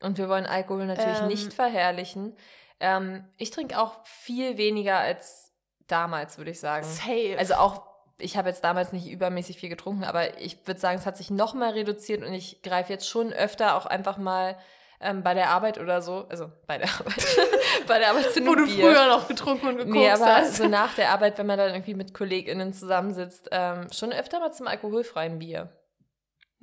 Und 0.00 0.18
wir 0.18 0.28
wollen 0.28 0.46
Alkohol 0.46 0.86
natürlich 0.86 1.20
ähm, 1.20 1.28
nicht 1.28 1.52
verherrlichen. 1.52 2.36
Ähm, 2.80 3.24
ich 3.38 3.50
trinke 3.50 3.78
auch 3.78 4.04
viel 4.04 4.58
weniger 4.58 4.98
als 4.98 5.52
damals, 5.86 6.38
würde 6.38 6.50
ich 6.50 6.60
sagen. 6.60 6.84
Safe. 6.84 7.36
Also 7.38 7.54
auch 7.54 7.82
ich 8.18 8.36
habe 8.36 8.48
jetzt 8.48 8.62
damals 8.62 8.92
nicht 8.92 9.10
übermäßig 9.10 9.58
viel 9.58 9.68
getrunken, 9.68 10.04
aber 10.04 10.38
ich 10.38 10.66
würde 10.66 10.80
sagen, 10.80 10.98
es 10.98 11.06
hat 11.06 11.16
sich 11.16 11.30
noch 11.30 11.54
mal 11.54 11.70
reduziert 11.70 12.22
und 12.22 12.32
ich 12.32 12.62
greife 12.62 12.92
jetzt 12.92 13.08
schon 13.08 13.32
öfter 13.32 13.76
auch 13.76 13.86
einfach 13.86 14.18
mal 14.18 14.56
ähm, 15.00 15.22
bei 15.22 15.34
der 15.34 15.50
Arbeit 15.50 15.78
oder 15.78 16.00
so, 16.00 16.26
also 16.28 16.50
bei 16.66 16.78
der 16.78 16.88
Arbeit, 16.88 17.26
bei 17.88 17.98
der 17.98 18.10
Arbeit 18.10 18.32
zu 18.32 18.46
Wo 18.46 18.54
du 18.54 18.66
Bier. 18.66 18.84
früher 18.84 19.08
noch 19.08 19.26
getrunken 19.26 19.66
und 19.66 19.76
gekokst 19.78 19.94
nee, 19.94 20.10
aber 20.10 20.36
hast. 20.36 20.56
so 20.56 20.68
nach 20.68 20.94
der 20.94 21.10
Arbeit, 21.10 21.38
wenn 21.38 21.46
man 21.46 21.58
dann 21.58 21.70
irgendwie 21.70 21.94
mit 21.94 22.14
KollegInnen 22.14 22.72
zusammensitzt, 22.72 23.48
ähm, 23.50 23.88
schon 23.92 24.12
öfter 24.12 24.38
mal 24.38 24.52
zum 24.52 24.68
alkoholfreien 24.68 25.38
Bier. 25.38 25.68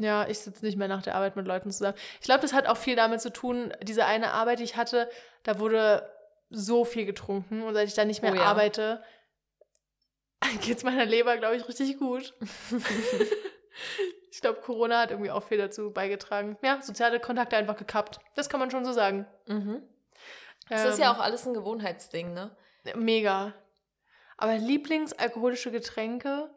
Ja, 0.02 0.28
ich 0.28 0.39
sitze 0.39 0.66
nicht 0.66 0.78
mehr 0.78 0.88
nach 0.88 1.02
der 1.02 1.16
Arbeit 1.16 1.36
mit 1.36 1.47
Leuten 1.47 1.72
zusammen. 1.72 1.97
Ich 2.20 2.26
glaube, 2.26 2.41
das 2.41 2.54
hat 2.54 2.68
auch 2.68 2.78
viel 2.78 2.95
damit 2.95 3.22
zu 3.22 3.32
tun, 3.32 3.74
diese 3.82 4.06
eine 4.06 4.32
Arbeit, 4.32 4.60
die 4.60 4.64
ich 4.64 4.76
hatte, 4.76 5.10
da 5.43 5.60
wurde 5.60 6.10
so 6.49 6.86
viel 6.86 7.06
getrunken 7.06 7.64
und 7.64 7.74
seit 7.74 7.88
ich 7.88 7.93
da 7.93 8.06
nicht 8.06 8.22
mehr 8.22 8.34
oh, 8.34 8.36
ja. 8.36 8.43
arbeite, 8.43 9.04
geht 10.62 10.78
es 10.78 10.84
meiner 10.84 11.06
Leber, 11.06 11.38
glaube 11.38 11.56
ich, 11.56 11.68
richtig 11.68 11.97
gut. 11.97 12.34
ich 14.32 14.41
glaube, 14.41 14.60
Corona 14.62 15.02
hat 15.02 15.12
irgendwie 15.12 15.32
auch 15.32 15.43
viel 15.43 15.58
dazu 15.58 15.91
beigetragen. 15.91 16.58
Ja, 16.62 16.82
soziale 16.82 17.20
Kontakte 17.20 17.58
einfach 17.58 17.78
gekappt. 17.78 18.20
Das 18.36 18.49
kann 18.49 18.60
man 18.60 18.72
schon 18.72 18.86
so 18.86 18.91
sagen. 18.91 19.26
Mhm. 19.47 19.82
Das 20.70 20.84
ähm, 20.84 20.89
ist 20.91 20.99
ja 20.99 21.12
ähm, 21.12 21.16
auch 21.16 21.22
alles 21.22 21.45
ein 21.45 21.54
Gewohnheitsding, 21.54 22.34
ne? 22.34 22.56
Mega. 22.95 23.54
Aber 24.38 24.58
Lieblingsalkoholische 24.58 25.72
Getränke, 25.72 26.49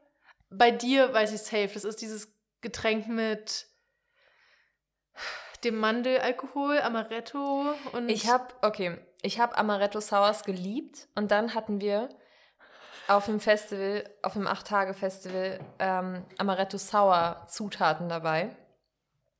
bei 0.50 0.70
dir 0.70 1.12
weiß 1.12 1.32
ich 1.32 1.42
safe, 1.42 1.70
das 1.74 1.84
ist 1.84 2.00
dieses 2.00 2.33
Getränk 2.64 3.06
mit 3.06 3.66
dem 5.62 5.76
Mandelalkohol, 5.76 6.80
Amaretto 6.80 7.66
und. 7.92 8.08
Ich 8.08 8.28
habe, 8.28 8.46
okay, 8.62 8.98
ich 9.22 9.38
habe 9.38 9.56
Amaretto 9.56 10.00
Sours 10.00 10.44
geliebt 10.44 11.08
und 11.14 11.30
dann 11.30 11.54
hatten 11.54 11.80
wir 11.80 12.08
auf 13.06 13.26
dem 13.26 13.38
Festival, 13.38 14.04
auf 14.22 14.32
dem 14.32 14.46
8-Tage-Festival, 14.46 15.60
ähm, 15.78 16.24
Amaretto 16.38 16.78
Sour 16.78 17.44
Zutaten 17.48 18.08
dabei. 18.08 18.56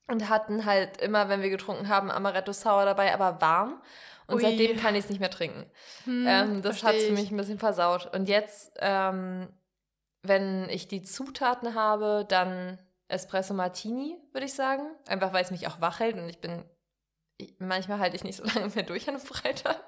Und 0.07 0.29
hatten 0.29 0.67
halt 0.67 0.99
immer, 1.01 1.31
wenn 1.31 1.41
wir 1.41 1.49
getrunken 1.49 1.89
haben, 1.89 2.11
Amaretto 2.11 2.53
Sour 2.53 2.85
dabei, 2.85 3.15
aber 3.15 3.41
warm. 3.41 3.83
Und 4.27 4.37
Ui. 4.37 4.43
seitdem 4.43 4.77
kann 4.77 4.95
ich 4.95 5.05
es 5.05 5.11
nicht 5.11 5.21
mehr 5.21 5.31
trinken. 5.31 5.65
Hm, 6.05 6.27
ähm, 6.29 6.63
das 6.63 6.83
hat 6.83 6.95
es 6.95 7.05
für 7.05 7.13
mich 7.13 7.31
ein 7.31 7.39
bisschen 7.39 7.59
versaut. 7.59 8.15
Und 8.15 8.29
jetzt, 8.29 8.73
ähm, 8.81 9.49
wenn 10.23 10.69
ich 10.69 10.89
die 10.89 11.03
Zutaten 11.03 11.75
habe, 11.75 12.27
dann 12.29 12.79
Espresso 13.09 13.55
Martini, 13.55 14.17
würde 14.33 14.47
ich 14.47 14.55
sagen. 14.55 14.83
Einfach 15.07 15.33
weil 15.33 15.45
es 15.45 15.51
mich 15.51 15.67
auch 15.67 15.81
wach 15.81 16.01
hält 16.01 16.17
und 16.17 16.29
ich 16.29 16.41
bin. 16.41 16.65
Ich, 17.37 17.55
manchmal 17.59 17.99
halte 17.99 18.17
ich 18.17 18.25
nicht 18.25 18.37
so 18.37 18.45
lange 18.55 18.69
mehr 18.75 18.85
durch 18.85 19.09
an 19.09 19.17
einem 19.17 19.25
Freitag. 19.25 19.85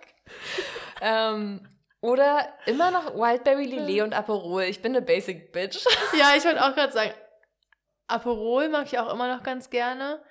ähm, 1.00 1.68
oder 2.00 2.46
immer 2.66 2.90
noch 2.90 3.14
Wildberry 3.14 3.64
Lillet 3.64 4.02
und 4.02 4.14
Aperol. 4.14 4.64
Ich 4.64 4.82
bin 4.82 4.94
eine 4.94 5.04
Basic 5.04 5.52
Bitch. 5.52 5.84
ja, 6.18 6.34
ich 6.36 6.44
wollte 6.44 6.64
auch 6.64 6.74
gerade 6.74 6.92
sagen, 6.92 7.12
Aperol 8.06 8.68
mag 8.68 8.86
ich 8.86 8.98
auch 8.98 9.12
immer 9.12 9.34
noch 9.34 9.42
ganz 9.42 9.70
gerne. 9.70 10.22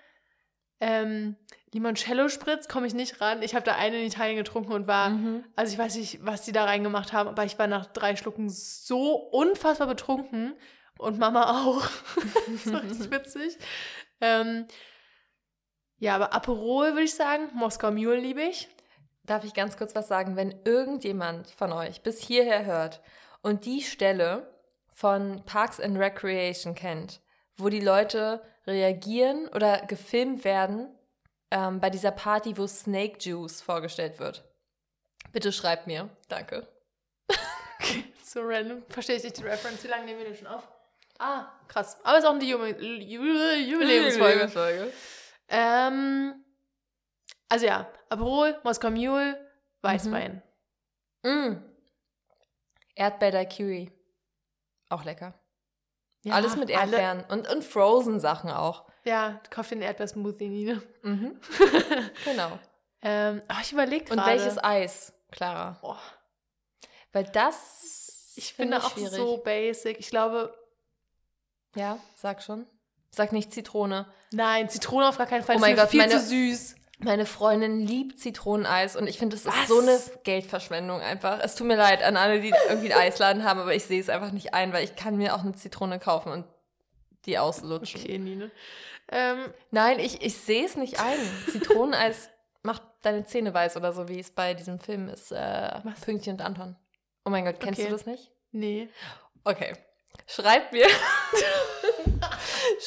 Ähm, 0.79 1.35
Limoncello 1.73 2.29
Spritz 2.29 2.67
komme 2.67 2.87
ich 2.87 2.93
nicht 2.93 3.19
ran. 3.19 3.41
Ich 3.41 3.55
habe 3.55 3.65
da 3.65 3.75
eine 3.75 3.97
in 3.97 4.07
Italien 4.07 4.37
getrunken 4.37 4.71
und 4.71 4.87
war, 4.87 5.09
mhm. 5.09 5.43
also 5.55 5.73
ich 5.73 5.77
weiß 5.77 5.95
nicht, 5.95 6.25
was 6.25 6.43
die 6.43 6.53
da 6.53 6.65
reingemacht 6.65 7.11
haben, 7.11 7.27
aber 7.27 7.43
ich 7.43 7.59
war 7.59 7.67
nach 7.67 7.85
drei 7.87 8.15
Schlucken 8.15 8.49
so 8.49 9.15
unfassbar 9.15 9.87
betrunken 9.87 10.53
und 10.97 11.19
Mama 11.19 11.65
auch. 11.65 11.81
das 12.47 12.73
war 12.73 12.83
richtig 12.83 13.11
witzig. 13.11 13.57
Ähm, 14.21 14.67
ja, 15.97 16.15
aber 16.15 16.33
Aperol 16.33 16.91
würde 16.91 17.03
ich 17.03 17.15
sagen, 17.15 17.49
Moskau 17.53 17.91
Mule 17.91 18.17
liebe 18.19 18.41
ich. 18.41 18.67
Darf 19.23 19.43
ich 19.43 19.53
ganz 19.53 19.77
kurz 19.77 19.95
was 19.95 20.07
sagen? 20.07 20.35
Wenn 20.35 20.61
irgendjemand 20.65 21.49
von 21.49 21.71
euch 21.71 22.01
bis 22.03 22.19
hierher 22.19 22.65
hört 22.65 23.01
und 23.41 23.65
die 23.65 23.81
Stelle 23.81 24.53
von 24.93 25.43
Parks 25.45 25.79
and 25.79 25.97
Recreation 25.97 26.75
kennt, 26.75 27.21
wo 27.57 27.69
die 27.69 27.79
Leute 27.79 28.43
reagieren 28.67 29.47
oder 29.49 29.85
gefilmt 29.85 30.43
werden 30.43 30.93
ähm, 31.51 31.79
bei 31.79 31.89
dieser 31.89 32.11
Party, 32.11 32.57
wo 32.57 32.67
Snake 32.67 33.17
Juice 33.19 33.61
vorgestellt 33.61 34.19
wird, 34.19 34.43
bitte 35.31 35.51
schreibt 35.51 35.87
mir. 35.87 36.09
Danke. 36.27 36.67
okay, 37.79 38.03
so 38.23 38.41
random. 38.41 38.83
Verstehe 38.89 39.15
ich 39.15 39.23
nicht 39.23 39.37
die 39.37 39.43
Reference. 39.43 39.83
Wie 39.83 39.87
lange 39.87 40.05
nehmen 40.05 40.19
wir 40.19 40.25
denn 40.25 40.35
schon 40.35 40.47
auf? 40.47 40.67
Ah, 41.19 41.51
krass. 41.67 41.97
Aber 42.03 42.17
es 42.17 42.23
ist 42.23 42.29
auch 42.29 42.35
eine 42.35 42.43
Jubiläumsfolge. 42.43 43.61
Jubiläumsfolge. 43.61 44.93
Ähm, 45.47 46.43
also 47.49 47.65
ja, 47.65 47.87
Aperol, 48.09 48.59
Moskau 48.63 48.89
Mule, 48.89 49.39
Weißwein. 49.81 50.41
Mhm. 51.23 51.31
Mm. 51.31 51.63
Erdbeer-Daiquiri. 52.95 53.91
Auch 54.89 55.03
lecker. 55.03 55.33
Ja, 56.23 56.33
Alles 56.33 56.55
mit 56.55 56.69
Erdbeeren 56.69 57.23
und, 57.29 57.47
und 57.47 57.63
Frozen-Sachen 57.63 58.49
auch. 58.49 58.85
Ja, 59.03 59.39
kauf 59.51 59.69
den 59.69 59.81
Erdbeersmoothie, 59.81 60.49
Nina. 60.49 60.81
Mhm. 61.03 61.39
genau. 62.25 62.57
Ähm, 63.01 63.43
ach, 63.47 63.61
ich 63.61 63.73
überlege 63.73 64.05
gerade. 64.05 64.21
Und 64.21 64.27
welches 64.27 64.63
Eis, 64.63 65.13
Clara? 65.31 65.77
Oh. 65.83 65.95
Weil 67.11 67.25
das. 67.25 68.33
Ich 68.35 68.53
finde 68.53 68.77
auch 68.77 68.91
schwierig. 68.91 69.13
so 69.13 69.37
basic. 69.37 69.99
Ich 69.99 70.09
glaube, 70.09 70.57
ja, 71.75 71.97
sag 72.15 72.41
schon. 72.41 72.65
Sag 73.11 73.31
nicht 73.31 73.53
Zitrone. 73.53 74.07
Nein, 74.31 74.69
Zitrone 74.69 75.07
auf 75.07 75.17
gar 75.17 75.27
keinen 75.27 75.43
Fall. 75.43 75.55
Oh 75.55 75.59
mein 75.59 75.75
Gott, 75.75 75.89
viel 75.89 76.01
meine, 76.01 76.13
zu 76.13 76.19
süß. 76.19 76.75
Meine 76.99 77.25
Freundin 77.25 77.79
liebt 77.85 78.19
Zitroneneis 78.19 78.95
und 78.95 79.07
ich 79.07 79.17
finde, 79.17 79.35
das 79.35 79.45
ist 79.45 79.67
so 79.67 79.79
eine 79.79 79.99
Geldverschwendung 80.23 81.01
einfach. 81.01 81.39
Es 81.41 81.55
tut 81.55 81.67
mir 81.67 81.75
leid 81.75 82.03
an 82.03 82.15
alle, 82.15 82.39
die 82.39 82.53
irgendwie 82.69 82.91
einen 82.91 83.01
Eisladen 83.01 83.43
haben, 83.43 83.59
aber 83.59 83.75
ich 83.75 83.85
sehe 83.85 83.99
es 83.99 84.09
einfach 84.09 84.31
nicht 84.31 84.53
ein, 84.53 84.71
weil 84.71 84.83
ich 84.83 84.95
kann 84.95 85.17
mir 85.17 85.35
auch 85.35 85.41
eine 85.41 85.53
Zitrone 85.53 85.99
kaufen 85.99 86.31
und 86.31 86.45
die 87.25 87.37
auslutschen. 87.37 88.01
Okay, 88.01 88.17
Nine. 88.17 88.51
Ähm, 89.11 89.53
Nein, 89.71 89.99
ich, 89.99 90.21
ich 90.21 90.35
sehe 90.37 90.65
es 90.65 90.77
nicht 90.77 90.99
ein. 90.99 91.19
Zitroneneis 91.51 92.29
macht 92.63 92.81
deine 93.01 93.25
Zähne 93.25 93.53
weiß 93.53 93.77
oder 93.77 93.93
so, 93.93 94.07
wie 94.07 94.19
es 94.19 94.31
bei 94.31 94.53
diesem 94.53 94.79
Film 94.79 95.09
ist. 95.09 95.31
Äh, 95.31 95.81
Pünktchen 96.01 96.33
und 96.33 96.41
Anton. 96.41 96.75
Oh 97.25 97.29
mein 97.29 97.45
Gott, 97.45 97.59
kennst 97.59 97.79
okay. 97.79 97.89
du 97.89 97.95
das 97.95 98.05
nicht? 98.05 98.31
Nee. 98.51 98.89
Okay. 99.43 99.73
Schreibt 100.27 100.73
mir. 100.73 100.87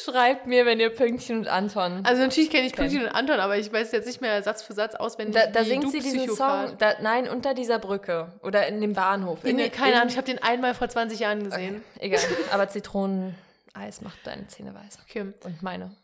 Schreibt 0.03 0.47
mir, 0.47 0.65
wenn 0.65 0.79
ihr 0.79 0.89
Pünktchen 0.89 1.39
und 1.39 1.47
Anton. 1.47 2.03
Also 2.05 2.21
natürlich 2.21 2.49
kenne 2.49 2.67
ich 2.67 2.73
Pünktchen 2.73 3.03
und 3.03 3.09
Anton, 3.09 3.39
aber 3.39 3.57
ich 3.57 3.71
weiß 3.71 3.91
jetzt 3.91 4.05
nicht 4.05 4.21
mehr 4.21 4.41
Satz 4.43 4.61
für 4.61 4.73
Satz 4.73 4.95
auswendig. 4.95 5.35
Da, 5.35 5.47
da 5.47 5.63
singt 5.63 5.91
sie 5.91 5.99
diesen 5.99 6.27
Song. 6.35 6.75
Da, 6.77 6.95
nein, 7.01 7.27
unter 7.27 7.53
dieser 7.53 7.79
Brücke 7.79 8.33
oder 8.43 8.67
in 8.67 8.81
dem 8.81 8.93
Bahnhof. 8.93 9.43
In, 9.43 9.55
nee, 9.55 9.69
keine 9.69 9.95
Ahnung, 9.95 10.09
ich 10.09 10.17
habe 10.17 10.25
den 10.25 10.41
einmal 10.41 10.73
vor 10.73 10.89
20 10.89 11.19
Jahren 11.19 11.43
gesehen. 11.43 11.83
Okay, 11.95 12.05
egal. 12.05 12.21
Aber 12.51 12.67
Zitroneneis 12.67 14.01
macht 14.01 14.19
deine 14.25 14.47
Zähne 14.47 14.73
weiß. 14.73 14.99
Okay. 15.07 15.33
Und 15.43 15.61
meine. 15.61 15.95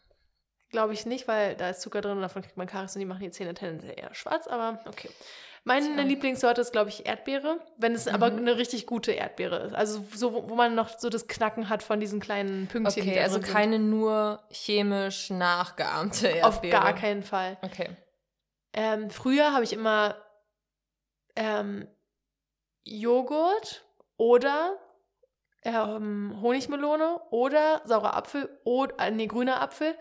Glaube 0.72 0.94
ich 0.94 1.06
nicht, 1.06 1.28
weil 1.28 1.56
da 1.56 1.70
ist 1.70 1.82
Zucker 1.82 2.02
drin 2.02 2.14
und 2.14 2.22
davon 2.22 2.42
kriegt 2.42 2.58
man 2.58 2.68
Karies 2.68 2.96
und 2.96 3.00
die 3.00 3.06
machen 3.06 3.22
die 3.22 3.32
Zähne 3.32 3.54
tendenziell 3.54 3.98
eher 3.98 4.14
schwarz, 4.14 4.48
aber 4.48 4.80
okay. 4.88 5.10
Meine 5.68 5.95
Tja. 5.95 6.03
Lieblingssorte 6.03 6.61
ist, 6.61 6.72
glaube 6.72 6.91
ich, 6.91 7.07
Erdbeere, 7.07 7.59
wenn 7.78 7.93
es 7.93 8.05
mhm. 8.05 8.13
aber 8.13 8.28
eine 8.28 8.55
richtig 8.55 8.86
gute 8.86 9.11
Erdbeere 9.11 9.57
ist. 9.63 9.74
Also 9.74 10.05
so, 10.13 10.47
wo, 10.47 10.53
man 10.53 10.76
noch 10.76 10.99
so 10.99 11.09
das 11.09 11.28
Knacken 11.28 11.70
hat 11.70 11.82
von 11.82 11.99
diesen 11.99 12.20
kleinen 12.20 12.68
Pünktchen. 12.68 13.01
Okay, 13.01 13.20
also 13.20 13.39
keine 13.39 13.78
sind. 13.78 13.89
nur 13.89 14.43
chemisch 14.51 15.32
nachgeahmte 15.32 16.28
Erdbeere. 16.28 16.78
Auf 16.78 16.84
gar 16.84 16.93
keinen 16.93 17.24
Fall. 17.24 17.57
Okay. 17.63 17.89
Ähm, 18.74 19.09
früher 19.09 19.53
habe 19.53 19.63
ich 19.63 19.74
immer 19.74 20.16
ähm, 21.36 21.88
Joghurt 22.84 23.86
oder 24.18 24.78
ähm, 25.63 26.38
Honigmelone 26.43 27.22
oder 27.32 27.82
saurer 27.86 28.16
Apfel 28.16 28.49
oder 28.66 28.99
äh, 28.99 29.09
nee, 29.09 29.26
grüner 29.26 29.61
Apfel 29.61 29.95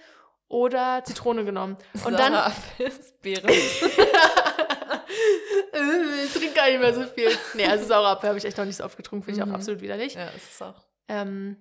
oder 0.48 1.02
Zitrone 1.04 1.46
genommen. 1.46 1.78
Und 1.94 2.00
saurer 2.02 2.16
dann 2.16 2.34
Apfel 2.34 2.86
ist 2.86 3.22
Beere. 3.22 3.48
ich 6.24 6.32
trinke 6.32 6.54
gar 6.54 6.68
nicht 6.68 6.80
mehr 6.80 6.94
so 6.94 7.04
viel. 7.04 7.30
Nee, 7.54 7.66
also 7.66 7.84
saure 7.86 8.08
Apfel 8.08 8.28
habe 8.28 8.38
ich 8.38 8.44
echt 8.44 8.56
noch 8.56 8.64
nicht 8.64 8.76
so 8.76 8.84
oft 8.84 8.96
getrunken, 8.96 9.24
finde 9.24 9.38
ich 9.38 9.42
auch 9.42 9.48
mhm. 9.48 9.54
absolut 9.54 9.80
widerlich. 9.80 10.14
Ja, 10.14 10.28
ist 10.28 10.52
es 10.52 10.62
auch. 10.62 10.82
Ähm, 11.08 11.56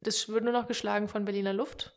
das 0.00 0.28
wird 0.28 0.44
nur 0.44 0.52
noch 0.52 0.66
geschlagen 0.66 1.08
von 1.08 1.24
Berliner 1.24 1.52
Luft. 1.52 1.92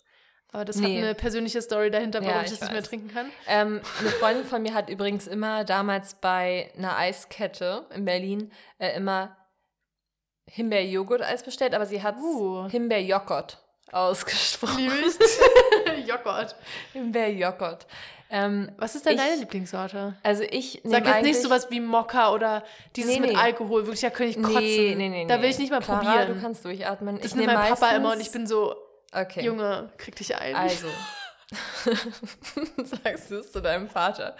Aber 0.51 0.65
das 0.65 0.75
nee. 0.75 0.97
hat 0.97 1.03
eine 1.03 1.15
persönliche 1.15 1.61
Story 1.63 1.89
dahinter, 1.89 2.21
warum 2.21 2.36
ja, 2.36 2.41
ich, 2.41 2.51
ich 2.51 2.59
das 2.59 2.61
weiß. 2.61 2.67
nicht 2.69 2.73
mehr 2.73 2.84
trinken 2.84 3.07
kann. 3.07 3.31
Ähm, 3.47 3.81
eine 3.99 4.09
Freundin 4.09 4.45
von 4.45 4.61
mir 4.61 4.75
hat 4.75 4.88
übrigens 4.88 5.25
immer 5.25 5.63
damals 5.63 6.13
bei 6.15 6.71
einer 6.77 6.95
Eiskette 6.95 7.88
in 7.93 8.05
Berlin 8.05 8.51
äh, 8.77 8.95
immer 8.95 9.36
Himbeer-Joghurt-Eis 10.45 11.43
bestellt, 11.43 11.73
aber 11.73 11.88
sie 11.88 12.03
hat 12.03 12.17
uh. 12.17 12.67
Himbeer-Joghurt 12.69 13.63
ausgesprochen. 13.91 14.89
Joghurt. 16.07 16.55
Himbeer-Joghurt. 16.93 17.88
Ähm, 18.36 18.71
Was 18.77 18.95
ist 18.95 19.05
denn 19.05 19.13
ich, 19.13 19.19
deine 19.19 19.36
Lieblingssorte? 19.36 20.15
Also 20.23 20.41
ich 20.41 20.81
Sag 20.84 21.05
jetzt 21.05 21.21
nicht 21.21 21.39
sowas 21.39 21.69
wie 21.69 21.79
Mokka 21.79 22.34
oder 22.34 22.63
dieses 22.95 23.13
nee, 23.13 23.19
nee. 23.19 23.27
mit 23.27 23.38
Alkohol. 23.38 23.86
Wirklich, 23.86 24.01
da 24.01 24.09
könnte 24.09 24.31
ich 24.31 24.43
kotzen. 24.43 24.59
Nee, 24.63 24.95
nee, 24.95 25.09
nee. 25.09 25.27
Da 25.27 25.39
will 25.39 25.51
ich 25.51 25.59
nicht 25.59 25.69
mal 25.69 25.81
Clara, 25.81 25.99
probieren. 25.99 26.34
du 26.34 26.41
kannst 26.41 26.65
durchatmen. 26.65 27.17
Das 27.17 27.27
ich 27.27 27.36
nimmt 27.36 27.45
mein 27.45 27.57
meistens, 27.57 27.79
Papa 27.79 27.95
immer 27.95 28.13
und 28.13 28.19
ich 28.19 28.31
bin 28.31 28.47
so, 28.47 28.75
okay. 29.13 29.45
Junge, 29.45 29.91
krieg 29.97 30.15
dich 30.15 30.36
ein. 30.36 30.55
Also, 30.55 30.88
sagst 32.84 33.29
du 33.29 33.36
es 33.36 33.51
zu 33.51 33.61
deinem 33.61 33.88
Vater. 33.88 34.36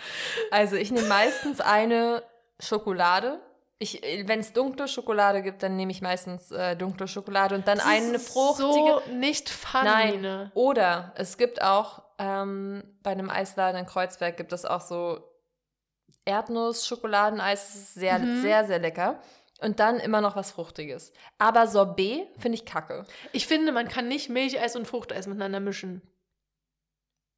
Also 0.50 0.76
ich 0.76 0.92
nehme 0.92 1.08
meistens 1.08 1.62
eine 1.62 2.24
Schokolade. 2.60 3.40
Wenn 4.26 4.40
es 4.40 4.54
dunkle 4.54 4.88
Schokolade 4.88 5.44
gibt, 5.44 5.62
dann 5.62 5.76
nehme 5.76 5.92
ich 5.92 6.02
meistens 6.02 6.52
äh, 6.52 6.76
dunkle 6.76 7.08
Schokolade 7.08 7.54
und 7.54 7.68
dann 7.68 7.78
das 7.78 7.86
eine 7.86 8.18
fruchtige. 8.18 8.64
So 8.66 9.02
nicht 9.14 9.50
funny. 9.50 10.18
Nein. 10.18 10.52
Oder 10.56 11.12
es 11.16 11.38
gibt 11.38 11.62
auch 11.62 12.03
ähm, 12.18 12.84
bei 13.02 13.12
einem 13.12 13.30
Eisladen 13.30 13.80
in 13.80 13.86
Kreuzberg 13.86 14.38
gibt 14.38 14.54
es 14.54 14.66
auch 14.66 14.82
so 14.82 15.24
Erdnuss-Schokoladeneis. 16.26 17.94
Sehr, 17.94 18.20
mhm. 18.20 18.42
sehr, 18.42 18.66
sehr 18.66 18.80
lecker. 18.80 19.20
Und 19.62 19.80
dann 19.80 20.00
immer 20.00 20.20
noch 20.22 20.36
was 20.36 20.52
Fruchtiges. 20.52 21.14
Aber 21.38 21.68
Sorbet 21.68 22.28
finde 22.38 22.58
ich 22.58 22.66
kacke. 22.66 23.06
Ich 23.32 23.48
finde, 23.48 23.72
man 23.72 23.88
kann 23.88 24.08
nicht 24.08 24.30
Milcheis 24.30 24.76
und 24.76 24.88
Fruchteis 24.88 25.28
miteinander 25.28 25.60
mischen. 25.60 26.02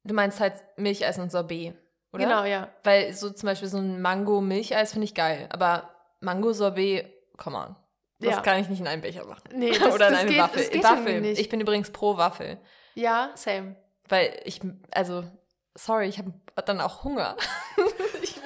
Du 0.02 0.14
meinst 0.14 0.40
halt 0.40 0.54
Milcheis 0.76 1.18
und 1.18 1.30
Sorbet, 1.30 1.74
oder? 2.12 2.24
Genau, 2.24 2.44
ja. 2.44 2.70
Weil 2.84 3.12
so 3.12 3.30
zum 3.30 3.48
Beispiel 3.48 3.68
so 3.68 3.78
ein 3.78 4.00
Mango-Milcheis 4.00 4.92
finde 4.92 5.04
ich 5.04 5.14
geil. 5.14 5.48
Aber 5.50 5.90
Mango-Sorbet, 6.20 7.12
come 7.36 7.56
on. 7.56 7.76
Das 8.18 8.36
ja. 8.36 8.40
kann 8.40 8.60
ich 8.60 8.68
nicht 8.68 8.80
in 8.80 8.86
einen 8.86 9.02
Becher 9.02 9.24
machen. 9.26 9.50
Nee, 9.52 9.70
das, 9.78 9.94
Oder 9.94 10.08
in 10.08 10.12
das 10.12 10.20
eine 10.22 10.30
geht, 10.30 10.38
Waffel. 10.40 10.82
Waffel. 10.82 11.24
Ich 11.26 11.48
bin 11.48 11.60
übrigens 11.60 11.90
pro 11.90 12.16
Waffel. 12.16 12.58
Ja, 12.94 13.30
same. 13.34 13.76
Weil 14.08 14.40
ich, 14.44 14.60
also, 14.92 15.24
sorry, 15.74 16.08
ich 16.08 16.18
habe 16.18 16.32
dann 16.64 16.80
auch 16.80 17.04
Hunger. 17.04 17.36
ich, 18.22 18.36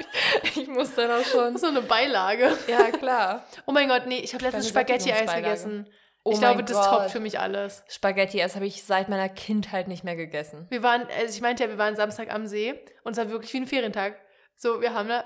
ich, 0.57 0.69
muss 0.69 0.95
dann 0.95 1.11
auch 1.11 1.25
schon. 1.25 1.57
So 1.57 1.69
eine 1.69 1.83
Beilage. 1.83 2.57
Ja, 2.67 2.91
klar. 2.91 3.45
Oh 3.67 3.73
mein 3.73 3.89
Gott, 3.89 4.07
nee, 4.07 4.19
ich 4.19 4.35
habe 4.35 4.45
letztens 4.45 4.69
Spaghetti-Eis 4.69 5.35
gegessen. 5.35 5.89
Oh 6.23 6.33
ich 6.33 6.39
glaube, 6.39 6.63
das 6.63 6.87
toppt 6.87 7.11
für 7.11 7.21
mich 7.21 7.39
alles. 7.39 7.83
Spaghetti, 7.89 8.39
das 8.39 8.55
habe 8.55 8.67
ich 8.67 8.85
seit 8.85 9.09
meiner 9.09 9.31
Kindheit 9.31 9.89
nicht 9.89 10.05
mehr 10.05 10.17
gegessen. 10.17 10.67
Wir 10.69 10.83
waren, 10.83 11.07
also 11.19 11.35
ich 11.35 11.41
meinte 11.41 11.65
ja, 11.65 11.71
wir 11.71 11.79
waren 11.79 11.97
Samstag 11.97 12.31
am 12.31 12.47
See 12.47 12.79
und 13.05 13.13
es 13.13 13.19
war 13.19 13.31
wirklich 13.31 13.53
wie 13.55 13.59
ein 13.59 13.67
Ferientag. 13.67 14.21
So, 14.57 14.83
wir 14.83 14.93
haben 14.93 15.09
da 15.09 15.25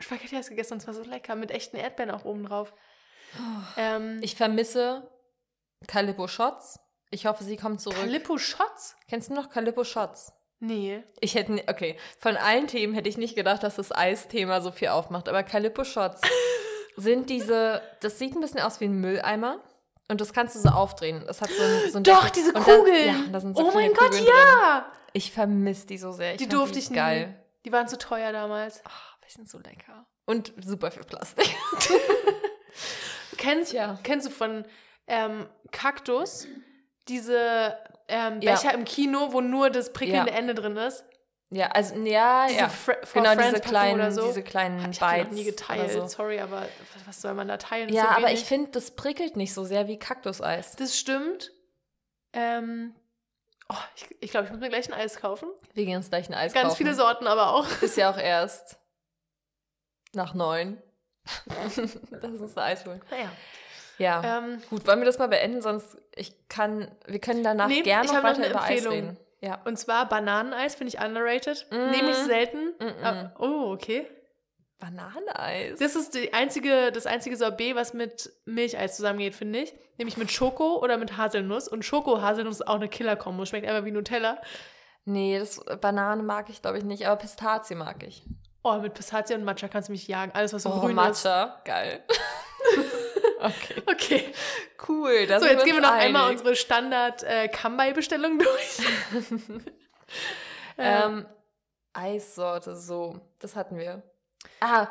Spaghetti 0.00 0.40
gegessen 0.48 0.74
und 0.74 0.78
es 0.80 0.86
war 0.88 0.94
so 0.94 1.04
lecker 1.04 1.36
mit 1.36 1.52
echten 1.52 1.76
Erdbeeren 1.76 2.10
auch 2.10 2.24
oben 2.24 2.44
drauf. 2.44 2.74
Oh, 3.38 3.62
ähm, 3.76 4.18
ich 4.20 4.34
vermisse 4.34 5.08
Calippo 5.86 6.26
Shots. 6.26 6.80
Ich 7.10 7.26
hoffe, 7.26 7.44
sie 7.44 7.56
kommt 7.56 7.80
zurück. 7.80 7.98
Calippo 7.98 8.38
Shots? 8.38 8.96
Kennst 9.08 9.30
du 9.30 9.34
noch 9.34 9.50
Calippo 9.50 9.84
Shots? 9.84 10.32
Nee. 10.58 11.04
Ich 11.20 11.34
hätte, 11.34 11.62
okay, 11.68 11.96
von 12.18 12.36
allen 12.36 12.66
Themen 12.66 12.94
hätte 12.94 13.08
ich 13.08 13.18
nicht 13.18 13.36
gedacht, 13.36 13.62
dass 13.62 13.76
das 13.76 13.92
Eisthema 13.92 14.60
so 14.60 14.70
viel 14.72 14.88
aufmacht, 14.88 15.28
aber 15.28 15.42
Calippo 15.42 15.84
Shots 15.84 16.22
sind 16.96 17.30
diese, 17.30 17.82
das 18.00 18.18
sieht 18.18 18.34
ein 18.34 18.40
bisschen 18.40 18.60
aus 18.60 18.80
wie 18.80 18.86
ein 18.86 19.00
Mülleimer. 19.00 19.60
Und 20.08 20.20
das 20.20 20.32
kannst 20.32 20.54
du 20.54 20.60
so 20.60 20.68
aufdrehen. 20.68 21.24
Das 21.26 21.42
hat 21.42 21.50
so 21.50 21.62
ein, 21.62 21.90
so 21.90 21.98
ein 21.98 22.04
Doch, 22.04 22.30
diese 22.30 22.52
Kugeln. 22.52 23.06
Dann, 23.06 23.24
ja, 23.24 23.32
da 23.32 23.40
sind 23.40 23.56
so 23.56 23.68
oh 23.68 23.72
mein 23.74 23.92
Gott, 23.92 24.10
Kugeln 24.10 24.24
ja. 24.24 24.80
Drin. 24.80 24.92
Ich 25.12 25.32
vermisse 25.32 25.86
die 25.86 25.98
so 25.98 26.12
sehr. 26.12 26.32
Ich 26.32 26.38
die 26.38 26.48
durfte 26.48 26.78
ich 26.78 26.92
geil. 26.92 27.28
Nie. 27.28 27.34
Die 27.64 27.72
waren 27.72 27.88
zu 27.88 27.98
teuer 27.98 28.32
damals. 28.32 28.82
Ach, 28.84 29.16
die 29.26 29.32
sind 29.32 29.48
so 29.48 29.58
lecker. 29.58 30.06
Und 30.26 30.52
super 30.64 30.92
viel 30.92 31.02
Plastik. 31.02 31.56
kennst, 33.36 33.72
ja. 33.72 33.98
kennst 34.04 34.28
du 34.28 34.30
von 34.30 34.64
ähm, 35.08 35.48
Kaktus 35.72 36.46
diese 37.08 37.76
ähm, 38.08 38.40
Becher 38.40 38.70
ja. 38.70 38.70
im 38.72 38.84
Kino, 38.84 39.32
wo 39.32 39.40
nur 39.40 39.70
das 39.70 39.92
prickelnde 39.92 40.30
ja. 40.30 40.36
Ende 40.36 40.54
drin 40.54 40.76
ist? 40.76 41.04
Ja, 41.50 41.68
also 41.68 41.94
ja, 41.94 42.46
diese 42.48 42.60
ja. 42.60 42.70
genau 43.12 43.36
diese 43.36 43.60
kleinen, 43.60 44.10
so. 44.10 44.26
diese 44.26 44.42
kleinen 44.42 44.82
Hab 44.82 44.90
ich 44.90 44.98
Bites. 44.98 45.24
noch 45.26 45.32
nie 45.32 45.44
geteilt, 45.44 45.92
so. 45.92 46.06
sorry, 46.08 46.40
aber 46.40 46.66
was 47.06 47.22
soll 47.22 47.34
man 47.34 47.46
da 47.46 47.56
teilen? 47.56 47.88
Ja, 47.88 48.02
so 48.02 48.08
aber 48.08 48.32
ich 48.32 48.44
finde, 48.44 48.72
das 48.72 48.90
prickelt 48.90 49.36
nicht 49.36 49.54
so 49.54 49.64
sehr 49.64 49.86
wie 49.86 49.96
Kaktuseis. 49.96 50.74
Das 50.74 50.98
stimmt. 50.98 51.52
Ähm, 52.32 52.96
oh, 53.68 53.74
ich 53.94 54.02
glaube, 54.02 54.16
ich, 54.20 54.30
glaub, 54.32 54.44
ich 54.44 54.50
muss 54.50 54.60
mir 54.60 54.68
gleich 54.70 54.92
ein 54.92 54.94
Eis 54.94 55.16
kaufen. 55.16 55.48
Wir 55.72 55.84
gehen 55.84 55.96
uns 55.96 56.10
gleich 56.10 56.28
ein 56.28 56.34
Eis 56.34 56.52
Ganz 56.52 56.64
kaufen. 56.64 56.68
Ganz 56.68 56.76
viele 56.78 56.94
Sorten 56.94 57.28
aber 57.28 57.54
auch. 57.54 57.66
Ist 57.80 57.96
ja 57.96 58.10
auch 58.10 58.18
erst 58.18 58.78
nach 60.14 60.34
neun. 60.34 60.82
das 61.46 61.78
ist 61.78 62.40
das 62.40 62.58
Eis 62.58 62.84
holen. 62.86 63.00
Naja. 63.08 63.30
Ja, 63.98 64.38
ähm, 64.38 64.62
gut, 64.70 64.86
wollen 64.86 65.00
wir 65.00 65.06
das 65.06 65.18
mal 65.18 65.28
beenden, 65.28 65.62
sonst 65.62 65.96
ich 66.14 66.48
kann, 66.48 66.90
wir 67.06 67.18
können 67.18 67.42
danach 67.42 67.68
nee, 67.68 67.82
gerne 67.82 68.06
noch 68.06 68.22
weiter 68.22 68.40
noch 68.40 68.50
über 68.50 68.62
Eis 68.62 68.86
reden. 68.88 69.16
Ja. 69.40 69.60
Und 69.64 69.78
zwar 69.78 70.08
Bananeneis 70.08 70.74
finde 70.74 70.94
ich 70.94 71.02
underrated. 71.02 71.66
Mm. 71.70 71.90
Nehme 71.90 72.10
ich 72.10 72.16
selten. 72.16 72.74
Mm 72.78 72.84
-mm. 72.84 73.30
Oh, 73.38 73.72
okay. 73.72 74.06
Bananeneis. 74.78 75.78
Das 75.78 75.96
ist 75.96 76.14
die 76.14 76.34
einzige, 76.34 76.92
das 76.92 77.06
einzige 77.06 77.36
Sorbet, 77.36 77.74
was 77.76 77.94
mit 77.94 78.30
Milcheis 78.44 78.96
zusammengeht, 78.96 79.34
finde 79.34 79.60
ich. 79.60 79.74
Nämlich 79.98 80.16
mit 80.16 80.30
Schoko 80.30 80.78
oder 80.82 80.98
mit 80.98 81.16
Haselnuss. 81.16 81.68
Und 81.68 81.84
Schoko-Haselnuss 81.84 82.56
ist 82.56 82.68
auch 82.68 82.74
eine 82.74 82.88
Killer-Kombo. 82.88 83.46
Schmeckt 83.46 83.66
einfach 83.66 83.84
wie 83.84 83.92
Nutella. 83.92 84.38
Nee, 85.04 85.38
das 85.38 85.64
Banane 85.80 86.22
mag 86.22 86.50
ich, 86.50 86.60
glaube 86.60 86.78
ich, 86.78 86.84
nicht. 86.84 87.06
Aber 87.06 87.16
Pistazie 87.16 87.74
mag 87.74 88.02
ich. 88.02 88.24
Oh, 88.62 88.74
mit 88.78 88.94
Pistazie 88.94 89.34
und 89.34 89.44
Matcha 89.44 89.68
kannst 89.68 89.88
du 89.88 89.92
mich 89.92 90.08
jagen. 90.08 90.32
Alles, 90.34 90.52
was 90.52 90.64
so 90.64 90.70
oh, 90.70 90.80
grün 90.80 90.96
Matcha. 90.96 91.10
ist. 91.10 91.24
Matcha, 91.24 91.60
geil. 91.64 92.04
okay. 93.40 93.82
Okay. 93.86 94.32
Cool. 94.88 95.26
so, 95.26 95.46
jetzt 95.46 95.64
gehen 95.64 95.74
wir 95.74 95.80
noch 95.80 95.90
einig. 95.92 96.06
einmal 96.06 96.30
unsere 96.30 96.54
Standard-Kambai-Bestellung 96.54 98.40
äh, 98.40 98.44
durch. 98.44 98.78
ähm, 100.78 101.26
Eissorte, 101.92 102.76
so. 102.76 103.20
Das 103.40 103.56
hatten 103.56 103.78
wir. 103.78 104.02
Ah, 104.60 104.88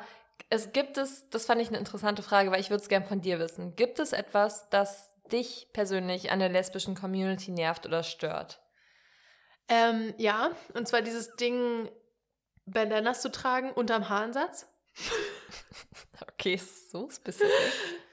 es 0.50 0.72
gibt 0.72 0.98
es, 0.98 1.30
das 1.30 1.46
fand 1.46 1.62
ich 1.62 1.70
eine 1.70 1.78
interessante 1.78 2.24
Frage, 2.24 2.52
weil 2.52 2.60
ich 2.60 2.70
würde 2.70 2.82
es 2.82 2.90
gerne 2.90 3.06
von 3.06 3.22
dir 3.22 3.40
wissen. 3.40 3.76
Gibt 3.76 4.00
es 4.00 4.14
etwas, 4.14 4.70
das 4.70 5.14
dich 5.32 5.70
persönlich 5.74 6.32
an 6.32 6.40
der 6.40 6.50
lesbischen 6.50 6.96
Community 6.96 7.52
nervt 7.52 7.86
oder 7.86 8.04
stört? 8.04 8.62
Ähm, 9.68 10.14
ja, 10.18 10.52
und 10.74 10.88
zwar 10.88 11.02
dieses 11.02 11.36
Ding, 11.36 11.90
Bandanas 12.66 13.22
zu 13.22 13.32
tragen 13.32 13.72
unterm 13.72 14.10
Haaransatz. 14.10 14.68
okay, 16.22 16.58
so 16.58 17.10
spezifisch. 17.10 17.52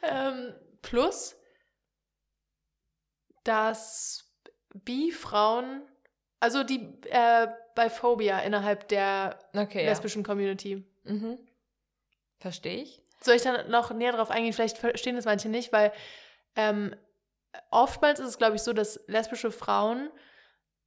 ähm, 0.03 0.55
plus, 0.81 1.37
dass 3.45 4.33
Bi-Frauen, 4.75 5.83
also 6.41 6.65
die 6.65 6.81
äh, 7.11 7.49
Biphobia 7.75 8.41
innerhalb 8.41 8.89
der 8.89 9.39
okay, 9.55 9.85
lesbischen 9.85 10.23
ja. 10.23 10.27
Community. 10.27 10.85
Mhm. 11.05 11.39
Verstehe 12.39 12.83
ich. 12.83 13.03
Soll 13.21 13.37
ich 13.37 13.43
dann 13.43 13.71
noch 13.71 13.93
näher 13.93 14.13
drauf 14.13 14.31
eingehen? 14.31 14.53
Vielleicht 14.53 14.79
verstehen 14.79 15.17
das 15.17 15.25
manche 15.25 15.49
nicht, 15.49 15.73
weil 15.73 15.93
ähm, 16.57 16.95
oftmals 17.71 18.19
ist 18.19 18.29
es, 18.29 18.39
glaube 18.39 18.57
ich, 18.57 18.63
so, 18.63 18.73
dass 18.73 19.01
lesbische 19.07 19.51
Frauen 19.51 20.11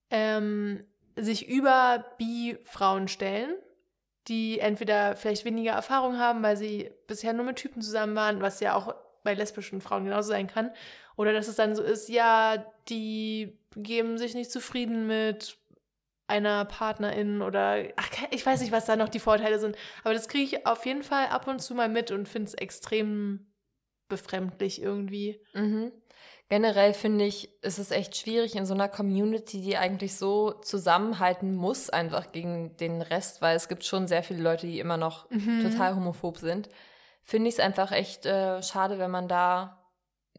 ähm, 0.10 0.86
sich 1.16 1.48
über 1.48 2.06
Bi-Frauen 2.18 3.08
stellen, 3.08 3.56
die 4.28 4.60
entweder 4.60 5.16
vielleicht 5.16 5.46
weniger 5.46 5.74
Erfahrung 5.74 6.18
haben, 6.18 6.42
weil 6.44 6.58
sie 6.58 6.92
bisher 7.08 7.34
nur 7.34 7.46
mit 7.46 7.58
Typen 7.58 7.82
zusammen 7.82 8.16
waren, 8.16 8.42
was 8.42 8.60
ja 8.60 8.76
auch 8.76 8.96
bei 9.24 9.34
lesbischen 9.34 9.82
Frauen 9.82 10.06
genauso 10.06 10.30
sein 10.30 10.48
kann. 10.48 10.72
Oder 11.16 11.34
dass 11.34 11.48
es 11.48 11.56
dann 11.56 11.76
so 11.76 11.84
ist, 11.84 12.10
ja, 12.10 12.66
die 12.90 13.58
geben 13.76 14.18
sich 14.18 14.34
nicht 14.34 14.52
zufrieden 14.52 15.08
mit 15.08 15.58
einer 16.28 16.66
Partnerin 16.66 17.42
oder 17.42 17.84
ach, 17.98 18.10
ich 18.32 18.46
weiß 18.46 18.62
nicht, 18.62 18.72
was 18.72 18.86
da 18.86 18.96
noch 18.96 19.10
die 19.10 19.20
Vorteile 19.20 19.60
sind. 19.60 19.78
Aber 20.04 20.14
das 20.14 20.28
kriege 20.28 20.44
ich 20.44 20.66
auf 20.66 20.86
jeden 20.86 21.04
Fall 21.04 21.28
ab 21.28 21.48
und 21.48 21.62
zu 21.62 21.76
mal 21.76 21.90
mit 21.90 22.12
und 22.12 22.28
finde 22.28 22.48
es 22.48 22.54
extrem 22.56 23.48
befremdlich 24.08 24.82
irgendwie. 24.82 25.42
Mhm. 25.54 25.92
Generell 26.48 26.94
finde 26.94 27.26
ich, 27.26 27.50
ist 27.64 27.80
es 27.80 27.90
echt 27.90 28.16
schwierig 28.16 28.56
in 28.56 28.68
so 28.68 28.76
einer 28.76 28.88
Community, 28.88 29.62
die 29.62 29.78
eigentlich 29.78 30.16
so 30.16 30.52
zusammenhalten 30.52 31.56
muss, 31.56 31.90
einfach 31.90 32.32
gegen 32.32 32.78
den 32.78 33.02
Rest, 33.02 33.42
weil 33.42 33.56
es 33.56 33.68
gibt 33.68 33.84
schon 33.84 34.08
sehr 34.08 34.22
viele 34.22 34.44
Leute, 34.44 34.68
die 34.68 34.80
immer 34.80 34.98
noch 34.98 35.30
mhm. 35.32 35.64
total 35.64 35.96
homophob 35.96 36.38
sind. 36.38 36.70
Finde 37.24 37.50
ich 37.50 37.56
es 37.56 37.60
einfach 37.60 37.92
echt 37.92 38.28
äh, 38.28 38.62
schade, 38.62 39.00
wenn 39.00 39.10
man 39.10 39.28
da 39.28 39.86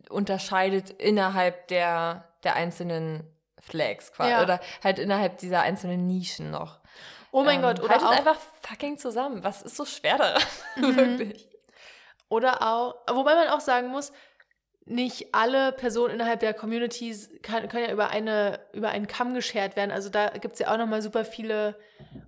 unterscheidet 0.09 0.91
innerhalb 0.91 1.67
der, 1.69 2.29
der 2.45 2.55
einzelnen 2.55 3.25
Flags 3.61 4.13
quasi. 4.13 4.31
Ja. 4.31 4.43
Oder 4.43 4.61
halt 4.85 5.01
innerhalb 5.01 5.39
dieser 5.39 5.63
einzelnen 5.63 6.07
Nischen 6.07 6.53
noch. 6.53 6.79
Oh 7.33 7.43
mein 7.43 7.57
ähm, 7.57 7.63
Gott, 7.63 7.81
oder 7.81 7.91
haltet 7.91 8.07
auch, 8.07 8.13
einfach 8.13 8.39
fucking 8.63 8.99
zusammen. 8.99 9.43
Was 9.43 9.63
ist 9.63 9.77
so 9.77 9.85
schwer 9.85 10.19
daran? 10.19 10.43
Mhm. 10.77 10.97
Wirklich. 10.97 11.49
Oder 12.29 12.63
auch, 12.63 12.97
wobei 13.09 13.35
man 13.35 13.49
auch 13.49 13.61
sagen 13.61 13.89
muss, 13.89 14.13
nicht 14.87 15.34
alle 15.34 15.72
Personen 15.72 16.14
innerhalb 16.14 16.41
der 16.41 16.55
Communities 16.55 17.28
kann, 17.43 17.68
können 17.68 17.87
ja 17.87 17.93
über, 17.93 18.11
eine, 18.11 18.61
über 18.72 18.89
einen 18.91 19.09
Kamm 19.09 19.34
geschert 19.34 19.74
werden. 19.74 19.91
Also 19.91 20.09
da 20.09 20.28
gibt 20.28 20.55
es 20.55 20.61
ja 20.61 20.72
auch 20.72 20.78
nochmal 20.78 21.03
super 21.03 21.24
viele 21.24 21.76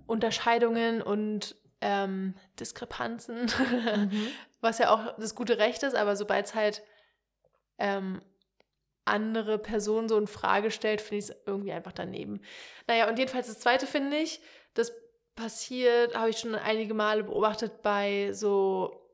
Unterscheidungen 0.05 1.01
und 1.01 1.55
ähm, 1.81 2.35
Diskrepanzen, 2.59 3.43
mhm. 3.45 4.27
was 4.61 4.79
ja 4.79 4.93
auch 4.93 5.17
das 5.17 5.35
gute 5.35 5.57
Recht 5.57 5.83
ist, 5.83 5.95
aber 5.95 6.17
sobald 6.17 6.47
es 6.47 6.55
halt 6.55 6.83
ähm, 7.77 8.21
andere 9.05 9.57
Personen 9.57 10.09
so 10.09 10.17
in 10.17 10.27
Frage 10.27 10.69
stellt, 10.69 10.99
finde 10.99 11.17
ich 11.17 11.29
es 11.29 11.35
irgendwie 11.45 11.71
einfach 11.71 11.93
daneben. 11.93 12.41
Naja, 12.87 13.07
und 13.07 13.17
jedenfalls 13.17 13.47
das 13.47 13.59
Zweite 13.59 13.87
finde 13.87 14.17
ich, 14.17 14.41
das 14.73 14.91
passiert, 15.35 16.15
habe 16.15 16.29
ich 16.29 16.39
schon 16.39 16.55
einige 16.55 16.93
Male 16.93 17.23
beobachtet 17.23 17.81
bei 17.81 18.31
so, 18.33 19.08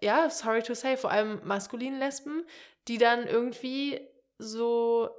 ja, 0.00 0.30
sorry 0.30 0.62
to 0.62 0.74
say, 0.74 0.96
vor 0.96 1.10
allem 1.10 1.40
maskulinen 1.44 1.98
Lesben, 1.98 2.44
die 2.86 2.98
dann 2.98 3.26
irgendwie 3.26 4.00
so 4.38 5.10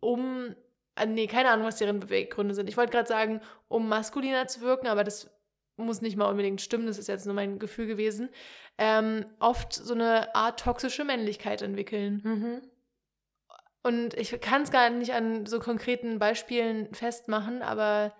um, 0.00 0.54
äh, 0.94 1.06
nee, 1.06 1.26
keine 1.26 1.50
Ahnung, 1.50 1.66
was 1.66 1.78
deren 1.78 2.00
Beweggründe 2.00 2.54
sind. 2.54 2.68
Ich 2.68 2.76
wollte 2.76 2.92
gerade 2.92 3.08
sagen, 3.08 3.40
um 3.68 3.88
maskuliner 3.88 4.46
zu 4.46 4.60
wirken, 4.60 4.86
aber 4.86 5.04
das 5.04 5.30
muss 5.76 6.00
nicht 6.00 6.16
mal 6.16 6.30
unbedingt 6.30 6.60
stimmen, 6.60 6.86
das 6.86 6.98
ist 6.98 7.08
jetzt 7.08 7.26
nur 7.26 7.34
mein 7.34 7.58
Gefühl 7.58 7.86
gewesen, 7.86 8.30
ähm, 8.78 9.26
oft 9.40 9.72
so 9.72 9.94
eine 9.94 10.34
Art 10.34 10.60
toxische 10.60 11.04
Männlichkeit 11.04 11.62
entwickeln. 11.62 12.20
Mhm. 12.24 12.62
Und 13.82 14.14
ich 14.14 14.40
kann 14.40 14.62
es 14.62 14.70
gar 14.70 14.90
nicht 14.90 15.12
an 15.12 15.46
so 15.46 15.60
konkreten 15.60 16.18
Beispielen 16.18 16.92
festmachen, 16.94 17.62
aber 17.62 18.14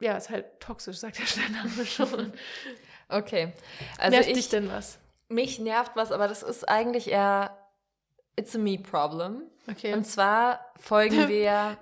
ja, 0.00 0.16
ist 0.16 0.30
halt 0.30 0.60
toxisch, 0.60 0.98
sagt 0.98 1.18
der 1.18 1.26
Stername 1.26 1.84
schon. 1.86 2.32
okay. 3.10 3.52
Also 3.98 4.16
nervt 4.16 4.28
ich, 4.28 4.34
dich 4.34 4.48
denn 4.48 4.70
was? 4.70 4.98
Mich 5.28 5.58
nervt 5.58 5.92
was, 5.94 6.12
aber 6.12 6.28
das 6.28 6.42
ist 6.42 6.68
eigentlich 6.68 7.10
eher 7.10 7.56
It's 8.36 8.54
a 8.54 8.58
me 8.58 8.78
problem. 8.78 9.42
Okay. 9.68 9.92
Und 9.92 10.04
zwar 10.04 10.60
folgen 10.78 11.28
wir 11.28 11.76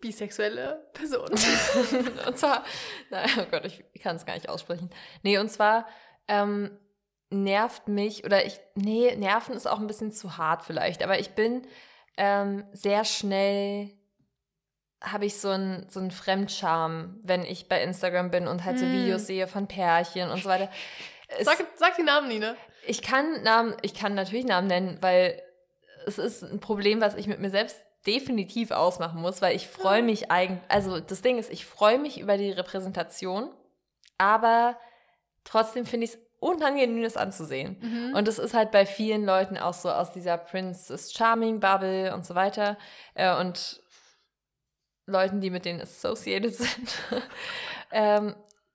bisexuelle 0.00 0.88
Person. 0.92 1.30
und 2.26 2.38
zwar, 2.38 2.64
na, 3.10 3.24
oh 3.38 3.44
Gott, 3.50 3.64
ich 3.64 4.02
kann 4.02 4.16
es 4.16 4.26
gar 4.26 4.34
nicht 4.34 4.48
aussprechen. 4.48 4.90
Nee, 5.22 5.38
und 5.38 5.50
zwar 5.50 5.86
ähm, 6.26 6.78
nervt 7.30 7.88
mich, 7.88 8.24
oder 8.24 8.44
ich, 8.44 8.58
nee, 8.74 9.14
nerven 9.16 9.54
ist 9.54 9.66
auch 9.66 9.78
ein 9.78 9.86
bisschen 9.86 10.12
zu 10.12 10.36
hart 10.36 10.64
vielleicht, 10.64 11.02
aber 11.02 11.18
ich 11.18 11.30
bin 11.30 11.66
ähm, 12.16 12.64
sehr 12.72 13.04
schnell, 13.04 13.90
habe 15.00 15.26
ich 15.26 15.38
so 15.38 15.48
einen 15.48 15.88
so 15.88 16.00
einen 16.00 16.10
Fremdscham, 16.10 17.18
wenn 17.22 17.42
ich 17.42 17.68
bei 17.68 17.82
Instagram 17.82 18.30
bin 18.30 18.46
und 18.46 18.64
halt 18.64 18.78
so 18.78 18.84
hm. 18.84 18.92
Videos 18.92 19.26
sehe 19.26 19.46
von 19.46 19.66
Pärchen 19.66 20.30
und 20.30 20.42
so 20.42 20.48
weiter. 20.48 20.70
Es, 21.28 21.46
sag, 21.46 21.64
sag 21.76 21.96
die 21.96 22.02
Namen, 22.02 22.28
Nina. 22.28 22.54
Ich 22.86 23.02
kann 23.02 23.42
Namen, 23.42 23.74
ich 23.82 23.94
kann 23.94 24.14
natürlich 24.14 24.44
Namen 24.44 24.66
nennen, 24.66 24.98
weil 25.00 25.40
es 26.06 26.18
ist 26.18 26.42
ein 26.42 26.60
Problem, 26.60 27.00
was 27.00 27.14
ich 27.14 27.26
mit 27.26 27.40
mir 27.40 27.50
selbst 27.50 27.76
definitiv 28.06 28.70
ausmachen 28.70 29.20
muss, 29.20 29.42
weil 29.42 29.54
ich 29.54 29.68
freue 29.68 30.02
mich 30.02 30.30
eigentlich, 30.30 30.60
also 30.68 31.00
das 31.00 31.20
Ding 31.22 31.38
ist, 31.38 31.52
ich 31.52 31.66
freue 31.66 31.98
mich 31.98 32.18
über 32.18 32.38
die 32.38 32.50
Repräsentation, 32.50 33.50
aber 34.16 34.78
trotzdem 35.44 35.84
finde 35.84 36.04
ich 36.04 36.12
es 36.12 36.18
unangenehm, 36.38 37.02
das 37.02 37.18
anzusehen. 37.18 37.76
Mhm. 37.80 38.14
Und 38.14 38.26
es 38.26 38.38
ist 38.38 38.54
halt 38.54 38.70
bei 38.70 38.86
vielen 38.86 39.24
Leuten 39.24 39.58
auch 39.58 39.74
so 39.74 39.90
aus 39.90 40.12
dieser 40.12 40.38
Princess 40.38 41.12
Charming 41.12 41.60
Bubble 41.60 42.14
und 42.14 42.24
so 42.24 42.34
weiter 42.34 42.78
äh, 43.14 43.34
und 43.36 43.79
Leuten, 45.10 45.40
die 45.40 45.50
mit 45.50 45.64
denen 45.64 45.80
associated 45.80 46.54
sind. 46.56 46.98
ähm, 47.90 48.34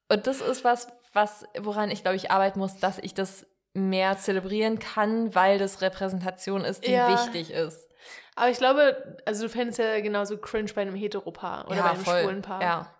und 0.09 0.27
das 0.27 0.41
ist 0.41 0.63
was, 0.63 0.87
was, 1.13 1.45
woran 1.57 1.91
ich 1.91 2.01
glaube 2.03 2.17
ich 2.17 2.31
arbeiten 2.31 2.59
muss, 2.59 2.77
dass 2.77 2.99
ich 2.99 3.13
das 3.13 3.47
mehr 3.73 4.17
zelebrieren 4.17 4.79
kann, 4.79 5.35
weil 5.35 5.59
das 5.59 5.81
Repräsentation 5.81 6.63
ist, 6.63 6.85
die 6.85 6.91
ja. 6.91 7.11
wichtig 7.11 7.51
ist. 7.51 7.89
Aber 8.35 8.49
ich 8.49 8.57
glaube, 8.57 9.17
also 9.25 9.43
du 9.43 9.49
fändest 9.49 9.79
ja 9.79 9.99
genauso 10.01 10.37
cringe 10.37 10.71
bei 10.73 10.81
einem 10.81 10.95
Heteropaar 10.95 11.65
oder 11.67 11.77
ja, 11.77 11.83
bei 11.83 11.89
einem 11.91 12.03
voll. 12.03 12.21
schwulen 12.21 12.41
Paar. 12.41 12.61
Ja. 12.61 12.95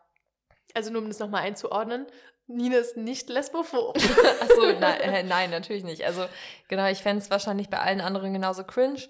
Also 0.73 0.91
nur 0.91 1.01
um 1.01 1.07
das 1.07 1.19
nochmal 1.19 1.43
einzuordnen. 1.43 2.05
Nina 2.47 2.77
ist 2.77 2.95
nicht 2.95 3.29
lesbophob. 3.29 3.97
Achso, 4.41 4.79
nein, 4.79 5.01
äh, 5.01 5.23
nein, 5.23 5.49
natürlich 5.49 5.83
nicht. 5.83 6.05
Also 6.05 6.25
genau, 6.67 6.87
ich 6.87 7.01
fände 7.01 7.23
es 7.23 7.29
wahrscheinlich 7.29 7.69
bei 7.69 7.79
allen 7.79 8.01
anderen 8.01 8.33
genauso 8.33 8.63
cringe. 8.63 9.01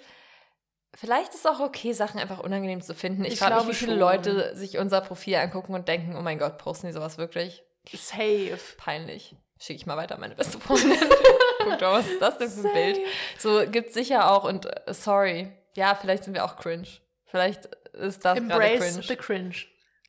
Vielleicht 0.96 1.34
ist 1.34 1.42
es 1.42 1.46
auch 1.46 1.60
okay, 1.60 1.92
Sachen 1.92 2.20
einfach 2.20 2.40
unangenehm 2.40 2.82
zu 2.82 2.96
finden. 2.96 3.26
Ich, 3.26 3.34
ich 3.34 3.40
frage 3.40 3.56
mich, 3.66 3.68
wie 3.68 3.74
viele 3.74 3.92
schon. 3.92 4.00
Leute 4.00 4.56
sich 4.56 4.78
unser 4.78 5.02
Profil 5.02 5.36
angucken 5.36 5.74
und 5.74 5.88
denken, 5.88 6.16
oh 6.18 6.22
mein 6.22 6.40
Gott, 6.40 6.58
posten 6.58 6.88
die 6.88 6.94
sowas 6.94 7.18
wirklich? 7.18 7.64
Safe. 7.94 8.58
Peinlich. 8.78 9.36
Schicke 9.60 9.78
ich 9.78 9.86
mal 9.86 9.98
weiter 9.98 10.18
meine 10.18 10.36
beste 10.36 10.60
Freundin. 10.60 10.98
Guck 11.64 11.80
doch, 11.80 11.94
was 11.94 12.08
ist 12.08 12.22
das 12.22 12.38
denn 12.38 12.50
für 12.50 12.68
ein 12.68 12.74
Bild? 12.74 13.00
So 13.38 13.64
gibt 13.70 13.94
sicher 13.94 14.32
auch 14.32 14.44
und 14.44 14.66
uh, 14.66 14.94
sorry. 14.94 15.52
Ja, 15.76 15.96
vielleicht 15.96 16.24
sind 16.24 16.34
wir 16.34 16.46
auch 16.46 16.56
cringe. 16.58 16.88
Vielleicht 17.26 17.66
ist 17.94 18.24
das 18.24 18.38
gerade 18.38 18.78
cringe. 18.78 19.04
the 19.04 19.16
cringe. 19.16 19.56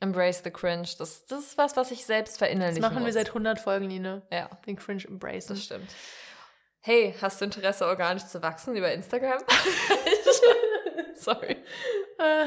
Embrace 0.00 0.42
the 0.44 0.50
cringe. 0.50 0.88
Das, 0.98 1.26
das 1.26 1.40
ist 1.40 1.58
was, 1.58 1.76
was 1.76 1.90
ich 1.90 2.04
selbst 2.04 2.38
verinnerlichen 2.38 2.82
Das 2.82 2.90
machen 2.90 3.02
muss. 3.02 3.06
wir 3.06 3.12
seit 3.14 3.28
100 3.28 3.58
Folgen, 3.58 3.86
Nina. 3.86 4.22
Ja. 4.30 4.50
Den 4.66 4.76
cringe 4.76 5.04
embrace. 5.06 5.46
Das 5.46 5.64
stimmt. 5.64 5.90
Hey, 6.80 7.14
hast 7.20 7.40
du 7.40 7.46
Interesse, 7.46 7.86
organisch 7.86 8.26
zu 8.26 8.42
wachsen 8.42 8.76
über 8.76 8.92
Instagram? 8.92 9.42
Sorry. 11.20 11.56
Äh, 12.18 12.46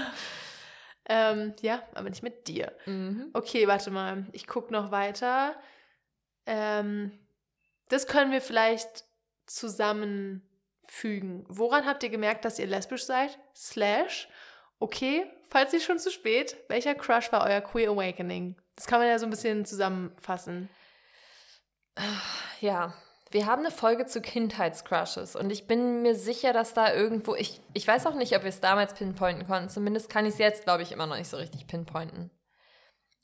ähm, 1.08 1.54
ja, 1.62 1.82
aber 1.96 2.10
nicht 2.10 2.24
mit 2.24 2.48
dir. 2.48 2.72
Mhm. 2.86 3.32
Okay, 3.34 3.68
warte 3.68 3.92
mal. 3.92 4.28
Ich 4.32 4.48
gucke 4.48 4.72
noch 4.72 4.92
weiter. 4.92 5.56
Ähm, 6.46 7.18
das 7.90 8.08
können 8.08 8.32
wir 8.32 8.42
vielleicht 8.42 9.06
zusammenfügen. 9.48 11.46
Woran 11.48 11.86
habt 11.86 12.04
ihr 12.04 12.10
gemerkt, 12.10 12.46
dass 12.46 12.60
ihr 12.60 12.68
lesbisch 12.68 13.06
seid? 13.06 13.40
Slash, 13.56 14.30
okay, 14.80 15.26
falls 15.50 15.74
nicht 15.74 15.86
schon 15.86 16.00
zu 16.00 16.12
spät, 16.12 16.58
welcher 16.68 16.96
Crush 16.96 17.32
war 17.32 17.46
euer 17.46 17.62
Queer 17.62 17.90
Awakening? 17.90 18.56
Das 18.76 18.86
kann 18.86 19.00
man 19.00 19.10
ja 19.10 19.20
so 19.20 19.26
ein 19.26 19.32
bisschen 19.32 19.66
zusammenfassen. 19.66 20.70
Ja, 22.62 22.94
wir 23.32 23.46
haben 23.46 23.60
eine 23.60 23.72
Folge 23.72 24.06
zu 24.06 24.22
Kindheitscrushes 24.22 25.36
und 25.36 25.52
ich 25.52 25.68
bin 25.68 26.02
mir 26.02 26.16
sicher, 26.16 26.52
dass 26.54 26.74
da 26.74 26.94
irgendwo, 26.94 27.36
ich, 27.36 27.62
ich 27.74 27.88
weiß 27.88 28.08
auch 28.08 28.16
nicht, 28.16 28.36
ob 28.36 28.44
wir 28.44 28.50
es 28.50 28.60
damals 28.60 28.94
pinpointen 28.96 29.46
konnten, 29.48 29.70
zumindest 29.70 30.10
kann 30.10 30.26
ich 30.26 30.34
es 30.34 30.40
jetzt, 30.40 30.64
glaube 30.64 30.84
ich, 30.84 30.92
immer 30.92 31.06
noch 31.06 31.18
nicht 31.18 31.30
so 31.30 31.38
richtig 31.38 31.68
pinpointen. 31.68 32.32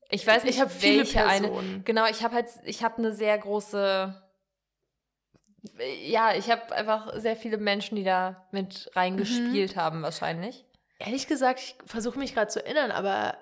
Ich 0.10 0.26
weiß 0.26 0.44
nicht, 0.44 0.56
ich 0.56 0.62
habe 0.62 0.70
viele 0.70 1.04
Personen. 1.04 1.56
eine. 1.56 1.80
Genau, 1.82 2.06
ich 2.06 2.24
habe 2.24 2.36
halt, 2.36 2.48
ich 2.64 2.84
habe 2.84 2.98
eine 2.98 3.14
sehr 3.14 3.38
große. 3.38 4.22
Ja, 6.04 6.36
ich 6.36 6.52
habe 6.52 6.76
einfach 6.76 7.20
sehr 7.20 7.36
viele 7.36 7.58
Menschen, 7.58 7.96
die 7.96 8.04
da 8.04 8.48
mit 8.52 8.92
reingespielt 8.94 9.76
mhm. 9.76 9.80
haben, 9.80 10.02
wahrscheinlich. 10.04 10.64
Ehrlich 11.00 11.28
gesagt, 11.28 11.60
ich 11.60 11.76
versuche 11.88 12.20
mich 12.20 12.36
gerade 12.36 12.50
zu 12.50 12.64
erinnern, 12.64 12.92
aber 12.92 13.38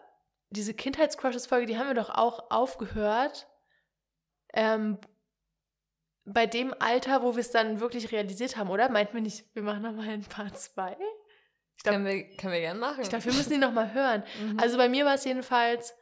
diese 0.49 0.73
Kindheitscrushes-Folge, 0.73 1.65
die 1.65 1.77
haben 1.77 1.87
wir 1.87 1.95
doch 1.95 2.09
auch 2.09 2.49
aufgehört. 2.49 3.47
Ähm, 4.53 4.99
bei 6.25 6.45
dem 6.45 6.73
Alter, 6.79 7.21
wo 7.21 7.35
wir 7.35 7.41
es 7.41 7.51
dann 7.51 7.79
wirklich 7.79 8.11
realisiert 8.11 8.57
haben, 8.57 8.69
oder? 8.69 8.89
Meinten 8.89 9.13
wir 9.13 9.21
nicht, 9.21 9.45
wir 9.53 9.63
machen 9.63 9.81
nochmal 9.81 10.09
ein 10.09 10.23
Part 10.23 10.57
2? 10.57 10.95
Können 11.83 12.05
wir, 12.05 12.23
können 12.37 12.53
wir 12.53 12.61
gerne 12.61 12.79
machen. 12.79 13.01
Ich 13.01 13.09
glaube, 13.09 13.25
wir 13.25 13.33
müssen 13.33 13.51
die 13.51 13.57
nochmal 13.57 13.93
hören. 13.93 14.23
Mhm. 14.41 14.59
Also 14.59 14.77
bei 14.77 14.89
mir 14.89 15.05
war 15.05 15.15
es 15.15 15.25
jedenfalls 15.25 15.93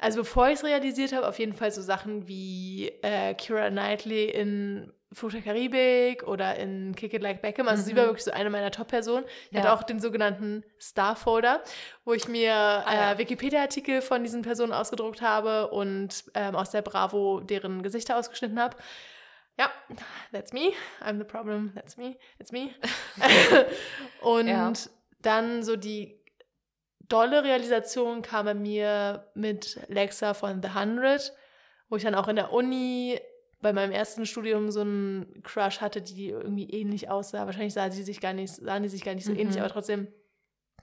also 0.00 0.20
bevor 0.20 0.48
ich 0.48 0.54
es 0.54 0.64
realisiert 0.64 1.12
habe, 1.12 1.28
auf 1.28 1.38
jeden 1.38 1.52
Fall 1.52 1.70
so 1.70 1.82
Sachen 1.82 2.26
wie 2.26 2.88
äh, 3.02 3.34
Kira 3.34 3.68
Knightley 3.68 4.30
in 4.30 4.92
Fluch 5.12 5.32
der 5.32 5.42
Karibik 5.42 6.26
oder 6.26 6.56
in 6.56 6.94
Kick 6.94 7.12
It 7.12 7.22
Like 7.22 7.42
Beckham. 7.42 7.68
Also 7.68 7.82
mhm. 7.82 7.86
sie 7.86 7.96
war 7.96 8.04
wirklich 8.06 8.24
so 8.24 8.30
eine 8.30 8.48
meiner 8.48 8.70
Top-Personen. 8.70 9.26
Ich 9.50 9.56
ja. 9.56 9.62
hatte 9.62 9.72
auch 9.72 9.82
den 9.82 10.00
sogenannten 10.00 10.64
Star-Folder, 10.80 11.62
wo 12.04 12.12
ich 12.12 12.28
mir 12.28 12.54
ah, 12.54 12.94
ja. 12.94 13.12
äh, 13.12 13.18
Wikipedia-Artikel 13.18 14.00
von 14.00 14.22
diesen 14.22 14.42
Personen 14.42 14.72
ausgedruckt 14.72 15.20
habe 15.20 15.68
und 15.68 16.24
ähm, 16.34 16.54
aus 16.54 16.70
der 16.70 16.82
Bravo 16.82 17.40
deren 17.40 17.82
Gesichter 17.82 18.16
ausgeschnitten 18.16 18.58
habe. 18.58 18.76
Ja, 19.60 19.70
that's 20.32 20.54
me. 20.54 20.72
I'm 21.02 21.18
the 21.18 21.24
problem. 21.24 21.72
That's 21.74 21.98
me. 21.98 22.16
It's 22.38 22.50
me. 22.50 22.70
und 24.22 24.46
ja. 24.48 24.72
dann 25.20 25.62
so 25.62 25.76
die 25.76 26.18
dolle 27.00 27.44
Realisation 27.44 28.22
kam 28.22 28.46
bei 28.46 28.54
mir 28.54 29.30
mit 29.34 29.78
Lexa 29.88 30.32
von 30.32 30.62
The 30.62 30.70
Hundred, 30.70 31.34
wo 31.90 31.96
ich 31.96 32.04
dann 32.04 32.14
auch 32.14 32.28
in 32.28 32.36
der 32.36 32.54
Uni 32.54 33.20
bei 33.60 33.74
meinem 33.74 33.92
ersten 33.92 34.24
Studium 34.24 34.70
so 34.70 34.80
einen 34.80 35.42
Crush 35.42 35.82
hatte, 35.82 36.00
die 36.00 36.30
irgendwie 36.30 36.70
ähnlich 36.70 37.10
aussah. 37.10 37.44
Wahrscheinlich 37.44 37.74
sah 37.74 37.90
sie 37.90 38.02
sich 38.02 38.22
gar 38.22 38.32
nicht, 38.32 38.54
sahen 38.54 38.82
die 38.82 38.88
sich 38.88 39.04
gar 39.04 39.14
nicht 39.14 39.26
so 39.26 39.32
mhm. 39.32 39.40
ähnlich, 39.40 39.60
aber 39.60 39.68
trotzdem, 39.68 40.08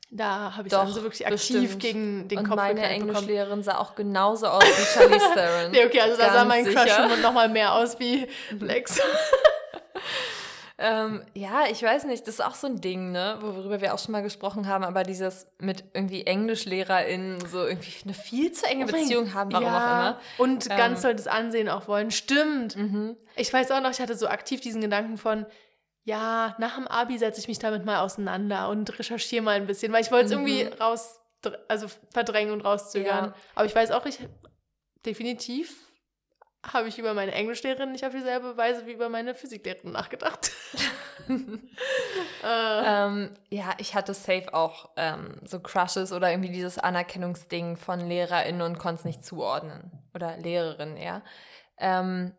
da 0.10 0.56
habe 0.56 0.68
ich 0.68 0.74
Doch, 0.74 0.86
dann 0.86 0.94
so 0.94 1.04
wirklich 1.04 1.28
aktiv 1.28 1.62
bestimmt. 1.62 1.80
gegen 1.80 2.28
den 2.30 2.40
und 2.40 2.48
Kopf 2.48 2.56
meine 2.56 2.84
Englischlehrerin 2.84 3.62
sah 3.62 3.78
auch 3.78 3.96
genauso 3.96 4.48
aus 4.48 4.64
wie 4.64 5.00
Charlie 5.00 5.20
Theron. 5.34 5.72
nee, 5.72 5.86
okay, 5.86 6.00
also 6.00 6.18
da 6.18 6.32
sah 6.32 6.46
mein 6.46 6.66
Crush 6.66 6.92
schon 6.92 7.22
noch 7.22 7.34
mal 7.34 7.50
mehr 7.50 7.74
aus 7.74 8.00
wie 8.00 8.28
Lexa. 8.60 9.04
Ähm, 10.80 11.24
ja, 11.34 11.64
ich 11.72 11.82
weiß 11.82 12.04
nicht, 12.06 12.28
das 12.28 12.36
ist 12.36 12.46
auch 12.46 12.54
so 12.54 12.68
ein 12.68 12.80
Ding, 12.82 13.12
ne, 13.12 13.40
worüber 13.42 13.82
wir 13.82 13.96
auch 13.96 14.00
schon 14.00 14.12
mal 14.12 14.22
gesprochen 14.22 14.68
haben, 14.68 14.84
aber 14.84 15.02
dieses 15.02 15.48
mit 15.58 15.84
irgendwie 15.94 16.22
EnglischlehrerInnen 16.22 17.44
so 17.48 17.66
irgendwie 17.66 17.94
eine 18.04 18.14
viel 18.14 18.52
zu 18.52 18.68
enge 18.68 18.86
oh 18.86 18.92
Beziehung 18.92 19.34
haben, 19.34 19.52
warum 19.52 19.66
ja. 19.66 19.76
auch 19.76 19.82
immer. 19.82 20.20
Und 20.38 20.70
ähm, 20.70 20.78
ganz 20.78 21.02
doll 21.02 21.16
das 21.16 21.26
Ansehen 21.26 21.68
auch 21.68 21.88
wollen. 21.88 22.12
Stimmt. 22.12 22.76
Mhm. 22.76 23.18
Ich 23.36 23.52
weiß 23.52 23.72
auch 23.72 23.82
noch, 23.82 23.90
ich 23.90 24.00
hatte 24.00 24.16
so 24.16 24.28
aktiv 24.28 24.62
diesen 24.62 24.82
Gedanken 24.82 25.18
von, 25.18 25.48
ja, 26.08 26.56
nach 26.58 26.76
dem 26.76 26.88
Abi 26.88 27.18
setze 27.18 27.42
ich 27.42 27.50
mich 27.50 27.60
damit 27.60 27.84
mal 27.84 28.00
auseinander 28.00 28.70
und 28.70 28.98
recherchiere 28.98 29.44
mal 29.44 29.58
ein 29.58 29.68
bisschen, 29.68 29.92
weil 29.92 30.02
ich 30.02 30.10
wollte 30.10 30.28
es 30.28 30.32
mhm. 30.32 30.48
irgendwie 30.48 30.78
raus, 30.78 31.20
also 31.68 31.88
verdrängen 32.14 32.54
und 32.54 32.62
rauszögern. 32.62 33.26
Ja. 33.26 33.36
Aber 33.56 33.66
ich 33.66 33.76
weiß 33.76 33.92
auch, 33.92 34.06
ich 34.06 34.20
definitiv 35.06 35.76
habe 36.66 36.88
ich 36.88 36.98
über 36.98 37.14
meine 37.14 37.34
Englischlehrerin 37.34 37.92
nicht 37.92 38.06
auf 38.06 38.14
dieselbe 38.14 38.56
Weise 38.56 38.88
wie 38.88 38.94
über 38.94 39.10
meine 39.10 39.36
Physiklehrerin 39.36 39.92
nachgedacht. 39.92 40.50
äh. 41.30 41.36
ähm, 42.44 43.32
ja, 43.50 43.74
ich 43.78 43.94
hatte 43.94 44.14
safe 44.14 44.54
auch 44.54 44.92
ähm, 44.96 45.42
so 45.44 45.60
Crushes 45.60 46.14
oder 46.14 46.32
irgendwie 46.32 46.54
dieses 46.54 46.78
Anerkennungsding 46.78 47.76
von 47.76 48.00
LehrerInnen 48.00 48.62
und 48.62 48.80
konnte 48.80 49.00
es 49.00 49.06
nicht 49.06 49.26
zuordnen. 49.26 49.92
Oder 50.16 50.38
Lehrerinnen 50.38 50.96
eher. 50.96 51.22
Ähm, 51.78 52.32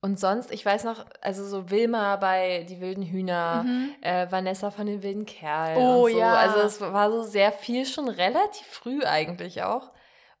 und 0.00 0.20
sonst, 0.20 0.52
ich 0.52 0.64
weiß 0.64 0.84
noch, 0.84 1.04
also 1.20 1.44
so 1.44 1.70
Wilma 1.70 2.16
bei 2.16 2.64
Die 2.68 2.80
wilden 2.80 3.02
Hühner, 3.02 3.64
mhm. 3.64 3.94
äh, 4.00 4.30
Vanessa 4.30 4.70
von 4.70 4.86
den 4.86 5.02
wilden 5.02 5.26
Kerlen. 5.26 5.76
Oh 5.76 6.08
so. 6.08 6.18
ja. 6.18 6.34
Also 6.34 6.60
es 6.60 6.80
war 6.80 7.10
so 7.10 7.24
sehr 7.24 7.50
viel 7.50 7.84
schon 7.84 8.08
relativ 8.08 8.66
früh 8.66 9.02
eigentlich 9.02 9.62
auch. 9.62 9.90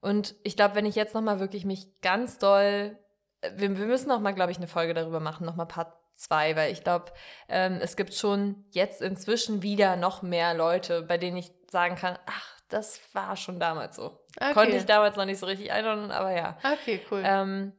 Und 0.00 0.36
ich 0.44 0.54
glaube, 0.54 0.76
wenn 0.76 0.86
ich 0.86 0.94
jetzt 0.94 1.14
nochmal 1.14 1.40
wirklich 1.40 1.64
mich 1.64 2.00
ganz 2.02 2.38
doll, 2.38 2.96
äh, 3.40 3.50
wir, 3.56 3.76
wir 3.76 3.86
müssen 3.86 4.08
nochmal, 4.08 4.34
glaube 4.34 4.52
ich, 4.52 4.58
eine 4.58 4.68
Folge 4.68 4.94
darüber 4.94 5.18
machen, 5.18 5.44
nochmal 5.44 5.66
Part 5.66 5.92
2, 6.14 6.54
weil 6.54 6.72
ich 6.72 6.84
glaube, 6.84 7.06
ähm, 7.48 7.78
es 7.80 7.96
gibt 7.96 8.14
schon 8.14 8.64
jetzt 8.70 9.02
inzwischen 9.02 9.62
wieder 9.62 9.96
noch 9.96 10.22
mehr 10.22 10.54
Leute, 10.54 11.02
bei 11.02 11.18
denen 11.18 11.36
ich 11.36 11.50
sagen 11.68 11.96
kann, 11.96 12.16
ach, 12.26 12.58
das 12.68 13.00
war 13.12 13.36
schon 13.36 13.58
damals 13.58 13.96
so. 13.96 14.20
Okay. 14.36 14.52
Konnte 14.52 14.76
ich 14.76 14.86
damals 14.86 15.16
noch 15.16 15.24
nicht 15.24 15.38
so 15.38 15.46
richtig 15.46 15.72
einordnen, 15.72 16.12
aber 16.12 16.32
ja. 16.32 16.58
Okay, 16.62 17.00
cool. 17.10 17.22
Ähm, 17.24 17.72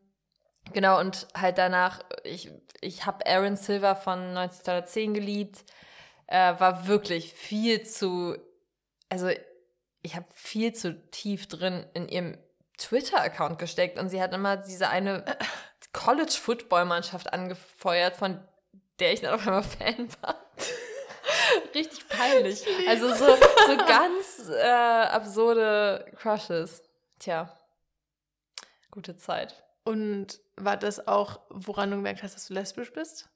genau, 0.73 0.99
und 0.99 1.27
halt 1.35 1.57
danach, 1.57 2.01
ich, 2.23 2.51
ich 2.81 3.05
habe 3.05 3.25
Aaron 3.25 3.55
Silver 3.55 3.95
von 3.95 4.19
1910 4.19 5.13
geliebt, 5.13 5.63
äh, 6.27 6.59
war 6.59 6.87
wirklich 6.87 7.33
viel 7.33 7.83
zu, 7.83 8.37
also 9.09 9.29
ich 10.01 10.15
habe 10.15 10.27
viel 10.33 10.73
zu 10.73 10.99
tief 11.11 11.47
drin 11.47 11.85
in 11.93 12.07
ihrem 12.07 12.37
Twitter-Account 12.77 13.59
gesteckt 13.59 13.99
und 13.99 14.09
sie 14.09 14.21
hat 14.21 14.33
immer 14.33 14.57
diese 14.57 14.89
eine 14.89 15.25
College-Football-Mannschaft 15.93 17.33
angefeuert, 17.33 18.15
von 18.15 18.39
der 18.99 19.13
ich 19.13 19.21
dann 19.21 19.33
auf 19.33 19.45
einmal 19.45 19.63
Fan 19.63 20.09
war. 20.21 20.35
Richtig 21.75 22.07
peinlich. 22.07 22.65
Also 22.87 23.13
so, 23.13 23.25
so 23.25 23.77
ganz 23.87 24.49
äh, 24.49 24.63
absurde 24.63 26.05
Crushes. 26.17 26.83
Tja, 27.19 27.57
gute 28.91 29.17
Zeit. 29.17 29.63
Und 29.83 30.39
war 30.64 30.77
das 30.77 31.07
auch, 31.07 31.40
woran 31.49 31.91
du 31.91 31.98
gemerkt 31.98 32.23
hast, 32.23 32.36
dass 32.36 32.48
du 32.48 32.53
lesbisch 32.53 32.94
bist? 32.94 33.30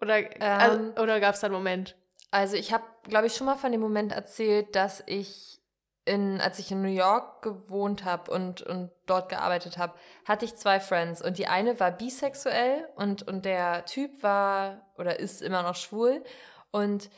Oder, 0.00 0.14
also, 0.14 0.78
ähm, 0.78 0.90
also, 0.90 1.02
oder 1.02 1.20
gab 1.20 1.34
es 1.34 1.40
da 1.40 1.46
einen 1.46 1.54
Moment? 1.54 1.96
Also 2.30 2.56
ich 2.56 2.72
habe, 2.72 2.84
glaube 3.04 3.26
ich, 3.26 3.34
schon 3.34 3.46
mal 3.46 3.56
von 3.56 3.72
dem 3.72 3.80
Moment 3.80 4.12
erzählt, 4.12 4.74
dass 4.76 5.02
ich 5.06 5.60
in, 6.04 6.40
als 6.40 6.58
ich 6.58 6.70
in 6.72 6.82
New 6.82 6.88
York 6.88 7.42
gewohnt 7.42 8.04
habe 8.04 8.30
und, 8.30 8.62
und 8.62 8.90
dort 9.06 9.28
gearbeitet 9.28 9.78
habe, 9.78 9.94
hatte 10.24 10.44
ich 10.44 10.56
zwei 10.56 10.80
Friends 10.80 11.22
und 11.22 11.38
die 11.38 11.46
eine 11.46 11.78
war 11.78 11.90
bisexuell 11.90 12.88
und, 12.96 13.22
und 13.22 13.44
der 13.44 13.84
Typ 13.84 14.22
war 14.22 14.90
oder 14.96 15.20
ist 15.20 15.42
immer 15.42 15.62
noch 15.62 15.76
schwul 15.76 16.24
und 16.70 17.10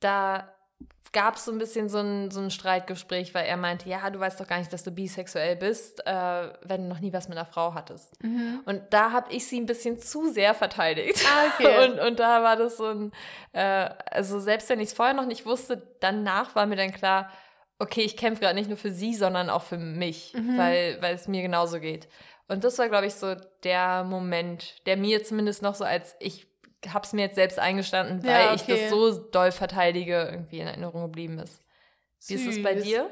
da 0.00 0.51
gab 1.12 1.36
es 1.36 1.44
so 1.44 1.52
ein 1.52 1.58
bisschen 1.58 1.88
so 1.88 1.98
ein, 1.98 2.30
so 2.30 2.40
ein 2.40 2.50
Streitgespräch, 2.50 3.34
weil 3.34 3.44
er 3.44 3.58
meinte, 3.58 3.88
ja, 3.88 4.08
du 4.08 4.18
weißt 4.18 4.40
doch 4.40 4.46
gar 4.46 4.58
nicht, 4.58 4.72
dass 4.72 4.82
du 4.82 4.90
bisexuell 4.90 5.56
bist, 5.56 6.04
äh, 6.06 6.52
wenn 6.62 6.82
du 6.82 6.88
noch 6.88 7.00
nie 7.00 7.12
was 7.12 7.28
mit 7.28 7.36
einer 7.36 7.46
Frau 7.46 7.74
hattest. 7.74 8.22
Mhm. 8.22 8.60
Und 8.64 8.82
da 8.90 9.12
habe 9.12 9.30
ich 9.32 9.46
sie 9.46 9.60
ein 9.60 9.66
bisschen 9.66 9.98
zu 9.98 10.30
sehr 10.30 10.54
verteidigt. 10.54 11.22
Ah, 11.26 11.46
okay. 11.52 11.84
und, 11.90 11.98
und 12.00 12.18
da 12.18 12.42
war 12.42 12.56
das 12.56 12.78
so 12.78 12.86
ein, 12.86 13.12
äh, 13.52 13.90
also 14.10 14.40
selbst 14.40 14.70
wenn 14.70 14.80
ich 14.80 14.88
es 14.88 14.94
vorher 14.94 15.14
noch 15.14 15.26
nicht 15.26 15.44
wusste, 15.44 15.86
danach 16.00 16.54
war 16.54 16.64
mir 16.64 16.76
dann 16.76 16.92
klar, 16.92 17.30
okay, 17.78 18.02
ich 18.02 18.16
kämpfe 18.16 18.40
gerade 18.40 18.54
nicht 18.54 18.68
nur 18.68 18.78
für 18.78 18.92
sie, 18.92 19.14
sondern 19.14 19.50
auch 19.50 19.62
für 19.62 19.78
mich, 19.78 20.32
mhm. 20.34 20.56
weil, 20.56 20.96
weil 21.02 21.14
es 21.14 21.28
mir 21.28 21.42
genauso 21.42 21.78
geht. 21.78 22.08
Und 22.48 22.64
das 22.64 22.78
war, 22.78 22.88
glaube 22.88 23.06
ich, 23.06 23.14
so 23.14 23.34
der 23.64 24.04
Moment, 24.04 24.86
der 24.86 24.96
mir 24.96 25.22
zumindest 25.24 25.62
noch 25.62 25.74
so 25.74 25.84
als 25.84 26.16
ich 26.20 26.46
habe 26.88 27.04
es 27.04 27.12
mir 27.12 27.22
jetzt 27.22 27.36
selbst 27.36 27.58
eingestanden, 27.58 28.22
weil 28.24 28.46
ja, 28.46 28.52
okay. 28.52 28.74
ich 28.74 28.80
das 28.80 28.90
so 28.90 29.16
doll 29.18 29.52
verteidige, 29.52 30.28
irgendwie 30.30 30.60
in 30.60 30.66
Erinnerung 30.66 31.02
geblieben 31.02 31.38
ist. 31.38 31.62
Wie 32.26 32.36
Süß. 32.36 32.46
ist 32.46 32.56
es 32.56 32.62
bei 32.62 32.74
dir? 32.74 33.10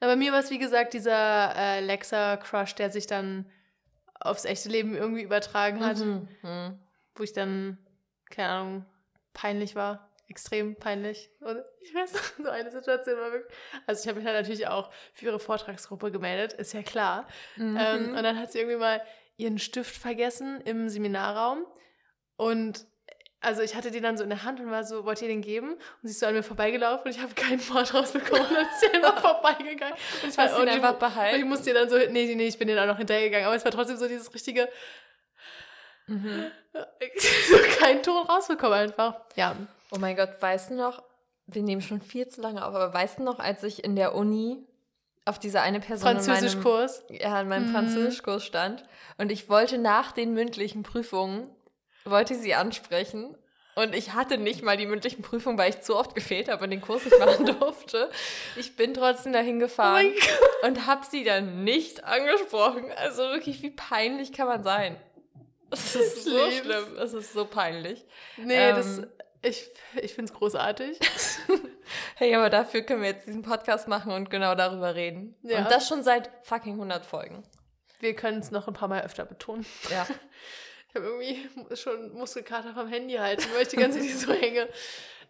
Na, 0.00 0.08
bei 0.08 0.16
mir 0.16 0.32
war 0.32 0.40
es, 0.40 0.50
wie 0.50 0.58
gesagt, 0.58 0.94
dieser 0.94 1.54
äh, 1.56 1.80
Lexa-Crush, 1.80 2.74
der 2.74 2.90
sich 2.90 3.06
dann 3.06 3.50
aufs 4.20 4.44
echte 4.44 4.68
Leben 4.68 4.94
irgendwie 4.94 5.22
übertragen 5.22 5.84
hat. 5.84 5.98
Mhm. 5.98 6.28
Mhm. 6.42 6.78
Wo 7.14 7.22
ich 7.22 7.32
dann, 7.32 7.78
keine 8.30 8.48
Ahnung, 8.48 8.86
peinlich 9.32 9.74
war. 9.74 10.10
Extrem 10.28 10.74
peinlich. 10.74 11.30
Und 11.40 11.62
ich 11.80 11.94
weiß 11.94 12.12
noch, 12.12 12.44
so 12.44 12.50
eine 12.50 12.70
Situation 12.70 13.16
war 13.18 13.32
wirklich. 13.32 13.56
Also, 13.86 14.02
ich 14.02 14.08
habe 14.08 14.16
mich 14.16 14.26
dann 14.26 14.34
natürlich 14.34 14.66
auch 14.66 14.90
für 15.12 15.26
ihre 15.26 15.38
Vortragsgruppe 15.38 16.10
gemeldet, 16.10 16.52
ist 16.54 16.72
ja 16.72 16.82
klar. 16.82 17.28
Mhm. 17.56 17.78
Ähm, 17.80 18.08
und 18.16 18.22
dann 18.22 18.38
hat 18.38 18.50
sie 18.50 18.58
irgendwie 18.58 18.78
mal 18.78 19.00
ihren 19.36 19.58
Stift 19.58 19.96
vergessen 19.96 20.60
im 20.62 20.88
Seminarraum 20.88 21.64
und 22.36 22.86
also 23.40 23.62
ich 23.62 23.76
hatte 23.76 23.90
den 23.90 24.02
dann 24.02 24.16
so 24.16 24.24
in 24.24 24.30
der 24.30 24.42
Hand 24.42 24.60
und 24.60 24.70
war 24.70 24.82
so, 24.82 25.04
wollt 25.04 25.22
ihr 25.22 25.28
den 25.28 25.40
geben? 25.40 25.74
Und 25.74 25.80
sie 26.02 26.10
ist 26.10 26.20
so 26.20 26.26
an 26.26 26.34
mir 26.34 26.42
vorbeigelaufen 26.42 27.06
und 27.06 27.16
ich 27.16 27.22
habe 27.22 27.34
keinen 27.34 27.60
Wort 27.68 27.94
rausbekommen 27.94 28.44
und 28.44 28.54
dann 28.54 28.66
ist 28.66 28.80
sie 28.80 28.88
einfach 28.88 29.20
vorbeigegangen. 29.20 29.94
Und 30.22 30.30
ich, 30.30 30.36
war, 30.36 30.60
und 30.60 30.68
einfach 30.68 30.94
behalten? 30.94 31.38
ich 31.38 31.44
musste 31.44 31.70
ihr 31.70 31.74
dann 31.74 31.88
so, 31.88 31.96
nee, 31.96 32.34
nee, 32.34 32.46
ich 32.46 32.58
bin 32.58 32.68
ihr 32.68 32.74
dann 32.74 32.88
noch 32.88 32.98
hinterhergegangen, 32.98 33.46
aber 33.46 33.54
es 33.54 33.64
war 33.64 33.72
trotzdem 33.72 33.98
so 33.98 34.08
dieses 34.08 34.34
richtige, 34.34 34.68
mhm. 36.06 36.46
so 37.48 37.56
keinen 37.78 38.02
Ton 38.02 38.26
rausbekommen 38.26 38.78
einfach. 38.78 39.20
Ja. 39.36 39.54
Oh 39.92 39.98
mein 39.98 40.16
Gott, 40.16 40.30
weißt 40.40 40.70
du 40.70 40.74
noch, 40.74 41.02
wir 41.46 41.62
nehmen 41.62 41.82
schon 41.82 42.00
viel 42.00 42.26
zu 42.26 42.40
lange 42.40 42.64
auf, 42.64 42.74
aber 42.74 42.92
weißt 42.92 43.20
du 43.20 43.22
noch, 43.22 43.38
als 43.38 43.62
ich 43.62 43.84
in 43.84 43.94
der 43.94 44.14
Uni 44.16 44.66
auf 45.24 45.38
diese 45.38 45.60
eine 45.60 45.80
Person 45.80 46.08
Französischkurs. 46.08 47.04
Ja, 47.10 47.40
in 47.40 47.48
meinem 47.48 47.68
mhm. 47.68 47.72
Französischkurs 47.72 48.44
stand 48.44 48.84
und 49.18 49.30
ich 49.30 49.48
wollte 49.48 49.78
nach 49.78 50.12
den 50.12 50.32
mündlichen 50.32 50.82
Prüfungen 50.82 51.48
wollte 52.10 52.34
sie 52.34 52.54
ansprechen. 52.54 53.36
Und 53.74 53.94
ich 53.94 54.14
hatte 54.14 54.38
nicht 54.38 54.62
mal 54.62 54.78
die 54.78 54.86
mündlichen 54.86 55.20
Prüfungen, 55.20 55.58
weil 55.58 55.68
ich 55.68 55.82
zu 55.82 55.96
oft 55.96 56.14
gefehlt 56.14 56.48
habe 56.48 56.64
und 56.64 56.70
den 56.70 56.80
Kurs 56.80 57.04
nicht 57.04 57.18
machen 57.18 57.44
durfte. 57.60 58.10
Ich 58.56 58.74
bin 58.74 58.94
trotzdem 58.94 59.34
dahin 59.34 59.58
gefahren 59.58 60.06
oh 60.62 60.66
und 60.66 60.86
habe 60.86 61.04
sie 61.04 61.24
dann 61.24 61.62
nicht 61.62 62.02
angesprochen. 62.02 62.90
Also 62.96 63.24
wirklich, 63.24 63.62
wie 63.62 63.70
peinlich 63.70 64.32
kann 64.32 64.48
man 64.48 64.62
sein? 64.62 64.96
Es 65.70 65.94
ist 65.94 66.24
so 66.24 66.46
Lieb's. 66.46 66.60
schlimm. 66.60 66.96
Es 66.98 67.12
ist 67.12 67.34
so 67.34 67.44
peinlich. 67.44 68.06
Nee, 68.38 68.70
ähm, 68.70 68.76
das, 68.76 69.02
ich, 69.42 69.68
ich 70.00 70.14
finde 70.14 70.32
es 70.32 70.38
großartig. 70.38 70.98
hey, 72.14 72.34
aber 72.34 72.48
dafür 72.48 72.80
können 72.80 73.02
wir 73.02 73.10
jetzt 73.10 73.26
diesen 73.26 73.42
Podcast 73.42 73.88
machen 73.88 74.10
und 74.10 74.30
genau 74.30 74.54
darüber 74.54 74.94
reden. 74.94 75.36
Ja. 75.42 75.58
Und 75.58 75.70
das 75.70 75.86
schon 75.86 76.02
seit 76.02 76.30
fucking 76.44 76.74
100 76.74 77.04
Folgen. 77.04 77.42
Wir 78.00 78.14
können 78.14 78.38
es 78.38 78.50
noch 78.50 78.68
ein 78.68 78.74
paar 78.74 78.88
Mal 78.88 79.02
öfter 79.02 79.24
betonen. 79.24 79.66
Ja. 79.90 80.06
Ich 80.96 81.02
habe 81.02 81.12
irgendwie 81.12 81.76
schon 81.76 82.14
Muskelkater 82.14 82.72
vom 82.72 82.88
Handy 82.88 83.16
halten, 83.16 83.44
weil 83.52 83.64
ich 83.64 83.68
die 83.68 83.76
ganze 83.76 84.00
Zeit 84.00 84.16
so 84.16 84.32
hänge. 84.32 84.66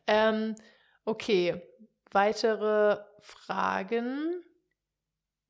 Ähm, 0.07 0.55
okay, 1.05 1.61
weitere 2.13 2.99
Fragen. 3.19 4.45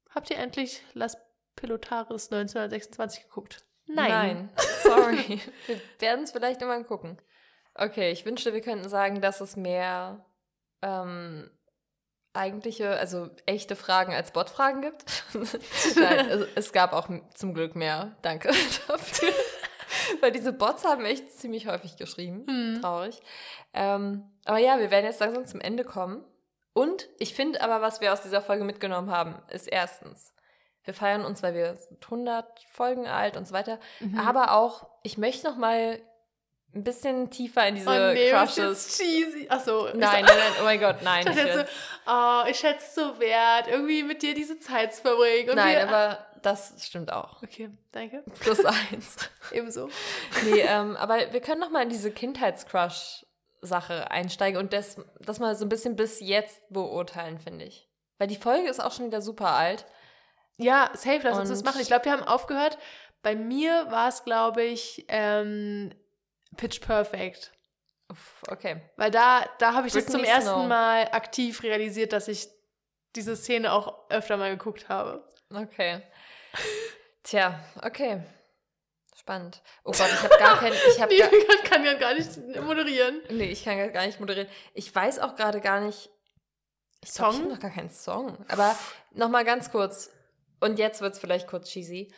Habt 0.08 0.30
ihr 0.30 0.38
endlich 0.38 0.80
Las 0.94 1.18
Pilotaris 1.54 2.32
1926 2.32 3.24
geguckt? 3.24 3.66
Nein. 3.84 4.08
Nein, 4.08 4.50
sorry. 4.82 5.42
wir 5.66 5.80
werden 5.98 6.24
es 6.24 6.32
vielleicht 6.32 6.62
immer 6.62 6.82
gucken. 6.84 7.20
Okay, 7.74 8.10
ich 8.10 8.24
wünschte, 8.24 8.54
wir 8.54 8.62
könnten 8.62 8.88
sagen, 8.88 9.20
dass 9.20 9.42
es 9.42 9.54
mehr 9.54 10.24
ähm, 10.80 11.50
eigentliche, 12.32 12.96
also 12.96 13.28
echte 13.44 13.76
Fragen 13.76 14.14
als 14.14 14.30
Botfragen 14.30 14.80
gibt. 14.80 15.04
Nein, 15.96 16.30
es, 16.30 16.48
es 16.54 16.72
gab 16.72 16.94
auch 16.94 17.10
zum 17.34 17.52
Glück 17.52 17.76
mehr. 17.76 18.16
Danke 18.22 18.48
dafür. 18.88 19.28
Weil 20.20 20.32
diese 20.32 20.52
Bots 20.52 20.84
haben 20.84 21.04
echt 21.04 21.32
ziemlich 21.32 21.66
häufig 21.66 21.96
geschrieben. 21.96 22.44
Mhm. 22.46 22.80
Traurig. 22.80 23.20
Ähm, 23.74 24.30
aber 24.44 24.58
ja, 24.58 24.78
wir 24.78 24.90
werden 24.90 25.06
jetzt 25.06 25.20
langsam 25.20 25.46
zum 25.46 25.60
Ende 25.60 25.84
kommen. 25.84 26.24
Und 26.72 27.08
ich 27.18 27.34
finde 27.34 27.62
aber, 27.62 27.80
was 27.80 28.00
wir 28.00 28.12
aus 28.12 28.22
dieser 28.22 28.42
Folge 28.42 28.64
mitgenommen 28.64 29.10
haben, 29.10 29.36
ist 29.50 29.66
erstens, 29.66 30.34
wir 30.84 30.94
feiern 30.94 31.24
uns, 31.24 31.42
weil 31.42 31.54
wir 31.54 31.78
100 32.04 32.44
Folgen 32.70 33.06
alt 33.06 33.36
und 33.36 33.48
so 33.48 33.54
weiter. 33.54 33.80
Mhm. 34.00 34.18
Aber 34.18 34.52
auch, 34.52 34.86
ich 35.02 35.16
möchte 35.16 35.48
noch 35.48 35.56
mal 35.56 36.00
ein 36.74 36.84
bisschen 36.84 37.30
tiefer 37.30 37.66
in 37.66 37.76
diese 37.76 37.88
oh, 37.88 38.12
nee, 38.12 38.30
Crushes. 38.30 38.98
Cheesy. 38.98 39.46
Achso. 39.48 39.86
Nein, 39.94 40.24
nein, 40.24 40.24
nein, 40.26 40.52
oh 40.60 40.64
mein 40.64 40.78
Gott, 40.78 40.96
nein. 41.02 41.26
Ich, 41.26 41.36
ich 41.36 41.52
so, 41.52 41.64
oh, 42.06 42.42
ich 42.48 42.58
schätze 42.58 42.84
es 42.86 42.94
so 42.94 43.18
wert, 43.18 43.68
irgendwie 43.68 44.02
mit 44.02 44.22
dir 44.22 44.34
diese 44.34 44.60
Zeit 44.60 44.94
zu 44.94 45.02
verbringen. 45.02 45.56
nein, 45.56 45.88
aber 45.88 46.25
das 46.42 46.86
stimmt 46.86 47.12
auch. 47.12 47.42
Okay, 47.42 47.70
danke. 47.92 48.24
Plus 48.40 48.64
eins. 48.64 49.16
Ebenso. 49.52 49.88
Nee, 50.44 50.60
ähm, 50.60 50.96
aber 50.96 51.32
wir 51.32 51.40
können 51.40 51.60
noch 51.60 51.70
mal 51.70 51.82
in 51.82 51.88
diese 51.88 52.10
Kindheitscrush-Sache 52.10 54.10
einsteigen 54.10 54.60
und 54.60 54.72
das, 54.72 55.00
das 55.20 55.38
mal 55.38 55.54
so 55.54 55.64
ein 55.64 55.68
bisschen 55.68 55.96
bis 55.96 56.20
jetzt 56.20 56.60
beurteilen, 56.70 57.38
finde 57.38 57.64
ich. 57.64 57.88
Weil 58.18 58.28
die 58.28 58.36
Folge 58.36 58.68
ist 58.68 58.80
auch 58.80 58.92
schon 58.92 59.06
wieder 59.06 59.20
super 59.20 59.50
alt. 59.50 59.86
Ja, 60.56 60.90
safe, 60.94 61.20
lass 61.22 61.38
uns 61.38 61.50
das 61.50 61.64
machen. 61.64 61.80
Ich 61.80 61.88
glaube, 61.88 62.06
wir 62.06 62.12
haben 62.12 62.22
aufgehört. 62.22 62.78
Bei 63.22 63.34
mir 63.34 63.90
war 63.90 64.08
es, 64.08 64.24
glaube 64.24 64.62
ich, 64.62 65.04
ähm, 65.08 65.92
Pitch 66.56 66.80
Perfect. 66.80 67.52
Okay. 68.48 68.80
Weil 68.96 69.10
da, 69.10 69.44
da 69.58 69.74
habe 69.74 69.88
ich 69.88 69.92
Britney 69.92 70.12
das 70.12 70.12
zum 70.12 70.24
ersten 70.24 70.50
Snow. 70.50 70.68
Mal 70.68 71.08
aktiv 71.10 71.62
realisiert, 71.62 72.12
dass 72.12 72.28
ich 72.28 72.48
diese 73.16 73.36
Szene 73.36 73.72
auch 73.72 74.10
öfter 74.10 74.36
mal 74.36 74.50
geguckt 74.50 74.88
habe. 74.88 75.26
Okay. 75.52 76.02
Tja, 77.22 77.58
okay. 77.82 78.22
Spannend. 79.18 79.60
Oh 79.82 79.90
Gott, 79.90 80.08
ich 80.12 80.22
habe 80.22 80.36
gar 80.38 80.58
kein. 80.58 80.72
Ich 80.72 81.00
hab 81.00 81.08
nee, 81.10 81.18
gar, 81.18 81.32
ich 81.32 81.64
kann 81.64 81.84
ja 81.84 81.94
gar 81.94 82.14
nicht 82.14 82.36
moderieren. 82.62 83.20
Nee, 83.30 83.50
ich 83.50 83.64
kann 83.64 83.92
gar 83.92 84.06
nicht 84.06 84.20
moderieren. 84.20 84.48
Ich 84.74 84.94
weiß 84.94 85.18
auch 85.18 85.34
gerade 85.34 85.60
gar 85.60 85.80
nicht. 85.80 86.10
Ich 87.02 87.12
Song? 87.12 87.30
Glaub, 87.30 87.42
ich 87.42 87.48
noch 87.54 87.60
gar 87.60 87.70
keinen 87.70 87.90
Song. 87.90 88.44
Aber 88.48 88.76
nochmal 89.12 89.44
ganz 89.44 89.72
kurz. 89.72 90.10
Und 90.60 90.78
jetzt 90.78 91.00
wird 91.00 91.14
es 91.14 91.18
vielleicht 91.18 91.48
kurz 91.48 91.68
cheesy. 91.70 92.12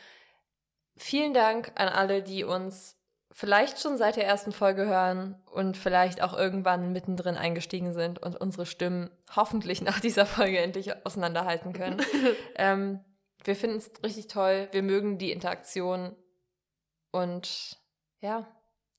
Vielen 0.96 1.32
Dank 1.32 1.72
an 1.76 1.88
alle, 1.88 2.22
die 2.22 2.44
uns 2.44 2.98
vielleicht 3.32 3.80
schon 3.80 3.96
seit 3.96 4.16
der 4.16 4.26
ersten 4.26 4.52
Folge 4.52 4.86
hören 4.86 5.40
und 5.52 5.76
vielleicht 5.76 6.22
auch 6.22 6.36
irgendwann 6.36 6.92
mittendrin 6.92 7.36
eingestiegen 7.36 7.92
sind 7.92 8.18
und 8.18 8.36
unsere 8.36 8.66
Stimmen 8.66 9.10
hoffentlich 9.34 9.80
nach 9.80 10.00
dieser 10.00 10.26
Folge 10.26 10.58
endlich 10.58 11.06
auseinanderhalten 11.06 11.72
können. 11.72 12.02
ähm, 12.56 13.00
wir 13.44 13.56
finden 13.56 13.78
es 13.78 13.90
richtig 14.02 14.28
toll. 14.28 14.68
Wir 14.72 14.82
mögen 14.82 15.18
die 15.18 15.32
Interaktion. 15.32 16.16
Und 17.10 17.76
ja, 18.20 18.46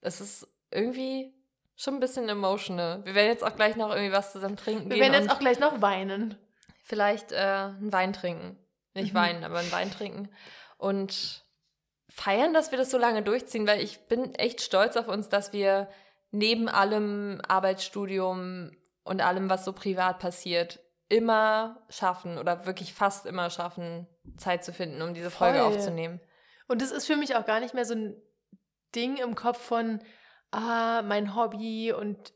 es 0.02 0.22
ist 0.22 0.48
irgendwie 0.72 1.34
schon 1.76 1.95
ein 1.95 1.99
bisschen 1.99 2.30
emotional. 2.30 3.06
Wir 3.06 3.16
werden 3.16 3.30
jetzt 3.30 3.44
auch 3.44 3.56
gleich 3.56 3.76
noch 3.76 3.90
irgendwie 3.90 4.11
was 4.11 4.32
zusammen 4.32 4.57
trinken. 4.57 4.90
Wir 4.90 4.99
werden 4.99 5.14
jetzt 5.14 5.32
auch 5.32 5.40
gleich 5.40 5.60
noch 5.60 5.82
weinen. 5.82 6.38
Vielleicht 6.84 7.32
äh, 7.32 7.36
einen 7.38 7.94
Wein 7.94 8.14
trinken. 8.14 8.57
Nicht 8.94 9.14
mhm. 9.14 9.18
weinen, 9.18 9.44
aber 9.44 9.60
einen 9.60 9.72
Wein 9.72 9.91
trinken. 9.91 10.30
Und 10.78 11.45
feiern, 12.10 12.53
dass 12.53 12.72
wir 12.72 12.78
das 12.78 12.90
so 12.90 12.98
lange 12.98 13.22
durchziehen, 13.22 13.68
weil 13.68 13.82
ich 13.82 14.07
bin 14.07 14.34
echt 14.36 14.61
stolz 14.61 14.98
auf 14.98 15.07
uns, 15.07 15.30
dass 15.30 15.53
wir 15.53 15.90
neben 16.32 16.68
allem 16.68 17.41
Arbeitsstudium 17.48 18.72
und 19.03 19.22
allem, 19.22 19.49
was 19.49 19.66
so 19.66 19.74
privat 19.74 20.20
passiert, 20.20 20.80
immer 21.07 21.82
schaffen 21.90 22.38
oder 22.38 22.66
wirklich 22.66 22.94
fast 22.94 23.26
immer 23.26 23.49
schaffen, 23.49 24.07
Zeit 24.38 24.64
zu 24.64 24.73
finden, 24.73 25.01
um 25.01 25.14
diese 25.14 25.31
Folge 25.31 25.60
Voll. 25.60 25.68
aufzunehmen. 25.68 26.19
Und 26.68 26.81
es 26.81 26.91
ist 26.91 27.07
für 27.07 27.15
mich 27.15 27.35
auch 27.35 27.45
gar 27.45 27.60
nicht 27.60 27.73
mehr 27.73 27.85
so 27.85 27.95
ein 27.95 28.15
Ding 28.95 29.18
im 29.18 29.35
Kopf 29.35 29.60
von, 29.60 29.99
ah, 30.51 31.01
mein 31.01 31.35
Hobby 31.35 31.93
und 31.93 32.34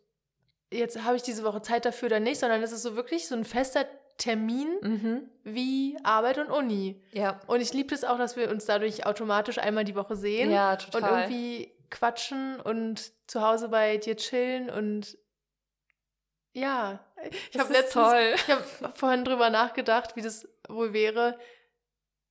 jetzt 0.71 1.03
habe 1.03 1.15
ich 1.15 1.23
diese 1.23 1.43
Woche 1.43 1.61
Zeit 1.61 1.85
dafür 1.85 2.07
oder 2.07 2.19
nicht, 2.19 2.39
sondern 2.39 2.61
es 2.63 2.71
ist 2.71 2.83
so 2.83 2.95
wirklich 2.95 3.27
so 3.27 3.35
ein 3.35 3.45
fester 3.45 3.85
Termin 4.17 4.67
mhm. 4.81 5.29
wie 5.43 5.97
Arbeit 6.03 6.37
und 6.37 6.49
Uni. 6.49 7.01
Ja. 7.11 7.39
Und 7.47 7.61
ich 7.61 7.73
liebe 7.73 7.93
es 7.93 8.03
auch, 8.03 8.17
dass 8.17 8.35
wir 8.35 8.49
uns 8.49 8.65
dadurch 8.65 9.05
automatisch 9.05 9.57
einmal 9.57 9.83
die 9.83 9.95
Woche 9.95 10.15
sehen. 10.15 10.51
Ja, 10.51 10.75
total. 10.75 11.01
Und 11.01 11.09
irgendwie 11.09 11.73
quatschen 11.89 12.59
und 12.59 13.11
zu 13.27 13.41
Hause 13.41 13.69
bei 13.69 13.97
dir 13.97 14.17
chillen 14.17 14.69
und 14.69 15.17
ja, 16.55 16.99
ich 17.51 17.59
habe 17.59 17.73
letztens, 17.73 18.05
toll. 18.05 18.33
ich 18.35 18.49
habe 18.49 18.93
vorhin 18.93 19.25
drüber 19.25 19.49
nachgedacht, 19.49 20.15
wie 20.15 20.21
das 20.21 20.47
wohl 20.67 20.93
wäre, 20.93 21.39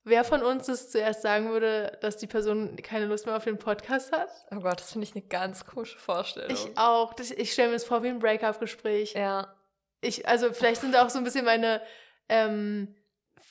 wer 0.04 0.24
von 0.24 0.42
uns 0.42 0.68
es 0.68 0.90
zuerst 0.90 1.22
sagen 1.22 1.50
würde, 1.50 1.98
dass 2.00 2.16
die 2.16 2.26
Person 2.26 2.76
keine 2.76 3.06
Lust 3.06 3.26
mehr 3.26 3.36
auf 3.36 3.44
den 3.44 3.58
Podcast 3.58 4.12
hat. 4.12 4.28
Oh 4.50 4.60
Gott, 4.60 4.80
das 4.80 4.92
finde 4.92 5.06
ich 5.06 5.14
eine 5.14 5.24
ganz 5.24 5.64
komische 5.64 5.98
Vorstellung. 5.98 6.50
Ich 6.50 6.76
auch. 6.76 7.14
Das, 7.14 7.30
ich 7.30 7.52
stelle 7.52 7.68
mir 7.68 7.74
das 7.74 7.84
vor 7.84 8.02
wie 8.02 8.08
ein 8.08 8.18
Break-up-Gespräch. 8.18 9.14
Ja. 9.14 9.54
Ich, 10.00 10.26
also 10.26 10.52
vielleicht 10.52 10.80
sind 10.80 10.94
da 10.94 11.04
auch 11.04 11.10
so 11.10 11.18
ein 11.18 11.24
bisschen 11.24 11.44
meine 11.44 11.80
ähm, 12.28 12.94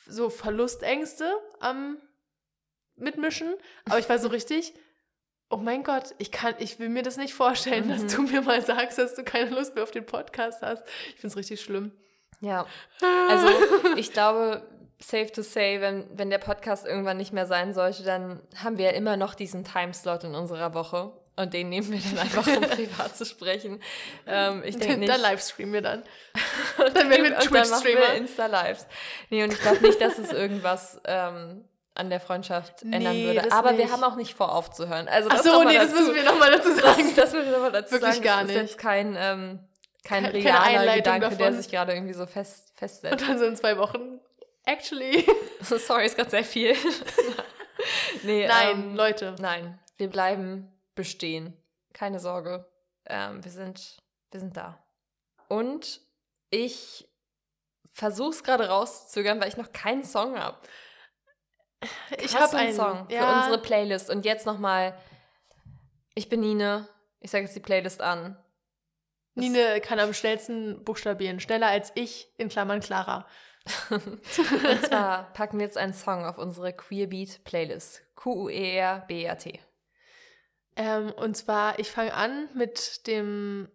so 0.07 0.29
Verlustängste 0.29 1.33
am 1.59 1.97
Mitmischen, 2.95 3.53
aber 3.85 3.99
ich 3.99 4.09
war 4.09 4.19
so 4.19 4.27
richtig, 4.27 4.73
oh 5.49 5.57
mein 5.57 5.83
Gott, 5.83 6.13
ich 6.17 6.31
kann, 6.31 6.55
ich 6.59 6.79
will 6.79 6.89
mir 6.89 7.03
das 7.03 7.17
nicht 7.17 7.33
vorstellen, 7.33 7.85
mhm. 7.85 7.89
dass 7.89 8.13
du 8.13 8.23
mir 8.23 8.41
mal 8.41 8.61
sagst, 8.61 8.97
dass 8.97 9.15
du 9.15 9.23
keine 9.23 9.49
Lust 9.51 9.75
mehr 9.75 9.83
auf 9.83 9.91
den 9.91 10.05
Podcast 10.05 10.61
hast. 10.61 10.83
Ich 11.09 11.15
finde 11.15 11.27
es 11.27 11.37
richtig 11.37 11.61
schlimm. 11.61 11.91
Ja. 12.41 12.65
Also 13.29 13.47
ich 13.95 14.11
glaube, 14.11 14.67
safe 15.03 15.31
to 15.31 15.41
say, 15.41 15.81
wenn, 15.81 16.05
wenn 16.13 16.29
der 16.29 16.37
Podcast 16.37 16.85
irgendwann 16.85 17.17
nicht 17.17 17.33
mehr 17.33 17.45
sein 17.45 17.73
sollte, 17.73 18.03
dann 18.03 18.41
haben 18.55 18.77
wir 18.77 18.85
ja 18.85 18.91
immer 18.91 19.17
noch 19.17 19.35
diesen 19.35 19.63
Timeslot 19.63 20.23
in 20.23 20.35
unserer 20.35 20.73
Woche. 20.73 21.11
Und 21.37 21.53
den 21.53 21.69
nehmen 21.69 21.91
wir 21.91 21.99
dann 21.99 22.19
einfach, 22.19 22.45
um 22.45 22.61
privat 22.69 23.15
zu 23.15 23.25
sprechen. 23.25 23.81
Ähm, 24.27 24.63
ich 24.65 24.77
denke 24.77 24.97
nicht. 24.97 25.09
Da 25.09 25.15
livestreamen 25.15 25.73
wir 25.73 25.81
dann. 25.81 26.03
dann 26.77 27.09
werden 27.09 27.23
wir 27.23 27.39
Twitch-Streamer. 27.39 28.13
Insta-Lives. 28.15 28.85
Nee, 29.29 29.43
und 29.43 29.53
ich 29.53 29.61
glaube 29.61 29.81
nicht, 29.81 29.99
dass 30.01 30.19
es 30.19 30.31
irgendwas 30.31 30.99
ähm, 31.05 31.63
an 31.95 32.09
der 32.09 32.19
Freundschaft 32.19 32.83
nee, 32.83 32.97
ändern 32.97 33.15
würde. 33.15 33.51
Aber 33.51 33.71
nicht. 33.71 33.85
wir 33.85 33.91
haben 33.91 34.03
auch 34.03 34.17
nicht 34.17 34.33
vor, 34.33 34.53
aufzuhören. 34.53 35.07
Also 35.07 35.29
Ach 35.31 35.41
so, 35.41 35.63
nee, 35.63 35.75
das 35.75 35.91
müssen 35.91 36.13
wir 36.13 36.23
nochmal 36.23 36.51
dazu 36.51 36.73
sagen. 36.73 37.03
Das, 37.07 37.15
das 37.15 37.33
müssen 37.33 37.45
wir 37.45 37.53
nochmal 37.53 37.71
dazu 37.71 37.93
Wirklich 37.93 38.13
sagen. 38.15 38.23
gar 38.23 38.43
nicht. 38.43 38.55
Das 38.55 38.63
ist 38.63 38.71
jetzt 38.71 38.77
kein, 38.79 39.15
ähm, 39.17 39.59
kein 40.03 40.23
Keine 40.23 40.33
realer 40.33 40.95
Gedanke, 40.95 41.21
davon. 41.21 41.37
der 41.37 41.53
sich 41.53 41.69
gerade 41.69 41.93
irgendwie 41.93 42.13
so 42.13 42.25
fest, 42.25 42.71
festsetzt. 42.75 43.13
Und 43.13 43.27
dann 43.27 43.39
so 43.39 43.45
in 43.45 43.55
zwei 43.55 43.77
Wochen, 43.77 44.19
actually. 44.65 45.25
Sorry, 45.61 46.05
ist 46.05 46.15
gerade 46.15 46.29
sehr 46.29 46.43
viel. 46.43 46.75
nee, 48.23 48.47
nein, 48.47 48.71
ähm, 48.71 48.95
Leute. 48.95 49.35
Nein, 49.39 49.79
wir 49.97 50.09
bleiben 50.09 50.71
bestehen. 50.95 51.57
Keine 51.93 52.19
Sorge. 52.19 52.69
Ähm, 53.05 53.43
wir, 53.43 53.51
sind, 53.51 53.97
wir 54.31 54.39
sind 54.39 54.55
da. 54.55 54.83
Und 55.47 56.01
ich 56.49 57.07
versuche 57.93 58.31
es 58.31 58.43
gerade 58.43 58.69
rauszuzögern, 58.69 59.39
weil 59.41 59.49
ich 59.49 59.57
noch 59.57 59.71
keinen 59.71 60.03
Song 60.03 60.39
habe. 60.39 60.57
Ich 62.19 62.35
habe 62.37 62.55
einen 62.57 62.75
Song 62.75 63.07
ja. 63.09 63.21
für 63.21 63.37
unsere 63.37 63.61
Playlist. 63.61 64.09
Und 64.09 64.25
jetzt 64.25 64.45
nochmal, 64.45 64.97
ich 66.13 66.29
bin 66.29 66.41
Nine. 66.41 66.87
Ich 67.19 67.31
sage 67.31 67.45
jetzt 67.45 67.55
die 67.55 67.61
Playlist 67.61 68.01
an. 68.01 68.37
Nine 69.33 69.81
kann 69.81 69.99
am 69.99 70.13
schnellsten 70.13 70.83
buchstabieren. 70.83 71.39
Schneller 71.39 71.67
als 71.67 71.91
ich, 71.95 72.31
in 72.37 72.49
Klammern 72.49 72.81
Clara. 72.81 73.27
und 73.89 74.81
zwar 74.85 75.31
packen 75.33 75.59
wir 75.59 75.65
jetzt 75.65 75.77
einen 75.77 75.93
Song 75.93 76.25
auf 76.25 76.37
unsere 76.37 76.73
Queerbeat 76.73 77.43
Playlist. 77.43 78.01
Q-U-E-R-B-E-R-T. 78.15 79.59
Ähm, 80.75 81.11
und 81.11 81.35
zwar, 81.35 81.79
ich 81.79 81.91
fange 81.91 82.13
an 82.13 82.49
mit 82.53 83.05
dem 83.07 83.67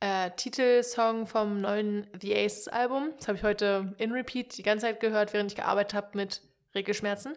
äh, 0.00 0.30
Titelsong 0.36 1.26
vom 1.26 1.60
neuen 1.60 2.06
The 2.20 2.36
Aces 2.36 2.68
Album. 2.68 3.12
Das 3.16 3.28
habe 3.28 3.38
ich 3.38 3.44
heute 3.44 3.94
in 3.98 4.12
Repeat 4.12 4.56
die 4.56 4.62
ganze 4.62 4.86
Zeit 4.86 5.00
gehört, 5.00 5.32
während 5.32 5.52
ich 5.52 5.56
gearbeitet 5.56 5.94
habe 5.94 6.16
mit 6.16 6.42
Regelschmerzen. 6.74 7.36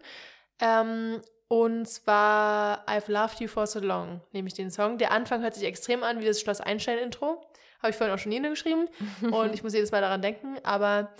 Ähm, 0.60 1.20
und 1.48 1.86
zwar 1.86 2.86
I've 2.86 3.10
Loved 3.10 3.40
You 3.40 3.48
For 3.48 3.66
So 3.66 3.80
Long, 3.80 4.20
nehme 4.32 4.48
ich 4.48 4.54
den 4.54 4.70
Song. 4.70 4.98
Der 4.98 5.10
Anfang 5.10 5.42
hört 5.42 5.54
sich 5.54 5.64
extrem 5.64 6.02
an 6.04 6.20
wie 6.20 6.26
das 6.26 6.40
Schloss 6.40 6.60
Einstein-Intro. 6.60 7.44
Habe 7.80 7.90
ich 7.90 7.96
vorhin 7.96 8.14
auch 8.14 8.18
schon 8.18 8.30
Nina 8.30 8.50
geschrieben. 8.50 8.88
und 9.32 9.54
ich 9.54 9.62
muss 9.62 9.72
jedes 9.72 9.90
Mal 9.90 10.02
daran 10.02 10.22
denken. 10.22 10.58
Aber 10.62 11.10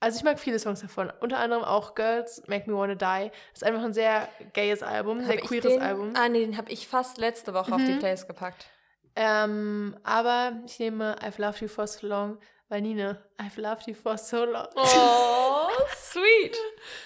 also 0.00 0.16
ich 0.16 0.24
mag 0.24 0.40
viele 0.40 0.58
Songs 0.58 0.80
davon. 0.80 1.12
Unter 1.20 1.38
anderem 1.38 1.62
auch 1.62 1.94
Girls 1.94 2.42
Make 2.46 2.70
Me 2.70 2.76
Wanna 2.76 2.94
Die. 2.94 3.30
Das 3.52 3.62
ist 3.62 3.64
einfach 3.64 3.82
ein 3.82 3.92
sehr 3.92 4.28
gayes 4.54 4.82
Album, 4.82 5.22
sehr 5.24 5.36
queeres 5.36 5.74
den, 5.74 5.82
Album. 5.82 6.12
Ah, 6.16 6.28
nee, 6.28 6.40
den 6.40 6.56
habe 6.56 6.72
ich 6.72 6.88
fast 6.88 7.18
letzte 7.18 7.52
Woche 7.52 7.68
mhm. 7.68 7.74
auf 7.74 7.80
die 7.84 7.92
mhm. 7.92 7.98
Playlist 7.98 8.26
gepackt. 8.26 8.66
Ähm, 9.14 9.96
aber 10.02 10.52
ich 10.64 10.78
nehme 10.78 11.16
I've 11.20 11.40
Loved 11.40 11.60
You 11.60 11.68
For 11.68 11.86
So 11.86 12.06
Long, 12.06 12.38
weil 12.68 12.80
Nina, 12.80 13.18
I've 13.38 13.60
loved 13.60 13.86
you 13.86 13.94
for 13.94 14.16
so 14.16 14.44
long. 14.44 14.68
Oh, 14.74 15.68
sweet. 15.96 16.56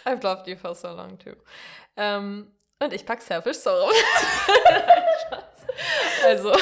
I've 0.04 0.22
loved 0.22 0.46
you 0.46 0.56
for 0.56 0.74
so 0.74 0.88
long 0.88 1.18
too. 1.18 1.34
Ähm, 1.96 2.52
und 2.80 2.92
ich 2.92 3.04
pack 3.04 3.22
Selfish 3.22 3.58
Sorrow. 3.58 3.90
also, 6.24 6.52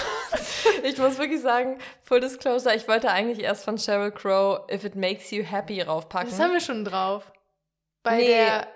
ich 0.82 0.98
muss 0.98 1.18
wirklich 1.18 1.40
sagen, 1.40 1.78
Full 2.02 2.20
Disclosure, 2.20 2.74
ich 2.74 2.88
wollte 2.88 3.10
eigentlich 3.10 3.40
erst 3.40 3.64
von 3.64 3.78
Sheryl 3.78 4.10
Crow 4.10 4.60
If 4.70 4.84
It 4.84 4.94
Makes 4.94 5.30
You 5.30 5.42
Happy 5.42 5.80
raufpacken. 5.82 6.30
Das 6.30 6.40
haben 6.40 6.52
wir 6.52 6.60
schon 6.60 6.84
drauf. 6.84 7.32
Bei 8.02 8.16
nee, 8.16 8.26
der 8.26 8.66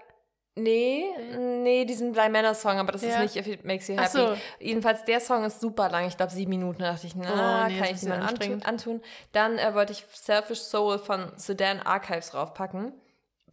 Nee, 0.59 1.05
nee, 1.37 1.85
diesen 1.85 2.13
Bly 2.13 2.31
Männer 2.31 2.55
Song, 2.55 2.79
aber 2.79 2.93
das 2.93 3.03
ja. 3.03 3.09
ist 3.09 3.19
nicht 3.21 3.37
If 3.37 3.47
It 3.47 3.65
Makes 3.67 3.89
You 3.89 3.97
Happy. 3.97 4.09
So. 4.09 4.37
Jedenfalls, 4.59 5.05
der 5.05 5.21
Song 5.21 5.45
ist 5.45 5.61
super 5.61 5.91
lang. 5.91 6.07
Ich 6.07 6.17
glaube, 6.17 6.33
sieben 6.33 6.49
Minuten. 6.49 6.81
Da 6.81 6.93
dachte 6.93 7.07
ich, 7.07 7.15
na, 7.15 7.67
oh, 7.67 7.69
nee, 7.69 7.79
kann 7.79 7.95
ich 7.95 8.03
mal 8.05 8.21
antun, 8.21 8.63
antun. 8.63 9.03
Dann 9.33 9.59
äh, 9.59 9.75
wollte 9.75 9.93
ich 9.93 10.07
Selfish 10.15 10.61
Soul 10.61 10.99
von 10.99 11.31
Sudan 11.37 11.81
Archives 11.81 12.33
raufpacken. 12.33 12.95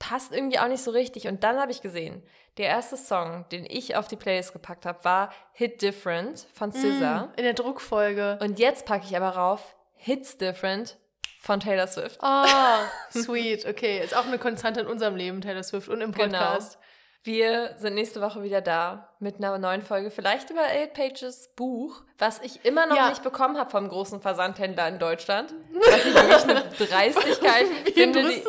Passt 0.09 0.33
irgendwie 0.33 0.59
auch 0.59 0.67
nicht 0.67 0.83
so 0.83 0.91
richtig. 0.91 1.27
Und 1.27 1.43
dann 1.43 1.57
habe 1.57 1.71
ich 1.71 1.81
gesehen, 1.81 2.21
der 2.57 2.67
erste 2.67 2.97
Song, 2.97 3.45
den 3.51 3.65
ich 3.65 3.95
auf 3.95 4.07
die 4.07 4.17
Playlist 4.17 4.51
gepackt 4.51 4.85
habe, 4.85 5.03
war 5.05 5.31
Hit 5.53 5.81
Different 5.81 6.45
von 6.53 6.73
SZA. 6.73 7.27
Mm, 7.27 7.37
in 7.37 7.43
der 7.43 7.53
Druckfolge. 7.53 8.37
Und 8.41 8.59
jetzt 8.59 8.85
packe 8.85 9.05
ich 9.05 9.15
aber 9.15 9.29
rauf 9.29 9.75
Hits 9.95 10.37
Different 10.37 10.97
von 11.39 11.61
Taylor 11.61 11.87
Swift. 11.87 12.19
Oh, 12.21 12.45
sweet. 13.11 13.65
Okay, 13.65 14.03
ist 14.03 14.15
auch 14.15 14.25
eine 14.25 14.39
Konstante 14.39 14.81
in 14.81 14.87
unserem 14.87 15.15
Leben, 15.15 15.39
Taylor 15.39 15.63
Swift 15.63 15.87
und 15.87 16.01
im 16.01 16.11
genau. 16.11 16.25
Podcast. 16.25 16.73
Genau. 16.73 16.92
Wir 17.25 17.75
sind 17.77 17.93
nächste 17.95 18.19
Woche 18.19 18.43
wieder 18.43 18.59
da 18.59 19.07
mit 19.19 19.37
einer 19.37 19.57
neuen 19.57 19.81
Folge, 19.81 20.11
vielleicht 20.11 20.49
über 20.49 20.59
Eight 20.61 20.93
Pages 20.93 21.51
Buch, 21.55 22.01
was 22.17 22.41
ich 22.41 22.65
immer 22.65 22.85
noch 22.85 22.97
ja. 22.97 23.09
nicht 23.09 23.23
bekommen 23.23 23.57
habe 23.57 23.69
vom 23.69 23.87
großen 23.87 24.19
Versandhändler 24.19 24.89
in 24.89 24.99
Deutschland. 24.99 25.53
Was 25.73 26.05
ich 26.05 26.13
wirklich 26.13 26.43
eine 26.43 26.63
Dreistigkeit 26.89 27.67
finde, 27.93 28.23
die, 28.23 28.43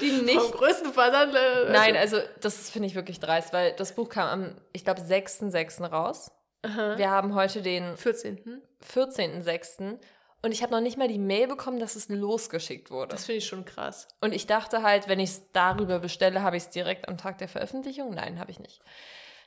die 0.00 0.22
nicht. 0.22 0.40
Vom 0.40 0.50
größten 0.50 0.94
Versandhändler. 0.94 1.72
Nein, 1.72 1.94
also 1.94 2.16
das 2.40 2.70
finde 2.70 2.88
ich 2.88 2.94
wirklich 2.94 3.20
dreist, 3.20 3.52
weil 3.52 3.74
das 3.74 3.94
Buch 3.94 4.08
kam 4.08 4.28
am, 4.28 4.56
ich 4.72 4.84
glaube, 4.84 5.02
6.6. 5.02 5.86
raus. 5.86 6.30
Aha. 6.62 6.96
Wir 6.96 7.10
haben 7.10 7.34
heute 7.34 7.60
den 7.60 7.98
14. 7.98 8.62
14.6. 8.94 9.98
Und 10.42 10.52
ich 10.52 10.62
habe 10.62 10.72
noch 10.72 10.80
nicht 10.80 10.96
mal 10.96 11.08
die 11.08 11.18
Mail 11.18 11.48
bekommen, 11.48 11.78
dass 11.78 11.96
es 11.96 12.08
losgeschickt 12.08 12.90
wurde. 12.90 13.08
Das 13.10 13.26
finde 13.26 13.38
ich 13.38 13.46
schon 13.46 13.66
krass. 13.66 14.08
Und 14.20 14.32
ich 14.32 14.46
dachte 14.46 14.82
halt, 14.82 15.06
wenn 15.06 15.20
ich 15.20 15.30
es 15.30 15.52
darüber 15.52 15.98
bestelle, 15.98 16.42
habe 16.42 16.56
ich 16.56 16.64
es 16.64 16.70
direkt 16.70 17.08
am 17.08 17.18
Tag 17.18 17.38
der 17.38 17.48
Veröffentlichung. 17.48 18.14
Nein, 18.14 18.38
habe 18.38 18.50
ich 18.50 18.58
nicht. 18.58 18.80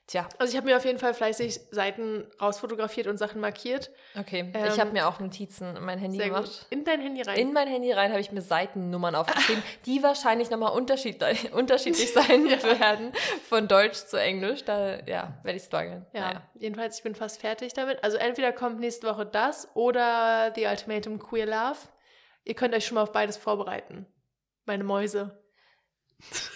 Tja. 0.06 0.28
Also 0.38 0.52
ich 0.52 0.58
habe 0.58 0.66
mir 0.66 0.76
auf 0.76 0.84
jeden 0.84 1.00
Fall 1.00 1.14
fleißig 1.14 1.62
Seiten 1.72 2.28
rausfotografiert 2.42 3.08
und 3.08 3.18
Sachen 3.18 3.40
markiert. 3.40 3.90
Okay, 4.20 4.52
ähm, 4.54 4.66
ich 4.66 4.78
habe 4.78 4.92
mir 4.92 5.08
auch 5.08 5.22
Notizen 5.22 5.78
in 5.78 5.86
mein 5.86 5.98
Handy 5.98 6.18
gemacht. 6.18 6.44
Gut. 6.44 6.66
In 6.72 6.84
dein 6.84 7.00
Handy 7.00 7.22
rein? 7.22 7.38
In 7.38 7.54
mein 7.54 7.70
Handy 7.70 7.94
rein 7.94 8.12
habe 8.12 8.20
ich 8.20 8.34
mir 8.34 8.42
Seitennummern 8.42 9.16
aufgeschrieben, 9.16 9.64
die 9.86 10.04
wahrscheinlich 10.04 10.50
nochmal 10.50 10.74
unterschiedlich, 10.74 11.54
unterschiedlich 11.54 12.12
sein 12.14 12.48
ja. 12.48 12.62
werden 12.80 13.14
von 13.48 13.70
Deutsch 13.70 14.06
zu 14.06 14.18
Englisch. 14.18 14.66
Da 14.66 15.00
ja, 15.06 15.40
werde 15.44 15.58
ich 15.58 15.64
strugglen. 15.64 16.06
Ja, 16.12 16.22
naja. 16.22 16.42
jedenfalls, 16.56 16.98
ich 16.98 17.04
bin 17.04 17.16
fast 17.16 17.40
fertig 17.40 17.72
damit. 17.72 18.04
Also 18.04 18.18
entweder 18.18 18.52
kommt 18.52 18.82
nächste 18.82 19.08
Woche 19.08 19.26
das 19.26 19.70
oder 19.74 20.52
The 20.54 20.66
Ultimatum 20.66 21.18
Queer 21.18 21.46
Love. 21.46 21.80
Ihr 22.44 22.56
könnt 22.56 22.76
euch 22.76 22.86
schon 22.86 22.96
mal 22.96 23.04
auf 23.04 23.14
beides 23.14 23.38
vorbereiten. 23.38 24.06
Meine 24.66 24.84
Mäuse. 24.84 25.42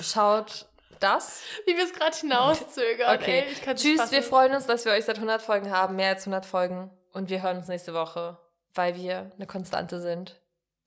Schaut 0.02 0.68
das. 1.00 1.42
Wie 1.66 1.76
wir 1.76 1.84
es 1.84 1.94
gerade 1.94 2.16
hinauszögern. 2.16 3.18
Okay. 3.18 3.46
Ey, 3.66 3.76
Tschüss, 3.76 4.12
wir 4.12 4.24
freuen 4.24 4.54
uns, 4.54 4.66
dass 4.66 4.86
wir 4.86 4.92
euch 4.92 5.06
seit 5.06 5.18
100 5.18 5.42
Folgen 5.42 5.72
haben, 5.72 5.96
mehr 5.96 6.10
als 6.10 6.22
100 6.22 6.46
Folgen. 6.46 6.92
Und 7.14 7.30
wir 7.30 7.42
hören 7.42 7.58
uns 7.58 7.68
nächste 7.68 7.94
Woche, 7.94 8.38
weil 8.74 8.96
wir 8.96 9.32
eine 9.36 9.48
Konstante 9.48 10.00
sind, 10.00 10.40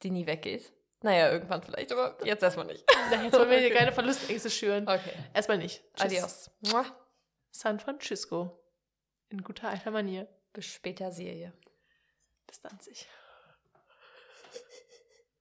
die 0.02 0.10
nie 0.10 0.26
weggeht. 0.26 0.72
Naja, 1.02 1.30
irgendwann 1.30 1.62
vielleicht, 1.62 1.92
aber 1.92 2.16
jetzt 2.24 2.42
erstmal 2.42 2.66
nicht. 2.66 2.84
Na, 3.10 3.22
jetzt 3.22 3.38
wollen 3.38 3.50
wir 3.50 3.58
hier 3.58 3.74
keine 3.74 3.92
Verlustängste 3.92 4.50
schüren. 4.50 4.86
Okay. 4.86 5.12
Erstmal 5.32 5.58
nicht. 5.58 5.82
Tschüss. 5.94 6.04
Adios. 6.04 6.50
San 7.50 7.80
Francisco. 7.80 8.60
In 9.30 9.42
guter 9.42 9.68
alter 9.68 9.90
Manier. 9.90 10.28
Bis 10.52 10.66
später, 10.66 11.10
Serie. 11.10 11.52
Bis 12.46 12.60
dann 12.60 12.78
sich. 12.80 13.06